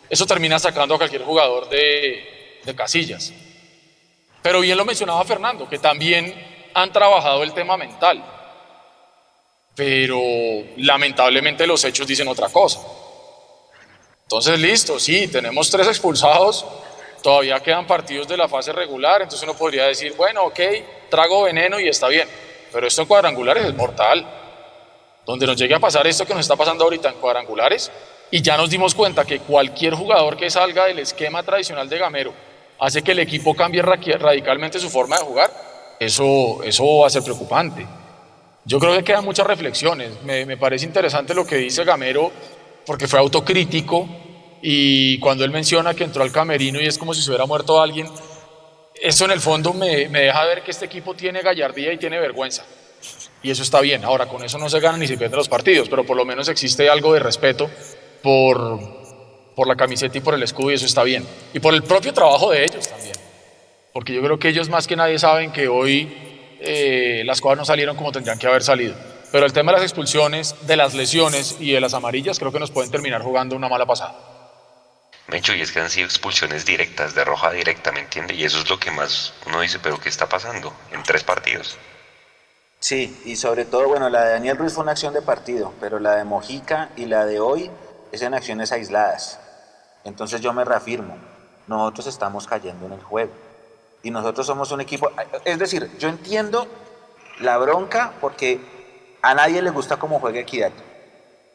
eso 0.08 0.26
termina 0.26 0.58
sacando 0.58 0.94
a 0.94 0.98
cualquier 0.98 1.22
jugador 1.22 1.68
de, 1.68 2.60
de 2.64 2.74
casillas. 2.74 3.32
Pero 4.42 4.60
bien 4.60 4.76
lo 4.76 4.84
mencionaba 4.84 5.22
Fernando, 5.24 5.68
que 5.68 5.78
también 5.78 6.34
han 6.74 6.92
trabajado 6.92 7.42
el 7.42 7.52
tema 7.52 7.76
mental 7.76 8.24
pero 9.74 10.20
lamentablemente 10.76 11.66
los 11.66 11.84
hechos 11.84 12.06
dicen 12.06 12.28
otra 12.28 12.48
cosa. 12.48 12.80
Entonces, 14.32 14.58
listo, 14.58 14.98
sí, 14.98 15.28
tenemos 15.28 15.70
tres 15.70 15.86
expulsados, 15.88 16.64
todavía 17.22 17.60
quedan 17.60 17.86
partidos 17.86 18.26
de 18.26 18.38
la 18.38 18.48
fase 18.48 18.72
regular, 18.72 19.20
entonces 19.20 19.46
uno 19.46 19.54
podría 19.54 19.84
decir, 19.84 20.14
bueno, 20.16 20.44
ok, 20.44 20.58
trago 21.10 21.42
veneno 21.42 21.78
y 21.78 21.86
está 21.86 22.08
bien, 22.08 22.26
pero 22.72 22.86
esto 22.86 23.02
en 23.02 23.08
cuadrangulares 23.08 23.66
es 23.66 23.74
mortal. 23.74 24.26
Donde 25.26 25.46
nos 25.46 25.54
llegue 25.58 25.74
a 25.74 25.78
pasar 25.78 26.06
esto 26.06 26.24
que 26.24 26.32
nos 26.32 26.40
está 26.40 26.56
pasando 26.56 26.82
ahorita 26.84 27.10
en 27.10 27.16
cuadrangulares, 27.16 27.92
y 28.30 28.40
ya 28.40 28.56
nos 28.56 28.70
dimos 28.70 28.94
cuenta 28.94 29.26
que 29.26 29.40
cualquier 29.40 29.92
jugador 29.92 30.38
que 30.38 30.48
salga 30.48 30.86
del 30.86 31.00
esquema 31.00 31.42
tradicional 31.42 31.86
de 31.90 31.98
Gamero 31.98 32.32
hace 32.78 33.02
que 33.02 33.12
el 33.12 33.18
equipo 33.18 33.54
cambie 33.54 33.82
radicalmente 33.82 34.78
su 34.78 34.88
forma 34.88 35.18
de 35.18 35.24
jugar, 35.24 35.50
eso, 36.00 36.62
eso 36.64 37.00
va 37.00 37.08
a 37.08 37.10
ser 37.10 37.22
preocupante. 37.22 37.86
Yo 38.64 38.78
creo 38.78 38.94
que 38.94 39.02
quedan 39.02 39.24
muchas 39.24 39.46
reflexiones. 39.46 40.22
Me, 40.22 40.56
parece 40.56 40.86
interesante 40.86 41.34
lo 41.34 41.44
que 41.44 41.56
dice 41.56 41.84
Gamero, 41.84 42.30
porque 42.86 43.08
fue 43.08 43.18
autocrítico 43.18 44.08
y 44.62 45.18
cuando 45.18 45.44
él 45.44 45.50
menciona 45.50 45.94
que 45.94 46.04
entró 46.04 46.22
al 46.22 46.32
camerino 46.32 46.80
y 46.80 46.86
es 46.86 46.98
como 46.98 47.14
si 47.14 47.22
se 47.22 47.30
hubiera 47.30 47.46
muerto 47.46 47.80
alguien, 47.80 48.08
eso 49.00 49.24
en 49.24 49.32
el 49.32 49.40
fondo 49.40 49.72
me, 49.72 50.08
deja 50.08 50.44
ver 50.44 50.62
que 50.62 50.70
este 50.70 50.86
equipo 50.86 51.14
tiene 51.14 51.42
gallardía 51.42 51.92
y 51.92 51.98
tiene 51.98 52.20
vergüenza. 52.20 52.64
Y 53.42 53.50
eso 53.50 53.64
está 53.64 53.80
bien. 53.80 54.04
Ahora, 54.04 54.26
con 54.26 54.44
eso 54.44 54.58
no 54.58 54.70
se 54.70 54.78
ganan 54.78 55.00
ni 55.00 55.08
se 55.08 55.18
pierden 55.18 55.36
los 55.36 55.48
partidos, 55.48 55.88
pero 55.88 56.06
por 56.06 56.16
lo 56.16 56.24
menos 56.24 56.48
existe 56.48 56.88
algo 56.88 57.12
de 57.12 57.18
respeto 57.18 57.68
por, 58.22 58.78
por 59.56 59.66
la 59.66 59.74
camiseta 59.74 60.16
y 60.16 60.20
por 60.20 60.34
el 60.34 60.42
escudo 60.44 60.70
y 60.70 60.74
eso 60.74 60.86
está 60.86 61.02
bien. 61.02 61.26
Y 61.52 61.58
por 61.58 61.74
el 61.74 61.82
propio 61.82 62.14
trabajo 62.14 62.52
de 62.52 62.64
ellos 62.64 62.86
también. 62.88 63.14
Porque 63.92 64.14
yo 64.14 64.22
creo 64.22 64.38
que 64.38 64.48
ellos 64.48 64.68
más 64.68 64.86
que 64.86 64.94
nadie 64.94 65.18
saben 65.18 65.50
que 65.50 65.66
hoy 65.66 66.08
eh, 66.60 67.22
las 67.26 67.40
cosas 67.40 67.58
no 67.58 67.64
salieron 67.64 67.96
como 67.96 68.12
tendrían 68.12 68.38
que 68.38 68.46
haber 68.46 68.62
salido. 68.62 68.94
Pero 69.32 69.46
el 69.46 69.52
tema 69.54 69.72
de 69.72 69.78
las 69.78 69.84
expulsiones, 69.84 70.54
de 70.66 70.76
las 70.76 70.92
lesiones 70.92 71.56
y 71.58 71.72
de 71.72 71.80
las 71.80 71.94
amarillas 71.94 72.38
creo 72.38 72.52
que 72.52 72.60
nos 72.60 72.70
pueden 72.70 72.90
terminar 72.90 73.22
jugando 73.22 73.56
una 73.56 73.66
mala 73.66 73.86
pasada. 73.86 74.14
Mencho, 75.28 75.54
y 75.54 75.62
es 75.62 75.72
que 75.72 75.80
han 75.80 75.88
sido 75.88 76.04
expulsiones 76.04 76.66
directas, 76.66 77.14
de 77.14 77.24
roja 77.24 77.50
directa, 77.50 77.92
¿me 77.92 78.00
entiende? 78.00 78.34
Y 78.34 78.44
eso 78.44 78.58
es 78.58 78.68
lo 78.68 78.78
que 78.78 78.90
más 78.90 79.32
uno 79.46 79.62
dice, 79.62 79.78
pero 79.78 79.98
¿qué 79.98 80.10
está 80.10 80.28
pasando 80.28 80.74
en 80.90 81.02
tres 81.02 81.24
partidos? 81.24 81.78
Sí, 82.78 83.22
y 83.24 83.36
sobre 83.36 83.64
todo, 83.64 83.88
bueno, 83.88 84.10
la 84.10 84.24
de 84.24 84.32
Daniel 84.32 84.58
Ruiz 84.58 84.74
fue 84.74 84.82
una 84.82 84.92
acción 84.92 85.14
de 85.14 85.22
partido, 85.22 85.72
pero 85.80 85.98
la 85.98 86.16
de 86.16 86.24
Mojica 86.24 86.90
y 86.96 87.06
la 87.06 87.24
de 87.24 87.40
hoy 87.40 87.70
es 88.10 88.20
en 88.20 88.34
acciones 88.34 88.70
aisladas. 88.70 89.40
Entonces 90.04 90.42
yo 90.42 90.52
me 90.52 90.64
reafirmo, 90.64 91.16
nosotros 91.68 92.06
estamos 92.08 92.46
cayendo 92.46 92.84
en 92.84 92.92
el 92.92 93.02
juego 93.02 93.32
y 94.02 94.10
nosotros 94.10 94.46
somos 94.46 94.72
un 94.72 94.82
equipo. 94.82 95.10
Es 95.46 95.58
decir, 95.58 95.90
yo 95.98 96.10
entiendo 96.10 96.66
la 97.40 97.56
bronca 97.56 98.12
porque 98.20 98.81
a 99.22 99.34
nadie 99.34 99.62
le 99.62 99.70
gusta 99.70 99.96
cómo 99.96 100.18
juega 100.18 100.40
Equidad. 100.40 100.72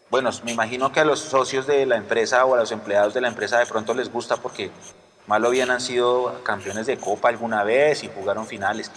Bueno, 0.09 0.29
me 0.45 0.53
imagino 0.53 0.91
que 0.91 1.01
a 1.01 1.05
los 1.05 1.19
socios 1.19 1.67
de 1.67 1.85
la 1.85 1.97
empresa 1.97 2.45
o 2.45 2.55
a 2.55 2.57
los 2.57 2.71
empleados 2.71 3.13
de 3.13 3.19
la 3.19 3.27
empresa 3.27 3.59
de 3.59 3.65
pronto 3.65 3.93
les 3.93 4.09
gusta 4.11 4.37
porque 4.37 4.71
malo 5.27 5.49
bien 5.49 5.69
han 5.69 5.81
sido 5.81 6.41
campeones 6.43 6.87
de 6.87 6.97
Copa 6.97 7.27
alguna 7.27 7.65
vez 7.65 8.03
y 8.03 8.09
jugaron 8.09 8.47
finales. 8.47 8.89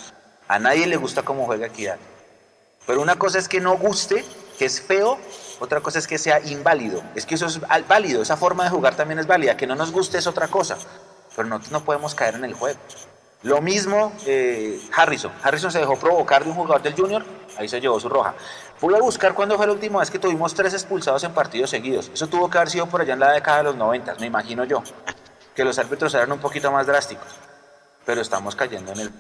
A 0.47 0.61
nadie 0.61 0.87
le 0.87 0.97
gusta 0.97 1.23
cómo 1.23 1.47
juega 1.47 1.67
Equidad. 1.67 1.99
Pero 2.87 3.03
una 3.03 3.17
cosa 3.17 3.39
es 3.39 3.49
que 3.49 3.61
no 3.61 3.77
guste, 3.77 4.25
que 4.57 4.67
es 4.67 4.81
feo, 4.81 5.19
otra 5.59 5.81
cosa 5.81 5.99
es 5.99 6.07
que 6.07 6.19
sea 6.19 6.41
inválido. 6.41 7.03
Es 7.17 7.27
que 7.27 7.35
eso 7.35 7.47
es 7.47 7.61
válido, 7.89 8.23
esa 8.23 8.37
forma 8.37 8.65
de 8.65 8.71
jugar 8.71 8.95
también 8.95 9.19
es 9.19 9.27
válida. 9.27 9.57
Que 9.57 9.67
no 9.67 9.75
nos 9.75 9.91
guste 9.91 10.19
es 10.19 10.29
otra 10.29 10.47
cosa. 10.47 10.79
Pero 11.35 11.49
no 11.49 11.85
podemos 11.85 12.15
caer 12.15 12.37
en 12.37 12.45
el 12.45 12.55
juego. 12.55 12.79
Lo 13.43 13.63
mismo 13.63 14.13
eh, 14.27 14.79
Harrison. 14.95 15.33
Harrison 15.43 15.73
se 15.73 15.79
dejó 15.79 15.97
provocar 15.97 16.45
de 16.45 16.51
un 16.51 16.57
jugador 16.57 16.83
del 16.83 16.95
Junior, 16.95 17.25
ahí 17.57 17.69
se 17.69 17.81
llevó 17.81 17.99
su 18.01 18.09
roja. 18.09 18.35
Voy 18.81 18.95
a 18.95 18.99
buscar 18.99 19.35
cuándo 19.35 19.57
fue 19.57 19.67
la 19.67 19.73
última 19.73 20.01
vez 20.01 20.11
que 20.11 20.19
tuvimos 20.19 20.55
tres 20.55 20.73
expulsados 20.75 21.23
en 21.25 21.33
partidos 21.33 21.71
seguidos. 21.71 22.11
Eso 22.13 22.27
tuvo 22.27 22.49
que 22.51 22.59
haber 22.59 22.71
sido 22.71 22.87
por 22.87 23.01
allá 23.01 23.15
en 23.15 23.21
la 23.21 23.33
década 23.33 23.59
de 23.59 23.65
los 23.65 23.77
90, 23.77 24.17
me 24.21 24.27
imagino 24.27 24.65
yo. 24.65 24.83
Que 25.55 25.65
los 25.65 25.79
árbitros 25.79 26.15
eran 26.15 26.33
un 26.33 26.39
poquito 26.39 26.71
más 26.71 26.87
drásticos. 26.87 27.29
Pero 28.07 28.21
estamos 28.21 28.57
cayendo 28.57 28.93
en 28.93 29.01
el... 29.01 29.13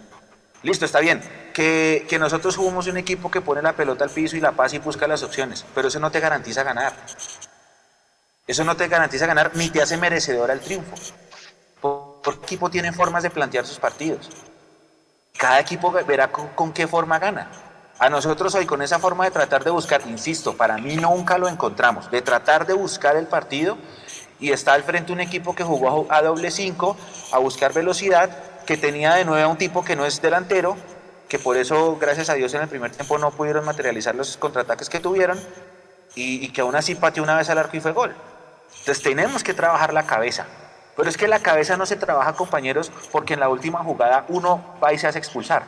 Listo, 0.63 0.85
está 0.85 1.01
bien. 1.01 1.23
Que, 1.53 2.07
que 2.09 2.19
nosotros 2.19 2.57
jugamos 2.57 2.87
un 2.87 2.97
equipo 2.97 3.31
que 3.31 3.41
pone 3.41 3.63
la 3.63 3.73
pelota 3.73 4.05
al 4.05 4.11
piso 4.11 4.37
y 4.37 4.41
la 4.41 4.53
pasa 4.53 4.77
y 4.77 4.79
busca 4.79 5.07
las 5.07 5.23
opciones. 5.23 5.65
Pero 5.75 5.89
eso 5.89 5.99
no 5.99 6.11
te 6.11 6.21
garantiza 6.21 6.63
ganar. 6.63 6.95
Eso 8.47 8.65
no 8.65 8.77
te 8.77 8.89
garantiza 8.89 9.27
ganar 9.27 9.53
ni 9.55 9.71
te 9.71 9.83
hace 9.83 9.97
merecedor 9.97 10.51
al 10.51 10.61
triunfo 10.61 10.95
por 12.23 12.35
equipo 12.35 12.71
tiene 12.71 12.93
formas 12.93 13.23
de 13.23 13.31
plantear 13.31 13.67
sus 13.67 13.79
partidos. 13.79 14.29
Cada 15.37 15.61
equipo 15.61 15.91
verá 15.91 16.31
con, 16.31 16.73
qué 16.73 16.87
forma 16.87 17.19
gana. 17.19 17.51
A 18.01 18.09
nosotros 18.09 18.55
hoy 18.55 18.65
con 18.65 18.81
esa 18.81 18.99
forma 18.99 19.27
de 19.27 19.31
tratar 19.31 19.63
de 19.63 19.71
buscar, 19.71 20.01
insisto, 20.07 20.57
para 20.57 20.79
mí 20.79 20.97
nunca 20.97 21.37
lo 21.37 21.49
encontramos, 21.49 22.11
de 22.11 22.23
tratar 22.23 22.67
de 22.67 22.73
buscar 22.73 23.15
el 23.15 23.27
partido 23.27 23.77
y 24.39 24.53
está 24.53 24.73
al 24.73 24.85
frente 24.85 25.13
un 25.13 25.21
equipo 25.21 25.55
que 25.55 25.65
jugó 25.65 26.07
a 26.09 26.23
doble 26.23 26.51
5, 26.51 26.97
a 27.33 27.39
buscar 27.39 27.75
velocidad, 27.75 28.31
que 28.65 28.79
tenía 28.79 29.13
de 29.17 29.27
nuevo 29.27 29.45
a 29.45 29.49
un 29.49 29.59
tipo 29.59 29.85
que 29.85 29.97
no 29.97 30.07
es 30.07 30.23
delantero, 30.23 30.79
que 31.29 31.39
por 31.39 31.59
eso, 31.59 31.99
gracias 32.01 32.31
a 32.31 32.35
Dios, 32.35 32.55
en 32.55 32.63
el 32.63 32.69
primer 32.69 32.91
tiempo 32.91 33.19
no 33.19 33.33
pudieron 33.33 33.67
materializar 33.67 34.15
los 34.15 34.39
contraataques 34.39 34.89
que 34.89 35.01
tuvieron 35.01 35.39
y, 36.15 36.49
que 36.53 36.63
aún 36.63 36.77
así 36.77 36.95
pateó 36.95 37.23
una 37.23 37.37
vez 37.37 37.51
al 37.51 37.59
arco 37.59 37.77
y 37.77 37.81
fue 37.81 37.93
gol. 37.93 38.17
Entonces 38.79 39.03
tenemos 39.03 39.45
que 39.45 39.53
trabajar 39.53 39.93
la 39.93 40.07
cabeza. 40.07 40.47
Pero 40.97 41.07
es 41.07 41.19
que 41.19 41.29
la 41.29 41.41
cabeza 41.41 41.77
no 41.77 41.85
se 41.85 41.97
trabaja, 41.97 42.33
compañeros, 42.33 42.91
porque 43.13 43.35
en 43.35 43.41
la 43.41 43.51
última 43.51 43.85
jugada 43.85 44.25
uno 44.29 44.79
va 44.83 44.91
y 44.95 44.99
se 44.99 45.07
hace 45.07 45.19
expulsar. 45.19 45.65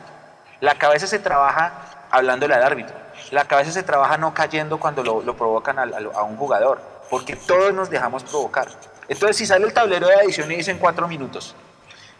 La 0.61 0.79
cabeza 0.79 1.05
se 1.05 1.19
trabaja 1.19 1.92
hablándole 2.13 2.53
al 2.53 2.63
árbitro. 2.63 2.95
La 3.31 3.45
cabeza 3.45 3.71
se 3.71 3.83
trabaja 3.83 4.17
no 4.17 4.33
cayendo 4.33 4.79
cuando 4.79 5.03
lo, 5.03 5.35
provocan 5.35 5.79
a 5.79 6.23
un 6.23 6.37
jugador 6.37 6.79
porque 7.09 7.35
todos 7.35 7.73
nos 7.73 7.89
dejamos 7.89 8.23
provocar. 8.23 8.67
Entonces, 9.07 9.37
si 9.37 9.45
sale 9.45 9.65
el 9.65 9.73
tablero 9.73 10.07
de 10.07 10.15
adición 10.15 10.51
y 10.51 10.55
dicen 10.55 10.77
cuatro 10.77 11.07
minutos, 11.07 11.55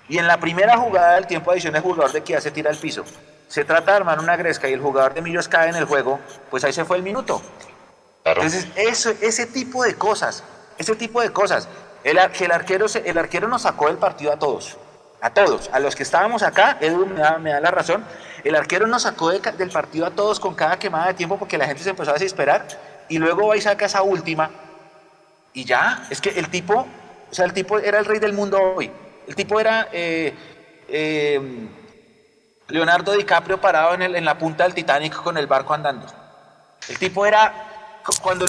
y 0.10 0.18
en 0.18 0.28
la 0.28 0.38
primera 0.38 0.78
jugada 0.78 1.16
del 1.16 1.28
tiempo 1.28 1.52
de 1.52 1.56
adición 1.56 1.76
el 1.76 1.82
jugador 1.82 2.12
de 2.12 2.22
Kia 2.22 2.42
se 2.42 2.52
tira 2.52 2.70
al 2.70 2.78
piso, 2.78 3.04
se 3.48 3.64
trata 3.64 3.92
de 3.92 3.98
armar 3.98 4.20
una 4.20 4.36
gresca 4.36 4.68
y 4.68 4.74
el 4.74 4.82
jugador 4.82 5.14
de 5.14 5.22
Millos 5.22 5.48
cae 5.48 5.70
en 5.70 5.76
el 5.76 5.86
juego, 5.86 6.20
pues 6.50 6.64
ahí 6.64 6.74
se 6.74 6.86
fue 6.86 6.98
el 6.98 7.04
minuto. 7.04 7.42
Entonces, 8.26 8.68
eso, 8.76 9.12
ese 9.22 9.46
tipo 9.46 9.84
de 9.84 9.96
cosas, 9.96 10.44
ese 10.78 10.96
tipo 10.96 11.22
de 11.22 11.32
cosas. 11.32 11.68
El, 12.04 12.18
el, 12.18 12.52
arquero, 12.52 12.86
el 13.06 13.18
arquero 13.18 13.48
nos 13.48 13.62
sacó 13.62 13.88
del 13.88 13.98
partido 13.98 14.34
a 14.34 14.38
todos, 14.38 14.78
a 15.24 15.30
todos, 15.30 15.70
a 15.72 15.80
los 15.80 15.96
que 15.96 16.04
estábamos 16.04 16.44
acá, 16.44 16.78
Edu 16.82 17.06
me 17.06 17.22
da, 17.22 17.38
me 17.38 17.52
da 17.52 17.62
la 17.62 17.72
razón, 17.72 18.04
el 18.44 18.56
arquero 18.56 18.88
nos 18.88 19.04
sacó 19.04 19.30
del 19.32 19.70
partido 19.72 20.06
a 20.06 20.12
todos 20.12 20.38
con 20.38 20.54
cada 20.54 20.78
quemada 20.78 21.08
de 21.08 21.14
tiempo 21.14 21.40
porque 21.40 21.58
la 21.58 21.66
gente 21.66 21.82
se 21.82 21.92
empezó 21.92 22.12
a 22.12 22.16
desesperar. 22.16 22.68
Y 23.08 23.20
luego 23.20 23.48
va 23.48 23.56
y 23.56 23.62
saca 23.62 23.86
esa 23.86 24.02
última. 24.02 24.50
Y 25.54 25.64
ya, 25.64 26.06
es 26.10 26.20
que 26.20 26.32
el 26.32 26.50
tipo, 26.50 26.74
o 27.32 27.34
sea, 27.34 27.46
el 27.46 27.54
tipo 27.54 27.80
era 27.80 28.00
el 28.00 28.06
rey 28.06 28.20
del 28.20 28.34
mundo 28.34 28.60
hoy. 28.62 28.92
El 29.26 29.36
tipo 29.36 29.62
era 29.62 29.88
eh, 29.94 30.34
eh, 30.90 31.70
Leonardo 32.68 33.14
DiCaprio 33.14 33.62
parado 33.62 33.94
en, 33.94 34.02
el, 34.02 34.16
en 34.18 34.26
la 34.26 34.38
punta 34.38 34.66
del 34.66 34.74
Titanic 34.74 35.16
con 35.16 35.38
el 35.38 35.48
barco 35.48 35.74
andando. 35.74 36.06
El 36.90 36.98
tipo 37.00 37.26
era 37.26 37.70
cuando 38.22 38.46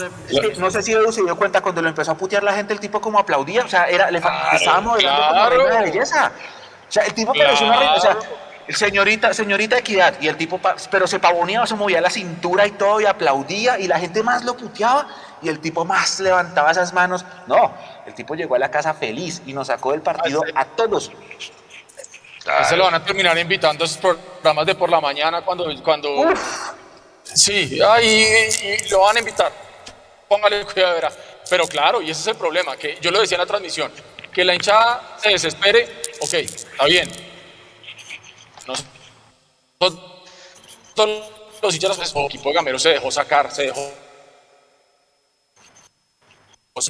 no 0.59 0.71
sé 0.73 0.83
si 0.83 0.91
Edu 0.91 1.13
se 1.13 1.23
dio 1.23 1.37
cuenta 1.37 1.61
cuando 1.61 1.81
lo 1.81 1.89
empezó 1.89 2.11
a 2.11 2.17
putear 2.17 2.43
la 2.43 2.55
gente 2.55 2.73
el 2.73 2.81
tipo 2.81 3.01
como 3.01 3.21
aplaudía 3.21 3.65
o 3.65 3.69
sea 3.69 3.85
era 3.85 4.11
le 4.11 4.19
estaba 4.19 4.81
modelando 4.81 5.29
como 5.29 5.49
reina 5.49 5.77
de 5.77 5.91
belleza 5.93 6.33
sea 6.95 7.05
el 7.05 7.15
tipo 7.15 7.33
parecía 7.33 7.67
una 7.67 7.79
reina 7.79 7.95
o 7.95 8.01
sea 8.01 8.19
señorita 8.69 9.35
señorita 9.35 9.79
equidad 9.79 10.15
y 10.21 10.29
el 10.29 10.37
tipo 10.37 10.61
pero 10.91 11.07
se 11.07 11.19
pavoneaba 11.19 11.67
se 11.67 11.75
movía 11.75 12.01
la 12.01 12.11
cintura 12.11 12.67
y 12.67 12.71
todo 12.73 13.01
y 13.01 13.07
aplaudía 13.07 13.79
y 13.79 13.87
la 13.87 13.99
gente 13.99 14.23
más 14.23 14.45
lo 14.45 14.57
puteaba 14.57 15.07
y 15.45 15.49
el 15.49 15.61
tipo 15.61 15.85
más 15.85 16.21
levantaba 16.21 16.71
esas 16.71 16.93
manos. 16.93 17.25
No, 17.47 17.73
el 18.07 18.15
tipo 18.15 18.35
llegó 18.35 18.55
a 18.55 18.59
la 18.59 18.71
casa 18.71 18.95
feliz 18.95 19.43
y 19.47 19.53
nos 19.53 19.67
sacó 19.67 19.93
del 19.93 20.01
partido 20.01 20.43
a 20.55 20.65
todos. 20.65 21.13
Se 22.69 22.77
lo 22.77 22.85
van 22.85 22.95
a 22.95 23.05
terminar 23.05 23.37
invitando 23.39 23.85
a 23.85 23.87
esos 23.87 23.99
programas 23.99 24.67
de 24.67 24.75
por 24.75 24.91
la 24.91 25.01
mañana 25.01 25.43
cuando... 25.43 25.67
cuando... 25.83 26.35
Sí, 27.23 27.81
ahí 27.81 28.47
lo 28.91 29.01
van 29.01 29.17
a 29.17 29.19
invitar. 29.19 29.53
Póngale 30.29 30.65
cuidado, 30.65 30.95
verá. 30.95 31.13
Pero 31.49 31.67
claro, 31.67 32.01
y 32.01 32.11
ese 32.11 32.21
es 32.23 32.27
el 32.29 32.37
problema, 32.37 32.77
que 32.77 32.99
yo 33.01 33.11
lo 33.11 33.21
decía 33.21 33.37
en 33.37 33.41
la 33.41 33.47
transmisión, 33.47 33.93
que 34.33 34.45
la 34.45 34.55
hinchada 34.55 35.17
se 35.19 35.31
desespere, 35.31 36.03
ok, 36.25 36.35
está 36.35 36.85
bien. 36.87 37.11
todos 40.95 41.25
los 41.63 41.75
hinchas, 41.75 41.99
el 42.15 42.25
equipo 42.25 42.49
de 42.49 42.55
Gamero 42.55 42.79
se 42.79 42.91
dejó 42.91 43.11
sacar, 43.11 43.53
se 43.53 43.65
dejó 43.65 43.93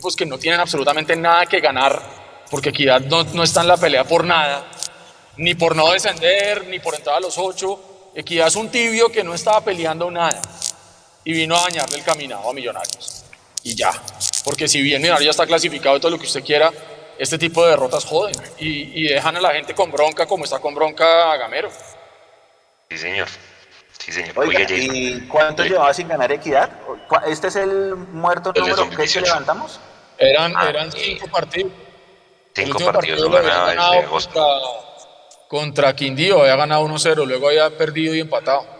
pues 0.00 0.16
que 0.16 0.24
no 0.24 0.38
tienen 0.38 0.60
absolutamente 0.60 1.14
nada 1.14 1.44
que 1.44 1.60
ganar, 1.60 2.00
porque 2.50 2.70
Equidad 2.70 3.02
no, 3.02 3.22
no 3.24 3.42
está 3.42 3.60
en 3.60 3.68
la 3.68 3.76
pelea 3.76 4.04
por 4.04 4.24
nada, 4.24 4.70
ni 5.36 5.54
por 5.54 5.76
no 5.76 5.92
descender, 5.92 6.66
ni 6.68 6.78
por 6.78 6.94
entrar 6.94 7.16
a 7.16 7.20
los 7.20 7.36
ocho. 7.36 8.10
Equidad 8.14 8.48
es 8.48 8.56
un 8.56 8.70
tibio 8.70 9.10
que 9.10 9.22
no 9.22 9.34
estaba 9.34 9.60
peleando 9.62 10.10
nada 10.10 10.40
y 11.24 11.32
vino 11.32 11.56
a 11.56 11.62
dañarle 11.62 11.98
el 11.98 12.04
caminado 12.04 12.48
a 12.48 12.54
Millonarios. 12.54 13.24
Y 13.62 13.74
ya, 13.74 13.90
porque 14.44 14.68
si 14.68 14.80
bien 14.80 15.02
Millonarios 15.02 15.26
ya 15.26 15.30
está 15.32 15.46
clasificado 15.46 15.96
y 15.96 16.00
todo 16.00 16.12
lo 16.12 16.18
que 16.18 16.26
usted 16.26 16.44
quiera, 16.44 16.72
este 17.18 17.38
tipo 17.38 17.64
de 17.64 17.70
derrotas 17.70 18.04
joden 18.04 18.34
y, 18.58 19.02
y 19.02 19.08
dejan 19.08 19.36
a 19.36 19.40
la 19.40 19.52
gente 19.52 19.74
con 19.74 19.90
bronca 19.90 20.26
como 20.26 20.44
está 20.44 20.58
con 20.58 20.74
bronca 20.74 21.32
a 21.32 21.36
Gamero. 21.36 21.70
Sí, 22.90 22.98
señor. 22.98 23.28
Sí, 23.98 24.12
señor. 24.12 24.38
Oiga, 24.38 24.60
¿y 24.68 25.20
cuánto 25.28 25.64
llevaba 25.64 25.94
sin 25.94 26.08
ganar 26.08 26.30
Equidad? 26.30 26.70
¿Este 27.26 27.48
es 27.48 27.56
el 27.56 27.94
muerto 27.96 28.52
número 28.54 28.90
que 28.90 29.20
levantamos? 29.20 29.80
Eran, 30.18 30.52
ah, 30.56 30.68
eran 30.68 30.92
cinco 30.92 31.26
partidos. 31.28 31.72
Cinco 32.54 32.78
partidos 32.84 33.30
ganaba 33.30 34.04
contra, 34.04 34.44
contra 35.48 35.96
Quindío, 35.96 36.40
había 36.40 36.54
ganado 36.56 36.86
1-0, 36.86 37.26
luego 37.26 37.48
había 37.48 37.76
perdido 37.76 38.14
y 38.14 38.20
empatado. 38.20 38.73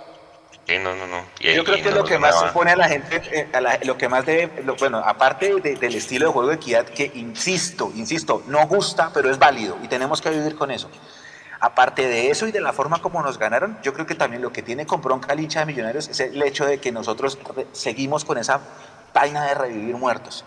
Sí, 0.67 0.79
no, 0.79 0.95
no, 0.95 1.07
no. 1.07 1.25
Yo 1.41 1.63
creo 1.63 1.83
que 1.83 1.91
lo 1.91 2.05
que 2.05 2.19
más 2.19 2.39
supone 2.41 2.73
a 2.73 2.77
la 2.77 2.89
gente, 2.89 3.23
eh, 3.33 3.49
lo 3.85 3.99
que 3.99 4.09
más 4.09 4.25
debe, 4.25 4.63
bueno, 4.79 4.99
aparte 4.99 5.55
del 5.61 5.95
estilo 5.95 6.27
de 6.27 6.33
juego 6.33 6.49
de 6.49 6.55
equidad, 6.55 6.87
que 6.87 7.11
insisto, 7.15 7.93
insisto, 7.95 8.43
no 8.47 8.67
gusta, 8.67 9.11
pero 9.13 9.31
es 9.31 9.39
válido 9.39 9.77
y 9.83 9.89
tenemos 9.89 10.23
que 10.23 10.31
vivir 10.31 10.55
con 10.55 10.71
eso. 10.71 10.91
Aparte 11.61 12.09
de 12.09 12.31
eso 12.31 12.47
y 12.47 12.53
de 12.53 12.61
la 12.61 12.73
forma 12.73 13.01
como 13.01 13.23
nos 13.23 13.39
ganaron, 13.39 13.79
yo 13.83 13.93
creo 13.93 14.07
que 14.07 14.15
también 14.15 14.43
lo 14.43 14.53
que 14.53 14.63
tiene 14.63 14.87
con 14.87 15.03
bronca 15.03 15.33
el 15.35 15.41
hincha 15.41 15.61
de 15.61 15.67
Millonarios 15.67 16.09
es 16.09 16.21
el 16.21 16.43
hecho 16.43 16.65
de 16.65 16.79
que 16.79 16.93
nosotros 16.93 17.39
seguimos 17.73 18.25
con 18.25 18.39
esa 18.39 18.61
vaina 19.13 19.45
de 19.45 19.55
revivir 19.55 19.97
muertos. 19.97 20.45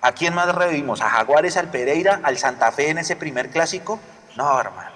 ¿A 0.00 0.12
quién 0.12 0.34
más 0.34 0.52
revivimos? 0.54 1.00
¿A 1.00 1.08
Jaguares, 1.10 1.56
al 1.56 1.70
Pereira, 1.70 2.20
al 2.22 2.38
Santa 2.38 2.70
Fe 2.72 2.90
en 2.90 2.98
ese 2.98 3.16
primer 3.16 3.50
clásico? 3.50 4.00
No, 4.36 4.60
hermano. 4.60 4.90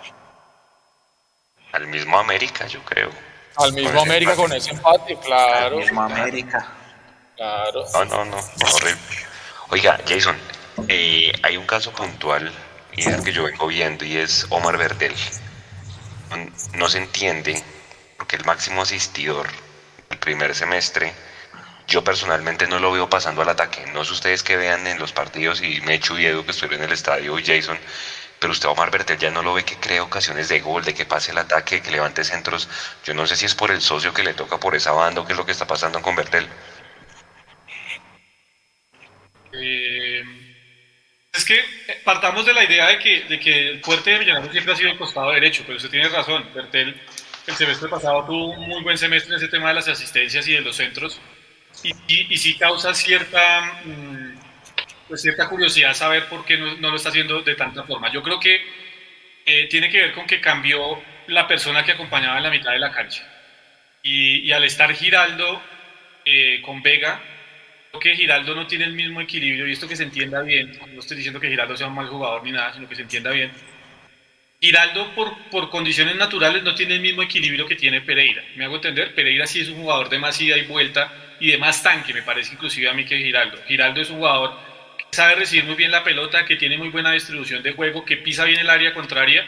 Al 1.72 1.86
mismo 1.86 2.18
América, 2.18 2.66
yo 2.66 2.80
creo. 2.82 3.08
Al 3.58 3.72
mismo 3.72 4.00
América 4.00 4.34
con 4.36 4.52
ese 4.52 4.70
empate, 4.70 5.16
claro. 5.18 5.76
Al 5.76 5.82
mismo 5.82 6.02
América. 6.02 6.66
Claro. 7.36 7.84
No, 7.92 8.04
no, 8.04 8.24
no, 8.24 8.36
horrible. 8.74 9.00
Oiga, 9.70 9.98
Jason, 10.08 10.36
eh, 10.88 11.32
hay 11.42 11.56
un 11.56 11.66
caso 11.66 11.92
puntual 11.92 12.52
y 12.96 13.00
es 13.02 13.06
el 13.06 13.22
que 13.22 13.32
yo 13.32 13.44
vengo 13.44 13.66
viendo 13.66 14.04
y 14.04 14.16
es 14.16 14.46
Omar 14.50 14.76
Verdel 14.76 15.14
no 16.74 16.88
se 16.88 16.98
entiende 16.98 17.62
porque 18.16 18.36
el 18.36 18.44
máximo 18.44 18.82
asistidor 18.82 19.46
el 20.10 20.18
primer 20.18 20.54
semestre 20.54 21.12
yo 21.86 22.04
personalmente 22.04 22.66
no 22.66 22.78
lo 22.78 22.92
veo 22.92 23.08
pasando 23.08 23.40
al 23.40 23.48
ataque. 23.48 23.86
No 23.94 24.04
sé 24.04 24.12
ustedes 24.12 24.42
que 24.42 24.58
vean 24.58 24.86
en 24.86 24.98
los 24.98 25.12
partidos 25.12 25.62
y 25.62 25.80
Mechu 25.80 26.18
y 26.18 26.26
Edu 26.26 26.44
que 26.44 26.50
estuvieron 26.50 26.80
en 26.80 26.90
el 26.90 26.92
estadio 26.92 27.38
y 27.38 27.44
Jason, 27.44 27.78
pero 28.38 28.52
usted 28.52 28.68
Omar 28.68 28.90
Bertel 28.90 29.18
ya 29.18 29.30
no 29.30 29.42
lo 29.42 29.54
ve 29.54 29.64
que 29.64 29.76
crea 29.76 30.02
ocasiones 30.02 30.48
de 30.48 30.60
gol, 30.60 30.84
de 30.84 30.94
que 30.94 31.04
pase 31.04 31.32
el 31.32 31.38
ataque, 31.38 31.82
que 31.82 31.90
levante 31.90 32.24
centros. 32.24 32.68
Yo 33.04 33.14
no 33.14 33.26
sé 33.26 33.36
si 33.36 33.46
es 33.46 33.54
por 33.54 33.70
el 33.70 33.80
socio 33.80 34.12
que 34.14 34.22
le 34.22 34.34
toca 34.34 34.58
por 34.58 34.74
esa 34.74 34.92
banda 34.92 35.20
o 35.20 35.26
qué 35.26 35.32
es 35.32 35.38
lo 35.38 35.46
que 35.46 35.52
está 35.52 35.66
pasando 35.66 36.00
con 36.02 36.16
Bertel. 36.16 36.46
Eh, 39.52 40.22
es 41.32 41.44
que 41.44 41.60
partamos 42.04 42.46
de 42.46 42.54
la 42.54 42.64
idea 42.64 42.88
de 42.88 42.98
que, 42.98 43.24
de 43.24 43.40
que 43.40 43.68
el 43.68 43.82
fuerte 43.82 44.10
de 44.10 44.18
Millonarios 44.20 44.52
siempre 44.52 44.72
ha 44.72 44.76
sido 44.76 44.90
el 44.90 44.98
costado 44.98 45.32
derecho, 45.32 45.62
pero 45.66 45.76
usted 45.76 45.90
tiene 45.90 46.08
razón. 46.08 46.48
Bertel 46.54 47.00
el 47.48 47.56
semestre 47.56 47.88
pasado 47.88 48.24
tuvo 48.24 48.50
un 48.50 48.68
muy 48.68 48.82
buen 48.82 48.98
semestre 48.98 49.34
en 49.34 49.38
ese 49.38 49.48
tema 49.48 49.68
de 49.68 49.74
las 49.74 49.88
asistencias 49.88 50.46
y 50.46 50.52
de 50.52 50.60
los 50.60 50.76
centros. 50.76 51.18
Y, 51.82 51.94
y, 52.08 52.36
sí 52.36 52.58
causa 52.58 52.92
cierta, 52.92 53.80
mm, 53.84 54.34
pues 55.08 55.22
cierta 55.22 55.48
curiosidad 55.48 55.94
saber 55.94 56.26
por 56.26 56.44
qué 56.44 56.58
no, 56.58 56.76
no, 56.76 56.90
lo 56.90 56.96
está 56.96 57.08
haciendo 57.08 57.42
de 57.42 57.54
tanta 57.54 57.82
forma. 57.84 58.12
Yo 58.12 58.22
creo 58.22 58.38
que 58.38 58.60
eh, 59.46 59.66
tiene 59.68 59.90
que 59.90 59.98
ver 59.98 60.12
con 60.12 60.26
que 60.26 60.40
cambió 60.40 61.02
la 61.26 61.48
persona 61.48 61.84
que 61.84 61.92
acompañaba 61.92 62.36
en 62.36 62.42
la 62.44 62.50
mitad 62.50 62.72
de 62.72 62.78
la 62.78 62.92
cancha. 62.92 63.26
Y, 64.02 64.40
y 64.40 64.52
al 64.52 64.64
estar 64.64 64.92
Giraldo 64.94 65.60
eh, 66.24 66.60
con 66.62 66.82
Vega, 66.82 67.20
que 67.98 68.14
Giraldo 68.14 68.54
no 68.54 68.66
tiene 68.66 68.84
el 68.84 68.92
mismo 68.92 69.20
equilibrio, 69.20 69.66
y 69.66 69.72
esto 69.72 69.88
que 69.88 69.96
se 69.96 70.04
entienda 70.04 70.42
bien, 70.42 70.78
no 70.92 71.00
estoy 71.00 71.16
diciendo 71.16 71.40
que 71.40 71.48
Giraldo 71.48 71.76
sea 71.76 71.88
un 71.88 71.94
mal 71.94 72.06
jugador 72.06 72.44
ni 72.44 72.52
nada, 72.52 72.72
sino 72.72 72.88
que 72.88 72.94
se 72.94 73.02
entienda 73.02 73.30
bien. 73.30 73.50
Giraldo, 74.60 75.14
por, 75.14 75.36
por 75.50 75.70
condiciones 75.70 76.16
naturales, 76.16 76.62
no 76.62 76.74
tiene 76.74 76.94
el 76.94 77.00
mismo 77.00 77.22
equilibrio 77.22 77.66
que 77.66 77.76
tiene 77.76 78.00
Pereira. 78.00 78.42
¿Me 78.56 78.64
hago 78.64 78.76
entender? 78.76 79.14
Pereira 79.14 79.46
sí 79.46 79.60
es 79.60 79.68
un 79.68 79.76
jugador 79.76 80.08
de 80.08 80.18
más 80.18 80.40
ida 80.40 80.56
y 80.56 80.62
vuelta 80.62 81.12
y 81.38 81.50
de 81.52 81.58
más 81.58 81.82
tanque, 81.82 82.12
me 82.12 82.22
parece 82.22 82.54
inclusive 82.54 82.88
a 82.88 82.92
mí 82.92 83.04
que 83.04 83.18
Giraldo. 83.18 83.58
Giraldo 83.66 84.00
es 84.00 84.10
un 84.10 84.18
jugador 84.18 84.58
sabe 85.10 85.34
recibir 85.34 85.64
muy 85.64 85.74
bien 85.74 85.90
la 85.90 86.04
pelota, 86.04 86.44
que 86.44 86.56
tiene 86.56 86.78
muy 86.78 86.88
buena 86.88 87.12
distribución 87.12 87.62
de 87.62 87.72
juego, 87.72 88.04
que 88.04 88.16
pisa 88.16 88.44
bien 88.44 88.60
el 88.60 88.70
área 88.70 88.94
contraria, 88.94 89.46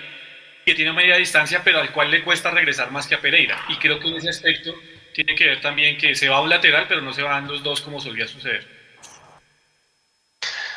que 0.64 0.74
tiene 0.74 0.92
media 0.92 1.16
distancia, 1.16 1.62
pero 1.64 1.80
al 1.80 1.92
cual 1.92 2.10
le 2.10 2.22
cuesta 2.22 2.50
regresar 2.50 2.90
más 2.90 3.06
que 3.06 3.14
a 3.14 3.20
Pereira. 3.20 3.64
Y 3.68 3.76
creo 3.76 3.98
que 3.98 4.08
en 4.08 4.16
ese 4.16 4.30
aspecto 4.30 4.74
tiene 5.14 5.34
que 5.34 5.46
ver 5.46 5.60
también 5.60 5.98
que 5.98 6.14
se 6.14 6.28
va 6.28 6.36
a 6.36 6.40
un 6.40 6.48
lateral, 6.48 6.86
pero 6.88 7.00
no 7.00 7.12
se 7.12 7.22
van 7.22 7.46
los 7.46 7.62
dos 7.62 7.80
como 7.80 8.00
solía 8.00 8.26
suceder. 8.26 8.66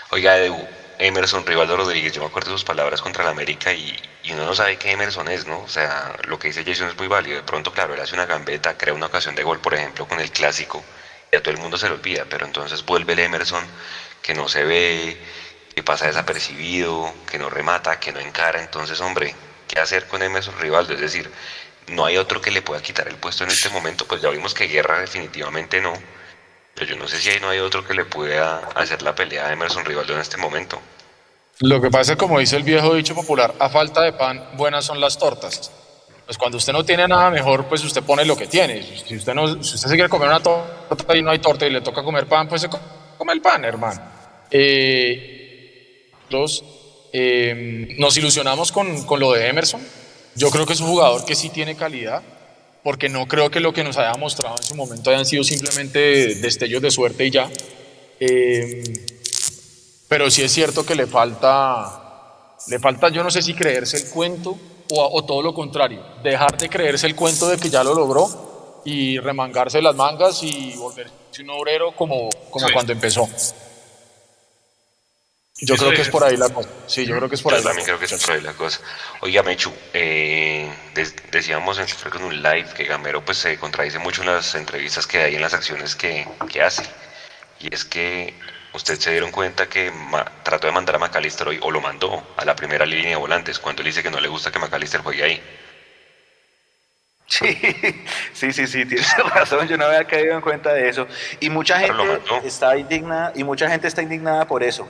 Oiga, 0.09 0.37
Edu, 0.37 0.67
Emerson 0.99 1.45
Rivaldo 1.45 1.75
Rodríguez, 1.75 2.13
yo 2.13 2.21
me 2.21 2.27
acuerdo 2.27 2.51
de 2.51 2.57
sus 2.57 2.63
palabras 2.63 3.01
contra 3.01 3.23
el 3.23 3.29
América 3.29 3.73
y, 3.73 3.95
y, 4.23 4.31
uno 4.31 4.45
no 4.45 4.53
sabe 4.53 4.77
qué 4.77 4.91
Emerson 4.91 5.27
es, 5.27 5.47
¿no? 5.47 5.59
O 5.59 5.67
sea, 5.67 6.15
lo 6.27 6.37
que 6.37 6.49
dice 6.49 6.63
Jason 6.63 6.87
es 6.87 6.97
muy 6.97 7.07
válido. 7.07 7.37
De 7.37 7.43
pronto, 7.43 7.71
claro, 7.71 7.93
él 7.93 7.99
hace 7.99 8.13
una 8.13 8.25
gambeta, 8.25 8.77
crea 8.77 8.93
una 8.93 9.07
ocasión 9.07 9.35
de 9.35 9.43
gol, 9.43 9.59
por 9.59 9.73
ejemplo, 9.73 10.07
con 10.07 10.19
el 10.19 10.31
clásico, 10.31 10.83
y 11.31 11.35
a 11.35 11.41
todo 11.41 11.53
el 11.53 11.59
mundo 11.59 11.77
se 11.77 11.89
lo 11.89 11.95
olvida, 11.95 12.25
pero 12.29 12.45
entonces 12.45 12.85
vuelve 12.85 13.13
el 13.13 13.19
Emerson 13.19 13.65
que 14.23 14.33
no 14.33 14.47
se 14.47 14.63
ve, 14.63 15.17
que 15.75 15.83
pasa 15.83 16.07
desapercibido, 16.07 17.13
que 17.29 17.37
no 17.37 17.49
remata, 17.49 17.99
que 17.99 18.11
no 18.11 18.19
encara. 18.19 18.61
Entonces, 18.61 18.99
hombre, 19.01 19.35
¿qué 19.67 19.79
hacer 19.79 20.07
con 20.07 20.23
Emerson 20.23 20.57
Rivaldo? 20.59 20.93
Es 20.93 21.01
decir, 21.01 21.29
no 21.87 22.05
hay 22.05 22.17
otro 22.17 22.41
que 22.41 22.51
le 22.51 22.61
pueda 22.61 22.81
quitar 22.81 23.07
el 23.07 23.17
puesto 23.17 23.43
en 23.43 23.51
este 23.51 23.69
momento, 23.69 24.05
pues 24.07 24.21
ya 24.21 24.29
vimos 24.29 24.53
que 24.53 24.67
Guerra 24.67 24.99
definitivamente 24.99 25.81
no. 25.81 25.93
Pero 26.73 26.87
yo 26.87 26.95
no 26.97 27.07
sé 27.07 27.19
si 27.19 27.29
ahí 27.29 27.39
no 27.39 27.49
hay 27.49 27.59
otro 27.59 27.85
que 27.85 27.93
le 27.93 28.05
pueda 28.05 28.69
hacer 28.75 29.03
la 29.03 29.13
pelea 29.13 29.47
a 29.47 29.53
Emerson 29.53 29.85
Rivaldo 29.85 30.13
en 30.13 30.21
este 30.21 30.37
momento. 30.37 30.79
Lo 31.59 31.79
que 31.79 31.91
pasa 31.91 32.13
es, 32.13 32.17
como 32.17 32.39
dice 32.39 32.55
el 32.55 32.63
viejo 32.63 32.95
dicho 32.95 33.13
popular, 33.13 33.53
a 33.59 33.69
falta 33.69 34.01
de 34.01 34.13
pan, 34.13 34.49
buenas 34.53 34.85
son 34.85 34.99
las 34.99 35.17
tortas. 35.19 35.71
Pues 36.25 36.37
cuando 36.37 36.57
usted 36.57 36.73
no 36.73 36.83
tiene 36.83 37.07
nada 37.07 37.29
mejor, 37.29 37.65
pues 37.65 37.83
usted 37.83 38.01
pone 38.01 38.25
lo 38.25 38.35
que 38.35 38.47
tiene. 38.47 38.81
Si 39.05 39.17
usted, 39.17 39.33
no, 39.33 39.61
si 39.61 39.75
usted 39.75 39.89
se 39.89 39.93
quiere 39.93 40.09
comer 40.09 40.29
una 40.29 40.41
torta 40.41 41.15
y 41.15 41.21
no 41.21 41.29
hay 41.29 41.39
torta 41.39 41.67
y 41.67 41.69
le 41.69 41.81
toca 41.81 42.01
comer 42.01 42.25
pan, 42.27 42.47
pues 42.47 42.61
se 42.61 42.69
come 42.69 43.33
el 43.33 43.41
pan, 43.41 43.65
hermano. 43.65 44.12
Eh, 44.55 46.09
eh, 47.11 47.95
nos 47.97 48.17
ilusionamos 48.17 48.71
con, 48.71 49.03
con 49.03 49.19
lo 49.19 49.33
de 49.33 49.47
Emerson. 49.47 49.81
Yo 50.35 50.49
creo 50.49 50.65
que 50.65 50.73
es 50.73 50.79
un 50.79 50.87
jugador 50.87 51.25
que 51.25 51.35
sí 51.35 51.49
tiene 51.49 51.75
calidad, 51.75 52.21
porque 52.83 53.09
no 53.09 53.27
creo 53.27 53.49
que 53.49 53.59
lo 53.59 53.73
que 53.73 53.83
nos 53.83 53.97
haya 53.97 54.13
mostrado 54.13 54.55
en 54.57 54.63
su 54.63 54.75
momento 54.75 55.09
hayan 55.09 55.25
sido 55.25 55.43
simplemente 55.43 56.35
destellos 56.35 56.81
de 56.81 56.91
suerte 56.91 57.25
y 57.25 57.31
ya. 57.31 57.49
Eh, 58.19 58.83
pero 60.07 60.29
sí 60.29 60.43
es 60.43 60.51
cierto 60.51 60.85
que 60.85 60.95
le 60.95 61.07
falta, 61.07 62.55
le 62.67 62.79
falta, 62.79 63.09
yo 63.09 63.23
no 63.23 63.31
sé 63.31 63.41
si 63.41 63.53
creerse 63.53 63.97
el 63.97 64.09
cuento 64.09 64.57
o, 64.91 65.09
o, 65.13 65.25
todo 65.25 65.41
lo 65.41 65.53
contrario, 65.53 66.03
dejar 66.23 66.57
de 66.57 66.69
creerse 66.69 67.07
el 67.07 67.15
cuento 67.15 67.47
de 67.47 67.57
que 67.57 67.69
ya 67.69 67.83
lo 67.83 67.95
logró 67.95 68.81
y 68.85 69.17
remangarse 69.17 69.81
las 69.81 69.95
mangas 69.95 70.43
y 70.43 70.73
volverse 70.77 71.13
un 71.41 71.49
obrero 71.49 71.95
como, 71.95 72.29
como 72.49 72.67
sí. 72.67 72.73
cuando 72.73 72.93
empezó. 72.93 73.27
Yo 75.65 75.77
creo 75.77 75.91
que 75.91 76.01
es 76.01 76.09
por 76.09 76.23
ahí 76.23 76.35
la 76.35 76.49
cosa. 76.49 76.69
Sí, 76.87 77.05
yo 77.05 77.15
creo 77.15 77.29
que 77.29 77.35
es 77.35 77.41
por 77.41 77.53
yo 77.53 77.57
ahí. 77.57 77.63
también 77.63 77.85
creo 77.85 77.97
que 77.97 78.05
es 78.05 78.25
por 78.25 78.35
ahí 78.35 78.41
la 78.41 78.53
cosa. 78.53 78.81
Oiga, 79.21 79.43
Mechu, 79.43 79.71
eh, 79.93 80.69
decíamos 81.31 81.79
en, 81.79 81.85
creo 81.85 82.11
que 82.11 82.17
en 82.17 82.25
un 82.25 82.41
live 82.41 82.67
que 82.75 82.83
Gamero 82.83 83.23
pues 83.23 83.37
se 83.37 83.57
contradice 83.57 83.99
mucho 83.99 84.21
en 84.21 84.27
las 84.27 84.55
entrevistas 84.55 85.07
que 85.07 85.19
hay 85.19 85.35
en 85.35 85.41
las 85.41 85.53
acciones 85.53 85.95
que, 85.95 86.27
que 86.51 86.61
hace. 86.61 86.83
Y 87.59 87.73
es 87.73 87.85
que 87.85 88.33
usted 88.73 88.99
se 88.99 89.11
dieron 89.11 89.31
cuenta 89.31 89.67
que 89.67 89.91
ma, 89.91 90.25
trató 90.43 90.67
de 90.67 90.73
mandar 90.73 90.95
a 90.95 90.99
McAllister 90.99 91.47
hoy, 91.47 91.59
o 91.61 91.71
lo 91.71 91.79
mandó 91.79 92.21
a 92.35 92.43
la 92.43 92.55
primera 92.55 92.85
línea 92.85 93.11
de 93.11 93.15
volantes, 93.15 93.59
cuando 93.59 93.81
él 93.81 93.87
dice 93.87 94.03
que 94.03 94.11
no 94.11 94.19
le 94.19 94.27
gusta 94.27 94.51
que 94.51 94.59
McAllister 94.59 95.01
juegue 95.01 95.23
ahí. 95.23 95.41
Sí, 97.27 97.57
sí, 98.33 98.51
sí, 98.51 98.67
sí, 98.67 98.85
tienes 98.85 99.17
razón, 99.33 99.67
yo 99.67 99.77
no 99.77 99.85
había 99.85 100.03
caído 100.05 100.35
en 100.35 100.41
cuenta 100.41 100.73
de 100.73 100.89
eso. 100.89 101.07
Y 101.39 101.49
mucha 101.49 101.79
gente 101.79 102.03
está 102.43 102.77
indignada, 102.77 103.31
y 103.35 103.43
mucha 103.43 103.69
gente 103.69 103.87
está 103.87 104.01
indignada 104.01 104.45
por 104.45 104.63
eso. 104.63 104.87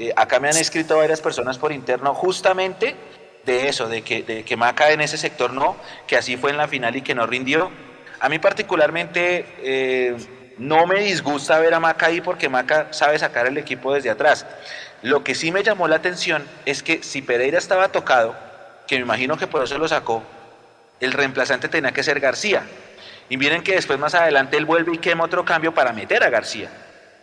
Eh, 0.00 0.14
acá 0.16 0.40
me 0.40 0.48
han 0.48 0.56
escrito 0.56 0.96
varias 0.96 1.20
personas 1.20 1.58
por 1.58 1.72
interno 1.72 2.14
justamente 2.14 2.96
de 3.44 3.68
eso, 3.68 3.86
de 3.86 4.00
que, 4.00 4.22
de 4.22 4.44
que 4.44 4.56
Maca 4.56 4.90
en 4.92 5.02
ese 5.02 5.18
sector 5.18 5.52
no, 5.52 5.76
que 6.06 6.16
así 6.16 6.38
fue 6.38 6.50
en 6.52 6.56
la 6.56 6.68
final 6.68 6.96
y 6.96 7.02
que 7.02 7.14
no 7.14 7.26
rindió. 7.26 7.70
A 8.18 8.30
mí 8.30 8.38
particularmente 8.38 9.44
eh, 9.58 10.16
no 10.56 10.86
me 10.86 11.00
disgusta 11.00 11.58
ver 11.58 11.74
a 11.74 11.80
Maca 11.80 12.06
ahí 12.06 12.22
porque 12.22 12.48
Maca 12.48 12.94
sabe 12.94 13.18
sacar 13.18 13.46
el 13.46 13.58
equipo 13.58 13.92
desde 13.92 14.08
atrás. 14.08 14.46
Lo 15.02 15.22
que 15.22 15.34
sí 15.34 15.52
me 15.52 15.62
llamó 15.62 15.86
la 15.86 15.96
atención 15.96 16.48
es 16.64 16.82
que 16.82 17.02
si 17.02 17.20
Pereira 17.20 17.58
estaba 17.58 17.88
tocado, 17.88 18.34
que 18.86 18.96
me 18.96 19.02
imagino 19.02 19.36
que 19.36 19.48
por 19.48 19.62
eso 19.62 19.76
lo 19.76 19.86
sacó, 19.86 20.22
el 20.98 21.12
reemplazante 21.12 21.68
tenía 21.68 21.92
que 21.92 22.02
ser 22.02 22.20
García. 22.20 22.62
Y 23.28 23.36
miren 23.36 23.62
que 23.62 23.74
después 23.74 23.98
más 23.98 24.14
adelante 24.14 24.56
él 24.56 24.64
vuelve 24.64 24.94
y 24.94 24.98
quema 24.98 25.24
otro 25.24 25.44
cambio 25.44 25.74
para 25.74 25.92
meter 25.92 26.24
a 26.24 26.30
García. 26.30 26.70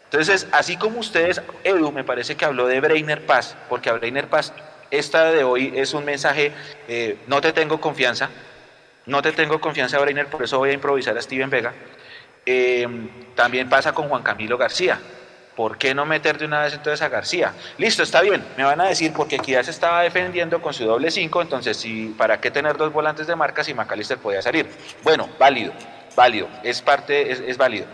Entonces, 0.10 0.47
así 0.53 0.78
como 0.78 0.99
ustedes, 0.99 1.41
Edu, 1.66 1.91
me 1.91 2.05
parece 2.05 2.36
que 2.36 2.45
habló 2.45 2.68
de 2.68 2.80
Breiner 2.80 3.26
Paz, 3.26 3.58
porque 3.68 3.89
a 3.89 3.93
Breiner 3.93 4.28
Paz, 4.28 4.53
esta 4.89 5.32
de 5.32 5.43
hoy 5.43 5.74
es 5.76 5.93
un 5.93 6.05
mensaje, 6.05 6.53
eh, 6.88 7.18
no 7.28 7.41
te 7.41 7.51
tengo 7.51 7.82
confianza, 7.82 8.30
no 9.05 9.22
te 9.22 9.34
tengo 9.34 9.60
confianza, 9.60 9.99
Breiner, 9.99 10.28
por 10.28 10.43
eso 10.43 10.60
voy 10.60 10.70
a 10.70 10.74
improvisar 10.74 11.18
a 11.18 11.22
Steven 11.22 11.49
Vega. 11.49 11.74
Eh, 12.45 12.88
también 13.36 13.68
pasa 13.68 13.91
con 13.91 14.08
Juan 14.08 14.24
Camilo 14.24 14.58
García. 14.58 14.97
¿Por 15.58 15.78
qué 15.78 15.93
no 15.93 16.05
meter 16.05 16.38
de 16.38 16.45
una 16.45 16.62
vez 16.62 16.74
entonces 16.74 17.01
a 17.01 17.10
García? 17.10 17.51
Listo, 17.78 18.03
está 18.03 18.22
bien, 18.22 18.45
me 18.55 18.64
van 18.64 18.80
a 18.80 18.86
decir, 18.86 19.12
porque 19.12 19.38
Equidad 19.38 19.64
se 19.64 19.72
estaba 19.72 20.03
defendiendo 20.03 20.62
con 20.62 20.74
su 20.74 20.86
doble 20.86 21.12
5, 21.12 21.41
entonces, 21.41 21.76
si, 21.76 22.14
¿para 22.18 22.39
qué 22.39 22.49
tener 22.51 22.78
dos 22.78 22.93
volantes 22.93 23.28
de 23.28 23.36
marca 23.36 23.64
si 23.64 23.74
Macalister 23.74 24.20
podía 24.20 24.41
salir? 24.41 24.70
Bueno, 25.03 25.28
válido, 25.39 25.74
válido, 26.16 26.47
es 26.64 26.82
parte, 26.82 27.32
es 27.32 27.58
válido 27.58 27.88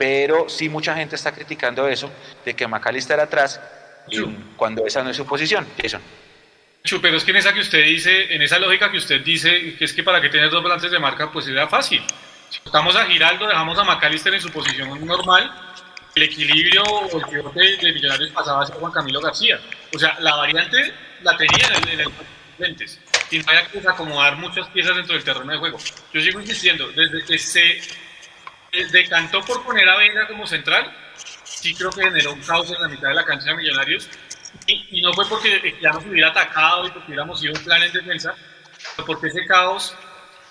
pero 0.00 0.48
sí 0.48 0.70
mucha 0.70 0.94
gente 0.94 1.14
está 1.14 1.30
criticando 1.30 1.86
eso, 1.86 2.10
de 2.42 2.54
que 2.54 2.66
McAllister 2.66 3.20
atrás, 3.20 3.60
cuando 4.56 4.86
esa 4.86 5.04
no 5.04 5.10
es 5.10 5.16
su 5.18 5.26
posición. 5.26 5.66
Jason. 5.76 6.00
Pero 7.02 7.18
es 7.18 7.22
que 7.22 7.32
en 7.32 7.36
esa 7.36 7.52
que 7.52 7.60
usted 7.60 7.84
dice, 7.84 8.34
en 8.34 8.40
esa 8.40 8.58
lógica 8.58 8.90
que 8.90 8.96
usted 8.96 9.20
dice, 9.22 9.76
que 9.76 9.84
es 9.84 9.92
que 9.92 10.02
para 10.02 10.22
que 10.22 10.30
tener 10.30 10.48
dos 10.48 10.62
volantes 10.62 10.90
de 10.90 10.98
marca, 10.98 11.30
pues 11.30 11.48
era 11.48 11.68
fácil. 11.68 12.02
Si 12.48 12.60
estamos 12.64 12.96
a 12.96 13.04
Giraldo, 13.04 13.46
dejamos 13.46 13.78
a 13.78 13.84
McAllister 13.84 14.32
en 14.32 14.40
su 14.40 14.48
posición 14.48 15.06
normal, 15.06 15.52
el 16.14 16.22
equilibrio 16.22 16.82
o 16.82 17.20
el 17.54 17.78
de 17.78 17.92
Millonarios 17.92 18.30
pasaba 18.30 18.62
a 18.62 18.66
ser 18.66 18.76
Juan 18.76 18.92
Camilo 18.92 19.20
García. 19.20 19.60
O 19.94 19.98
sea, 19.98 20.18
la 20.20 20.34
variante 20.34 20.94
la 21.20 21.36
tenía 21.36 21.66
en 21.76 21.88
el, 21.88 21.90
en 21.90 22.00
el 22.00 22.12
frentes. 22.56 22.98
Y 23.30 23.40
no 23.40 23.44
había 23.48 23.66
que 23.66 23.86
acomodar 23.86 24.38
muchas 24.38 24.66
piezas 24.68 24.96
dentro 24.96 25.14
del 25.14 25.24
terreno 25.24 25.52
de 25.52 25.58
juego. 25.58 25.76
Yo 26.14 26.22
sigo 26.22 26.40
insistiendo, 26.40 26.88
desde 26.88 27.22
que 27.22 27.38
se 27.38 27.82
decantó 28.90 29.42
por 29.42 29.62
poner 29.64 29.88
a 29.88 29.96
Vega 29.96 30.26
como 30.28 30.46
central, 30.46 30.92
sí 31.44 31.74
creo 31.74 31.90
que 31.90 32.02
generó 32.02 32.32
un 32.32 32.40
caos 32.40 32.70
en 32.70 32.80
la 32.80 32.88
mitad 32.88 33.08
de 33.08 33.14
la 33.14 33.24
cancha 33.24 33.50
de 33.50 33.56
Millonarios. 33.56 34.08
Y, 34.66 34.98
y 34.98 35.02
no 35.02 35.12
fue 35.12 35.28
porque 35.28 35.76
ya 35.80 35.92
nos 35.92 36.04
hubiera 36.04 36.28
atacado 36.28 36.86
y 36.86 36.90
porque 36.90 37.08
hubiéramos 37.08 37.42
ido 37.42 37.52
un 37.54 37.64
plan 37.64 37.82
en 37.82 37.92
defensa, 37.92 38.34
sino 38.94 39.06
porque 39.06 39.28
ese 39.28 39.46
caos 39.46 39.94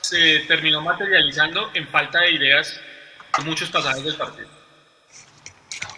se 0.01 0.39
terminó 0.47 0.81
materializando 0.81 1.71
en 1.73 1.87
falta 1.87 2.19
de 2.21 2.31
ideas 2.31 2.79
en 3.37 3.45
muchos 3.45 3.69
pasajes 3.69 4.03
del 4.03 4.15
partido. 4.15 4.47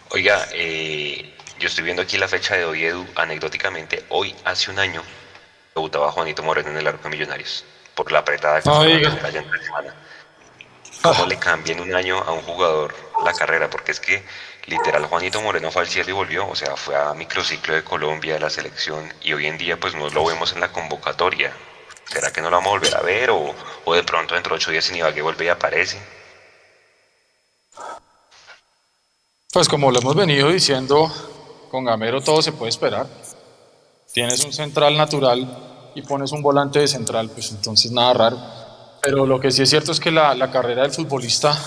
Oiga, 0.09 0.47
eh, 0.51 1.35
yo 1.59 1.67
estoy 1.67 1.83
viendo 1.83 2.01
aquí 2.01 2.17
la 2.17 2.27
fecha 2.27 2.55
de 2.55 2.65
hoy, 2.65 2.83
Edu. 2.83 3.05
Anecdóticamente, 3.15 4.03
hoy, 4.09 4.35
hace 4.43 4.71
un 4.71 4.79
año, 4.79 5.01
debutaba 5.73 6.11
Juanito 6.11 6.43
Moreno 6.43 6.69
en 6.69 6.77
el 6.77 6.87
arco 6.87 7.03
de 7.03 7.09
Millonarios 7.09 7.63
por 7.95 8.11
la 8.11 8.19
apretada 8.19 8.61
que 8.61 8.69
diga. 8.69 9.09
en 9.09 9.51
la 9.51 9.63
semana. 9.63 9.95
¿Cómo 11.01 11.25
le 11.25 11.37
cambia 11.37 11.73
en 11.73 11.79
un 11.79 11.95
año 11.95 12.17
a 12.19 12.31
un 12.31 12.41
jugador 12.41 12.93
la 13.25 13.33
carrera? 13.33 13.69
Porque 13.69 13.91
es 13.91 13.99
que 13.99 14.23
literal 14.67 15.05
Juanito 15.05 15.41
Moreno 15.41 15.71
fue 15.71 15.81
al 15.81 15.87
cielo 15.87 16.09
y 16.09 16.13
volvió, 16.13 16.47
o 16.47 16.55
sea, 16.55 16.75
fue 16.75 16.95
a 16.95 17.13
microciclo 17.13 17.73
de 17.73 17.83
Colombia, 17.83 18.35
de 18.35 18.39
la 18.39 18.49
selección, 18.49 19.11
y 19.21 19.33
hoy 19.33 19.47
en 19.47 19.57
día 19.57 19.79
pues 19.79 19.95
no 19.95 20.09
lo 20.09 20.25
vemos 20.25 20.53
en 20.53 20.59
la 20.59 20.71
convocatoria. 20.71 21.51
¿Será 22.05 22.31
que 22.31 22.41
no 22.41 22.49
lo 22.49 22.57
vamos 22.57 22.69
a 22.69 22.77
volver 22.77 22.95
a 22.95 23.01
ver? 23.01 23.29
O, 23.31 23.55
o 23.85 23.93
de 23.93 24.03
pronto 24.03 24.35
dentro 24.35 24.53
de 24.53 24.57
ocho 24.57 24.71
días 24.71 24.89
en 24.89 24.97
Ibagué 24.97 25.21
vuelve 25.21 25.45
y 25.45 25.47
aparece. 25.47 25.97
Pues 29.51 29.67
como 29.67 29.91
lo 29.91 29.99
hemos 29.99 30.15
venido 30.15 30.49
diciendo, 30.49 31.11
con 31.69 31.83
Gamero 31.83 32.21
todo 32.21 32.41
se 32.41 32.51
puede 32.51 32.69
esperar. 32.69 33.07
Tienes 34.13 34.43
un 34.45 34.53
central 34.53 34.97
natural 34.97 35.91
y 35.95 36.01
pones 36.03 36.31
un 36.31 36.41
volante 36.41 36.79
de 36.79 36.87
central, 36.87 37.29
pues 37.29 37.51
entonces 37.51 37.91
nada 37.91 38.13
raro. 38.13 38.60
Pero 39.01 39.25
lo 39.25 39.39
que 39.39 39.51
sí 39.51 39.63
es 39.63 39.69
cierto 39.69 39.91
es 39.91 39.99
que 39.99 40.11
la, 40.11 40.51
carrera 40.51 40.83
del 40.83 40.91
futbolista 40.91 41.57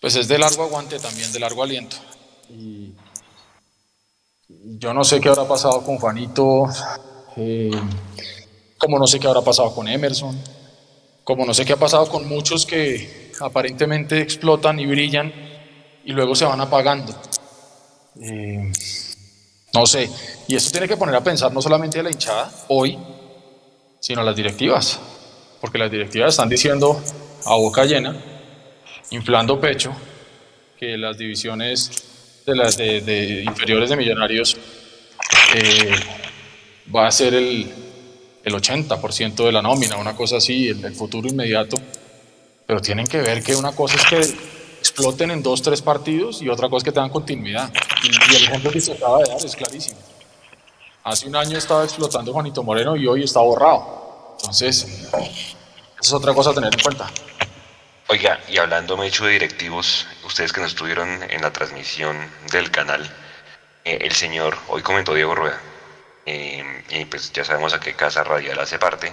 pues 0.00 0.16
es 0.16 0.28
de 0.28 0.38
largo 0.38 0.62
aguante 0.62 0.98
también, 0.98 1.32
de 1.32 1.40
largo 1.40 1.62
aliento. 1.62 1.96
Y 2.50 2.92
yo 4.78 4.92
no 4.94 5.04
sé 5.04 5.20
qué 5.20 5.28
habrá 5.28 5.46
pasado 5.46 5.82
con 5.84 5.98
Juanito, 5.98 6.68
eh, 7.36 7.70
como 8.78 8.98
no 8.98 9.06
sé 9.06 9.18
qué 9.18 9.26
habrá 9.26 9.42
pasado 9.42 9.74
con 9.74 9.88
Emerson, 9.88 10.40
como 11.24 11.44
no 11.44 11.52
sé 11.52 11.64
qué 11.64 11.72
ha 11.72 11.78
pasado 11.78 12.08
con 12.08 12.28
muchos 12.28 12.64
que 12.64 13.32
aparentemente 13.40 14.20
explotan 14.20 14.78
y 14.78 14.86
brillan 14.86 15.32
y 16.04 16.12
luego 16.12 16.34
se 16.34 16.44
van 16.44 16.60
apagando. 16.60 17.14
Eh, 18.20 18.72
no 19.74 19.86
sé, 19.86 20.10
y 20.46 20.56
esto 20.56 20.70
tiene 20.70 20.88
que 20.88 20.96
poner 20.96 21.14
a 21.14 21.22
pensar 21.22 21.52
no 21.52 21.60
solamente 21.60 22.00
a 22.00 22.02
la 22.02 22.10
hinchada 22.10 22.50
hoy, 22.68 22.98
sino 24.00 24.22
a 24.22 24.24
las 24.24 24.34
directivas, 24.34 24.98
porque 25.60 25.78
las 25.78 25.90
directivas 25.90 26.30
están 26.30 26.48
diciendo 26.48 27.00
a 27.44 27.54
boca 27.54 27.84
llena, 27.84 28.16
inflando 29.10 29.60
pecho, 29.60 29.92
que 30.78 30.96
las 30.96 31.18
divisiones 31.18 31.90
de 32.46 32.56
las 32.56 32.76
de, 32.76 33.42
inferiores 33.44 33.90
de 33.90 33.96
Millonarios 33.96 34.56
eh, 35.54 35.90
va 36.94 37.06
a 37.06 37.10
ser 37.10 37.34
el, 37.34 37.70
el 38.44 38.54
80% 38.54 39.44
de 39.44 39.52
la 39.52 39.62
nómina, 39.62 39.96
una 39.96 40.14
cosa 40.14 40.36
así, 40.36 40.68
el, 40.68 40.84
el 40.84 40.94
futuro 40.94 41.28
inmediato, 41.28 41.76
pero 42.66 42.80
tienen 42.80 43.06
que 43.06 43.18
ver 43.18 43.42
que 43.42 43.56
una 43.56 43.72
cosa 43.72 43.96
es 43.96 44.04
que 44.06 44.38
exploten 44.78 45.30
en 45.30 45.42
dos, 45.42 45.62
tres 45.62 45.82
partidos 45.82 46.40
y 46.42 46.48
otra 46.48 46.68
cosa 46.68 46.78
es 46.78 46.84
que 46.84 46.92
tengan 46.92 47.10
continuidad. 47.10 47.72
Y, 48.04 48.32
y 48.32 48.36
el 48.36 48.44
ejemplo 48.44 48.70
que 48.70 48.80
se 48.80 48.92
acaba 48.92 49.18
de 49.18 49.28
dar 49.28 49.44
es 49.44 49.56
clarísimo. 49.56 49.98
Hace 51.04 51.26
un 51.26 51.36
año 51.36 51.56
estaba 51.56 51.84
explotando 51.84 52.32
Juanito 52.32 52.62
Moreno 52.62 52.96
y 52.96 53.06
hoy 53.06 53.24
está 53.24 53.40
borrado. 53.40 54.07
Entonces, 54.38 54.86
es 56.00 56.12
otra 56.12 56.32
cosa 56.32 56.50
a 56.50 56.54
tener 56.54 56.72
en 56.72 56.80
cuenta. 56.80 57.10
Oiga, 58.10 58.40
y 58.48 58.56
hablando 58.56 58.96
mucho 58.96 59.26
de 59.26 59.32
directivos, 59.32 60.06
ustedes 60.24 60.52
que 60.52 60.60
nos 60.60 60.70
estuvieron 60.70 61.22
en 61.24 61.42
la 61.42 61.52
transmisión 61.52 62.16
del 62.50 62.70
canal, 62.70 63.04
eh, 63.84 63.98
el 64.00 64.12
señor, 64.12 64.56
hoy 64.68 64.80
comentó 64.80 65.12
Diego 65.12 65.34
Rueda, 65.34 65.60
eh, 66.24 66.84
y 66.88 67.04
pues 67.04 67.32
ya 67.32 67.44
sabemos 67.44 67.74
a 67.74 67.80
qué 67.80 67.94
casa 67.94 68.24
radial 68.24 68.58
hace 68.60 68.78
parte, 68.78 69.12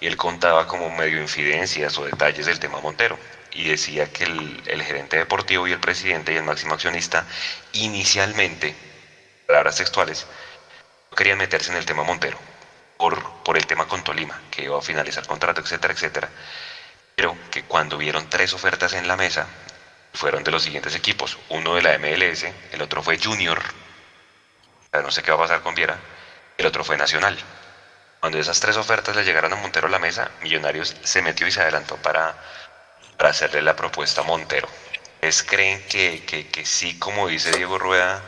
y 0.00 0.06
él 0.06 0.16
contaba 0.16 0.68
como 0.68 0.88
medio 0.90 1.20
infidencias 1.20 1.98
o 1.98 2.04
detalles 2.04 2.46
del 2.46 2.60
tema 2.60 2.80
Montero, 2.80 3.18
y 3.52 3.64
decía 3.64 4.12
que 4.12 4.24
el, 4.24 4.62
el 4.66 4.82
gerente 4.84 5.16
deportivo 5.16 5.66
y 5.66 5.72
el 5.72 5.80
presidente 5.80 6.32
y 6.32 6.36
el 6.36 6.44
máximo 6.44 6.74
accionista 6.74 7.26
inicialmente, 7.72 8.76
palabras 9.48 9.76
textuales, 9.76 10.26
no 11.10 11.16
querían 11.16 11.38
meterse 11.38 11.72
en 11.72 11.78
el 11.78 11.86
tema 11.86 12.04
Montero, 12.04 12.38
por, 12.98 13.42
por 13.44 13.56
el 13.56 13.66
tema 13.66 13.88
con 13.88 14.04
Tolima, 14.04 14.38
que 14.50 14.64
iba 14.64 14.76
a 14.76 14.82
finalizar 14.82 15.26
contrato, 15.26 15.62
etcétera, 15.62 15.94
etcétera 15.94 16.28
pero 17.18 17.36
que 17.50 17.64
cuando 17.64 17.98
vieron 17.98 18.30
tres 18.30 18.52
ofertas 18.52 18.92
en 18.92 19.08
la 19.08 19.16
mesa, 19.16 19.48
fueron 20.14 20.44
de 20.44 20.52
los 20.52 20.62
siguientes 20.62 20.94
equipos. 20.94 21.36
Uno 21.48 21.74
de 21.74 21.82
la 21.82 21.98
MLS, 21.98 22.46
el 22.70 22.80
otro 22.80 23.02
fue 23.02 23.18
Junior, 23.18 23.60
no 24.92 25.10
sé 25.10 25.24
qué 25.24 25.32
va 25.32 25.36
a 25.36 25.40
pasar 25.40 25.62
con 25.62 25.74
Viera, 25.74 25.98
el 26.56 26.64
otro 26.64 26.84
fue 26.84 26.96
Nacional. 26.96 27.36
Cuando 28.20 28.38
esas 28.38 28.60
tres 28.60 28.76
ofertas 28.76 29.16
le 29.16 29.24
llegaron 29.24 29.52
a 29.52 29.56
Montero 29.56 29.88
a 29.88 29.90
la 29.90 29.98
mesa, 29.98 30.30
Millonarios 30.42 30.94
se 31.02 31.20
metió 31.20 31.44
y 31.48 31.50
se 31.50 31.60
adelantó 31.60 31.96
para, 31.96 32.36
para 33.16 33.30
hacerle 33.30 33.62
la 33.62 33.74
propuesta 33.74 34.20
a 34.20 34.24
Montero. 34.24 34.68
¿Es 35.20 35.42
creen 35.42 35.84
que, 35.88 36.24
que, 36.24 36.64
sí, 36.64 37.00
como 37.00 37.26
dice 37.26 37.50
Diego 37.50 37.80
Rueda, 37.80 38.22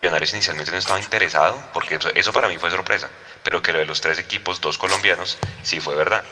Millonarios 0.00 0.32
inicialmente 0.32 0.70
no 0.70 0.78
estaba 0.78 1.00
interesado? 1.00 1.60
Porque 1.72 1.98
eso 2.14 2.32
para 2.32 2.46
mí 2.46 2.56
fue 2.56 2.70
sorpresa, 2.70 3.10
pero 3.42 3.62
que 3.62 3.72
lo 3.72 3.78
de 3.78 3.86
los 3.86 4.00
tres 4.00 4.18
equipos, 4.18 4.60
dos 4.60 4.78
colombianos, 4.78 5.38
sí 5.62 5.80
fue 5.80 5.94
verdad. 5.94 6.24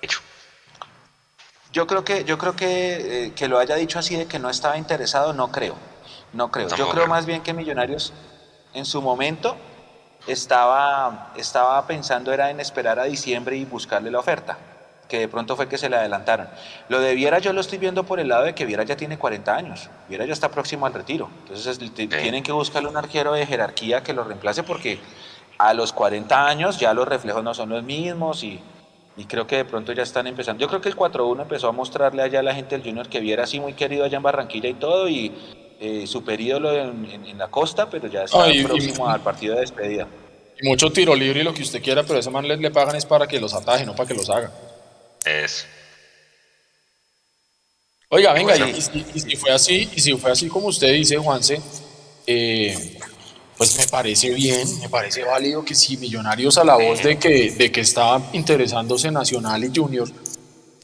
Hecho. 0.00 0.20
Yo 1.72 1.86
creo 1.86 2.04
que, 2.04 2.24
yo 2.24 2.38
creo 2.38 2.54
que, 2.54 3.26
eh, 3.26 3.32
que 3.34 3.48
lo 3.48 3.58
haya 3.58 3.76
dicho 3.76 3.98
así 3.98 4.16
de 4.16 4.26
que 4.26 4.38
no 4.38 4.50
estaba 4.50 4.76
interesado, 4.76 5.32
no 5.32 5.50
creo. 5.50 5.76
No 6.32 6.50
creo. 6.50 6.68
Yo 6.76 6.88
creo 6.88 7.06
más 7.06 7.26
bien 7.26 7.42
que 7.42 7.52
Millonarios 7.52 8.12
en 8.74 8.84
su 8.84 9.02
momento 9.02 9.56
estaba, 10.26 11.32
estaba 11.36 11.86
pensando 11.86 12.32
era 12.32 12.50
en 12.50 12.60
esperar 12.60 12.98
a 12.98 13.04
diciembre 13.04 13.56
y 13.56 13.64
buscarle 13.64 14.10
la 14.10 14.18
oferta, 14.18 14.56
que 15.08 15.18
de 15.18 15.28
pronto 15.28 15.56
fue 15.56 15.68
que 15.68 15.78
se 15.78 15.88
le 15.88 15.96
adelantaron. 15.96 16.48
Lo 16.88 17.00
de 17.00 17.14
Viera 17.14 17.38
yo 17.38 17.52
lo 17.52 17.60
estoy 17.60 17.78
viendo 17.78 18.04
por 18.04 18.20
el 18.20 18.28
lado 18.28 18.44
de 18.44 18.54
que 18.54 18.64
Viera 18.64 18.84
ya 18.84 18.96
tiene 18.96 19.18
40 19.18 19.54
años, 19.54 19.88
Viera 20.08 20.24
ya 20.24 20.32
está 20.32 20.50
próximo 20.50 20.86
al 20.86 20.94
retiro, 20.94 21.28
entonces 21.42 21.78
tienen 21.96 22.42
que 22.42 22.52
buscarle 22.52 22.88
un 22.88 22.96
arquero 22.96 23.32
de 23.32 23.46
jerarquía 23.46 24.02
que 24.02 24.12
lo 24.12 24.24
reemplace 24.24 24.62
porque 24.62 25.00
a 25.58 25.74
los 25.74 25.92
40 25.92 26.46
años 26.46 26.78
ya 26.78 26.92
los 26.94 27.06
reflejos 27.06 27.42
no 27.44 27.54
son 27.54 27.68
los 27.70 27.82
mismos 27.82 28.42
y, 28.42 28.60
y 29.16 29.24
creo 29.26 29.46
que 29.46 29.56
de 29.56 29.64
pronto 29.64 29.92
ya 29.92 30.02
están 30.02 30.26
empezando. 30.26 30.60
Yo 30.60 30.68
creo 30.68 30.80
que 30.80 30.88
el 30.88 30.96
4-1 30.96 31.42
empezó 31.42 31.68
a 31.68 31.72
mostrarle 31.72 32.22
allá 32.22 32.40
a 32.40 32.42
la 32.42 32.54
gente 32.54 32.76
del 32.76 32.84
Junior 32.86 33.08
que 33.08 33.20
Viera 33.20 33.44
así 33.44 33.60
muy 33.60 33.74
querido 33.74 34.04
allá 34.04 34.16
en 34.16 34.22
Barranquilla 34.22 34.68
y 34.68 34.74
todo 34.74 35.08
y 35.08 35.32
eh, 35.80 36.06
super 36.06 36.40
ídolo 36.40 36.72
en, 36.72 37.04
en- 37.10 37.26
en 37.26 37.38
la 37.38 37.48
costa, 37.48 37.88
pero 37.90 38.06
ya 38.08 38.24
está 38.24 38.44
Ay, 38.44 38.60
y- 38.60 38.64
próximo 38.64 39.08
al 39.08 39.20
partido 39.20 39.54
de 39.54 39.60
despedida. 39.62 40.06
Y 40.60 40.68
mucho 40.68 40.90
tiro 40.90 41.14
libre 41.14 41.40
y 41.40 41.44
lo 41.44 41.52
que 41.54 41.62
usted 41.62 41.82
quiera, 41.82 42.02
pero 42.04 42.18
ese 42.18 42.30
man 42.30 42.46
le, 42.46 42.56
le 42.56 42.70
pagan 42.70 42.94
es 42.96 43.04
para 43.06 43.26
que 43.26 43.40
los 43.40 43.52
ataje, 43.54 43.84
no 43.84 43.94
para 43.96 44.06
que 44.08 44.14
los 44.14 44.28
haga. 44.30 44.50
Es, 45.24 45.66
Oiga, 48.08 48.32
venga, 48.34 48.54
y 48.58 48.80
si 48.80 49.36
fue 49.36 49.50
así, 49.52 49.88
y 49.96 50.00
si 50.00 50.12
fue 50.18 50.30
así 50.30 50.48
como 50.48 50.66
usted 50.66 50.92
dice, 50.92 51.16
Juanse, 51.16 51.62
eh, 52.26 52.98
pues 53.62 53.78
me 53.78 53.86
parece 53.86 54.30
bien, 54.30 54.80
me 54.80 54.88
parece 54.88 55.22
válido 55.22 55.64
que 55.64 55.76
si 55.76 55.96
Millonarios 55.96 56.58
a 56.58 56.64
la 56.64 56.74
voz 56.74 57.00
de 57.00 57.16
que, 57.16 57.52
de 57.52 57.70
que 57.70 57.80
estaba 57.80 58.20
interesándose 58.32 59.08
Nacional 59.12 59.62
y 59.62 59.70
Junior, 59.72 60.10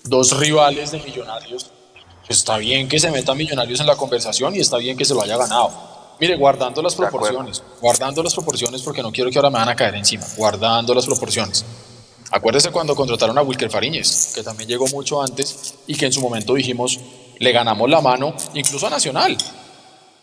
dos 0.05 0.39
rivales 0.39 0.93
de 0.93 1.01
Millonarios, 1.01 1.73
pues 2.25 2.39
está 2.39 2.57
bien 2.57 2.89
que 2.89 3.01
se 3.01 3.11
meta 3.11 3.35
Millonarios 3.35 3.81
en 3.81 3.87
la 3.87 3.97
conversación 3.97 4.55
y 4.55 4.61
está 4.61 4.77
bien 4.77 4.97
que 4.97 5.05
se 5.05 5.13
lo 5.13 5.23
haya 5.23 5.37
ganado. 5.37 5.73
Mire, 6.21 6.37
guardando 6.37 6.81
las 6.81 6.95
proporciones, 6.95 7.65
guardando 7.81 8.23
las 8.23 8.33
proporciones 8.33 8.81
porque 8.83 9.03
no 9.03 9.11
quiero 9.11 9.29
que 9.29 9.39
ahora 9.39 9.51
me 9.51 9.59
van 9.59 9.71
a 9.71 9.75
caer 9.75 9.97
encima, 9.97 10.25
guardando 10.37 10.95
las 10.95 11.05
proporciones. 11.05 11.65
Acuérdese 12.31 12.71
cuando 12.71 12.95
contrataron 12.95 13.37
a 13.39 13.43
Wilker 13.43 13.71
Fariñez, 13.71 14.35
que 14.37 14.45
también 14.45 14.69
llegó 14.69 14.87
mucho 14.87 15.21
antes 15.21 15.75
y 15.89 15.97
que 15.97 16.07
en 16.07 16.13
su 16.13 16.21
momento 16.21 16.55
dijimos, 16.55 17.01
le 17.41 17.51
ganamos 17.51 17.91
la 17.91 18.01
mano 18.01 18.35
incluso 18.55 18.87
a 18.87 18.91
Nacional, 18.91 19.37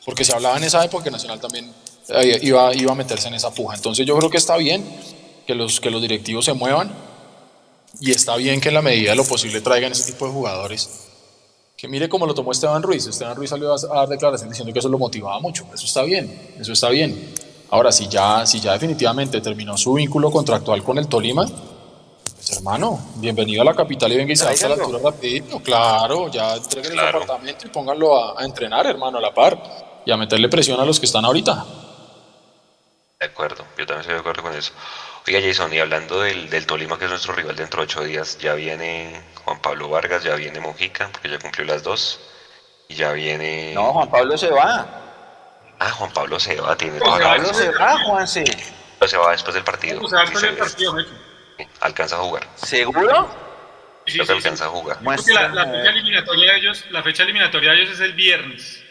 porque 0.06 0.24
se 0.24 0.34
hablaba 0.34 0.56
en 0.56 0.64
esa 0.64 0.86
época 0.86 1.04
que 1.04 1.12
Nacional 1.12 1.42
también 1.42 1.74
eh, 2.10 2.40
iba, 2.44 2.74
iba 2.76 2.92
a 2.92 2.96
meterse 2.96 3.28
en 3.28 3.34
esa 3.36 3.52
puja. 3.52 3.76
Entonces 3.76 4.06
yo 4.06 4.18
creo 4.18 4.30
que 4.30 4.38
está 4.38 4.58
bien 4.58 4.86
que 5.48 5.56
los, 5.56 5.80
que 5.80 5.90
los 5.92 6.02
directivos 6.02 6.46
se 6.46 6.54
muevan 6.54 6.92
y 8.00 8.12
está 8.12 8.36
bien 8.36 8.60
que 8.60 8.70
en 8.70 8.76
la 8.76 8.82
medida 8.82 9.12
de 9.12 9.16
lo 9.16 9.24
posible 9.24 9.62
traigan 9.62 9.92
ese 9.92 10.12
tipo 10.12 10.26
de 10.26 10.32
jugadores. 10.34 11.02
Que 11.78 11.88
mire 11.88 12.08
cómo 12.08 12.26
lo 12.26 12.34
tomó 12.34 12.52
Esteban 12.52 12.82
Ruiz. 12.82 13.06
Esteban 13.06 13.36
Ruiz 13.36 13.50
salió 13.50 13.74
a 13.74 13.76
a 13.76 13.96
dar 14.02 14.08
declaraciones 14.10 14.54
diciendo 14.54 14.72
que 14.74 14.80
eso 14.80 14.90
lo 14.90 14.98
motivaba 14.98 15.40
mucho. 15.40 15.66
Eso 15.74 15.86
está 15.86 16.04
bien, 16.04 16.54
eso 16.60 16.72
está 16.74 16.90
bien. 16.90 17.34
Ahora, 17.70 17.92
si 17.92 18.08
ya, 18.08 18.46
si 18.46 18.60
ya 18.60 18.74
definitivamente 18.74 19.42
terminó 19.42 19.78
su 19.78 19.94
vínculo 19.94 20.32
contractual 20.32 20.84
con 20.84 20.98
el 20.98 21.08
Tolima, 21.08 21.46
pues 21.46 22.52
hermano, 22.58 23.00
bienvenido 23.16 23.62
a 23.62 23.66
la 23.66 23.74
capital 23.74 24.12
y 24.14 24.18
venga 24.18 24.32
y 24.32 24.36
se 24.36 24.48
hace 24.48 24.66
a 24.66 24.70
la 24.70 24.76
altura 24.76 25.00
rapidito. 25.04 25.60
Claro, 25.60 26.32
ya 26.32 26.56
entreguen 26.56 26.94
Claro. 26.94 27.18
el 27.18 27.24
apartamento 27.24 27.68
y 27.68 27.70
pónganlo 27.70 28.16
a, 28.18 28.42
a 28.42 28.46
entrenar, 28.46 28.86
hermano, 28.88 29.18
a 29.18 29.22
la 29.22 29.34
par. 29.34 29.62
Y 30.06 30.12
a 30.12 30.18
meterle 30.18 30.48
presión 30.48 30.80
a 30.80 30.86
los 30.86 31.00
que 31.00 31.08
están 31.08 31.26
ahorita. 31.26 31.66
De 33.20 33.26
acuerdo, 33.28 33.66
yo 33.78 33.86
también 33.86 34.02
estoy 34.02 34.14
de 34.16 34.20
acuerdo 34.20 34.44
con 34.44 34.54
eso. 34.56 34.74
Oiga, 35.28 35.40
Jason, 35.42 35.74
y 35.74 35.80
hablando 35.80 36.22
del, 36.22 36.50
del 36.50 36.66
Tolima, 36.66 36.98
que 37.00 37.06
es 37.06 37.10
nuestro 37.12 37.34
rival 37.34 37.56
dentro 37.56 37.80
de 37.82 37.86
ocho 37.86 38.04
días, 38.04 38.38
ya 38.38 38.54
viene 38.54 39.22
Juan 39.44 39.60
Pablo 39.62 39.90
Vargas, 39.90 40.24
ya 40.24 40.36
viene 40.36 40.60
Mojica, 40.60 41.10
porque 41.12 41.30
ya 41.30 41.40
cumplió 41.40 41.66
las 41.66 41.82
dos, 41.84 42.20
y 42.90 42.96
ya 42.96 43.12
viene... 43.14 43.74
No, 43.74 43.94
Juan 43.94 44.10
Pablo 44.12 44.38
se 44.38 44.50
va. 44.52 44.86
Ah, 45.80 45.90
Juan 45.92 46.12
Pablo 46.12 46.40
se 46.40 46.56
va, 46.60 46.76
tiene 46.76 47.00
Juan 47.00 47.10
toda 47.10 47.20
la 47.20 47.26
Pablo 47.36 47.48
razón. 47.50 47.64
se 47.64 47.72
va, 47.72 48.04
Juanse. 48.06 48.44
Pero 49.00 49.10
se 49.10 49.18
va 49.18 49.32
después 49.32 49.56
del 49.56 49.64
partido. 49.64 50.02
O 50.02 50.08
sea, 50.08 50.20
Sí, 50.20 50.26
después 50.26 50.42
del 50.44 50.58
partido, 50.58 51.00
hecho. 51.00 51.70
alcanza 51.82 52.16
a 52.18 52.20
jugar, 52.20 52.48
¿Seguro? 52.56 53.30
Sí, 54.06 54.12
sí, 54.14 54.20
sí, 54.20 54.26
sí. 54.26 54.32
alcanza 54.32 54.66
a 54.66 54.70
jugar. 54.70 55.00
Porque 55.04 55.34
la, 55.34 55.48
la 55.50 55.66
fecha 55.66 55.90
eliminatoria 55.90 56.52
de 56.52 56.58
ellos, 56.60 56.86
la 56.92 57.02
fecha 57.02 57.24
eliminatoria 57.24 57.72
de 57.72 57.82
ellos 57.82 57.94
es 57.96 58.00
el 58.02 58.14
viernes. 58.14 58.84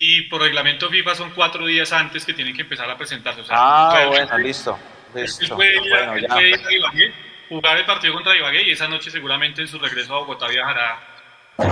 Y 0.00 0.22
por 0.22 0.40
reglamento 0.42 0.88
FIFA 0.88 1.14
son 1.14 1.30
cuatro 1.30 1.66
días 1.66 1.92
antes 1.92 2.24
que 2.24 2.32
tienen 2.32 2.54
que 2.54 2.62
empezar 2.62 2.88
a 2.88 2.96
presentarse. 2.96 3.40
O 3.40 3.44
sea, 3.44 3.56
Ah, 3.58 4.04
bueno, 4.06 4.38
listo. 4.38 4.78
Él 5.14 5.22
Listo. 5.22 5.56
puede 5.56 5.72
ir, 5.84 5.94
a- 5.94 5.96
Bueno, 5.96 6.12
él 6.14 6.22
ya. 6.22 6.28
puede 6.34 6.48
ir 6.50 6.66
a 6.66 6.72
Ibagué, 6.72 7.14
jugar 7.48 7.76
el 7.78 7.86
partido 7.86 8.14
contra 8.14 8.36
Ibagué 8.36 8.62
y 8.62 8.70
esa 8.72 8.86
noche 8.86 9.10
seguramente 9.10 9.62
en 9.62 9.68
su 9.68 9.78
regreso 9.78 10.14
a 10.14 10.18
Bogotá 10.20 10.46
viajará 10.48 11.00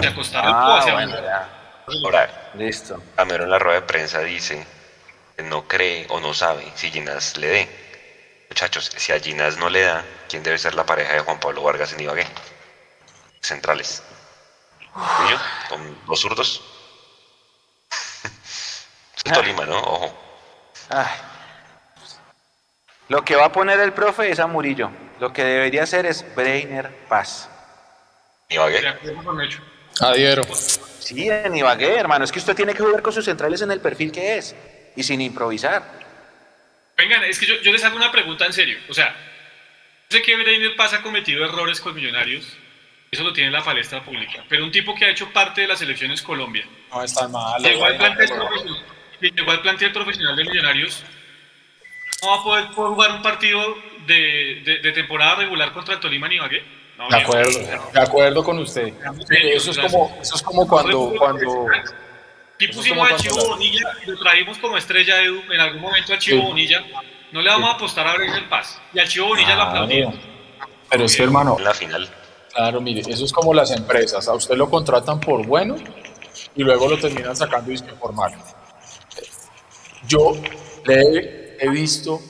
de 0.00 0.06
acostar 0.08 0.44
al 0.44 0.52
Ah, 0.54 0.78
hacia 0.78 0.94
bueno, 0.94 1.22
ya. 1.22 1.48
Ahora, 2.02 2.50
Listo. 2.54 3.00
Gamero 3.16 3.44
en 3.44 3.50
la 3.50 3.58
rueda 3.60 3.80
de 3.80 3.86
prensa 3.86 4.20
dice 4.20 4.66
que 5.36 5.42
no 5.44 5.68
cree 5.68 6.06
o 6.08 6.18
no 6.18 6.34
sabe 6.34 6.72
si 6.74 6.90
Ginás 6.90 7.36
le 7.36 7.46
dé. 7.46 7.68
Muchachos, 8.48 8.90
si 8.96 9.12
a 9.12 9.20
Ginás 9.20 9.56
no 9.58 9.68
le 9.68 9.82
da, 9.82 10.04
¿quién 10.28 10.42
debe 10.42 10.58
ser 10.58 10.74
la 10.74 10.84
pareja 10.86 11.12
de 11.12 11.20
Juan 11.20 11.38
Pablo 11.38 11.62
Vargas 11.62 11.92
en 11.92 12.00
Ibagué? 12.00 12.26
Centrales. 13.40 14.02
¿Y 14.82 15.30
yo? 15.30 15.36
¿Con 15.68 15.98
los 16.08 16.20
zurdos? 16.20 16.62
Es 19.26 19.32
Tolima, 19.32 19.66
¿no? 19.66 19.78
Ojo. 19.78 20.18
Ay. 20.90 21.06
Lo 23.08 23.24
que 23.24 23.36
va 23.36 23.46
a 23.46 23.52
poner 23.52 23.78
el 23.80 23.92
profe 23.92 24.30
es 24.30 24.40
a 24.40 24.46
Murillo. 24.46 24.90
Lo 25.20 25.32
que 25.32 25.44
debería 25.44 25.82
hacer 25.84 26.06
es 26.06 26.24
Breiner 26.34 26.90
Paz. 27.08 27.48
Ibagué. 28.48 28.94
Adhiero. 30.00 30.42
Sí, 30.54 31.28
en 31.28 31.56
Ibagué, 31.56 31.96
hermano. 31.96 32.24
Es 32.24 32.32
que 32.32 32.38
usted 32.38 32.54
tiene 32.54 32.74
que 32.74 32.82
jugar 32.82 33.02
con 33.02 33.12
sus 33.12 33.24
centrales 33.24 33.62
en 33.62 33.70
el 33.70 33.80
perfil 33.80 34.12
que 34.12 34.38
es. 34.38 34.54
Y 34.96 35.02
sin 35.02 35.20
improvisar. 35.20 35.82
Vengan, 36.96 37.24
es 37.24 37.38
que 37.38 37.46
yo, 37.46 37.56
yo 37.62 37.72
les 37.72 37.84
hago 37.84 37.96
una 37.96 38.10
pregunta 38.10 38.46
en 38.46 38.52
serio. 38.52 38.78
O 38.88 38.94
sea, 38.94 39.14
yo 40.08 40.18
sé 40.18 40.22
que 40.22 40.36
Breiner 40.36 40.76
Paz 40.76 40.94
ha 40.94 41.02
cometido 41.02 41.44
errores 41.44 41.80
con 41.80 41.94
Millonarios. 41.94 42.56
Eso 43.10 43.22
lo 43.22 43.32
tiene 43.32 43.48
en 43.48 43.52
la 43.52 43.64
palestra 43.64 44.04
pública. 44.04 44.44
Pero 44.48 44.64
un 44.64 44.72
tipo 44.72 44.94
que 44.94 45.04
ha 45.04 45.10
hecho 45.10 45.32
parte 45.32 45.62
de 45.62 45.68
las 45.68 45.80
elecciones 45.80 46.22
Colombia. 46.22 46.66
No 46.90 47.02
es 47.02 47.14
tan 47.14 47.30
malo. 47.30 47.66
Llegó 47.66 47.86
profesional, 49.18 49.36
llegó 49.36 49.50
al 49.52 49.60
plantel 49.62 49.92
profesional 49.92 50.36
de 50.36 50.44
Millonarios. 50.44 51.02
No 52.22 52.28
va 52.30 52.36
a 52.36 52.42
poder, 52.44 52.70
poder 52.70 52.92
jugar 52.94 53.10
un 53.12 53.22
partido 53.22 53.60
de, 54.06 54.62
de- 54.64 54.78
de 54.82 54.92
temporada 54.92 55.36
regular 55.36 55.72
contra 55.72 55.94
el 55.94 56.00
Tolima 56.00 56.28
ni 56.28 56.36
Ibagué. 56.36 56.64
No, 56.96 57.08
De 57.08 57.16
bien. 57.16 57.22
acuerdo, 57.26 57.90
de 57.92 58.00
acuerdo 58.00 58.44
con 58.44 58.58
usted. 58.58 58.92
Eso 59.30 59.70
es 59.70 59.78
como, 59.78 60.18
eso 60.20 60.34
es 60.36 60.42
como 60.42 60.66
cuando, 60.66 61.12
cuando, 61.18 61.66
Aquí 62.54 62.68
pusimos 62.68 63.10
a 63.12 63.16
Chivo 63.16 63.36
la- 63.36 63.44
Bonilla 63.48 63.90
y 64.06 64.10
lo 64.10 64.18
trajimos 64.18 64.56
como 64.58 64.78
estrella 64.78 65.22
Edu 65.22 65.42
en 65.52 65.60
algún 65.60 65.82
momento 65.82 66.14
a 66.14 66.18
Chivo 66.18 66.40
Sí. 66.40 66.46
Bonilla. 66.46 66.84
No 67.32 67.42
le 67.42 67.50
vamos 67.50 67.68
a 67.68 67.72
apostar 67.74 68.06
a 68.06 68.14
Breiner 68.14 68.48
Paz. 68.48 68.80
Y 68.94 68.98
a 68.98 69.04
Chivo 69.06 69.26
Bonilla 69.28 69.54
lo 69.56 69.62
aplaudimos. 69.62 70.14
pero 70.88 71.04
es 71.04 71.16
que 71.16 71.22
hermano, 71.24 71.56
En 71.58 71.64
la 71.64 71.74
final. 71.74 72.08
Claro, 72.54 72.80
mire, 72.80 73.02
eso 73.12 73.26
es 73.26 73.32
como 73.32 73.52
las 73.52 73.70
empresas. 73.72 74.26
A 74.28 74.32
usted 74.32 74.54
lo 74.56 74.70
contratan 74.70 75.20
por 75.20 75.44
bueno 75.44 75.76
y 76.54 76.62
luego 76.62 76.88
lo 76.88 76.96
terminan 76.98 77.36
sacando 77.36 77.70
y 77.70 77.76
formal. 78.00 78.32
Yo 80.08 80.36
le 80.84 81.56
he 81.58 81.68
visto 81.68 82.20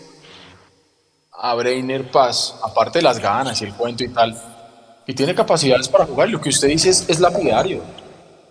a 1.32 1.54
Breiner 1.54 2.10
Paz, 2.10 2.54
aparte 2.62 2.98
de 2.98 3.02
las 3.02 3.18
ganas 3.18 3.60
y 3.60 3.64
el 3.64 3.74
cuento 3.74 4.04
y 4.04 4.08
tal, 4.08 4.36
y 5.06 5.14
tiene 5.14 5.34
capacidades 5.34 5.88
para 5.88 6.06
jugar. 6.06 6.28
Lo 6.28 6.40
que 6.40 6.48
usted 6.48 6.68
dice 6.68 6.90
es, 6.90 7.04
es 7.08 7.20
lapidario. 7.20 7.82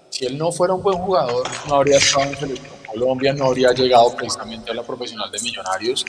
Si 0.09 0.25
él 0.25 0.37
no 0.37 0.51
fuera 0.51 0.73
un 0.73 0.83
buen 0.83 0.97
jugador, 0.97 1.47
no 1.67 1.75
habría 1.75 1.97
estado 1.97 2.25
en 2.25 2.37
selección 2.37 2.75
Colombia, 2.85 3.33
no 3.33 3.45
habría 3.45 3.73
llegado 3.73 4.15
precisamente 4.15 4.71
a 4.71 4.73
la 4.73 4.83
profesional 4.83 5.29
de 5.29 5.39
Millonarios. 5.41 6.05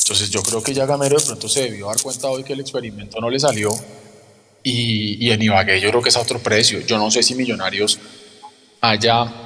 Entonces 0.00 0.30
yo 0.30 0.42
creo 0.42 0.62
que 0.62 0.72
ya 0.72 0.86
Gamero 0.86 1.18
de 1.18 1.24
pronto 1.24 1.48
se 1.48 1.62
debió 1.64 1.88
dar 1.88 2.00
cuenta 2.00 2.28
hoy 2.28 2.42
que 2.42 2.54
el 2.54 2.60
experimento 2.60 3.20
no 3.20 3.28
le 3.28 3.38
salió 3.38 3.70
y, 4.62 5.26
y 5.26 5.30
en 5.30 5.42
Ibagué 5.42 5.80
yo 5.80 5.90
creo 5.90 6.02
que 6.02 6.08
es 6.08 6.16
a 6.16 6.20
otro 6.20 6.38
precio. 6.38 6.80
Yo 6.80 6.96
no 6.96 7.10
sé 7.10 7.22
si 7.22 7.34
Millonarios 7.34 7.98
haya 8.80 9.43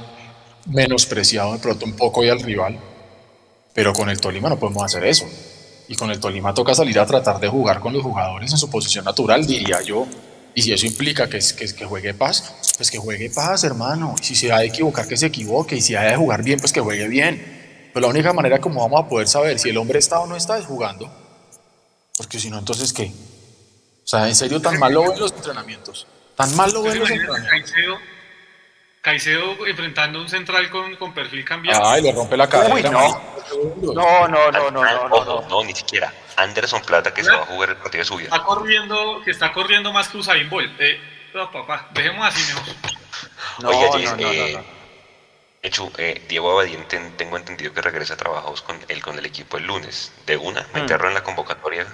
menospreciado 0.68 1.52
de 1.52 1.58
pronto 1.58 1.84
un 1.84 1.92
poco 1.92 2.24
y 2.24 2.28
al 2.28 2.40
rival, 2.40 2.78
pero 3.74 3.92
con 3.92 4.08
el 4.08 4.20
Tolima 4.20 4.48
no 4.48 4.58
podemos 4.58 4.84
hacer 4.84 5.04
eso. 5.04 5.26
Y 5.88 5.96
con 5.96 6.10
el 6.10 6.20
Tolima 6.20 6.52
toca 6.52 6.74
salir 6.74 6.98
a 6.98 7.06
tratar 7.06 7.40
de 7.40 7.48
jugar 7.48 7.80
con 7.80 7.94
los 7.94 8.02
jugadores 8.02 8.52
en 8.52 8.58
su 8.58 8.68
posición 8.68 9.04
natural, 9.04 9.46
diría 9.46 9.80
yo. 9.82 10.06
Y 10.54 10.62
si 10.62 10.72
eso 10.72 10.86
implica 10.86 11.28
que, 11.28 11.38
que, 11.56 11.74
que 11.74 11.84
juegue 11.84 12.12
paz, 12.12 12.54
pues 12.76 12.90
que 12.90 12.98
juegue 12.98 13.30
paz, 13.30 13.64
hermano. 13.64 14.14
Y 14.20 14.24
si 14.24 14.34
se 14.34 14.52
ha 14.52 14.58
de 14.58 14.66
equivocar, 14.66 15.06
que 15.06 15.16
se 15.16 15.26
equivoque. 15.26 15.76
Y 15.76 15.80
si 15.80 15.94
ha 15.94 16.02
de 16.02 16.16
jugar 16.16 16.42
bien, 16.42 16.58
pues 16.60 16.72
que 16.72 16.80
juegue 16.80 17.08
bien. 17.08 17.90
Pero 17.94 18.06
la 18.06 18.10
única 18.10 18.32
manera 18.32 18.58
como 18.58 18.80
vamos 18.82 19.04
a 19.04 19.08
poder 19.08 19.28
saber 19.28 19.58
si 19.58 19.70
el 19.70 19.78
hombre 19.78 19.98
está 19.98 20.20
o 20.20 20.26
no 20.26 20.36
está 20.36 20.58
es 20.58 20.66
jugando. 20.66 21.10
Porque 22.16 22.38
si 22.38 22.50
no, 22.50 22.58
entonces 22.58 22.92
¿qué? 22.92 23.04
O 23.04 24.06
sea, 24.06 24.28
en 24.28 24.34
serio, 24.34 24.60
tan 24.60 24.78
malo 24.78 25.02
ven 25.02 25.20
los 25.20 25.32
entrenamientos. 25.32 26.06
Tan 26.34 26.54
malo 26.56 26.82
ven 26.82 26.98
los 26.98 27.10
entrenamientos. 27.10 27.72
Caicedo 29.00 29.66
enfrentando 29.66 30.20
un 30.20 30.28
central 30.28 30.68
con, 30.70 30.96
con 30.96 31.14
perfil 31.14 31.44
cambiado. 31.44 31.86
Ay, 31.86 32.02
le 32.02 32.12
rompe 32.12 32.36
la 32.36 32.48
cara. 32.48 32.68
no. 32.68 33.38
No, 33.94 34.28
no, 34.28 34.50
no, 34.50 34.70
no, 34.70 35.08
no, 35.08 35.48
no, 35.48 35.64
ni 35.64 35.74
siquiera. 35.74 36.12
Anderson 36.36 36.82
Plata 36.82 37.12
que 37.12 37.24
se 37.24 37.30
va 37.30 37.42
a 37.42 37.46
jugar 37.46 37.70
el 37.70 37.76
partido 37.76 38.02
de 38.02 38.04
su 38.04 38.16
vida. 38.16 38.28
Está 38.28 38.44
corriendo, 38.44 39.22
que 39.24 39.30
está 39.30 39.52
corriendo 39.52 39.92
más 39.92 40.08
que 40.08 40.18
Usain 40.18 40.48
Bolt. 40.50 40.70
Eh, 40.80 41.00
no, 41.34 41.50
papá, 41.50 41.88
dejemos 41.92 42.26
así 42.26 42.52
mejor. 42.52 42.74
No, 43.60 43.68
Oiga, 43.70 44.16
no, 44.16 44.30
eh, 44.30 44.62
hecho, 45.62 45.90
eh, 45.98 46.24
Diego 46.28 46.52
Abadien 46.52 46.84
tengo 47.16 47.36
entendido 47.36 47.72
que 47.72 47.80
regresa 47.80 48.14
a 48.14 48.16
trabajos 48.16 48.62
con 48.62 48.78
él 48.88 49.02
con 49.02 49.18
el 49.18 49.26
equipo 49.26 49.56
el 49.56 49.66
lunes. 49.66 50.12
De 50.26 50.36
una, 50.36 50.66
meterlo 50.74 51.06
mm. 51.06 51.08
en 51.08 51.14
la 51.14 51.22
convocatoria 51.22 51.86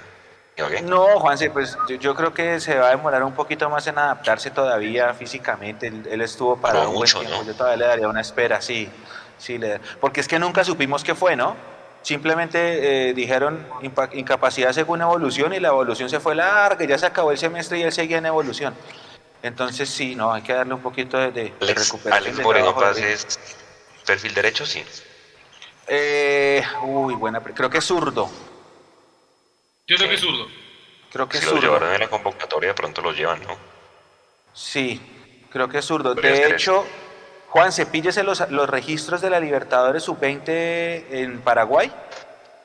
no, 0.83 1.19
Juanse, 1.19 1.49
pues 1.49 1.77
yo, 1.99 2.15
creo 2.15 2.33
que 2.33 2.59
se 2.59 2.77
va 2.77 2.87
a 2.87 2.89
demorar 2.91 3.23
un 3.23 3.33
poquito 3.33 3.69
más 3.69 3.85
en 3.87 3.97
adaptarse 3.97 4.51
todavía 4.51 5.13
físicamente. 5.13 5.87
Él, 5.87 6.21
estuvo 6.21 6.55
para 6.57 6.87
un 6.87 6.95
buen 6.95 7.11
tiempo. 7.11 7.43
Yo 7.45 7.53
todavía 7.53 7.77
le 7.77 7.85
daría 7.85 8.07
una 8.07 8.21
espera, 8.21 8.61
sí. 8.61 8.89
sí 9.37 9.57
le, 9.57 9.79
porque 9.99 10.21
es 10.21 10.27
que 10.27 10.39
nunca 10.39 10.63
supimos 10.63 11.03
qué 11.03 11.13
fue, 11.13 11.35
¿no? 11.35 11.55
Simplemente 12.01 13.09
eh, 13.09 13.13
dijeron 13.13 13.65
incapacidad 14.13 14.71
según 14.71 15.01
evolución 15.01 15.53
y 15.53 15.59
la 15.59 15.69
evolución 15.69 16.09
se 16.09 16.19
fue 16.19 16.35
larga, 16.35 16.85
ya 16.85 16.97
se 16.97 17.07
acabó 17.07 17.31
el 17.31 17.37
semestre 17.37 17.79
y 17.79 17.83
él 17.83 17.91
seguía 17.91 18.19
en 18.19 18.27
evolución. 18.27 18.75
Entonces 19.41 19.89
sí, 19.89 20.15
no, 20.15 20.31
hay 20.31 20.43
que 20.43 20.53
darle 20.53 20.75
un 20.75 20.81
poquito 20.81 21.17
de, 21.17 21.31
de 21.31 21.53
recuperación. 21.59 22.13
Alex 22.13 22.39
Moreno 22.39 22.75
Paz 22.75 22.97
es 22.97 23.39
perfil 24.05 24.33
derecho, 24.33 24.65
sí. 24.65 24.83
Eh, 25.87 26.63
uy, 26.83 27.15
buena, 27.15 27.41
creo 27.41 27.69
que 27.69 27.79
es 27.79 27.85
zurdo. 27.85 28.29
Yo 29.87 29.97
creo 29.97 30.09
que 30.09 30.15
es 30.15 30.21
zurdo. 30.21 30.47
Creo 31.11 31.29
que 31.29 31.37
si 31.37 31.43
es 31.43 31.49
zurdo. 31.49 31.61
lo 31.61 31.67
llevaron 31.67 31.93
en 31.93 32.01
la 32.01 32.07
convocatoria, 32.07 32.69
de 32.69 32.73
pronto 32.75 33.01
lo 33.01 33.11
llevan, 33.11 33.41
¿no? 33.43 33.57
Sí, 34.53 34.99
creo 35.51 35.69
que 35.69 35.79
es 35.79 35.85
zurdo. 35.85 36.15
De 36.15 36.49
hecho, 36.49 36.85
Juan, 37.49 37.71
cepíllese 37.71 38.23
los, 38.23 38.49
los 38.49 38.69
registros 38.69 39.21
de 39.21 39.29
la 39.29 39.39
Libertadores 39.39 40.03
Sub-20 40.03 41.05
en 41.09 41.41
Paraguay. 41.41 41.91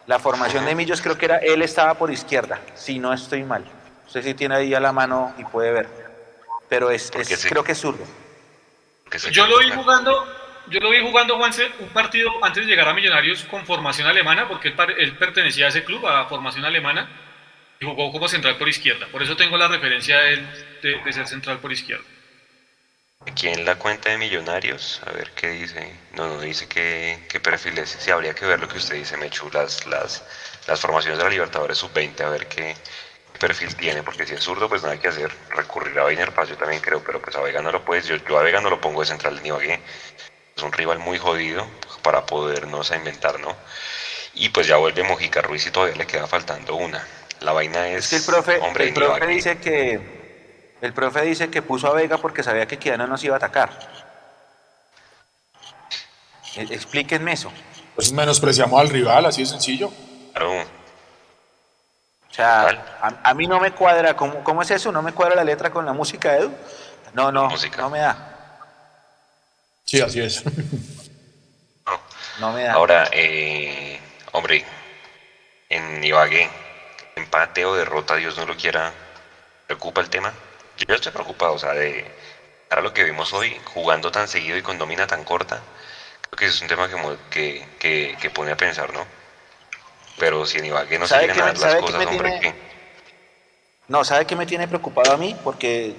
La 0.06 0.18
formación 0.18 0.64
de 0.64 0.74
Millos 0.74 1.00
creo 1.02 1.16
que 1.16 1.26
era, 1.26 1.36
él 1.38 1.62
estaba 1.62 1.94
por 1.94 2.10
izquierda, 2.10 2.60
si 2.74 2.98
no 2.98 3.12
estoy 3.12 3.44
mal. 3.44 3.64
No 3.64 4.10
sé 4.10 4.22
si 4.22 4.34
tiene 4.34 4.56
ahí 4.56 4.74
a 4.74 4.80
la 4.80 4.92
mano 4.92 5.34
y 5.38 5.44
puede 5.44 5.70
ver. 5.70 5.88
Pero 6.68 6.90
es, 6.90 7.10
creo 7.48 7.62
que 7.62 7.72
es 7.72 7.78
zurdo. 7.78 8.04
Yo 9.30 9.46
lo 9.46 9.58
vi 9.58 9.70
jugando, 9.70 10.26
yo 10.70 10.80
lo 10.80 10.90
vi 10.90 11.00
jugando, 11.00 11.36
Juanse, 11.36 11.70
un 11.80 11.88
partido 11.88 12.30
antes 12.42 12.64
de 12.64 12.70
llegar 12.70 12.88
a 12.88 12.94
Millonarios 12.94 13.44
con 13.44 13.66
formación 13.66 14.06
alemana, 14.06 14.48
porque 14.48 14.74
él, 14.98 15.16
pertenecía 15.16 15.66
a 15.66 15.68
ese 15.68 15.84
club, 15.84 16.06
a 16.06 16.26
formación 16.26 16.64
alemana, 16.64 17.08
y 17.80 17.84
jugó 17.84 18.12
como 18.12 18.28
central 18.28 18.56
por 18.56 18.68
izquierda. 18.68 19.06
Por 19.10 19.22
eso 19.22 19.36
tengo 19.36 19.56
la 19.56 19.68
referencia 19.68 20.18
de 20.20 20.32
él 20.34 20.46
de, 21.04 21.12
ser 21.12 21.26
central 21.26 21.58
por 21.58 21.72
izquierda. 21.72 22.04
Aquí 23.26 23.48
en 23.48 23.64
la 23.64 23.76
cuenta 23.76 24.10
de 24.10 24.18
Millonarios, 24.18 25.02
a 25.06 25.12
ver 25.12 25.30
qué 25.34 25.50
dice. 25.50 25.92
No, 26.14 26.28
no 26.28 26.40
dice 26.40 26.68
qué, 26.68 27.18
qué 27.28 27.38
perfil 27.40 27.76
es. 27.78 27.90
Sí, 27.90 28.10
habría 28.10 28.34
que 28.34 28.46
ver 28.46 28.60
lo 28.60 28.68
que 28.68 28.78
usted 28.78 28.94
dice, 28.94 29.16
Mechu, 29.16 29.50
las, 29.52 29.86
las, 29.86 30.24
las 30.66 30.80
formaciones 30.80 31.18
de 31.18 31.24
la 31.24 31.30
Libertadores 31.30 31.76
sub-20, 31.78 32.20
a 32.22 32.30
ver 32.30 32.46
qué, 32.46 32.74
perfil 33.40 33.74
tiene, 33.74 34.02
porque 34.04 34.26
si 34.26 34.34
es 34.34 34.42
zurdo, 34.42 34.68
pues 34.68 34.84
hay 34.84 34.98
que 34.98 35.08
hacer, 35.08 35.32
recurrir 35.48 35.98
a 35.98 36.04
Weiner 36.04 36.32
yo 36.46 36.56
también 36.56 36.80
creo, 36.80 37.02
pero 37.02 37.20
pues 37.20 37.34
a 37.34 37.40
Vega 37.40 37.62
no 37.62 37.72
lo 37.72 37.84
puedes, 37.84 38.06
yo, 38.06 38.16
yo 38.16 38.38
a 38.38 38.42
Vega 38.42 38.60
no 38.60 38.70
lo 38.70 38.80
pongo 38.80 39.00
de 39.00 39.06
central 39.06 39.40
de 39.40 39.48
Ibagué, 39.48 39.80
es 40.60 40.64
un 40.64 40.72
rival 40.72 40.98
muy 40.98 41.18
jodido 41.18 41.66
para 42.02 42.26
podernos 42.26 42.90
a 42.90 42.96
inventar, 42.96 43.40
¿no? 43.40 43.56
Y 44.34 44.50
pues 44.50 44.66
ya 44.66 44.76
vuelve 44.76 45.02
Mojica 45.02 45.40
Ruiz 45.40 45.66
y 45.66 45.70
todavía 45.70 45.96
le 45.96 46.06
queda 46.06 46.26
faltando 46.26 46.76
una. 46.76 47.06
La 47.40 47.52
vaina 47.52 47.88
es, 47.88 48.08
que 48.08 48.16
el 48.16 48.24
profe, 48.24 48.58
hombre, 48.58 48.88
el 48.88 48.94
profe 48.94 49.26
dice 49.26 49.58
que 49.58 50.20
el 50.82 50.92
profe 50.92 51.22
dice 51.22 51.50
que 51.50 51.62
puso 51.62 51.88
a 51.88 51.94
Vega 51.94 52.18
porque 52.18 52.42
sabía 52.42 52.66
que 52.66 52.78
Kiana 52.78 53.06
nos 53.06 53.24
iba 53.24 53.34
a 53.34 53.38
atacar. 53.38 53.70
E, 56.56 56.62
explíquenme 56.62 57.32
eso. 57.32 57.50
Pues 57.94 58.12
menospreciamos 58.12 58.78
al 58.78 58.90
rival, 58.90 59.24
así 59.24 59.42
de 59.42 59.48
sencillo. 59.48 59.90
Claro. 60.32 60.60
O 60.60 62.34
sea, 62.34 62.68
a, 63.22 63.34
mí 63.34 63.46
no 63.46 63.58
me 63.58 63.72
cuadra, 63.72 64.14
¿cómo, 64.14 64.44
¿cómo 64.44 64.62
es 64.62 64.70
eso? 64.70 64.92
¿No 64.92 65.02
me 65.02 65.12
cuadra 65.12 65.34
la 65.34 65.44
letra 65.44 65.70
con 65.70 65.84
la 65.86 65.92
música, 65.92 66.36
Edu? 66.36 66.52
No, 67.14 67.32
no, 67.32 67.48
no 67.78 67.90
me 67.90 67.98
da. 67.98 68.39
Sí, 69.90 70.00
así 70.00 70.20
es. 70.20 70.44
No, 72.38 72.52
me 72.52 72.62
da. 72.62 72.74
Ahora, 72.74 73.08
eh, 73.10 73.98
hombre, 74.30 74.64
en 75.68 76.04
Ibagué, 76.04 76.48
empate 77.16 77.64
o 77.64 77.74
derrota, 77.74 78.14
Dios 78.14 78.36
no 78.36 78.46
lo 78.46 78.56
quiera, 78.56 78.92
¿preocupa 79.66 80.00
el 80.00 80.08
tema? 80.08 80.32
Yo 80.78 80.94
estoy 80.94 81.10
preocupado, 81.10 81.54
o 81.54 81.58
sea, 81.58 81.72
de 81.72 82.06
ahora 82.70 82.82
lo 82.82 82.94
que 82.94 83.02
vimos 83.02 83.32
hoy, 83.32 83.60
jugando 83.74 84.12
tan 84.12 84.28
seguido 84.28 84.56
y 84.56 84.62
con 84.62 84.78
domina 84.78 85.08
tan 85.08 85.24
corta, 85.24 85.60
creo 86.20 86.38
que 86.38 86.46
es 86.46 86.62
un 86.62 86.68
tema 86.68 86.88
que, 87.28 87.66
que, 87.80 88.16
que, 88.20 88.30
pone 88.30 88.52
a 88.52 88.56
pensar, 88.56 88.92
¿no? 88.92 89.04
Pero 90.20 90.46
si 90.46 90.58
en 90.58 90.66
Ibagué 90.66 91.00
no 91.00 91.08
se 91.08 91.18
quieren 91.18 91.36
dar 91.36 91.58
las 91.58 91.74
cosas, 91.74 92.06
hombre, 92.06 92.38
¿qué? 92.40 92.54
No, 93.88 94.04
¿sabe 94.04 94.24
qué 94.24 94.36
me 94.36 94.46
tiene 94.46 94.68
preocupado 94.68 95.12
a 95.12 95.16
mí? 95.16 95.36
Porque 95.42 95.96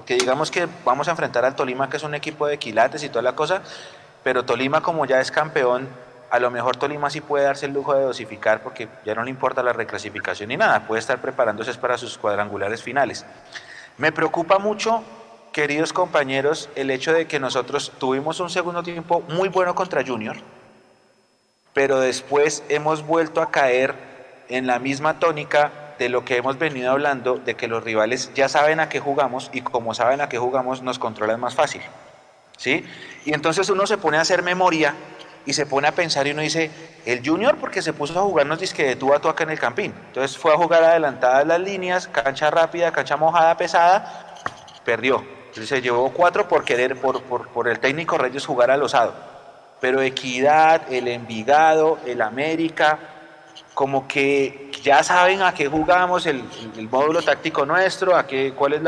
porque 0.00 0.16
digamos 0.16 0.50
que 0.50 0.66
vamos 0.82 1.08
a 1.08 1.10
enfrentar 1.10 1.44
al 1.44 1.54
Tolima, 1.54 1.90
que 1.90 1.98
es 1.98 2.02
un 2.02 2.14
equipo 2.14 2.46
de 2.46 2.58
quilates 2.58 3.04
y 3.04 3.10
toda 3.10 3.20
la 3.20 3.34
cosa, 3.34 3.60
pero 4.24 4.46
Tolima 4.46 4.80
como 4.80 5.04
ya 5.04 5.20
es 5.20 5.30
campeón, 5.30 5.90
a 6.30 6.38
lo 6.38 6.50
mejor 6.50 6.78
Tolima 6.78 7.10
sí 7.10 7.20
puede 7.20 7.44
darse 7.44 7.66
el 7.66 7.74
lujo 7.74 7.92
de 7.92 8.04
dosificar 8.04 8.62
porque 8.62 8.88
ya 9.04 9.14
no 9.14 9.22
le 9.24 9.28
importa 9.28 9.62
la 9.62 9.74
reclasificación 9.74 10.48
ni 10.48 10.56
nada, 10.56 10.86
puede 10.86 11.00
estar 11.00 11.20
preparándose 11.20 11.74
para 11.74 11.98
sus 11.98 12.16
cuadrangulares 12.16 12.82
finales. 12.82 13.26
Me 13.98 14.10
preocupa 14.10 14.58
mucho, 14.58 15.04
queridos 15.52 15.92
compañeros, 15.92 16.70
el 16.76 16.90
hecho 16.90 17.12
de 17.12 17.26
que 17.26 17.38
nosotros 17.38 17.92
tuvimos 17.98 18.40
un 18.40 18.48
segundo 18.48 18.82
tiempo 18.82 19.22
muy 19.28 19.50
bueno 19.50 19.74
contra 19.74 20.02
Junior, 20.02 20.38
pero 21.74 22.00
después 22.00 22.62
hemos 22.70 23.06
vuelto 23.06 23.42
a 23.42 23.50
caer 23.50 23.94
en 24.48 24.66
la 24.66 24.78
misma 24.78 25.18
tónica 25.18 25.70
de 26.00 26.08
lo 26.08 26.24
que 26.24 26.38
hemos 26.38 26.58
venido 26.58 26.90
hablando, 26.90 27.36
de 27.36 27.54
que 27.56 27.68
los 27.68 27.84
rivales 27.84 28.30
ya 28.34 28.48
saben 28.48 28.80
a 28.80 28.88
qué 28.88 29.00
jugamos 29.00 29.50
y 29.52 29.60
como 29.60 29.92
saben 29.92 30.22
a 30.22 30.30
qué 30.30 30.38
jugamos 30.38 30.80
nos 30.80 30.98
controlan 30.98 31.38
más 31.38 31.54
fácil. 31.54 31.82
¿sí? 32.56 32.86
Y 33.26 33.34
entonces 33.34 33.68
uno 33.68 33.86
se 33.86 33.98
pone 33.98 34.16
a 34.16 34.22
hacer 34.22 34.42
memoria 34.42 34.94
y 35.44 35.52
se 35.52 35.66
pone 35.66 35.88
a 35.88 35.92
pensar 35.92 36.26
y 36.26 36.30
uno 36.30 36.40
dice, 36.40 36.70
el 37.04 37.20
Junior 37.22 37.58
porque 37.58 37.82
se 37.82 37.92
puso 37.92 38.18
a 38.18 38.22
jugarnos 38.22 38.58
disque 38.58 38.82
de 38.82 38.96
tú 38.96 39.12
a 39.12 39.20
tú 39.20 39.28
en 39.38 39.50
el 39.50 39.58
campín. 39.58 39.92
Entonces 40.06 40.38
fue 40.38 40.54
a 40.54 40.56
jugar 40.56 40.82
adelantadas 40.82 41.46
las 41.46 41.60
líneas, 41.60 42.08
cancha 42.08 42.50
rápida, 42.50 42.92
cancha 42.92 43.18
mojada, 43.18 43.54
pesada, 43.58 44.36
perdió. 44.82 45.22
Entonces 45.48 45.68
se 45.68 45.82
llevó 45.82 46.10
cuatro 46.14 46.48
por 46.48 46.64
querer, 46.64 46.98
por, 46.98 47.22
por, 47.24 47.48
por 47.48 47.68
el 47.68 47.78
técnico 47.78 48.16
Reyes 48.16 48.46
jugar 48.46 48.70
al 48.70 48.82
osado. 48.82 49.12
Pero 49.82 50.00
Equidad, 50.00 50.90
el 50.90 51.08
Envigado, 51.08 51.98
el 52.06 52.22
América, 52.22 52.98
como 53.74 54.06
que 54.06 54.70
ya 54.82 55.02
saben 55.02 55.42
a 55.42 55.54
qué 55.54 55.68
jugamos, 55.68 56.26
el, 56.26 56.42
módulo 56.90 57.22
táctico 57.22 57.64
nuestro, 57.64 58.16
a 58.16 58.26
qué, 58.26 58.52
cuál 58.52 58.74
es 58.74 58.80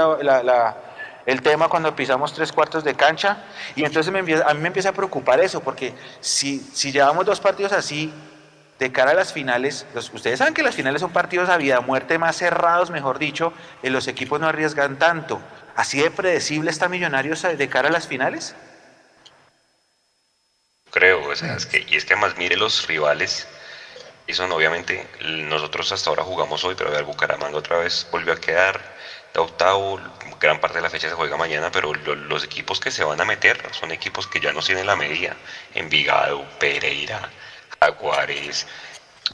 el 1.24 1.42
tema 1.42 1.68
cuando 1.68 1.94
pisamos 1.94 2.32
tres 2.32 2.52
cuartos 2.52 2.84
de 2.84 2.94
cancha. 2.94 3.44
Y 3.74 3.84
entonces 3.84 4.12
me 4.12 4.18
a 4.18 4.54
mí 4.54 4.60
me 4.60 4.68
empieza 4.68 4.90
a 4.90 4.92
preocupar 4.92 5.40
eso, 5.40 5.60
porque 5.60 5.94
si, 6.20 6.60
llevamos 6.92 7.24
dos 7.24 7.40
partidos 7.40 7.72
así, 7.72 8.12
de 8.78 8.90
cara 8.90 9.12
a 9.12 9.14
las 9.14 9.32
finales, 9.32 9.86
ustedes 10.12 10.40
saben 10.40 10.54
que 10.54 10.62
las 10.62 10.74
finales 10.74 11.00
son 11.00 11.12
partidos 11.12 11.48
a 11.48 11.56
vida 11.56 11.80
muerte 11.80 12.18
más 12.18 12.36
cerrados, 12.36 12.90
mejor 12.90 13.18
dicho, 13.18 13.52
y 13.82 13.90
los 13.90 14.08
equipos 14.08 14.40
no 14.40 14.48
arriesgan 14.48 14.98
tanto. 14.98 15.40
¿Así 15.76 16.00
de 16.02 16.10
predecible 16.10 16.70
está 16.70 16.88
Millonarios 16.88 17.42
de 17.42 17.68
cara 17.68 17.88
a 17.88 17.92
las 17.92 18.08
finales? 18.08 18.56
creo, 20.92 21.26
o 21.26 21.34
sea, 21.34 21.56
es 21.56 21.66
que, 21.66 21.84
y 21.88 21.96
es 21.96 22.04
que 22.04 22.12
además 22.14 22.36
mire 22.36 22.56
los 22.56 22.86
rivales, 22.86 23.48
y 24.26 24.34
son 24.34 24.52
obviamente, 24.52 25.06
nosotros 25.20 25.90
hasta 25.92 26.10
ahora 26.10 26.22
jugamos 26.22 26.62
hoy, 26.64 26.74
pero 26.76 26.96
el 26.96 27.04
Bucaramanga 27.04 27.58
otra 27.58 27.78
vez 27.78 28.06
volvió 28.10 28.32
a 28.32 28.40
quedar 28.40 28.80
de 29.34 29.40
octavo, 29.40 30.00
gran 30.40 30.60
parte 30.60 30.78
de 30.78 30.82
la 30.82 30.90
fecha 30.90 31.08
se 31.08 31.14
juega 31.14 31.36
mañana, 31.36 31.70
pero 31.72 31.94
los 31.94 32.44
equipos 32.44 32.80
que 32.80 32.90
se 32.90 33.04
van 33.04 33.20
a 33.20 33.24
meter 33.24 33.60
son 33.72 33.90
equipos 33.90 34.26
que 34.26 34.40
ya 34.40 34.52
no 34.52 34.60
tienen 34.60 34.86
la 34.86 34.96
medida, 34.96 35.36
Envigado, 35.74 36.44
Pereira, 36.58 37.30
Jaguares, 37.80 38.66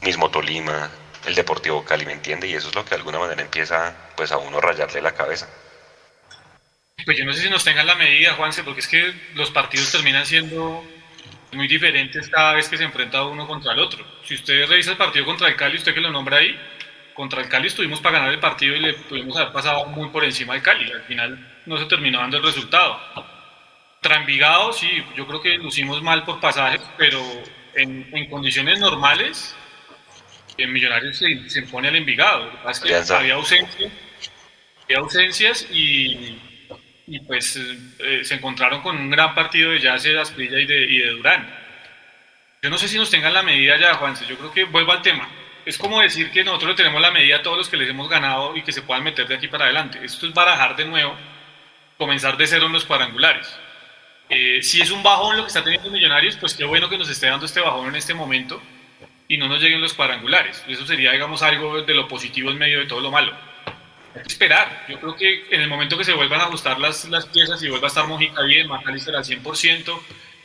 mismo 0.03 0.31
Tolima, 0.31 0.91
el 1.27 1.35
Deportivo 1.35 1.85
Cali, 1.85 2.07
¿me 2.07 2.13
entiende? 2.13 2.47
Y 2.47 2.55
eso 2.55 2.69
es 2.69 2.75
lo 2.75 2.85
que 2.85 2.91
de 2.91 2.97
alguna 2.97 3.19
manera 3.19 3.43
empieza 3.43 3.95
pues 4.17 4.33
a 4.33 4.39
uno 4.39 4.61
rayarle 4.61 5.03
la 5.03 5.15
cabeza. 5.15 5.49
Pues 7.05 7.17
yo 7.17 7.25
no 7.25 7.33
sé 7.33 7.43
si 7.43 7.51
nos 7.51 7.65
tengan 7.65 7.87
la 7.87 7.95
medida, 7.95 8.35
Juanse, 8.35 8.65
porque 8.65 8.81
es 8.81 8.89
que 8.89 9.15
los 9.35 9.51
partidos 9.51 9.91
terminan 9.91 10.27
siendo 10.27 10.85
muy 11.53 11.69
diferentes 11.69 12.29
cada 12.29 12.55
vez 12.55 12.69
que 12.69 12.77
se 12.77 12.85
enfrenta 12.85 13.25
uno 13.25 13.47
contra 13.47 13.73
el 13.73 13.79
otro. 13.79 14.05
Si 14.25 14.35
usted 14.35 14.67
revisa 14.67 14.93
el 14.93 14.97
partido 14.97 15.25
contra 15.25 15.49
el 15.49 15.57
Cali, 15.57 15.77
usted 15.77 15.95
que 15.95 16.01
lo 16.01 16.11
nombra 16.11 16.39
ahí, 16.39 16.59
contra 17.15 17.41
el 17.41 17.49
Cali 17.49 17.69
estuvimos 17.69 18.01
para 18.01 18.19
ganar 18.19 18.35
el 18.35 18.41
partido 18.41 18.77
y 18.77 18.81
le 18.81 18.95
pudimos 18.95 19.37
haber 19.37 19.53
pasado 19.53 19.87
muy 19.87 20.09
por 20.11 20.25
encima 20.25 20.55
del 20.55 20.63
Cali. 20.63 20.91
Al 20.91 21.03
final 21.03 21.61
no 21.67 21.79
se 21.79 21.87
terminó 21.87 22.21
dando 22.21 22.37
el 22.37 22.43
resultado. 22.43 23.01
Contra 24.01 24.21
Envigado, 24.21 24.73
sí, 24.73 25.05
yo 25.17 25.27
creo 25.27 25.41
que 25.41 25.59
lucimos 25.59 26.03
mal 26.03 26.25
por 26.25 26.39
pasajes, 26.41 26.81
pero 26.97 27.21
en, 27.75 28.09
en 28.13 28.31
condiciones 28.31 28.79
normales, 28.79 29.57
en 30.57 30.73
Millonarios 30.73 31.17
se, 31.17 31.49
se 31.51 31.61
impone 31.61 31.89
al 31.89 31.97
Envigado. 31.97 32.45
Lo 32.45 32.51
que 32.53 32.59
pasa 32.59 32.87
es 32.87 33.09
que 33.09 33.15
había 33.15 33.35
ausencias, 33.35 33.93
había 34.85 34.99
ausencias 34.99 35.67
y 35.73 36.39
y 37.11 37.21
pues 37.21 37.57
eh, 37.57 38.21
se 38.23 38.35
encontraron 38.35 38.83
con 38.83 38.97
un 38.97 39.11
gran 39.11 39.35
partido 39.35 39.71
de 39.71 39.81
Yacer, 39.81 40.19
Asprilla 40.19 40.61
y 40.61 40.67
de, 40.67 40.85
y 40.85 40.99
de 40.99 41.11
Durán. 41.11 41.49
Yo 42.63 42.71
no 42.71 42.77
sé 42.77 42.87
si 42.87 42.99
nos 42.99 43.11
tengan 43.11 43.33
la 43.33 43.43
medida 43.43 43.79
ya, 43.79 43.95
Juanse, 43.95 44.27
yo 44.27 44.37
creo 44.37 44.53
que 44.53 44.65
vuelvo 44.65 44.93
al 44.93 45.01
tema. 45.01 45.29
Es 45.65 45.79
como 45.79 46.01
decir 46.01 46.31
que 46.31 46.45
nosotros 46.45 46.71
le 46.71 46.77
tenemos 46.77 47.01
la 47.01 47.11
medida 47.11 47.37
a 47.37 47.43
todos 47.43 47.57
los 47.57 47.69
que 47.69 47.77
les 47.77 47.89
hemos 47.89 48.09
ganado 48.09 48.57
y 48.57 48.63
que 48.63 48.73
se 48.73 48.83
puedan 48.83 49.05
meter 49.05 49.27
de 49.27 49.37
aquí 49.37 49.49
para 49.49 49.65
adelante. 49.65 49.99
Esto 50.03 50.27
es 50.27 50.35
barajar 50.35 50.77
de 50.77 50.85
nuevo, 50.85 51.15
comenzar 51.97 52.37
de 52.37 52.47
cero 52.47 52.67
en 52.67 52.73
los 52.73 52.85
cuadrangulares. 52.85 53.59
Eh, 54.29 54.61
si 54.63 54.83
es 54.83 54.91
un 54.91 55.03
bajón 55.03 55.37
lo 55.37 55.45
que 55.45 55.49
está 55.49 55.65
teniendo 55.65 55.91
Millonarios, 55.91 56.37
pues 56.37 56.55
qué 56.55 56.65
bueno 56.65 56.91
que 56.91 56.99
nos 56.99 57.09
esté 57.09 57.29
dando 57.29 57.47
este 57.47 57.61
bajón 57.61 57.89
en 57.89 57.97
este 57.97 58.13
momento 58.13 58.61
y 59.29 59.39
no 59.39 59.49
nos 59.49 59.63
lleguen 59.63 59.81
los 59.81 59.95
cuadrangulares. 59.95 60.63
Eso 60.69 60.87
sería, 60.87 61.13
digamos, 61.13 61.43
algo 61.43 61.81
de 61.83 61.95
lo 61.95 62.07
positivo 62.07 62.51
en 62.51 62.59
medio 62.59 62.81
de 62.81 62.87
todo 62.87 63.01
lo 63.01 63.11
malo 63.11 63.48
esperar. 64.27 64.87
Yo 64.89 65.01
creo 65.01 65.17
que 65.17 65.47
en 65.51 65.61
el 65.61 65.69
momento 65.69 65.97
que 65.97 66.05
se 66.05 66.13
vuelvan 66.13 66.41
a 66.41 66.45
ajustar 66.45 66.79
las, 66.79 67.05
las 67.09 67.27
piezas 67.27 67.63
y 67.63 67.69
vuelva 67.69 67.87
a 67.87 67.89
estar 67.89 68.07
Mojica 68.07 68.43
bien, 68.43 68.69
Macalister 68.69 69.15
al 69.15 69.25
100% 69.25 70.01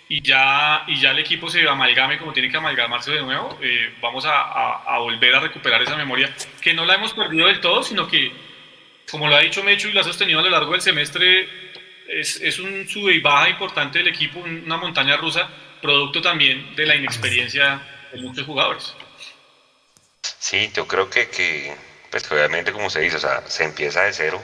y 0.09 0.21
ya, 0.21 0.83
y 0.87 0.99
ya 0.99 1.11
el 1.11 1.19
equipo 1.19 1.49
se 1.49 1.67
amalgame 1.67 2.17
como 2.17 2.33
tiene 2.33 2.49
que 2.49 2.57
amalgamarse 2.57 3.11
de 3.11 3.21
nuevo, 3.21 3.57
eh, 3.61 3.93
vamos 4.01 4.25
a, 4.25 4.83
a, 4.83 4.99
volver 4.99 5.33
a 5.35 5.39
recuperar 5.39 5.81
esa 5.81 5.95
memoria 5.95 6.33
que 6.61 6.73
no 6.73 6.85
la 6.85 6.95
hemos 6.95 7.13
perdido 7.13 7.47
del 7.47 7.59
todo, 7.59 7.83
sino 7.83 8.07
que, 8.07 8.31
como 9.09 9.27
lo 9.27 9.35
ha 9.35 9.39
dicho 9.39 9.63
Mecho 9.63 9.87
y 9.87 9.91
lo 9.91 10.01
ha 10.01 10.03
sostenido 10.03 10.39
a 10.39 10.43
lo 10.43 10.49
largo 10.49 10.73
del 10.73 10.81
semestre, 10.81 11.47
es, 12.07 12.39
es 12.41 12.59
un 12.59 12.87
sube 12.87 13.13
y 13.13 13.19
baja 13.21 13.49
importante 13.49 13.99
del 13.99 14.09
equipo, 14.09 14.39
una 14.39 14.77
montaña 14.77 15.17
rusa, 15.17 15.49
producto 15.81 16.21
también 16.21 16.75
de 16.75 16.85
la 16.85 16.95
inexperiencia 16.95 17.81
de 18.11 18.21
muchos 18.21 18.45
jugadores. 18.45 18.93
Sí, 20.21 20.69
yo 20.75 20.87
creo 20.87 21.09
que, 21.09 21.29
que 21.29 21.75
pues 22.21 22.31
obviamente 22.31 22.71
como 22.71 22.91
se 22.91 22.99
dice, 22.99 23.17
o 23.17 23.19
sea, 23.19 23.41
se 23.47 23.63
empieza 23.63 24.03
de 24.03 24.13
cero, 24.13 24.39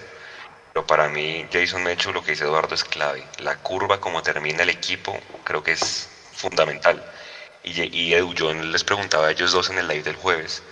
pero 0.73 0.87
para 0.87 1.07
mí 1.07 1.45
Jason 1.53 1.83
Mecho 1.83 2.11
lo 2.11 2.23
que 2.23 2.31
dice 2.31 2.45
Eduardo 2.45 2.73
es 2.73 2.83
clave. 2.83 3.23
La 3.37 3.57
curva 3.57 4.01
como 4.01 4.23
termina 4.23 4.63
el 4.63 4.69
equipo 4.69 5.15
creo 5.43 5.61
que 5.61 5.73
es 5.73 6.09
fundamental. 6.33 7.03
Y, 7.63 7.95
y 7.95 8.13
Edu, 8.15 8.33
yo 8.33 8.51
les 8.53 8.83
preguntaba 8.83 9.27
a 9.27 9.31
ellos 9.31 9.51
dos 9.51 9.69
en 9.69 9.77
el 9.77 9.87
live 9.87 10.01
del 10.01 10.15
jueves, 10.15 10.63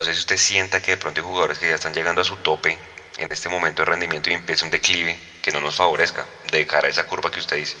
no 0.00 0.06
sé 0.06 0.14
si 0.14 0.20
usted 0.20 0.38
sienta 0.38 0.80
que 0.80 0.92
de 0.92 0.96
pronto 0.96 1.20
hay 1.20 1.26
jugadores 1.26 1.58
que 1.58 1.68
ya 1.68 1.74
están 1.74 1.92
llegando 1.92 2.22
a 2.22 2.24
su 2.24 2.36
tope 2.36 2.78
en 3.18 3.30
este 3.30 3.50
momento 3.50 3.82
de 3.82 3.90
rendimiento 3.90 4.30
y 4.30 4.32
empieza 4.32 4.64
un 4.64 4.70
declive 4.70 5.18
que 5.42 5.52
no 5.52 5.60
nos 5.60 5.76
favorezca 5.76 6.24
de 6.50 6.66
cara 6.66 6.86
a 6.86 6.90
esa 6.90 7.06
curva 7.06 7.30
que 7.30 7.40
usted 7.40 7.56
dice. 7.58 7.76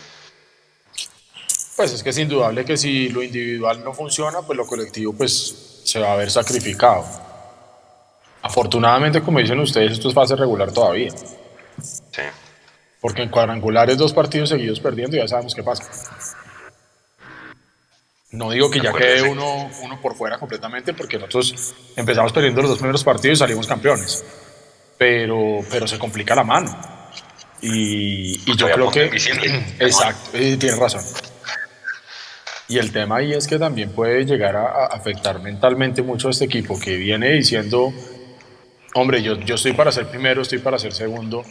Pues 1.76 1.92
es 1.92 2.02
que 2.02 2.10
es 2.10 2.18
indudable 2.18 2.66
que 2.66 2.76
si 2.76 3.08
lo 3.08 3.22
individual 3.22 3.82
no 3.82 3.94
funciona, 3.94 4.42
pues 4.42 4.58
lo 4.58 4.66
colectivo 4.66 5.14
pues 5.14 5.82
se 5.82 5.98
va 5.98 6.12
a 6.12 6.16
ver 6.16 6.30
sacrificado. 6.30 7.29
Afortunadamente, 8.42 9.20
como 9.20 9.38
dicen 9.38 9.60
ustedes, 9.60 9.92
esto 9.92 10.08
es 10.08 10.14
fase 10.14 10.36
regular 10.36 10.72
todavía. 10.72 11.10
Sí. 11.10 12.22
Porque 13.00 13.22
en 13.22 13.30
cuadrangulares 13.30 13.96
dos 13.96 14.12
partidos 14.12 14.48
seguidos 14.48 14.80
perdiendo 14.80 15.16
y 15.16 15.20
ya 15.20 15.28
sabemos 15.28 15.54
qué 15.54 15.62
pasa. 15.62 15.84
No 18.32 18.50
digo 18.50 18.70
que 18.70 18.80
ya 18.80 18.92
quede 18.92 19.28
uno, 19.28 19.68
uno 19.82 20.00
por 20.00 20.14
fuera 20.14 20.38
completamente, 20.38 20.94
porque 20.94 21.18
nosotros 21.18 21.74
empezamos 21.96 22.32
perdiendo 22.32 22.62
los 22.62 22.70
dos 22.70 22.78
primeros 22.78 23.02
partidos 23.02 23.38
y 23.38 23.40
salimos 23.40 23.66
campeones. 23.66 24.24
Pero, 24.96 25.60
pero 25.70 25.88
se 25.88 25.98
complica 25.98 26.34
la 26.34 26.44
mano. 26.44 26.78
Y, 27.60 28.50
y 28.50 28.56
yo 28.56 28.70
creo 28.70 28.90
que... 28.90 29.06
Exacto, 29.80 30.30
tienes 30.32 30.78
razón. 30.78 31.02
Y 32.70 32.78
el 32.78 32.92
tema 32.92 33.16
ahí 33.16 33.32
es 33.32 33.48
que 33.48 33.58
también 33.58 33.90
puede 33.90 34.24
llegar 34.24 34.54
a, 34.54 34.86
afectar 34.86 35.42
mentalmente 35.42 36.02
mucho 36.02 36.28
a 36.28 36.30
este 36.30 36.44
equipo 36.44 36.78
que 36.78 36.96
viene 36.96 37.32
diciendo 37.32 37.92
Hombre, 38.94 39.22
yo, 39.22 39.38
yo 39.40 39.54
estoy 39.54 39.72
para 39.72 39.92
ser 39.92 40.06
primero, 40.06 40.42
estoy 40.42 40.58
para 40.58 40.78
ser 40.78 40.92
segundo, 40.92 41.44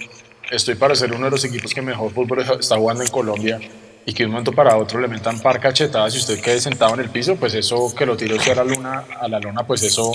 estoy 0.52 0.76
para 0.76 0.94
ser 0.94 1.14
uno 1.14 1.26
de 1.26 1.32
los 1.32 1.46
equipos 1.46 1.74
que 1.74 1.82
mejor 1.82 2.12
fútbol 2.12 2.40
está 2.42 2.76
jugando 2.76 3.04
en 3.04 3.10
Colombia 3.10 3.60
y 4.06 4.14
que 4.14 4.24
de 4.24 4.26
un 4.26 4.32
momento 4.32 4.52
para 4.52 4.76
otro 4.76 5.00
le 5.00 5.08
metan 5.08 5.40
par 5.40 5.60
cachetadas 5.60 6.16
y 6.16 6.18
usted 6.18 6.42
quede 6.42 6.60
sentado 6.60 6.94
en 6.96 7.00
el 7.00 7.10
piso, 7.10 7.38
pues 7.38 7.54
eso 7.54 7.94
que 7.96 8.06
lo 8.06 8.18
tire 8.18 8.36
usted 8.36 8.52
a 8.52 8.64
la 8.64 8.64
luna, 8.66 9.06
a 9.22 9.28
la 9.30 9.40
luna, 9.40 9.66
pues 9.66 9.84
eso, 9.84 10.12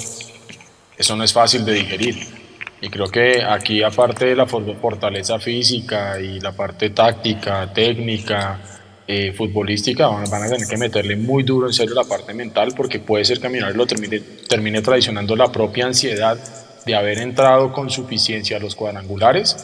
eso 0.98 1.16
no 1.16 1.24
es 1.24 1.32
fácil 1.32 1.64
de 1.64 1.72
digerir. 1.72 2.44
Y 2.82 2.90
creo 2.90 3.06
que 3.06 3.42
aquí, 3.42 3.82
aparte 3.82 4.26
de 4.26 4.36
la 4.36 4.46
fortaleza 4.46 5.38
física 5.38 6.20
y 6.20 6.40
la 6.40 6.52
parte 6.52 6.90
táctica, 6.90 7.72
técnica, 7.72 8.60
eh, 9.06 9.32
futbolística, 9.32 10.08
van, 10.08 10.42
a 10.42 10.48
tener 10.48 10.68
que 10.68 10.76
meterle 10.76 11.16
muy 11.16 11.42
duro 11.42 11.66
en 11.66 11.72
serio 11.72 11.94
la 11.94 12.04
parte 12.04 12.34
mental, 12.34 12.74
porque 12.76 12.98
puede 12.98 13.24
ser 13.24 13.40
que 13.40 13.46
a 13.46 13.70
lo 13.70 13.86
termine, 13.86 14.20
termine 14.20 14.82
traicionando 14.82 15.34
la 15.34 15.50
propia 15.50 15.86
ansiedad 15.86 16.38
de 16.84 16.94
haber 16.94 17.18
entrado 17.18 17.72
con 17.72 17.90
suficiencia 17.90 18.56
a 18.56 18.60
los 18.60 18.74
cuadrangulares 18.74 19.56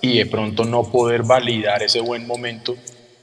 y 0.00 0.18
de 0.18 0.26
pronto 0.26 0.64
no 0.64 0.84
poder 0.84 1.22
validar 1.22 1.82
ese 1.82 2.00
buen 2.00 2.26
momento 2.26 2.76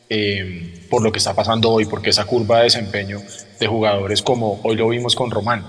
eh, 0.10 0.86
por 0.90 1.02
lo 1.02 1.12
que 1.12 1.20
está 1.20 1.34
pasando 1.34 1.72
hoy, 1.72 1.86
porque 1.86 2.10
esa 2.10 2.26
curva 2.26 2.58
de 2.58 2.64
desempeño 2.66 3.22
de 3.60 3.68
jugadores 3.68 4.22
como 4.22 4.60
hoy 4.64 4.76
lo 4.76 4.90
vimos 4.90 5.16
con 5.16 5.32
Román, 5.32 5.66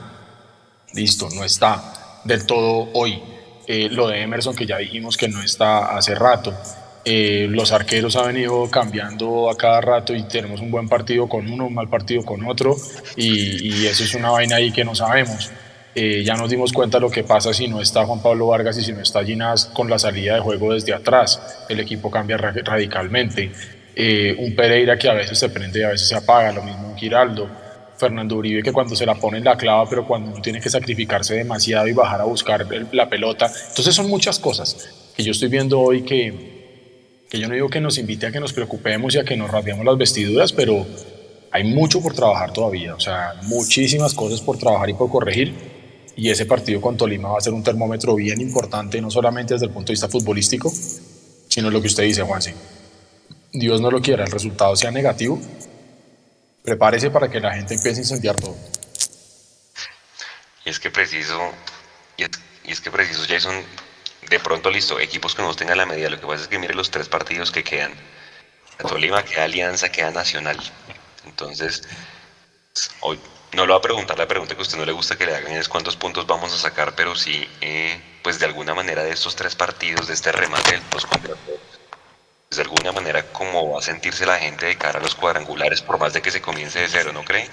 listo, 0.93 1.28
no 1.35 1.45
está 1.45 2.20
del 2.24 2.47
todo 2.47 2.89
hoy. 2.95 3.22
Eh, 3.66 3.89
lo 3.91 4.09
de 4.09 4.20
Emerson, 4.20 4.55
que 4.55 4.66
ya 4.66 4.76
dijimos 4.76 5.16
que 5.16 5.28
no 5.28 5.43
está 5.43 5.97
hace 5.97 6.14
rato. 6.14 6.53
Eh, 7.07 7.47
los 7.49 7.72
arqueros 7.72 8.16
han 8.16 8.26
venido 8.26 8.70
cambiando 8.70 9.49
a 9.49 9.57
cada 9.57 9.80
rato 9.80 10.14
y 10.14 10.22
tenemos 10.24 10.61
un 10.61 10.70
buen 10.70 10.89
partido 10.89 11.28
con 11.28 11.51
uno, 11.51 11.66
un 11.66 11.74
mal 11.74 11.89
partido 11.89 12.24
con 12.24 12.45
otro, 12.47 12.76
y, 13.16 13.68
y 13.68 13.87
eso 13.87 14.05
es 14.05 14.14
una 14.14 14.30
vaina 14.30 14.57
ahí 14.57 14.72
que 14.72 14.85
no 14.85 14.95
sabemos. 14.95 15.51
Eh, 15.95 16.24
ya 16.24 16.34
nos 16.34 16.51
dimos 16.51 16.72
cuenta 16.72 16.99
de 16.99 17.03
lo 17.03 17.11
que 17.11 17.22
pasa 17.22 17.55
si 17.55 17.68
no 17.68 17.80
está 17.80 18.05
Juan 18.05 18.20
Pablo 18.20 18.49
Vargas 18.49 18.76
y 18.78 18.82
si 18.82 18.92
no 18.92 19.01
está 19.01 19.24
Ginás 19.24 19.66
con 19.66 19.88
la 19.88 19.99
salida 19.99 20.34
de 20.34 20.40
juego 20.40 20.72
desde 20.72 20.92
atrás. 20.92 21.64
El 21.68 21.80
equipo 21.80 22.11
cambia 22.11 22.36
radicalmente. 22.36 23.53
Eh, 23.95 24.34
un 24.38 24.57
Pereira 24.57 24.99
que 24.99 25.09
a 25.09 25.14
veces 25.14 25.38
se 25.38 25.49
prende 25.51 25.80
y 25.80 25.82
a 25.84 25.90
veces 25.90 26.09
se 26.09 26.16
apaga, 26.16 26.53
lo 26.53 26.62
mismo 26.62 26.88
un 26.88 26.97
Giraldo. 26.97 27.49
Fernando 27.97 28.36
Uribe 28.36 28.61
que 28.61 28.72
cuando 28.72 28.97
se 28.97 29.07
la 29.07 29.14
pone 29.14 29.38
en 29.38 29.45
la 29.45 29.57
clava, 29.57 29.88
pero 29.88 30.05
cuando 30.05 30.32
no 30.32 30.42
tiene 30.42 30.61
que 30.61 30.68
sacrificarse 30.68 31.34
demasiado 31.34 31.86
y 31.86 31.92
bajar 31.92 32.20
a 32.20 32.24
buscar 32.24 32.66
la 32.92 33.09
pelota. 33.09 33.49
Entonces 33.68 33.95
son 33.95 34.09
muchas 34.09 34.40
cosas 34.40 34.90
que 35.16 35.22
yo 35.22 35.30
estoy 35.30 35.49
viendo 35.49 35.78
hoy 35.78 36.03
que, 36.03 37.24
que 37.30 37.38
yo 37.38 37.47
no 37.47 37.55
digo 37.55 37.68
que 37.68 37.80
nos 37.80 37.97
invite 37.99 38.26
a 38.26 38.32
que 38.32 38.40
nos 38.40 38.53
preocupemos 38.53 39.14
y 39.14 39.18
a 39.18 39.24
que 39.24 39.36
nos 39.36 39.49
rasguemos 39.49 39.86
las 39.86 39.97
vestiduras, 39.97 40.53
pero 40.53 40.84
hay 41.53 41.62
mucho 41.62 42.03
por 42.03 42.14
trabajar 42.14 42.53
todavía, 42.53 42.97
o 42.97 43.01
sea, 43.01 43.34
muchísimas 43.42 44.12
cosas 44.12 44.40
por 44.40 44.59
trabajar 44.59 44.90
y 44.90 44.95
por 44.95 45.09
corregir 45.09 45.74
y 46.16 46.30
ese 46.30 46.46
partido 46.46 46.80
con 46.80 46.96
Tolima 46.96 47.30
va 47.30 47.38
a 47.38 47.40
ser 47.40 47.52
un 47.52 47.62
termómetro 47.62 48.14
bien 48.14 48.40
importante, 48.40 49.00
no 49.00 49.10
solamente 49.10 49.54
desde 49.54 49.66
el 49.66 49.72
punto 49.72 49.88
de 49.88 49.94
vista 49.94 50.08
futbolístico, 50.08 50.72
sino 51.48 51.70
lo 51.70 51.80
que 51.80 51.88
usted 51.88 52.04
dice, 52.04 52.22
Juanse. 52.22 52.54
Dios 53.52 53.80
no 53.80 53.90
lo 53.90 54.00
quiera, 54.00 54.24
el 54.24 54.30
resultado 54.30 54.74
sea 54.76 54.90
negativo, 54.90 55.40
prepárese 56.62 57.10
para 57.10 57.28
que 57.28 57.40
la 57.40 57.54
gente 57.54 57.74
empiece 57.74 58.00
a 58.00 58.02
incendiar 58.02 58.36
todo. 58.36 58.56
Y 60.64 60.70
es 60.70 60.80
que 60.80 60.90
preciso, 60.90 61.38
y 62.16 62.24
es, 62.70 62.80
que 62.80 62.90
preciso, 62.90 63.22
Jason, 63.28 63.54
de 64.28 64.40
pronto 64.40 64.70
listo, 64.70 64.98
equipos 64.98 65.34
que 65.34 65.42
no 65.42 65.54
tengan 65.54 65.78
la 65.78 65.86
medida, 65.86 66.10
lo 66.10 66.18
que 66.18 66.26
pasa 66.26 66.42
es 66.42 66.48
que 66.48 66.58
mire 66.58 66.74
los 66.74 66.90
tres 66.90 67.08
partidos 67.08 67.50
que 67.50 67.62
quedan. 67.62 67.92
Tolima, 68.88 69.24
queda 69.24 69.44
Alianza, 69.44 69.90
queda 69.92 70.10
Nacional. 70.10 70.58
Entonces, 71.26 71.82
hoy 73.02 73.18
no 73.55 73.66
lo 73.66 73.74
va 73.74 73.78
a 73.78 73.82
preguntar, 73.82 74.18
la 74.18 74.28
pregunta 74.28 74.55
que 74.55 74.61
a 74.61 74.62
usted 74.62 74.78
no 74.78 74.84
le 74.84 74.92
gusta 74.92 75.16
que 75.16 75.26
le 75.26 75.34
hagan 75.34 75.52
es 75.52 75.68
cuántos 75.68 75.96
puntos 75.96 76.26
vamos 76.26 76.52
a 76.52 76.59
sacar, 76.59 76.94
pero 76.94 77.14
sí, 77.14 77.48
eh, 77.61 78.00
pues 78.22 78.38
de 78.38 78.46
alguna 78.46 78.74
manera 78.74 79.02
de 79.02 79.12
estos 79.12 79.36
tres 79.36 79.55
partidos, 79.55 80.09
de 80.09 80.14
este 80.14 80.32
remate 80.32 80.72
del 80.72 80.82
2 80.90 81.07
contra 81.07 81.34
de 82.57 82.62
alguna 82.62 82.92
manera 82.92 83.24
cómo 83.32 83.72
va 83.72 83.80
a 83.80 83.82
sentirse 83.82 84.24
la 84.26 84.38
gente 84.38 84.66
de 84.66 84.76
cara 84.76 85.00
a 85.00 85.02
los 85.02 85.14
cuadrangulares, 85.14 85.82
por 85.82 85.98
más 85.98 86.12
de 86.12 86.22
que 86.22 86.30
se 86.30 86.40
comience 86.40 86.78
de 86.78 86.88
cero, 86.88 87.12
¿no 87.12 87.24
cree? 87.24 87.48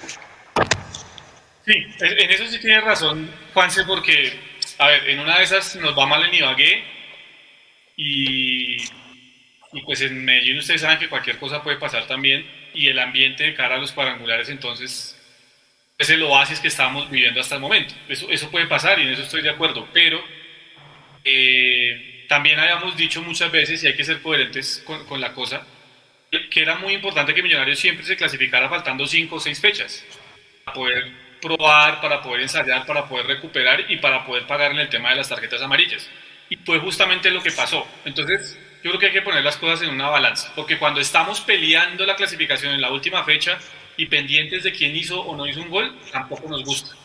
Sí, 1.64 1.74
en 2.00 2.30
eso 2.30 2.46
sí 2.46 2.60
tiene 2.60 2.80
razón, 2.80 3.28
Juanse, 3.52 3.84
porque, 3.84 4.38
a 4.78 4.88
ver, 4.88 5.10
en 5.10 5.20
una 5.20 5.38
de 5.38 5.44
esas 5.44 5.76
nos 5.76 5.98
va 5.98 6.06
mal 6.06 6.24
en 6.24 6.34
Ibagué 6.34 6.84
y, 7.96 8.76
y 9.72 9.82
pues 9.84 10.00
en 10.02 10.24
Medellín 10.24 10.58
ustedes 10.58 10.80
saben 10.80 10.98
que 10.98 11.08
cualquier 11.08 11.38
cosa 11.38 11.62
puede 11.62 11.78
pasar 11.78 12.06
también 12.06 12.48
y 12.74 12.88
el 12.88 12.98
ambiente 12.98 13.44
de 13.44 13.54
cara 13.54 13.76
a 13.76 13.78
los 13.78 13.92
cuadrangulares 13.92 14.48
entonces 14.48 15.16
es 16.02 16.10
el 16.10 16.22
oasis 16.22 16.60
que 16.60 16.68
estábamos 16.68 17.10
viviendo 17.10 17.40
hasta 17.40 17.54
el 17.54 17.60
momento. 17.60 17.94
Eso, 18.08 18.28
eso 18.30 18.50
puede 18.50 18.66
pasar 18.66 18.98
y 18.98 19.02
en 19.02 19.08
eso 19.10 19.22
estoy 19.22 19.42
de 19.42 19.50
acuerdo, 19.50 19.88
pero 19.92 20.22
eh, 21.24 22.24
también 22.28 22.58
habíamos 22.58 22.96
dicho 22.96 23.22
muchas 23.22 23.50
veces, 23.50 23.82
y 23.82 23.86
hay 23.86 23.94
que 23.94 24.04
ser 24.04 24.20
coherentes 24.20 24.82
con, 24.86 25.06
con, 25.06 25.20
la 25.20 25.32
cosa, 25.32 25.66
que 26.30 26.60
era 26.60 26.76
muy 26.76 26.94
importante 26.94 27.34
que 27.34 27.42
Millonarios 27.42 27.78
siempre 27.78 28.04
se 28.04 28.16
clasificara 28.16 28.68
faltando 28.68 29.06
cinco 29.06 29.36
o 29.36 29.40
seis 29.40 29.60
fechas, 29.60 30.04
para 30.64 30.74
poder 30.74 31.12
probar, 31.40 32.00
para 32.00 32.22
poder 32.22 32.42
ensayar, 32.42 32.86
para 32.86 33.06
poder 33.06 33.26
recuperar 33.26 33.90
y 33.90 33.96
para 33.96 34.24
poder 34.24 34.46
pagar 34.46 34.70
en 34.70 34.78
el 34.78 34.88
tema 34.88 35.10
de 35.10 35.16
las 35.16 35.28
tarjetas 35.28 35.60
amarillas. 35.60 36.08
Y 36.48 36.56
fue 36.56 36.78
justamente 36.78 37.30
lo 37.30 37.42
que 37.42 37.50
pasó. 37.50 37.86
Entonces, 38.04 38.58
yo 38.82 38.90
creo 38.90 38.98
que 38.98 39.06
hay 39.06 39.12
que 39.12 39.22
poner 39.22 39.44
las 39.44 39.56
cosas 39.56 39.82
en 39.82 39.90
una 39.90 40.08
balanza, 40.08 40.52
porque 40.54 40.78
cuando 40.78 41.00
estamos 41.00 41.40
peleando 41.40 42.04
la 42.06 42.16
clasificación 42.16 42.72
en 42.72 42.80
la 42.80 42.90
última 42.90 43.24
fecha 43.24 43.58
y 43.96 44.06
pendientes 44.06 44.62
de 44.62 44.72
quién 44.72 44.96
hizo 44.96 45.20
o 45.20 45.36
no 45.36 45.46
hizo 45.46 45.60
un 45.60 45.70
gol, 45.70 45.96
tampoco 46.10 46.48
nos 46.48 46.64
gusta. 46.64 46.96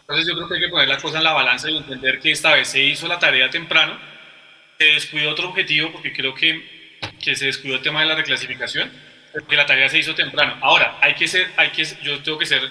Entonces 0.00 0.26
yo 0.26 0.34
creo 0.34 0.48
que 0.48 0.54
hay 0.54 0.60
que 0.60 0.68
poner 0.68 0.88
las 0.88 1.02
cosas 1.02 1.18
en 1.18 1.24
la 1.24 1.32
balanza 1.32 1.70
y 1.70 1.76
entender 1.76 2.18
que 2.18 2.30
esta 2.30 2.54
vez 2.54 2.68
se 2.68 2.80
hizo 2.80 3.06
la 3.08 3.18
tarea 3.18 3.50
temprano, 3.50 3.98
se 4.78 4.84
descuidó 4.84 5.30
otro 5.30 5.48
objetivo 5.50 5.92
porque 5.92 6.12
creo 6.12 6.34
que, 6.34 6.98
que 7.22 7.36
se 7.36 7.46
descuidó 7.46 7.76
el 7.76 7.82
tema 7.82 8.00
de 8.00 8.06
la 8.06 8.14
reclasificación, 8.14 8.90
porque 9.32 9.56
la 9.56 9.66
tarea 9.66 9.88
se 9.88 9.98
hizo 9.98 10.14
temprano. 10.14 10.56
Ahora, 10.62 10.98
hay 11.00 11.14
que 11.14 11.28
ser, 11.28 11.50
hay 11.56 11.70
que, 11.70 11.84
yo 12.02 12.22
tengo 12.22 12.38
que 12.38 12.46
ser 12.46 12.62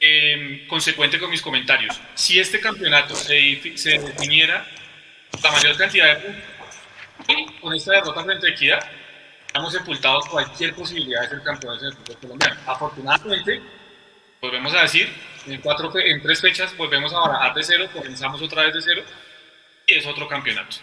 eh, 0.00 0.64
consecuente 0.68 1.18
con 1.18 1.30
mis 1.30 1.40
comentarios. 1.40 2.00
Si 2.14 2.40
este 2.40 2.58
campeonato 2.58 3.14
se, 3.14 3.76
se 3.76 3.98
definiera 3.98 4.66
la 5.42 5.52
mayor 5.52 5.76
cantidad 5.76 6.16
de 6.16 6.22
puntos, 6.24 7.60
con 7.60 7.74
esta 7.74 7.92
derrota 7.92 8.24
frente 8.24 8.46
a 8.46 8.50
Equidad, 8.50 8.90
hemos 9.56 9.72
sepultado 9.72 10.20
cualquier 10.30 10.74
posibilidad 10.74 11.22
de 11.22 11.28
ser 11.28 11.42
campeones 11.42 11.82
en 11.82 11.88
el 11.88 11.94
fútbol 11.94 12.18
colombiano. 12.18 12.60
Afortunadamente, 12.66 13.62
volvemos 14.40 14.74
a 14.74 14.82
decir, 14.82 15.12
en, 15.46 15.60
cuatro, 15.60 15.90
en 15.98 16.22
tres 16.22 16.40
fechas 16.40 16.76
volvemos 16.76 17.12
a 17.12 17.20
barajar 17.20 17.54
de 17.54 17.62
cero, 17.62 17.88
comenzamos 17.92 18.40
otra 18.42 18.62
vez 18.62 18.74
de 18.74 18.82
cero 18.82 19.02
y 19.86 19.94
es 19.94 20.06
otro 20.06 20.28
campeonato. 20.28 20.76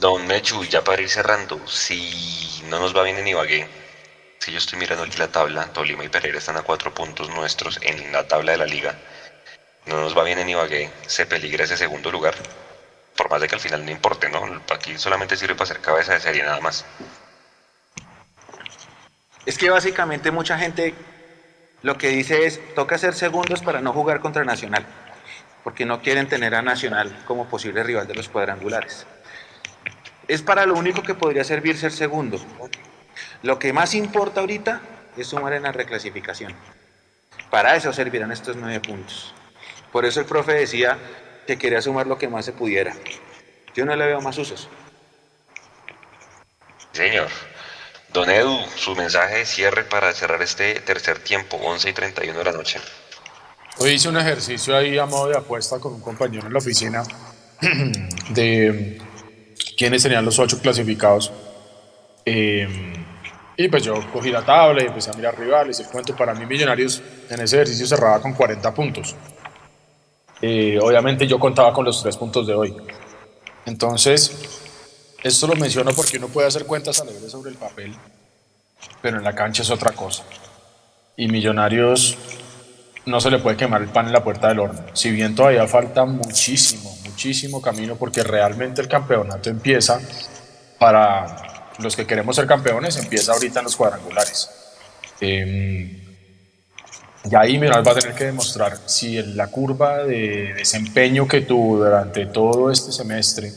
Don 0.00 0.26
Mechu, 0.26 0.64
ya 0.64 0.84
para 0.84 1.00
ir 1.00 1.08
cerrando, 1.08 1.66
si 1.66 2.62
no 2.68 2.78
nos 2.78 2.94
va 2.94 3.02
bien 3.02 3.16
en 3.16 3.28
Ibagué, 3.28 3.66
si 4.40 4.52
yo 4.52 4.58
estoy 4.58 4.78
mirando 4.78 5.04
aquí 5.04 5.16
la 5.16 5.28
tabla, 5.28 5.72
Tolima 5.72 6.04
y 6.04 6.08
Pereira 6.08 6.38
están 6.38 6.58
a 6.58 6.62
cuatro 6.62 6.92
puntos 6.92 7.30
nuestros 7.30 7.78
en 7.82 8.12
la 8.12 8.28
tabla 8.28 8.52
de 8.52 8.58
la 8.58 8.66
liga. 8.66 8.98
No 9.86 10.00
nos 10.00 10.16
va 10.16 10.24
bien 10.24 10.38
en 10.38 10.50
Ibagué, 10.50 10.90
se 11.06 11.24
peligra 11.26 11.64
ese 11.64 11.76
segundo 11.76 12.10
lugar 12.10 12.34
por 13.16 13.30
más 13.30 13.40
de 13.40 13.48
que 13.48 13.54
al 13.54 13.60
final 13.60 13.84
no 13.84 13.90
importe, 13.90 14.28
¿no? 14.28 14.42
Aquí 14.72 14.98
solamente 14.98 15.36
sirve 15.36 15.54
para 15.54 15.64
hacer 15.64 15.80
cabeza 15.80 16.14
de 16.14 16.20
serie 16.20 16.42
nada 16.42 16.60
más. 16.60 16.84
Es 19.46 19.58
que 19.58 19.70
básicamente 19.70 20.30
mucha 20.30 20.58
gente 20.58 20.94
lo 21.82 21.96
que 21.96 22.08
dice 22.08 22.46
es, 22.46 22.60
toca 22.74 22.98
ser 22.98 23.14
segundos 23.14 23.62
para 23.62 23.80
no 23.80 23.92
jugar 23.92 24.20
contra 24.20 24.44
Nacional, 24.44 24.84
porque 25.62 25.86
no 25.86 26.02
quieren 26.02 26.28
tener 26.28 26.54
a 26.54 26.62
Nacional 26.62 27.16
como 27.26 27.46
posible 27.46 27.82
rival 27.82 28.06
de 28.06 28.14
los 28.14 28.28
cuadrangulares. 28.28 29.06
Es 30.26 30.42
para 30.42 30.66
lo 30.66 30.74
único 30.74 31.02
que 31.02 31.14
podría 31.14 31.44
servir 31.44 31.78
ser 31.78 31.92
segundo. 31.92 32.40
Lo 33.42 33.58
que 33.58 33.72
más 33.72 33.94
importa 33.94 34.40
ahorita 34.40 34.80
es 35.16 35.28
sumar 35.28 35.52
en 35.52 35.62
la 35.62 35.72
reclasificación. 35.72 36.54
Para 37.50 37.76
eso 37.76 37.92
servirán 37.92 38.32
estos 38.32 38.56
nueve 38.56 38.80
puntos. 38.80 39.32
Por 39.92 40.04
eso 40.04 40.18
el 40.18 40.26
profe 40.26 40.54
decía, 40.54 40.98
que 41.46 41.56
quería 41.58 41.80
sumar 41.80 42.06
lo 42.06 42.18
que 42.18 42.28
más 42.28 42.44
se 42.44 42.52
pudiera. 42.52 42.94
Yo 43.74 43.84
no 43.84 43.94
le 43.94 44.06
veo 44.06 44.20
más 44.20 44.36
usos. 44.38 44.68
Señor. 46.92 47.28
Don 48.12 48.30
Edu, 48.30 48.58
su 48.76 48.96
mensaje 48.96 49.38
de 49.38 49.46
cierre 49.46 49.84
para 49.84 50.12
cerrar 50.12 50.40
este 50.40 50.80
tercer 50.80 51.18
tiempo, 51.18 51.58
11 51.58 51.90
y 51.90 51.92
31 51.92 52.38
de 52.38 52.44
la 52.44 52.52
noche. 52.52 52.80
Hoy 53.78 53.90
hice 53.90 54.08
un 54.08 54.16
ejercicio 54.16 54.74
ahí 54.74 54.96
a 54.96 55.04
modo 55.04 55.28
de 55.28 55.36
apuesta 55.36 55.78
con 55.78 55.92
un 55.92 56.00
compañero 56.00 56.46
en 56.46 56.52
la 56.54 56.58
oficina 56.58 57.02
de 58.30 58.98
quiénes 59.76 60.02
serían 60.02 60.24
los 60.24 60.38
ocho 60.38 60.58
clasificados. 60.60 61.30
Eh, 62.24 62.66
y 63.58 63.68
pues 63.68 63.82
yo 63.82 63.94
cogí 64.12 64.30
la 64.30 64.44
tabla 64.44 64.82
y 64.82 64.86
empecé 64.86 65.10
a 65.10 65.14
mirar 65.14 65.38
rivales. 65.38 65.80
El 65.80 65.86
cuento 65.86 66.16
para 66.16 66.32
mí, 66.34 66.46
Millonarios 66.46 67.02
en 67.28 67.40
ese 67.40 67.56
ejercicio 67.56 67.86
cerraba 67.86 68.20
con 68.20 68.32
40 68.32 68.72
puntos. 68.72 69.14
Eh, 70.40 70.78
obviamente 70.80 71.26
yo 71.26 71.38
contaba 71.38 71.72
con 71.72 71.84
los 71.84 72.02
tres 72.02 72.16
puntos 72.16 72.46
de 72.46 72.54
hoy. 72.54 72.76
Entonces, 73.64 74.32
esto 75.22 75.46
lo 75.46 75.56
menciono 75.56 75.92
porque 75.92 76.18
uno 76.18 76.28
puede 76.28 76.48
hacer 76.48 76.66
cuentas 76.66 77.00
alegres 77.00 77.30
sobre 77.30 77.50
el 77.50 77.56
papel, 77.56 77.94
pero 79.00 79.18
en 79.18 79.24
la 79.24 79.34
cancha 79.34 79.62
es 79.62 79.70
otra 79.70 79.92
cosa. 79.92 80.24
Y 81.16 81.28
Millonarios 81.28 82.16
no 83.06 83.20
se 83.20 83.30
le 83.30 83.38
puede 83.38 83.56
quemar 83.56 83.82
el 83.82 83.88
pan 83.88 84.06
en 84.06 84.12
la 84.12 84.22
puerta 84.22 84.48
del 84.48 84.60
horno. 84.60 84.84
Si 84.92 85.10
bien 85.10 85.34
todavía 85.34 85.66
falta 85.66 86.04
muchísimo, 86.04 86.94
muchísimo 87.04 87.62
camino, 87.62 87.96
porque 87.96 88.22
realmente 88.22 88.82
el 88.82 88.88
campeonato 88.88 89.48
empieza 89.48 90.00
para 90.78 91.72
los 91.78 91.96
que 91.96 92.06
queremos 92.06 92.36
ser 92.36 92.46
campeones, 92.46 92.96
empieza 92.96 93.32
ahorita 93.32 93.60
en 93.60 93.64
los 93.64 93.76
cuadrangulares. 93.76 94.50
Eh, 95.20 96.05
y 97.30 97.34
ahí 97.34 97.58
Miral 97.58 97.86
va 97.86 97.92
a 97.92 97.94
tener 97.96 98.14
que 98.14 98.24
demostrar 98.24 98.78
si 98.86 99.20
la 99.22 99.48
curva 99.48 100.04
de 100.04 100.54
desempeño 100.54 101.26
que 101.26 101.40
tuvo 101.40 101.78
durante 101.78 102.26
todo 102.26 102.70
este 102.70 102.92
semestre, 102.92 103.52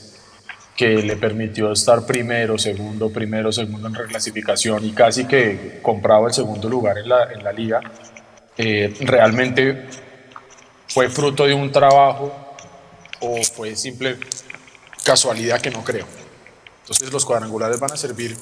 que 0.76 0.88
le 0.88 1.17
permitió 1.17 1.72
estar 1.72 2.05
primero, 2.05 2.57
segundo, 2.57 3.11
primero, 3.11 3.51
segundo 3.51 3.88
en 3.89 3.95
reclasificación 3.95 4.86
y 4.86 4.91
casi 4.91 5.26
que 5.26 5.80
compraba 5.82 6.28
el 6.28 6.34
segundo 6.34 6.70
lugar 6.70 6.97
en 6.97 7.09
la, 7.09 7.32
en 7.32 7.43
la 7.43 7.51
liga, 7.51 7.82
eh, 8.57 8.93
realmente 9.01 9.88
fue 10.88 11.09
fruto 11.09 11.45
de 11.45 11.53
un 11.53 11.72
trabajo 11.72 12.55
o 13.20 13.43
fue 13.43 13.76
simple 13.76 14.17
casualidad 15.03 15.59
que 15.59 15.70
no 15.70 15.84
creo. 15.84 16.05
Entonces 16.82 17.11
los 17.11 17.26
cuadrangulares 17.26 17.80
van 17.80 17.91
a 17.91 17.97
servir 17.97 18.36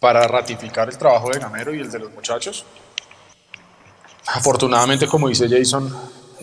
para 0.00 0.26
ratificar 0.26 0.88
el 0.88 0.98
trabajo 0.98 1.30
de 1.30 1.38
Gamero 1.38 1.74
y 1.74 1.80
el 1.80 1.90
de 1.90 1.98
los 1.98 2.12
muchachos 2.12 2.64
Afortunadamente, 4.26 5.06
como 5.06 5.28
dice 5.28 5.48
Jason, 5.48 5.94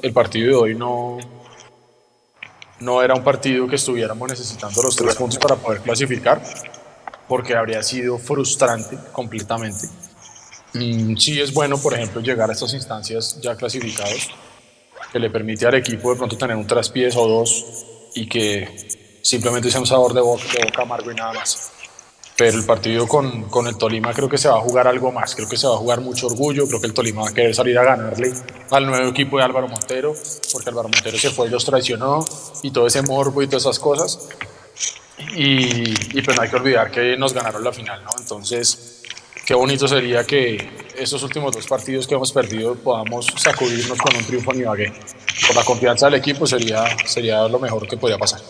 el 0.01 0.13
partido 0.13 0.47
de 0.47 0.55
hoy 0.55 0.75
no, 0.75 1.17
no 2.79 3.01
era 3.01 3.15
un 3.15 3.23
partido 3.23 3.67
que 3.67 3.75
estuviéramos 3.75 4.29
necesitando 4.29 4.83
los 4.83 4.95
tres 4.95 5.15
puntos 5.15 5.39
para 5.39 5.55
poder 5.55 5.81
clasificar, 5.81 6.41
porque 7.27 7.55
habría 7.55 7.81
sido 7.81 8.17
frustrante 8.17 8.97
completamente. 9.11 9.87
Mm, 10.73 11.15
sí 11.15 11.41
es 11.41 11.53
bueno, 11.53 11.77
por 11.77 11.93
ejemplo, 11.93 12.21
llegar 12.21 12.49
a 12.49 12.53
estas 12.53 12.73
instancias 12.73 13.39
ya 13.41 13.55
clasificados, 13.55 14.29
que 15.11 15.19
le 15.19 15.29
permite 15.29 15.65
al 15.65 15.75
equipo 15.75 16.11
de 16.11 16.17
pronto 16.17 16.37
tener 16.37 16.55
un 16.55 16.67
traspiés 16.67 17.15
o 17.17 17.27
dos 17.27 17.85
y 18.13 18.27
que 18.27 19.19
simplemente 19.21 19.69
sea 19.69 19.79
un 19.79 19.87
sabor 19.87 20.13
de 20.13 20.21
boca, 20.21 20.43
de 20.57 20.65
boca 20.65 20.83
amargo 20.83 21.11
y 21.11 21.15
nada 21.15 21.33
más 21.33 21.71
pero 22.41 22.57
el 22.57 22.65
partido 22.65 23.07
con, 23.07 23.43
con, 23.43 23.67
el 23.67 23.77
Tolima 23.77 24.13
creo 24.15 24.27
que 24.27 24.39
se 24.39 24.49
va 24.49 24.57
a 24.57 24.61
jugar 24.61 24.87
algo 24.87 25.11
más, 25.11 25.35
creo 25.35 25.47
que 25.47 25.57
se 25.57 25.67
va 25.67 25.75
a 25.75 25.77
jugar 25.77 26.01
mucho 26.01 26.25
orgullo, 26.25 26.67
creo 26.67 26.81
que 26.81 26.87
el 26.87 26.93
Tolima 26.95 27.21
va 27.21 27.29
a 27.29 27.33
querer 27.35 27.53
salir 27.53 27.77
a 27.77 27.83
ganarle 27.83 28.33
al 28.71 28.87
nuevo 28.87 29.09
equipo 29.09 29.37
de 29.37 29.43
Álvaro 29.43 29.67
Montero, 29.67 30.15
porque 30.51 30.69
Álvaro 30.69 30.89
Montero 30.89 31.19
se 31.19 31.29
fue 31.29 31.45
y 31.45 31.49
los 31.51 31.63
traicionó 31.63 32.25
y 32.63 32.71
todo 32.71 32.87
ese 32.87 33.03
morbo 33.03 33.43
y 33.43 33.45
todas 33.45 33.61
esas 33.65 33.77
cosas. 33.77 34.27
Y, 35.37 36.17
y 36.17 36.21
pues 36.23 36.35
no 36.35 36.41
hay 36.41 36.49
que 36.49 36.55
olvidar 36.55 36.89
que 36.89 37.15
nos 37.15 37.31
ganaron 37.31 37.63
la 37.63 37.71
final, 37.71 38.03
¿no? 38.03 38.09
Entonces, 38.17 39.03
qué 39.45 39.53
bonito 39.53 39.87
sería 39.87 40.23
que 40.23 40.89
esos 40.97 41.21
últimos 41.21 41.53
dos 41.55 41.67
partidos 41.67 42.07
que 42.07 42.15
hemos 42.15 42.31
perdido 42.31 42.73
podamos 42.73 43.27
sacudirnos 43.37 43.99
con 43.99 44.15
un 44.15 44.23
triunfo 44.23 44.51
en 44.53 44.61
Ibagué. 44.61 44.93
Por 45.45 45.55
la 45.55 45.63
confianza 45.63 46.07
del 46.07 46.15
equipo 46.15 46.47
sería, 46.47 46.85
sería 47.05 47.47
lo 47.47 47.59
mejor 47.59 47.87
que 47.87 47.97
podría 47.97 48.17
pasar. 48.17 48.41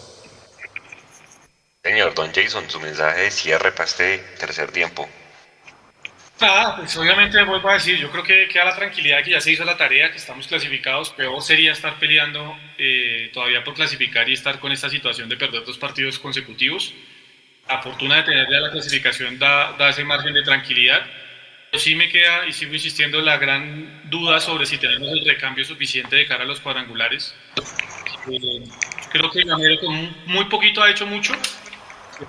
Señor 1.84 2.14
Don 2.14 2.32
Jason, 2.32 2.70
su 2.70 2.80
mensaje 2.80 3.22
de 3.22 3.32
cierre 3.32 3.72
para 3.72 3.86
este 3.86 4.20
tercer 4.40 4.72
tiempo. 4.72 5.10
Ah, 6.40 6.76
pues 6.78 6.96
obviamente 6.98 7.42
vuelvo 7.44 7.70
a 7.70 7.74
decir, 7.74 7.98
yo 7.98 8.12
creo 8.12 8.24
que 8.24 8.48
queda 8.48 8.66
la 8.66 8.76
tranquilidad 8.76 9.24
que 9.24 9.32
ya 9.32 9.42
se 9.42 9.52
hizo 9.52 9.64
la 9.64 9.78
tarea, 9.78 10.12
que 10.12 10.18
estamos 10.18 10.48
clasificados. 10.48 11.10
Peor 11.12 11.42
sería 11.42 11.72
estar 11.72 11.98
peleando 11.98 12.56
eh, 12.78 13.32
todavía 13.34 13.64
por 13.64 13.74
clasificar 13.74 14.30
y 14.30 14.34
estar 14.34 14.60
con 14.60 14.72
esta 14.72 14.90
situación 14.90 15.28
de 15.28 15.38
perder 15.38 15.64
dos 15.66 15.78
partidos 15.80 16.20
consecutivos. 16.20 16.94
La 17.68 17.82
fortuna 17.82 18.18
de 18.18 18.24
tener 18.24 18.48
ya 18.50 18.60
la 18.60 18.72
clasificación 18.72 19.40
da, 19.40 19.74
da 19.74 19.90
ese 19.90 20.04
margen 20.04 20.34
de 20.34 20.44
tranquilidad. 20.44 21.04
Pero 21.72 21.82
sí 21.82 21.96
me 21.96 22.10
queda, 22.10 22.46
y 22.46 22.54
sigo 22.54 22.74
insistiendo, 22.74 23.22
la 23.22 23.38
gran 23.38 24.10
duda 24.10 24.40
sobre 24.40 24.68
si 24.68 24.78
tenemos 24.78 25.10
el 25.14 25.26
recambio 25.26 25.66
suficiente 25.66 26.16
de 26.16 26.28
cara 26.28 26.44
a 26.44 26.48
los 26.48 26.60
cuadrangulares. 26.60 27.34
Eh, 28.32 28.64
creo 29.12 29.32
que 29.32 29.44
Gamero 29.44 29.80
con 29.80 30.16
muy 30.28 30.46
poquito 30.46 30.84
ha 30.84 30.92
hecho 30.92 31.08
mucho 31.08 31.34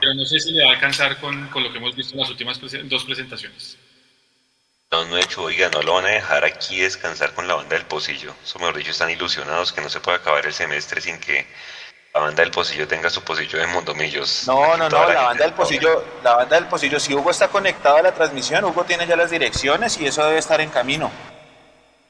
pero 0.00 0.14
no 0.14 0.24
sé 0.24 0.38
si 0.40 0.52
le 0.52 0.64
va 0.64 0.70
a 0.70 0.74
alcanzar 0.74 1.18
con, 1.18 1.48
con 1.48 1.62
lo 1.62 1.72
que 1.72 1.78
hemos 1.78 1.94
visto 1.94 2.14
en 2.14 2.20
las 2.20 2.30
últimas 2.30 2.60
dos 2.60 3.04
presentaciones. 3.04 3.78
No, 4.90 5.06
no, 5.06 5.16
hecho, 5.16 5.42
oiga, 5.44 5.70
no 5.70 5.80
lo 5.80 5.94
van 5.94 6.04
a 6.04 6.10
dejar 6.10 6.44
aquí 6.44 6.80
descansar 6.80 7.32
con 7.32 7.48
la 7.48 7.54
banda 7.54 7.76
del 7.76 7.86
pocillo. 7.86 8.34
Eso 8.44 8.58
mejor 8.58 8.76
dicho, 8.76 8.90
están 8.90 9.08
ilusionados 9.08 9.72
que 9.72 9.80
no 9.80 9.88
se 9.88 10.00
puede 10.00 10.18
acabar 10.18 10.44
el 10.44 10.52
semestre 10.52 11.00
sin 11.00 11.18
que 11.18 11.46
la 12.12 12.20
banda 12.20 12.42
del 12.42 12.50
pocillo 12.50 12.86
tenga 12.86 13.08
su 13.08 13.22
pocillo 13.22 13.58
de 13.58 13.66
Mondomillos. 13.68 14.44
No, 14.46 14.76
no, 14.76 14.90
no, 14.90 15.08
la, 15.08 15.22
banda 15.22 15.44
del 15.44 15.54
pocillo, 15.54 16.04
la 16.22 16.34
banda 16.34 16.56
del 16.56 16.66
pocillo, 16.66 17.00
si 17.00 17.14
Hugo 17.14 17.30
está 17.30 17.48
conectado 17.48 17.96
a 17.96 18.02
la 18.02 18.12
transmisión, 18.12 18.64
Hugo 18.64 18.84
tiene 18.84 19.06
ya 19.06 19.16
las 19.16 19.30
direcciones 19.30 19.98
y 19.98 20.06
eso 20.06 20.26
debe 20.26 20.38
estar 20.38 20.60
en 20.60 20.68
camino. 20.68 21.10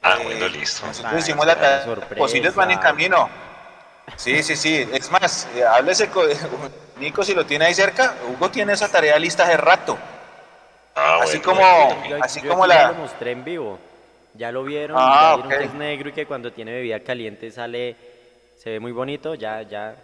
Ah, 0.01 0.17
bueno, 0.21 0.49
listo. 0.49 0.85
Nosotros 0.85 1.19
hicimos 1.19 1.45
la 1.45 1.85
pocillos 2.17 2.53
van 2.53 2.71
en 2.71 2.79
camino. 2.79 3.29
Sí, 4.17 4.43
sí, 4.43 4.57
sí. 4.57 4.85
Es 4.91 5.09
más, 5.09 5.47
eh, 5.55 5.63
háblese 5.63 6.09
con 6.09 6.27
Nico 7.03 7.23
si 7.23 7.33
lo 7.33 7.45
tiene 7.45 7.65
ahí 7.65 7.73
cerca. 7.73 8.15
Hugo 8.29 8.49
tiene 8.49 8.73
esa 8.73 8.89
tarea 8.89 9.17
lista 9.19 9.43
hace 9.43 9.57
rato. 9.57 9.97
Ah, 10.95 11.19
así 11.23 11.39
bueno, 11.39 11.59
como, 11.61 12.23
así 12.23 12.41
Yo 12.41 12.49
como 12.49 12.65
la. 12.67 12.89
lo 12.89 12.95
mostré 12.95 13.31
en 13.31 13.43
vivo. 13.43 13.79
Ya 14.35 14.51
lo 14.51 14.63
vieron, 14.63 14.97
Ah, 14.99 15.35
ya 15.37 15.43
vieron 15.47 15.59
que 15.59 15.65
es 15.65 15.73
negro 15.75 16.09
y 16.09 16.13
que 16.13 16.25
cuando 16.25 16.51
tiene 16.51 16.71
bebida 16.71 16.99
caliente 17.01 17.51
sale, 17.51 17.95
se 18.57 18.71
ve 18.71 18.79
muy 18.79 18.91
bonito, 18.91 19.35
ya, 19.35 19.61
ya, 19.61 19.95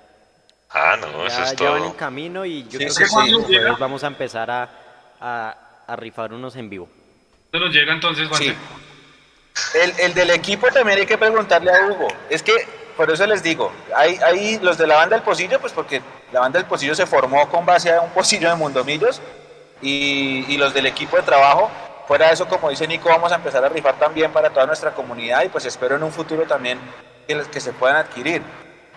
Ah, 0.71 0.95
no, 1.01 1.25
eso 1.25 1.39
ya, 1.39 1.43
es 1.45 1.55
ya 1.55 1.69
van 1.71 1.77
en 1.81 1.83
todo. 1.89 1.97
camino 1.97 2.45
y 2.45 2.63
yo 2.65 2.71
Sí, 2.71 2.77
creo 2.77 2.91
sí, 2.91 2.99
que 3.03 3.09
sí. 3.09 3.15
jueves 3.15 3.79
vamos 3.79 4.03
a 4.03 4.07
empezar 4.07 4.51
a, 4.51 4.69
a, 5.19 5.55
a 5.87 5.95
rifar 5.95 6.31
unos 6.31 6.55
en 6.57 6.69
vivo. 6.69 6.87
¿Dónde 7.51 7.65
nos 7.67 7.75
llega 7.75 7.91
entonces, 7.93 8.27
Juan? 8.27 8.39
Sí. 8.39 8.55
El, 9.73 9.93
el 9.99 10.13
del 10.13 10.29
equipo 10.29 10.67
también 10.67 10.99
hay 10.99 11.05
que 11.07 11.17
preguntarle 11.17 11.71
a 11.71 11.87
Hugo. 11.87 12.07
Es 12.29 12.43
que, 12.43 12.53
por 12.99 13.09
eso 13.09 13.25
les 13.25 13.41
digo, 13.41 13.71
hay, 13.95 14.19
hay 14.21 14.59
los 14.59 14.77
de 14.77 14.85
la 14.85 14.97
banda 14.97 15.15
del 15.15 15.23
Pocillo, 15.23 15.57
pues 15.61 15.71
porque 15.71 16.01
la 16.33 16.41
banda 16.41 16.59
del 16.59 16.67
Pocillo 16.67 16.93
se 16.93 17.05
formó 17.05 17.47
con 17.47 17.65
base 17.65 17.93
a 17.93 18.01
un 18.01 18.09
pocillo 18.09 18.49
de 18.49 18.55
Mundomillos, 18.55 19.21
y, 19.81 20.43
y 20.49 20.57
los 20.57 20.73
del 20.73 20.85
equipo 20.85 21.15
de 21.15 21.23
trabajo. 21.23 21.71
Fuera 22.09 22.27
de 22.27 22.33
eso, 22.33 22.45
como 22.49 22.69
dice 22.69 22.85
Nico, 22.85 23.07
vamos 23.07 23.31
a 23.31 23.35
empezar 23.35 23.63
a 23.63 23.69
rifar 23.69 23.97
también 23.97 24.33
para 24.33 24.49
toda 24.49 24.65
nuestra 24.65 24.91
comunidad 24.91 25.43
y 25.43 25.47
pues 25.47 25.63
espero 25.63 25.95
en 25.95 26.03
un 26.03 26.11
futuro 26.11 26.45
también 26.45 26.77
que, 27.25 27.41
que 27.43 27.61
se 27.61 27.71
puedan 27.71 27.95
adquirir. 27.95 28.41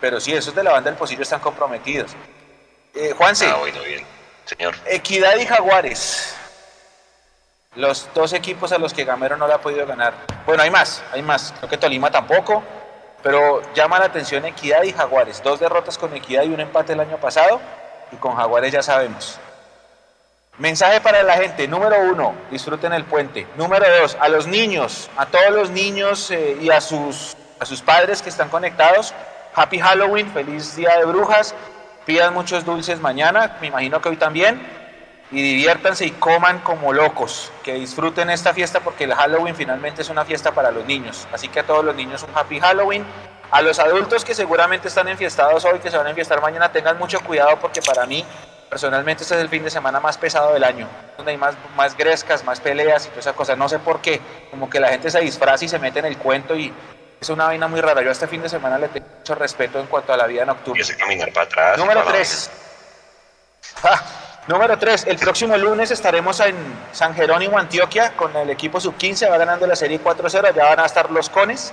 Pero 0.00 0.18
sí, 0.20 0.32
esos 0.32 0.52
de 0.52 0.64
la 0.64 0.72
banda 0.72 0.90
del 0.90 0.98
Pocillo 0.98 1.22
están 1.22 1.38
comprometidos. 1.38 2.10
Eh, 2.96 3.14
Juanse, 3.16 3.46
Ah, 3.46 3.58
bueno, 3.60 3.82
bien. 3.82 4.04
Señor. 4.46 4.74
Equidad 4.86 5.36
y 5.36 5.46
Jaguares. 5.46 6.34
Los 7.76 8.08
dos 8.12 8.32
equipos 8.32 8.72
a 8.72 8.78
los 8.78 8.92
que 8.92 9.04
Gamero 9.04 9.36
no 9.36 9.46
le 9.46 9.54
ha 9.54 9.60
podido 9.60 9.86
ganar. 9.86 10.12
Bueno, 10.44 10.64
hay 10.64 10.70
más, 10.70 11.04
hay 11.12 11.22
más. 11.22 11.54
Creo 11.58 11.70
que 11.70 11.78
Tolima 11.78 12.10
tampoco. 12.10 12.64
Pero 13.22 13.62
llama 13.74 13.98
la 13.98 14.06
atención 14.06 14.44
Equidad 14.44 14.82
y 14.82 14.92
Jaguares. 14.92 15.42
Dos 15.42 15.60
derrotas 15.60 15.96
con 15.98 16.14
Equidad 16.14 16.42
y 16.44 16.48
un 16.48 16.60
empate 16.60 16.92
el 16.92 17.00
año 17.00 17.18
pasado. 17.18 17.60
Y 18.10 18.16
con 18.16 18.34
Jaguares 18.34 18.72
ya 18.72 18.82
sabemos. 18.82 19.38
Mensaje 20.58 21.00
para 21.00 21.22
la 21.22 21.34
gente. 21.34 21.66
Número 21.66 21.96
uno, 22.00 22.34
disfruten 22.50 22.92
el 22.92 23.04
puente. 23.04 23.46
Número 23.56 23.86
dos, 24.00 24.16
a 24.20 24.28
los 24.28 24.46
niños, 24.46 25.08
a 25.16 25.26
todos 25.26 25.50
los 25.50 25.70
niños 25.70 26.30
eh, 26.30 26.58
y 26.60 26.70
a 26.70 26.80
sus, 26.80 27.36
a 27.58 27.64
sus 27.64 27.80
padres 27.80 28.20
que 28.20 28.28
están 28.28 28.48
conectados. 28.48 29.14
Happy 29.54 29.78
Halloween, 29.78 30.30
feliz 30.32 30.76
Día 30.76 30.98
de 30.98 31.04
Brujas. 31.04 31.54
Pidan 32.04 32.34
muchos 32.34 32.64
dulces 32.64 33.00
mañana, 33.00 33.56
me 33.60 33.68
imagino 33.68 34.00
que 34.00 34.10
hoy 34.10 34.16
también. 34.16 34.60
Y 35.32 35.42
diviértanse 35.42 36.06
y 36.06 36.10
coman 36.12 36.60
como 36.60 36.92
locos. 36.92 37.50
Que 37.64 37.74
disfruten 37.74 38.30
esta 38.30 38.52
fiesta 38.54 38.80
porque 38.80 39.04
el 39.04 39.14
Halloween 39.14 39.56
finalmente 39.56 40.02
es 40.02 40.10
una 40.10 40.24
fiesta 40.24 40.52
para 40.52 40.70
los 40.70 40.86
niños. 40.86 41.26
Así 41.32 41.48
que 41.48 41.60
a 41.60 41.62
todos 41.64 41.84
los 41.84 41.96
niños 41.96 42.22
un 42.22 42.36
Happy 42.36 42.60
Halloween. 42.60 43.04
A 43.50 43.60
los 43.60 43.78
adultos 43.78 44.24
que 44.24 44.34
seguramente 44.34 44.88
están 44.88 45.08
enfiestados 45.08 45.64
hoy, 45.64 45.78
que 45.78 45.90
se 45.90 45.96
van 45.96 46.06
a 46.06 46.10
enfiestar 46.10 46.40
mañana, 46.40 46.72
tengan 46.72 46.98
mucho 46.98 47.20
cuidado 47.20 47.58
porque 47.60 47.82
para 47.82 48.06
mí 48.06 48.24
Personalmente 48.72 49.22
este 49.22 49.34
es 49.34 49.42
el 49.42 49.50
fin 49.50 49.62
de 49.62 49.68
semana 49.68 50.00
más 50.00 50.16
pesado 50.16 50.54
del 50.54 50.64
año, 50.64 50.88
donde 51.18 51.32
hay 51.32 51.36
más, 51.36 51.54
más 51.76 51.94
grescas, 51.94 52.42
más 52.42 52.58
peleas 52.58 53.04
y 53.04 53.08
toda 53.10 53.20
esa 53.20 53.34
cosa. 53.34 53.54
No 53.54 53.68
sé 53.68 53.78
por 53.78 54.00
qué, 54.00 54.18
como 54.50 54.70
que 54.70 54.80
la 54.80 54.88
gente 54.88 55.10
se 55.10 55.20
disfraza 55.20 55.66
y 55.66 55.68
se 55.68 55.78
mete 55.78 55.98
en 55.98 56.06
el 56.06 56.16
cuento 56.16 56.56
y 56.56 56.72
es 57.20 57.28
una 57.28 57.44
vaina 57.44 57.68
muy 57.68 57.82
rara. 57.82 58.00
Yo 58.00 58.08
a 58.08 58.12
este 58.12 58.26
fin 58.26 58.40
de 58.40 58.48
semana 58.48 58.78
le 58.78 58.88
tengo 58.88 59.06
mucho 59.18 59.34
respeto 59.34 59.78
en 59.78 59.88
cuanto 59.88 60.14
a 60.14 60.16
la 60.16 60.26
vida 60.26 60.46
nocturna. 60.46 60.82
Caminar 60.98 61.30
para 61.34 61.44
atrás. 61.44 61.76
Número 61.76 62.00
para 62.02 62.12
la 62.12 62.16
3. 62.16 62.50
Número 64.48 64.78
3. 64.78 65.06
El 65.06 65.18
próximo 65.18 65.56
lunes 65.56 65.90
estaremos 65.90 66.40
en 66.40 66.56
San 66.92 67.14
Jerónimo, 67.14 67.58
Antioquia, 67.58 68.12
con 68.16 68.34
el 68.36 68.50
equipo 68.50 68.80
sub-15. 68.80 69.30
Va 69.30 69.38
ganando 69.38 69.66
la 69.66 69.76
serie 69.76 70.00
4-0. 70.02 70.46
Allá 70.46 70.64
van 70.64 70.80
a 70.80 70.86
estar 70.86 71.10
los 71.10 71.28
cones, 71.28 71.72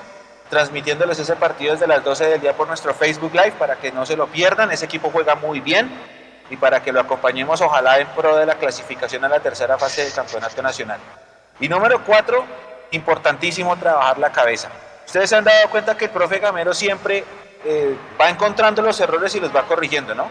transmitiéndoles 0.49 1.19
ese 1.19 1.35
partido 1.35 1.73
desde 1.73 1.87
las 1.87 2.03
12 2.03 2.25
del 2.25 2.41
día 2.41 2.53
por 2.53 2.67
nuestro 2.67 2.93
Facebook 2.93 3.33
Live 3.33 3.53
para 3.57 3.75
que 3.75 3.91
no 3.91 4.05
se 4.05 4.15
lo 4.15 4.27
pierdan. 4.27 4.71
Ese 4.71 4.85
equipo 4.85 5.09
juega 5.11 5.35
muy 5.35 5.59
bien 5.59 5.89
y 6.49 6.57
para 6.57 6.81
que 6.81 6.91
lo 6.91 6.99
acompañemos, 6.99 7.61
ojalá 7.61 7.99
en 7.99 8.07
pro 8.07 8.35
de 8.35 8.45
la 8.45 8.55
clasificación 8.55 9.23
a 9.23 9.29
la 9.29 9.39
tercera 9.39 9.77
fase 9.77 10.03
del 10.03 10.13
campeonato 10.13 10.61
nacional. 10.61 10.99
Y 11.59 11.69
número 11.69 12.03
4. 12.03 12.69
Importantísimo 12.91 13.77
trabajar 13.77 14.17
la 14.17 14.31
cabeza. 14.31 14.69
Ustedes 15.05 15.29
se 15.29 15.35
han 15.35 15.43
dado 15.43 15.69
cuenta 15.69 15.95
que 15.95 16.05
el 16.05 16.11
profe 16.11 16.39
Gamero 16.39 16.73
siempre 16.73 17.23
eh, 17.63 17.95
va 18.19 18.29
encontrando 18.29 18.81
los 18.81 18.99
errores 18.99 19.35
y 19.35 19.39
los 19.39 19.55
va 19.55 19.63
corrigiendo, 19.63 20.15
¿no? 20.15 20.29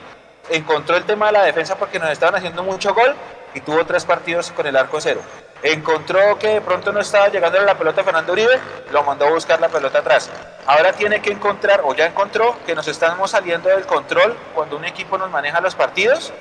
Encontró 0.51 0.97
el 0.97 1.05
tema 1.05 1.27
de 1.27 1.33
la 1.33 1.43
defensa 1.45 1.77
porque 1.77 1.99
nos 1.99 2.11
estaban 2.11 2.35
haciendo 2.35 2.63
mucho 2.63 2.95
gol 2.95 3.15
y 3.55 3.61
tuvo 3.61 3.85
tres 3.85 4.05
partidos 4.05 4.51
con 4.53 4.67
el 4.67 4.77
arco 4.77 5.01
cero. 5.01 5.21
Encontró 5.63 6.39
que 6.39 6.49
de 6.49 6.61
pronto 6.61 6.93
no 6.93 7.01
estaba 7.01 7.29
llegando 7.29 7.61
la 7.61 7.77
pelota 7.77 8.05
Fernando 8.05 8.33
Uribe, 8.33 8.61
lo 8.93 9.03
mandó 9.03 9.27
a 9.27 9.31
buscar 9.31 9.61
la 9.61 9.69
pelota 9.69 9.99
atrás. 9.99 10.31
Ahora 10.67 10.93
tiene 10.93 11.21
que 11.21 11.33
encontrar, 11.33 11.81
o 11.85 11.95
ya 11.95 12.07
encontró, 12.07 12.57
que 12.65 12.75
nos 12.75 12.87
estamos 12.87 13.33
saliendo 13.33 13.69
del 13.69 13.85
control 13.85 14.37
cuando 14.55 14.77
un 14.77 14.85
equipo 14.85 15.19
nos 15.19 15.31
maneja 15.31 15.61
los 15.61 15.75
partidos. 15.75 16.33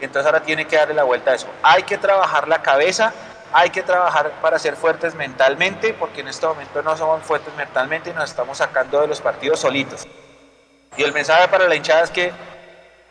Entonces 0.00 0.26
ahora 0.26 0.40
tiene 0.40 0.66
que 0.66 0.76
darle 0.76 0.94
la 0.94 1.04
vuelta 1.04 1.32
a 1.32 1.34
eso. 1.34 1.46
Hay 1.62 1.82
que 1.82 1.98
trabajar 1.98 2.48
la 2.48 2.62
cabeza, 2.62 3.12
hay 3.52 3.70
que 3.70 3.82
trabajar 3.82 4.30
para 4.40 4.58
ser 4.58 4.76
fuertes 4.76 5.14
mentalmente, 5.14 5.92
porque 5.92 6.22
en 6.22 6.28
este 6.28 6.46
momento 6.46 6.82
no 6.82 6.96
somos 6.96 7.22
fuertes 7.22 7.54
mentalmente 7.54 8.10
y 8.10 8.12
nos 8.14 8.30
estamos 8.30 8.58
sacando 8.58 9.00
de 9.00 9.08
los 9.08 9.20
partidos 9.20 9.60
solitos. 9.60 10.06
Y 10.96 11.02
el 11.02 11.12
mensaje 11.12 11.48
para 11.48 11.68
la 11.68 11.74
hinchada 11.74 12.02
es 12.02 12.10
que, 12.10 12.32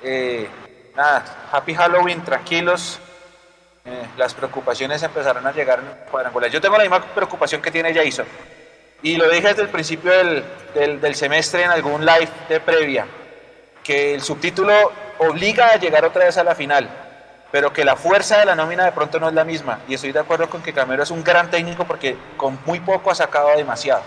eh, 0.03 0.47
nada, 0.95 1.47
happy 1.51 1.73
Halloween, 1.73 2.23
tranquilos. 2.23 2.99
Eh, 3.85 4.07
las 4.17 4.34
preocupaciones 4.34 5.03
empezarán 5.03 5.45
a 5.45 5.51
llegar 5.51 5.80
en 5.80 6.09
cuadrangular. 6.09 6.49
Yo 6.49 6.61
tengo 6.61 6.77
la 6.77 6.84
misma 6.84 7.01
preocupación 7.01 7.61
que 7.61 7.71
tiene 7.71 7.93
Jason. 7.93 8.25
Y 9.01 9.17
lo 9.17 9.30
dije 9.30 9.49
desde 9.49 9.63
el 9.63 9.69
principio 9.69 10.11
del, 10.11 10.43
del, 10.73 11.01
del 11.01 11.15
semestre 11.15 11.63
en 11.63 11.71
algún 11.71 12.05
live 12.05 12.30
de 12.47 12.59
previa, 12.61 13.05
que 13.84 14.13
el 14.13 14.21
subtítulo 14.21 14.73
obliga 15.17 15.71
a 15.71 15.75
llegar 15.75 16.05
otra 16.05 16.23
vez 16.23 16.38
a 16.38 16.43
la 16.45 16.55
final, 16.55 16.89
pero 17.51 17.73
que 17.73 17.84
la 17.84 17.97
fuerza 17.97 18.38
de 18.39 18.45
la 18.45 18.55
nómina 18.55 18.85
de 18.85 18.93
pronto 18.93 19.19
no 19.19 19.27
es 19.27 19.34
la 19.34 19.43
misma. 19.43 19.80
Y 19.89 19.95
estoy 19.95 20.13
de 20.13 20.19
acuerdo 20.19 20.49
con 20.49 20.63
que 20.63 20.71
Camero 20.73 21.03
es 21.03 21.11
un 21.11 21.21
gran 21.21 21.51
técnico 21.51 21.85
porque 21.85 22.15
con 22.38 22.57
muy 22.65 22.80
poco 22.80 23.11
ha 23.11 23.15
sacado 23.15 23.49
demasiado. 23.57 24.03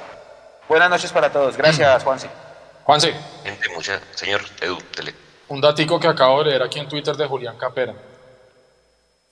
Buenas 0.68 0.88
noches 0.88 1.12
para 1.12 1.30
todos. 1.30 1.56
Gracias, 1.58 2.02
Juanse. 2.02 2.28
Juanse, 2.84 3.14
Gente, 3.44 3.68
mucha. 3.74 4.00
Señor 4.14 4.40
Edu, 4.60 4.78
tele. 4.94 5.14
Un 5.48 5.60
datico 5.60 5.98
que 6.00 6.08
acabo 6.08 6.42
de 6.42 6.50
leer 6.50 6.62
aquí 6.62 6.78
en 6.78 6.88
Twitter 6.88 7.16
de 7.16 7.26
Julián 7.26 7.56
Capera. 7.56 7.94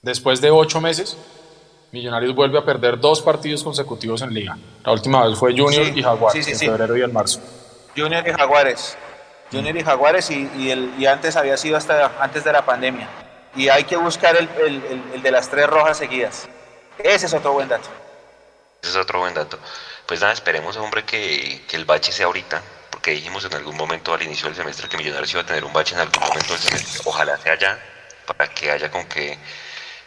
Después 0.01 0.39
de 0.41 0.51
ocho 0.51 0.79
meses, 0.81 1.17
Millonarios 1.91 2.35
vuelve 2.35 2.59
a 2.59 2.65
perder 2.65 2.99
dos 2.99 3.21
partidos 3.21 3.63
consecutivos 3.63 4.21
en 4.21 4.33
liga. 4.33 4.57
La 4.83 4.91
última 4.91 5.25
vez 5.25 5.37
fue 5.37 5.51
Junior 5.57 5.85
Sí, 5.85 5.93
y 5.95 6.03
Jaguares, 6.03 6.33
sí, 6.33 6.43
sí, 6.43 6.51
en 6.51 6.57
sí. 6.59 6.65
febrero 6.65 6.97
y 6.97 7.01
en 7.03 7.13
marzo. 7.13 7.39
Junior 7.95 8.27
y 8.27 8.31
Jaguares. 8.33 8.97
Junior 9.51 9.77
y 9.77 9.83
Jaguares 9.83 10.29
y, 10.29 10.49
y 10.57 10.71
el, 10.71 10.93
y 10.97 11.05
antes 11.05 11.37
había 11.37 11.55
sido 11.55 11.77
hasta 11.77 12.11
antes 12.19 12.43
de 12.43 12.51
la 12.51 12.65
pandemia. 12.65 13.07
Y 13.55 13.69
hay 13.69 13.85
que 13.85 13.95
buscar 13.95 14.35
el, 14.35 14.49
el- 14.65 14.83
el- 14.85 15.03
el 15.13 15.21
de 15.21 15.31
las 15.31 15.49
tres 15.49 15.67
rojas 15.67 15.97
seguidas. 15.97 16.49
Ese 16.97 17.27
es 17.27 17.33
otro 17.33 17.53
buen 17.53 17.69
dato. 17.69 17.87
Ese 18.81 18.91
es 18.91 18.97
otro 18.97 19.19
buen 19.19 19.33
dato. 19.33 19.57
Pues 20.05 20.19
nada, 20.19 20.33
esperemos, 20.33 20.75
hombre, 20.75 21.05
que, 21.05 21.63
que 21.67 21.77
el 21.77 21.85
bache 21.85 22.11
sea 22.11 22.25
ahorita, 22.25 22.61
porque 23.05 23.17
dijimos 23.17 23.45
en 23.45 23.53
algún 23.53 23.77
momento 23.77 24.15
al 24.15 24.23
inicio 24.23 24.47
del 24.47 24.55
semestre 24.55 24.89
que 24.89 24.97
Millonarios 24.97 25.31
iba 25.31 25.43
a 25.43 25.45
tener 25.45 25.63
un 25.63 25.71
bache 25.71 25.93
en 25.93 26.01
algún 26.01 26.23
momento 26.23 26.53
del 26.53 26.61
semestre. 26.63 27.01
Ojalá 27.05 27.37
sea 27.37 27.55
ya, 27.55 27.79
para 28.25 28.47
que 28.47 28.71
haya 28.71 28.89
con 28.89 29.05
que 29.05 29.37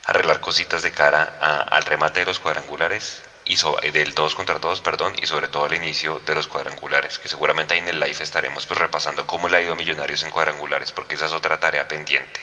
arreglar 0.06 0.40
cositas 0.40 0.82
de 0.82 0.90
cara 0.90 1.38
al 1.70 1.84
remate 1.84 2.18
de 2.18 2.26
los 2.26 2.40
cuadrangulares 2.40 3.22
y 3.44 3.54
eh, 3.54 3.92
del 3.92 4.14
todos 4.14 4.34
contra 4.34 4.58
todos, 4.58 4.80
perdón, 4.80 5.14
y 5.22 5.28
sobre 5.28 5.46
todo 5.46 5.66
al 5.66 5.74
inicio 5.74 6.20
de 6.26 6.34
los 6.34 6.48
cuadrangulares, 6.48 7.20
que 7.20 7.28
seguramente 7.28 7.74
ahí 7.74 7.78
en 7.78 7.86
el 7.86 8.00
live 8.00 8.20
estaremos 8.20 8.66
pues 8.66 8.80
repasando 8.80 9.28
cómo 9.28 9.48
le 9.48 9.58
ha 9.58 9.60
ido 9.62 9.74
a 9.74 9.76
Millonarios 9.76 10.24
en 10.24 10.32
cuadrangulares, 10.32 10.90
porque 10.90 11.14
esa 11.14 11.26
es 11.26 11.32
otra 11.32 11.60
tarea 11.60 11.86
pendiente. 11.86 12.40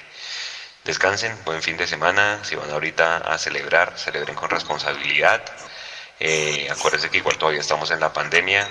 Descansen, 0.85 1.37
buen 1.43 1.61
fin 1.61 1.75
de 1.75 1.85
semana. 1.85 2.39
Si 2.45 2.55
van 2.55 2.71
ahorita 2.71 3.17
a 3.17 3.37
celebrar, 3.37 3.91
celebren 3.97 4.35
con 4.35 4.49
responsabilidad. 4.49 5.43
Eh, 6.17 6.69
acuérdense 6.71 7.09
que 7.09 7.17
igual 7.17 7.37
todavía 7.37 7.59
estamos 7.59 7.91
en 7.91 7.99
la 7.99 8.13
pandemia 8.13 8.65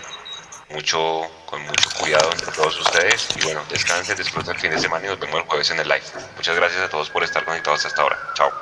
mucho, 0.75 1.23
con 1.47 1.63
mucho 1.63 1.89
cuidado 1.99 2.31
entre 2.33 2.53
todos 2.53 2.79
ustedes. 2.81 3.29
Y 3.37 3.45
bueno, 3.45 3.63
descansen, 3.71 4.17
disfruten 4.17 4.55
el 4.55 4.61
fin 4.61 4.71
de 4.71 4.79
semana 4.79 5.07
y 5.07 5.09
nos 5.09 5.19
vemos 5.19 5.41
el 5.41 5.47
jueves 5.47 5.71
en 5.71 5.81
el 5.81 5.89
live. 5.89 6.05
Muchas 6.37 6.57
gracias 6.57 6.83
a 6.83 6.89
todos 6.89 7.09
por 7.11 7.23
estar 7.23 7.45
conectados 7.45 7.87
hasta 7.87 8.03
ahora. 8.03 8.19
Chao. 8.35 8.53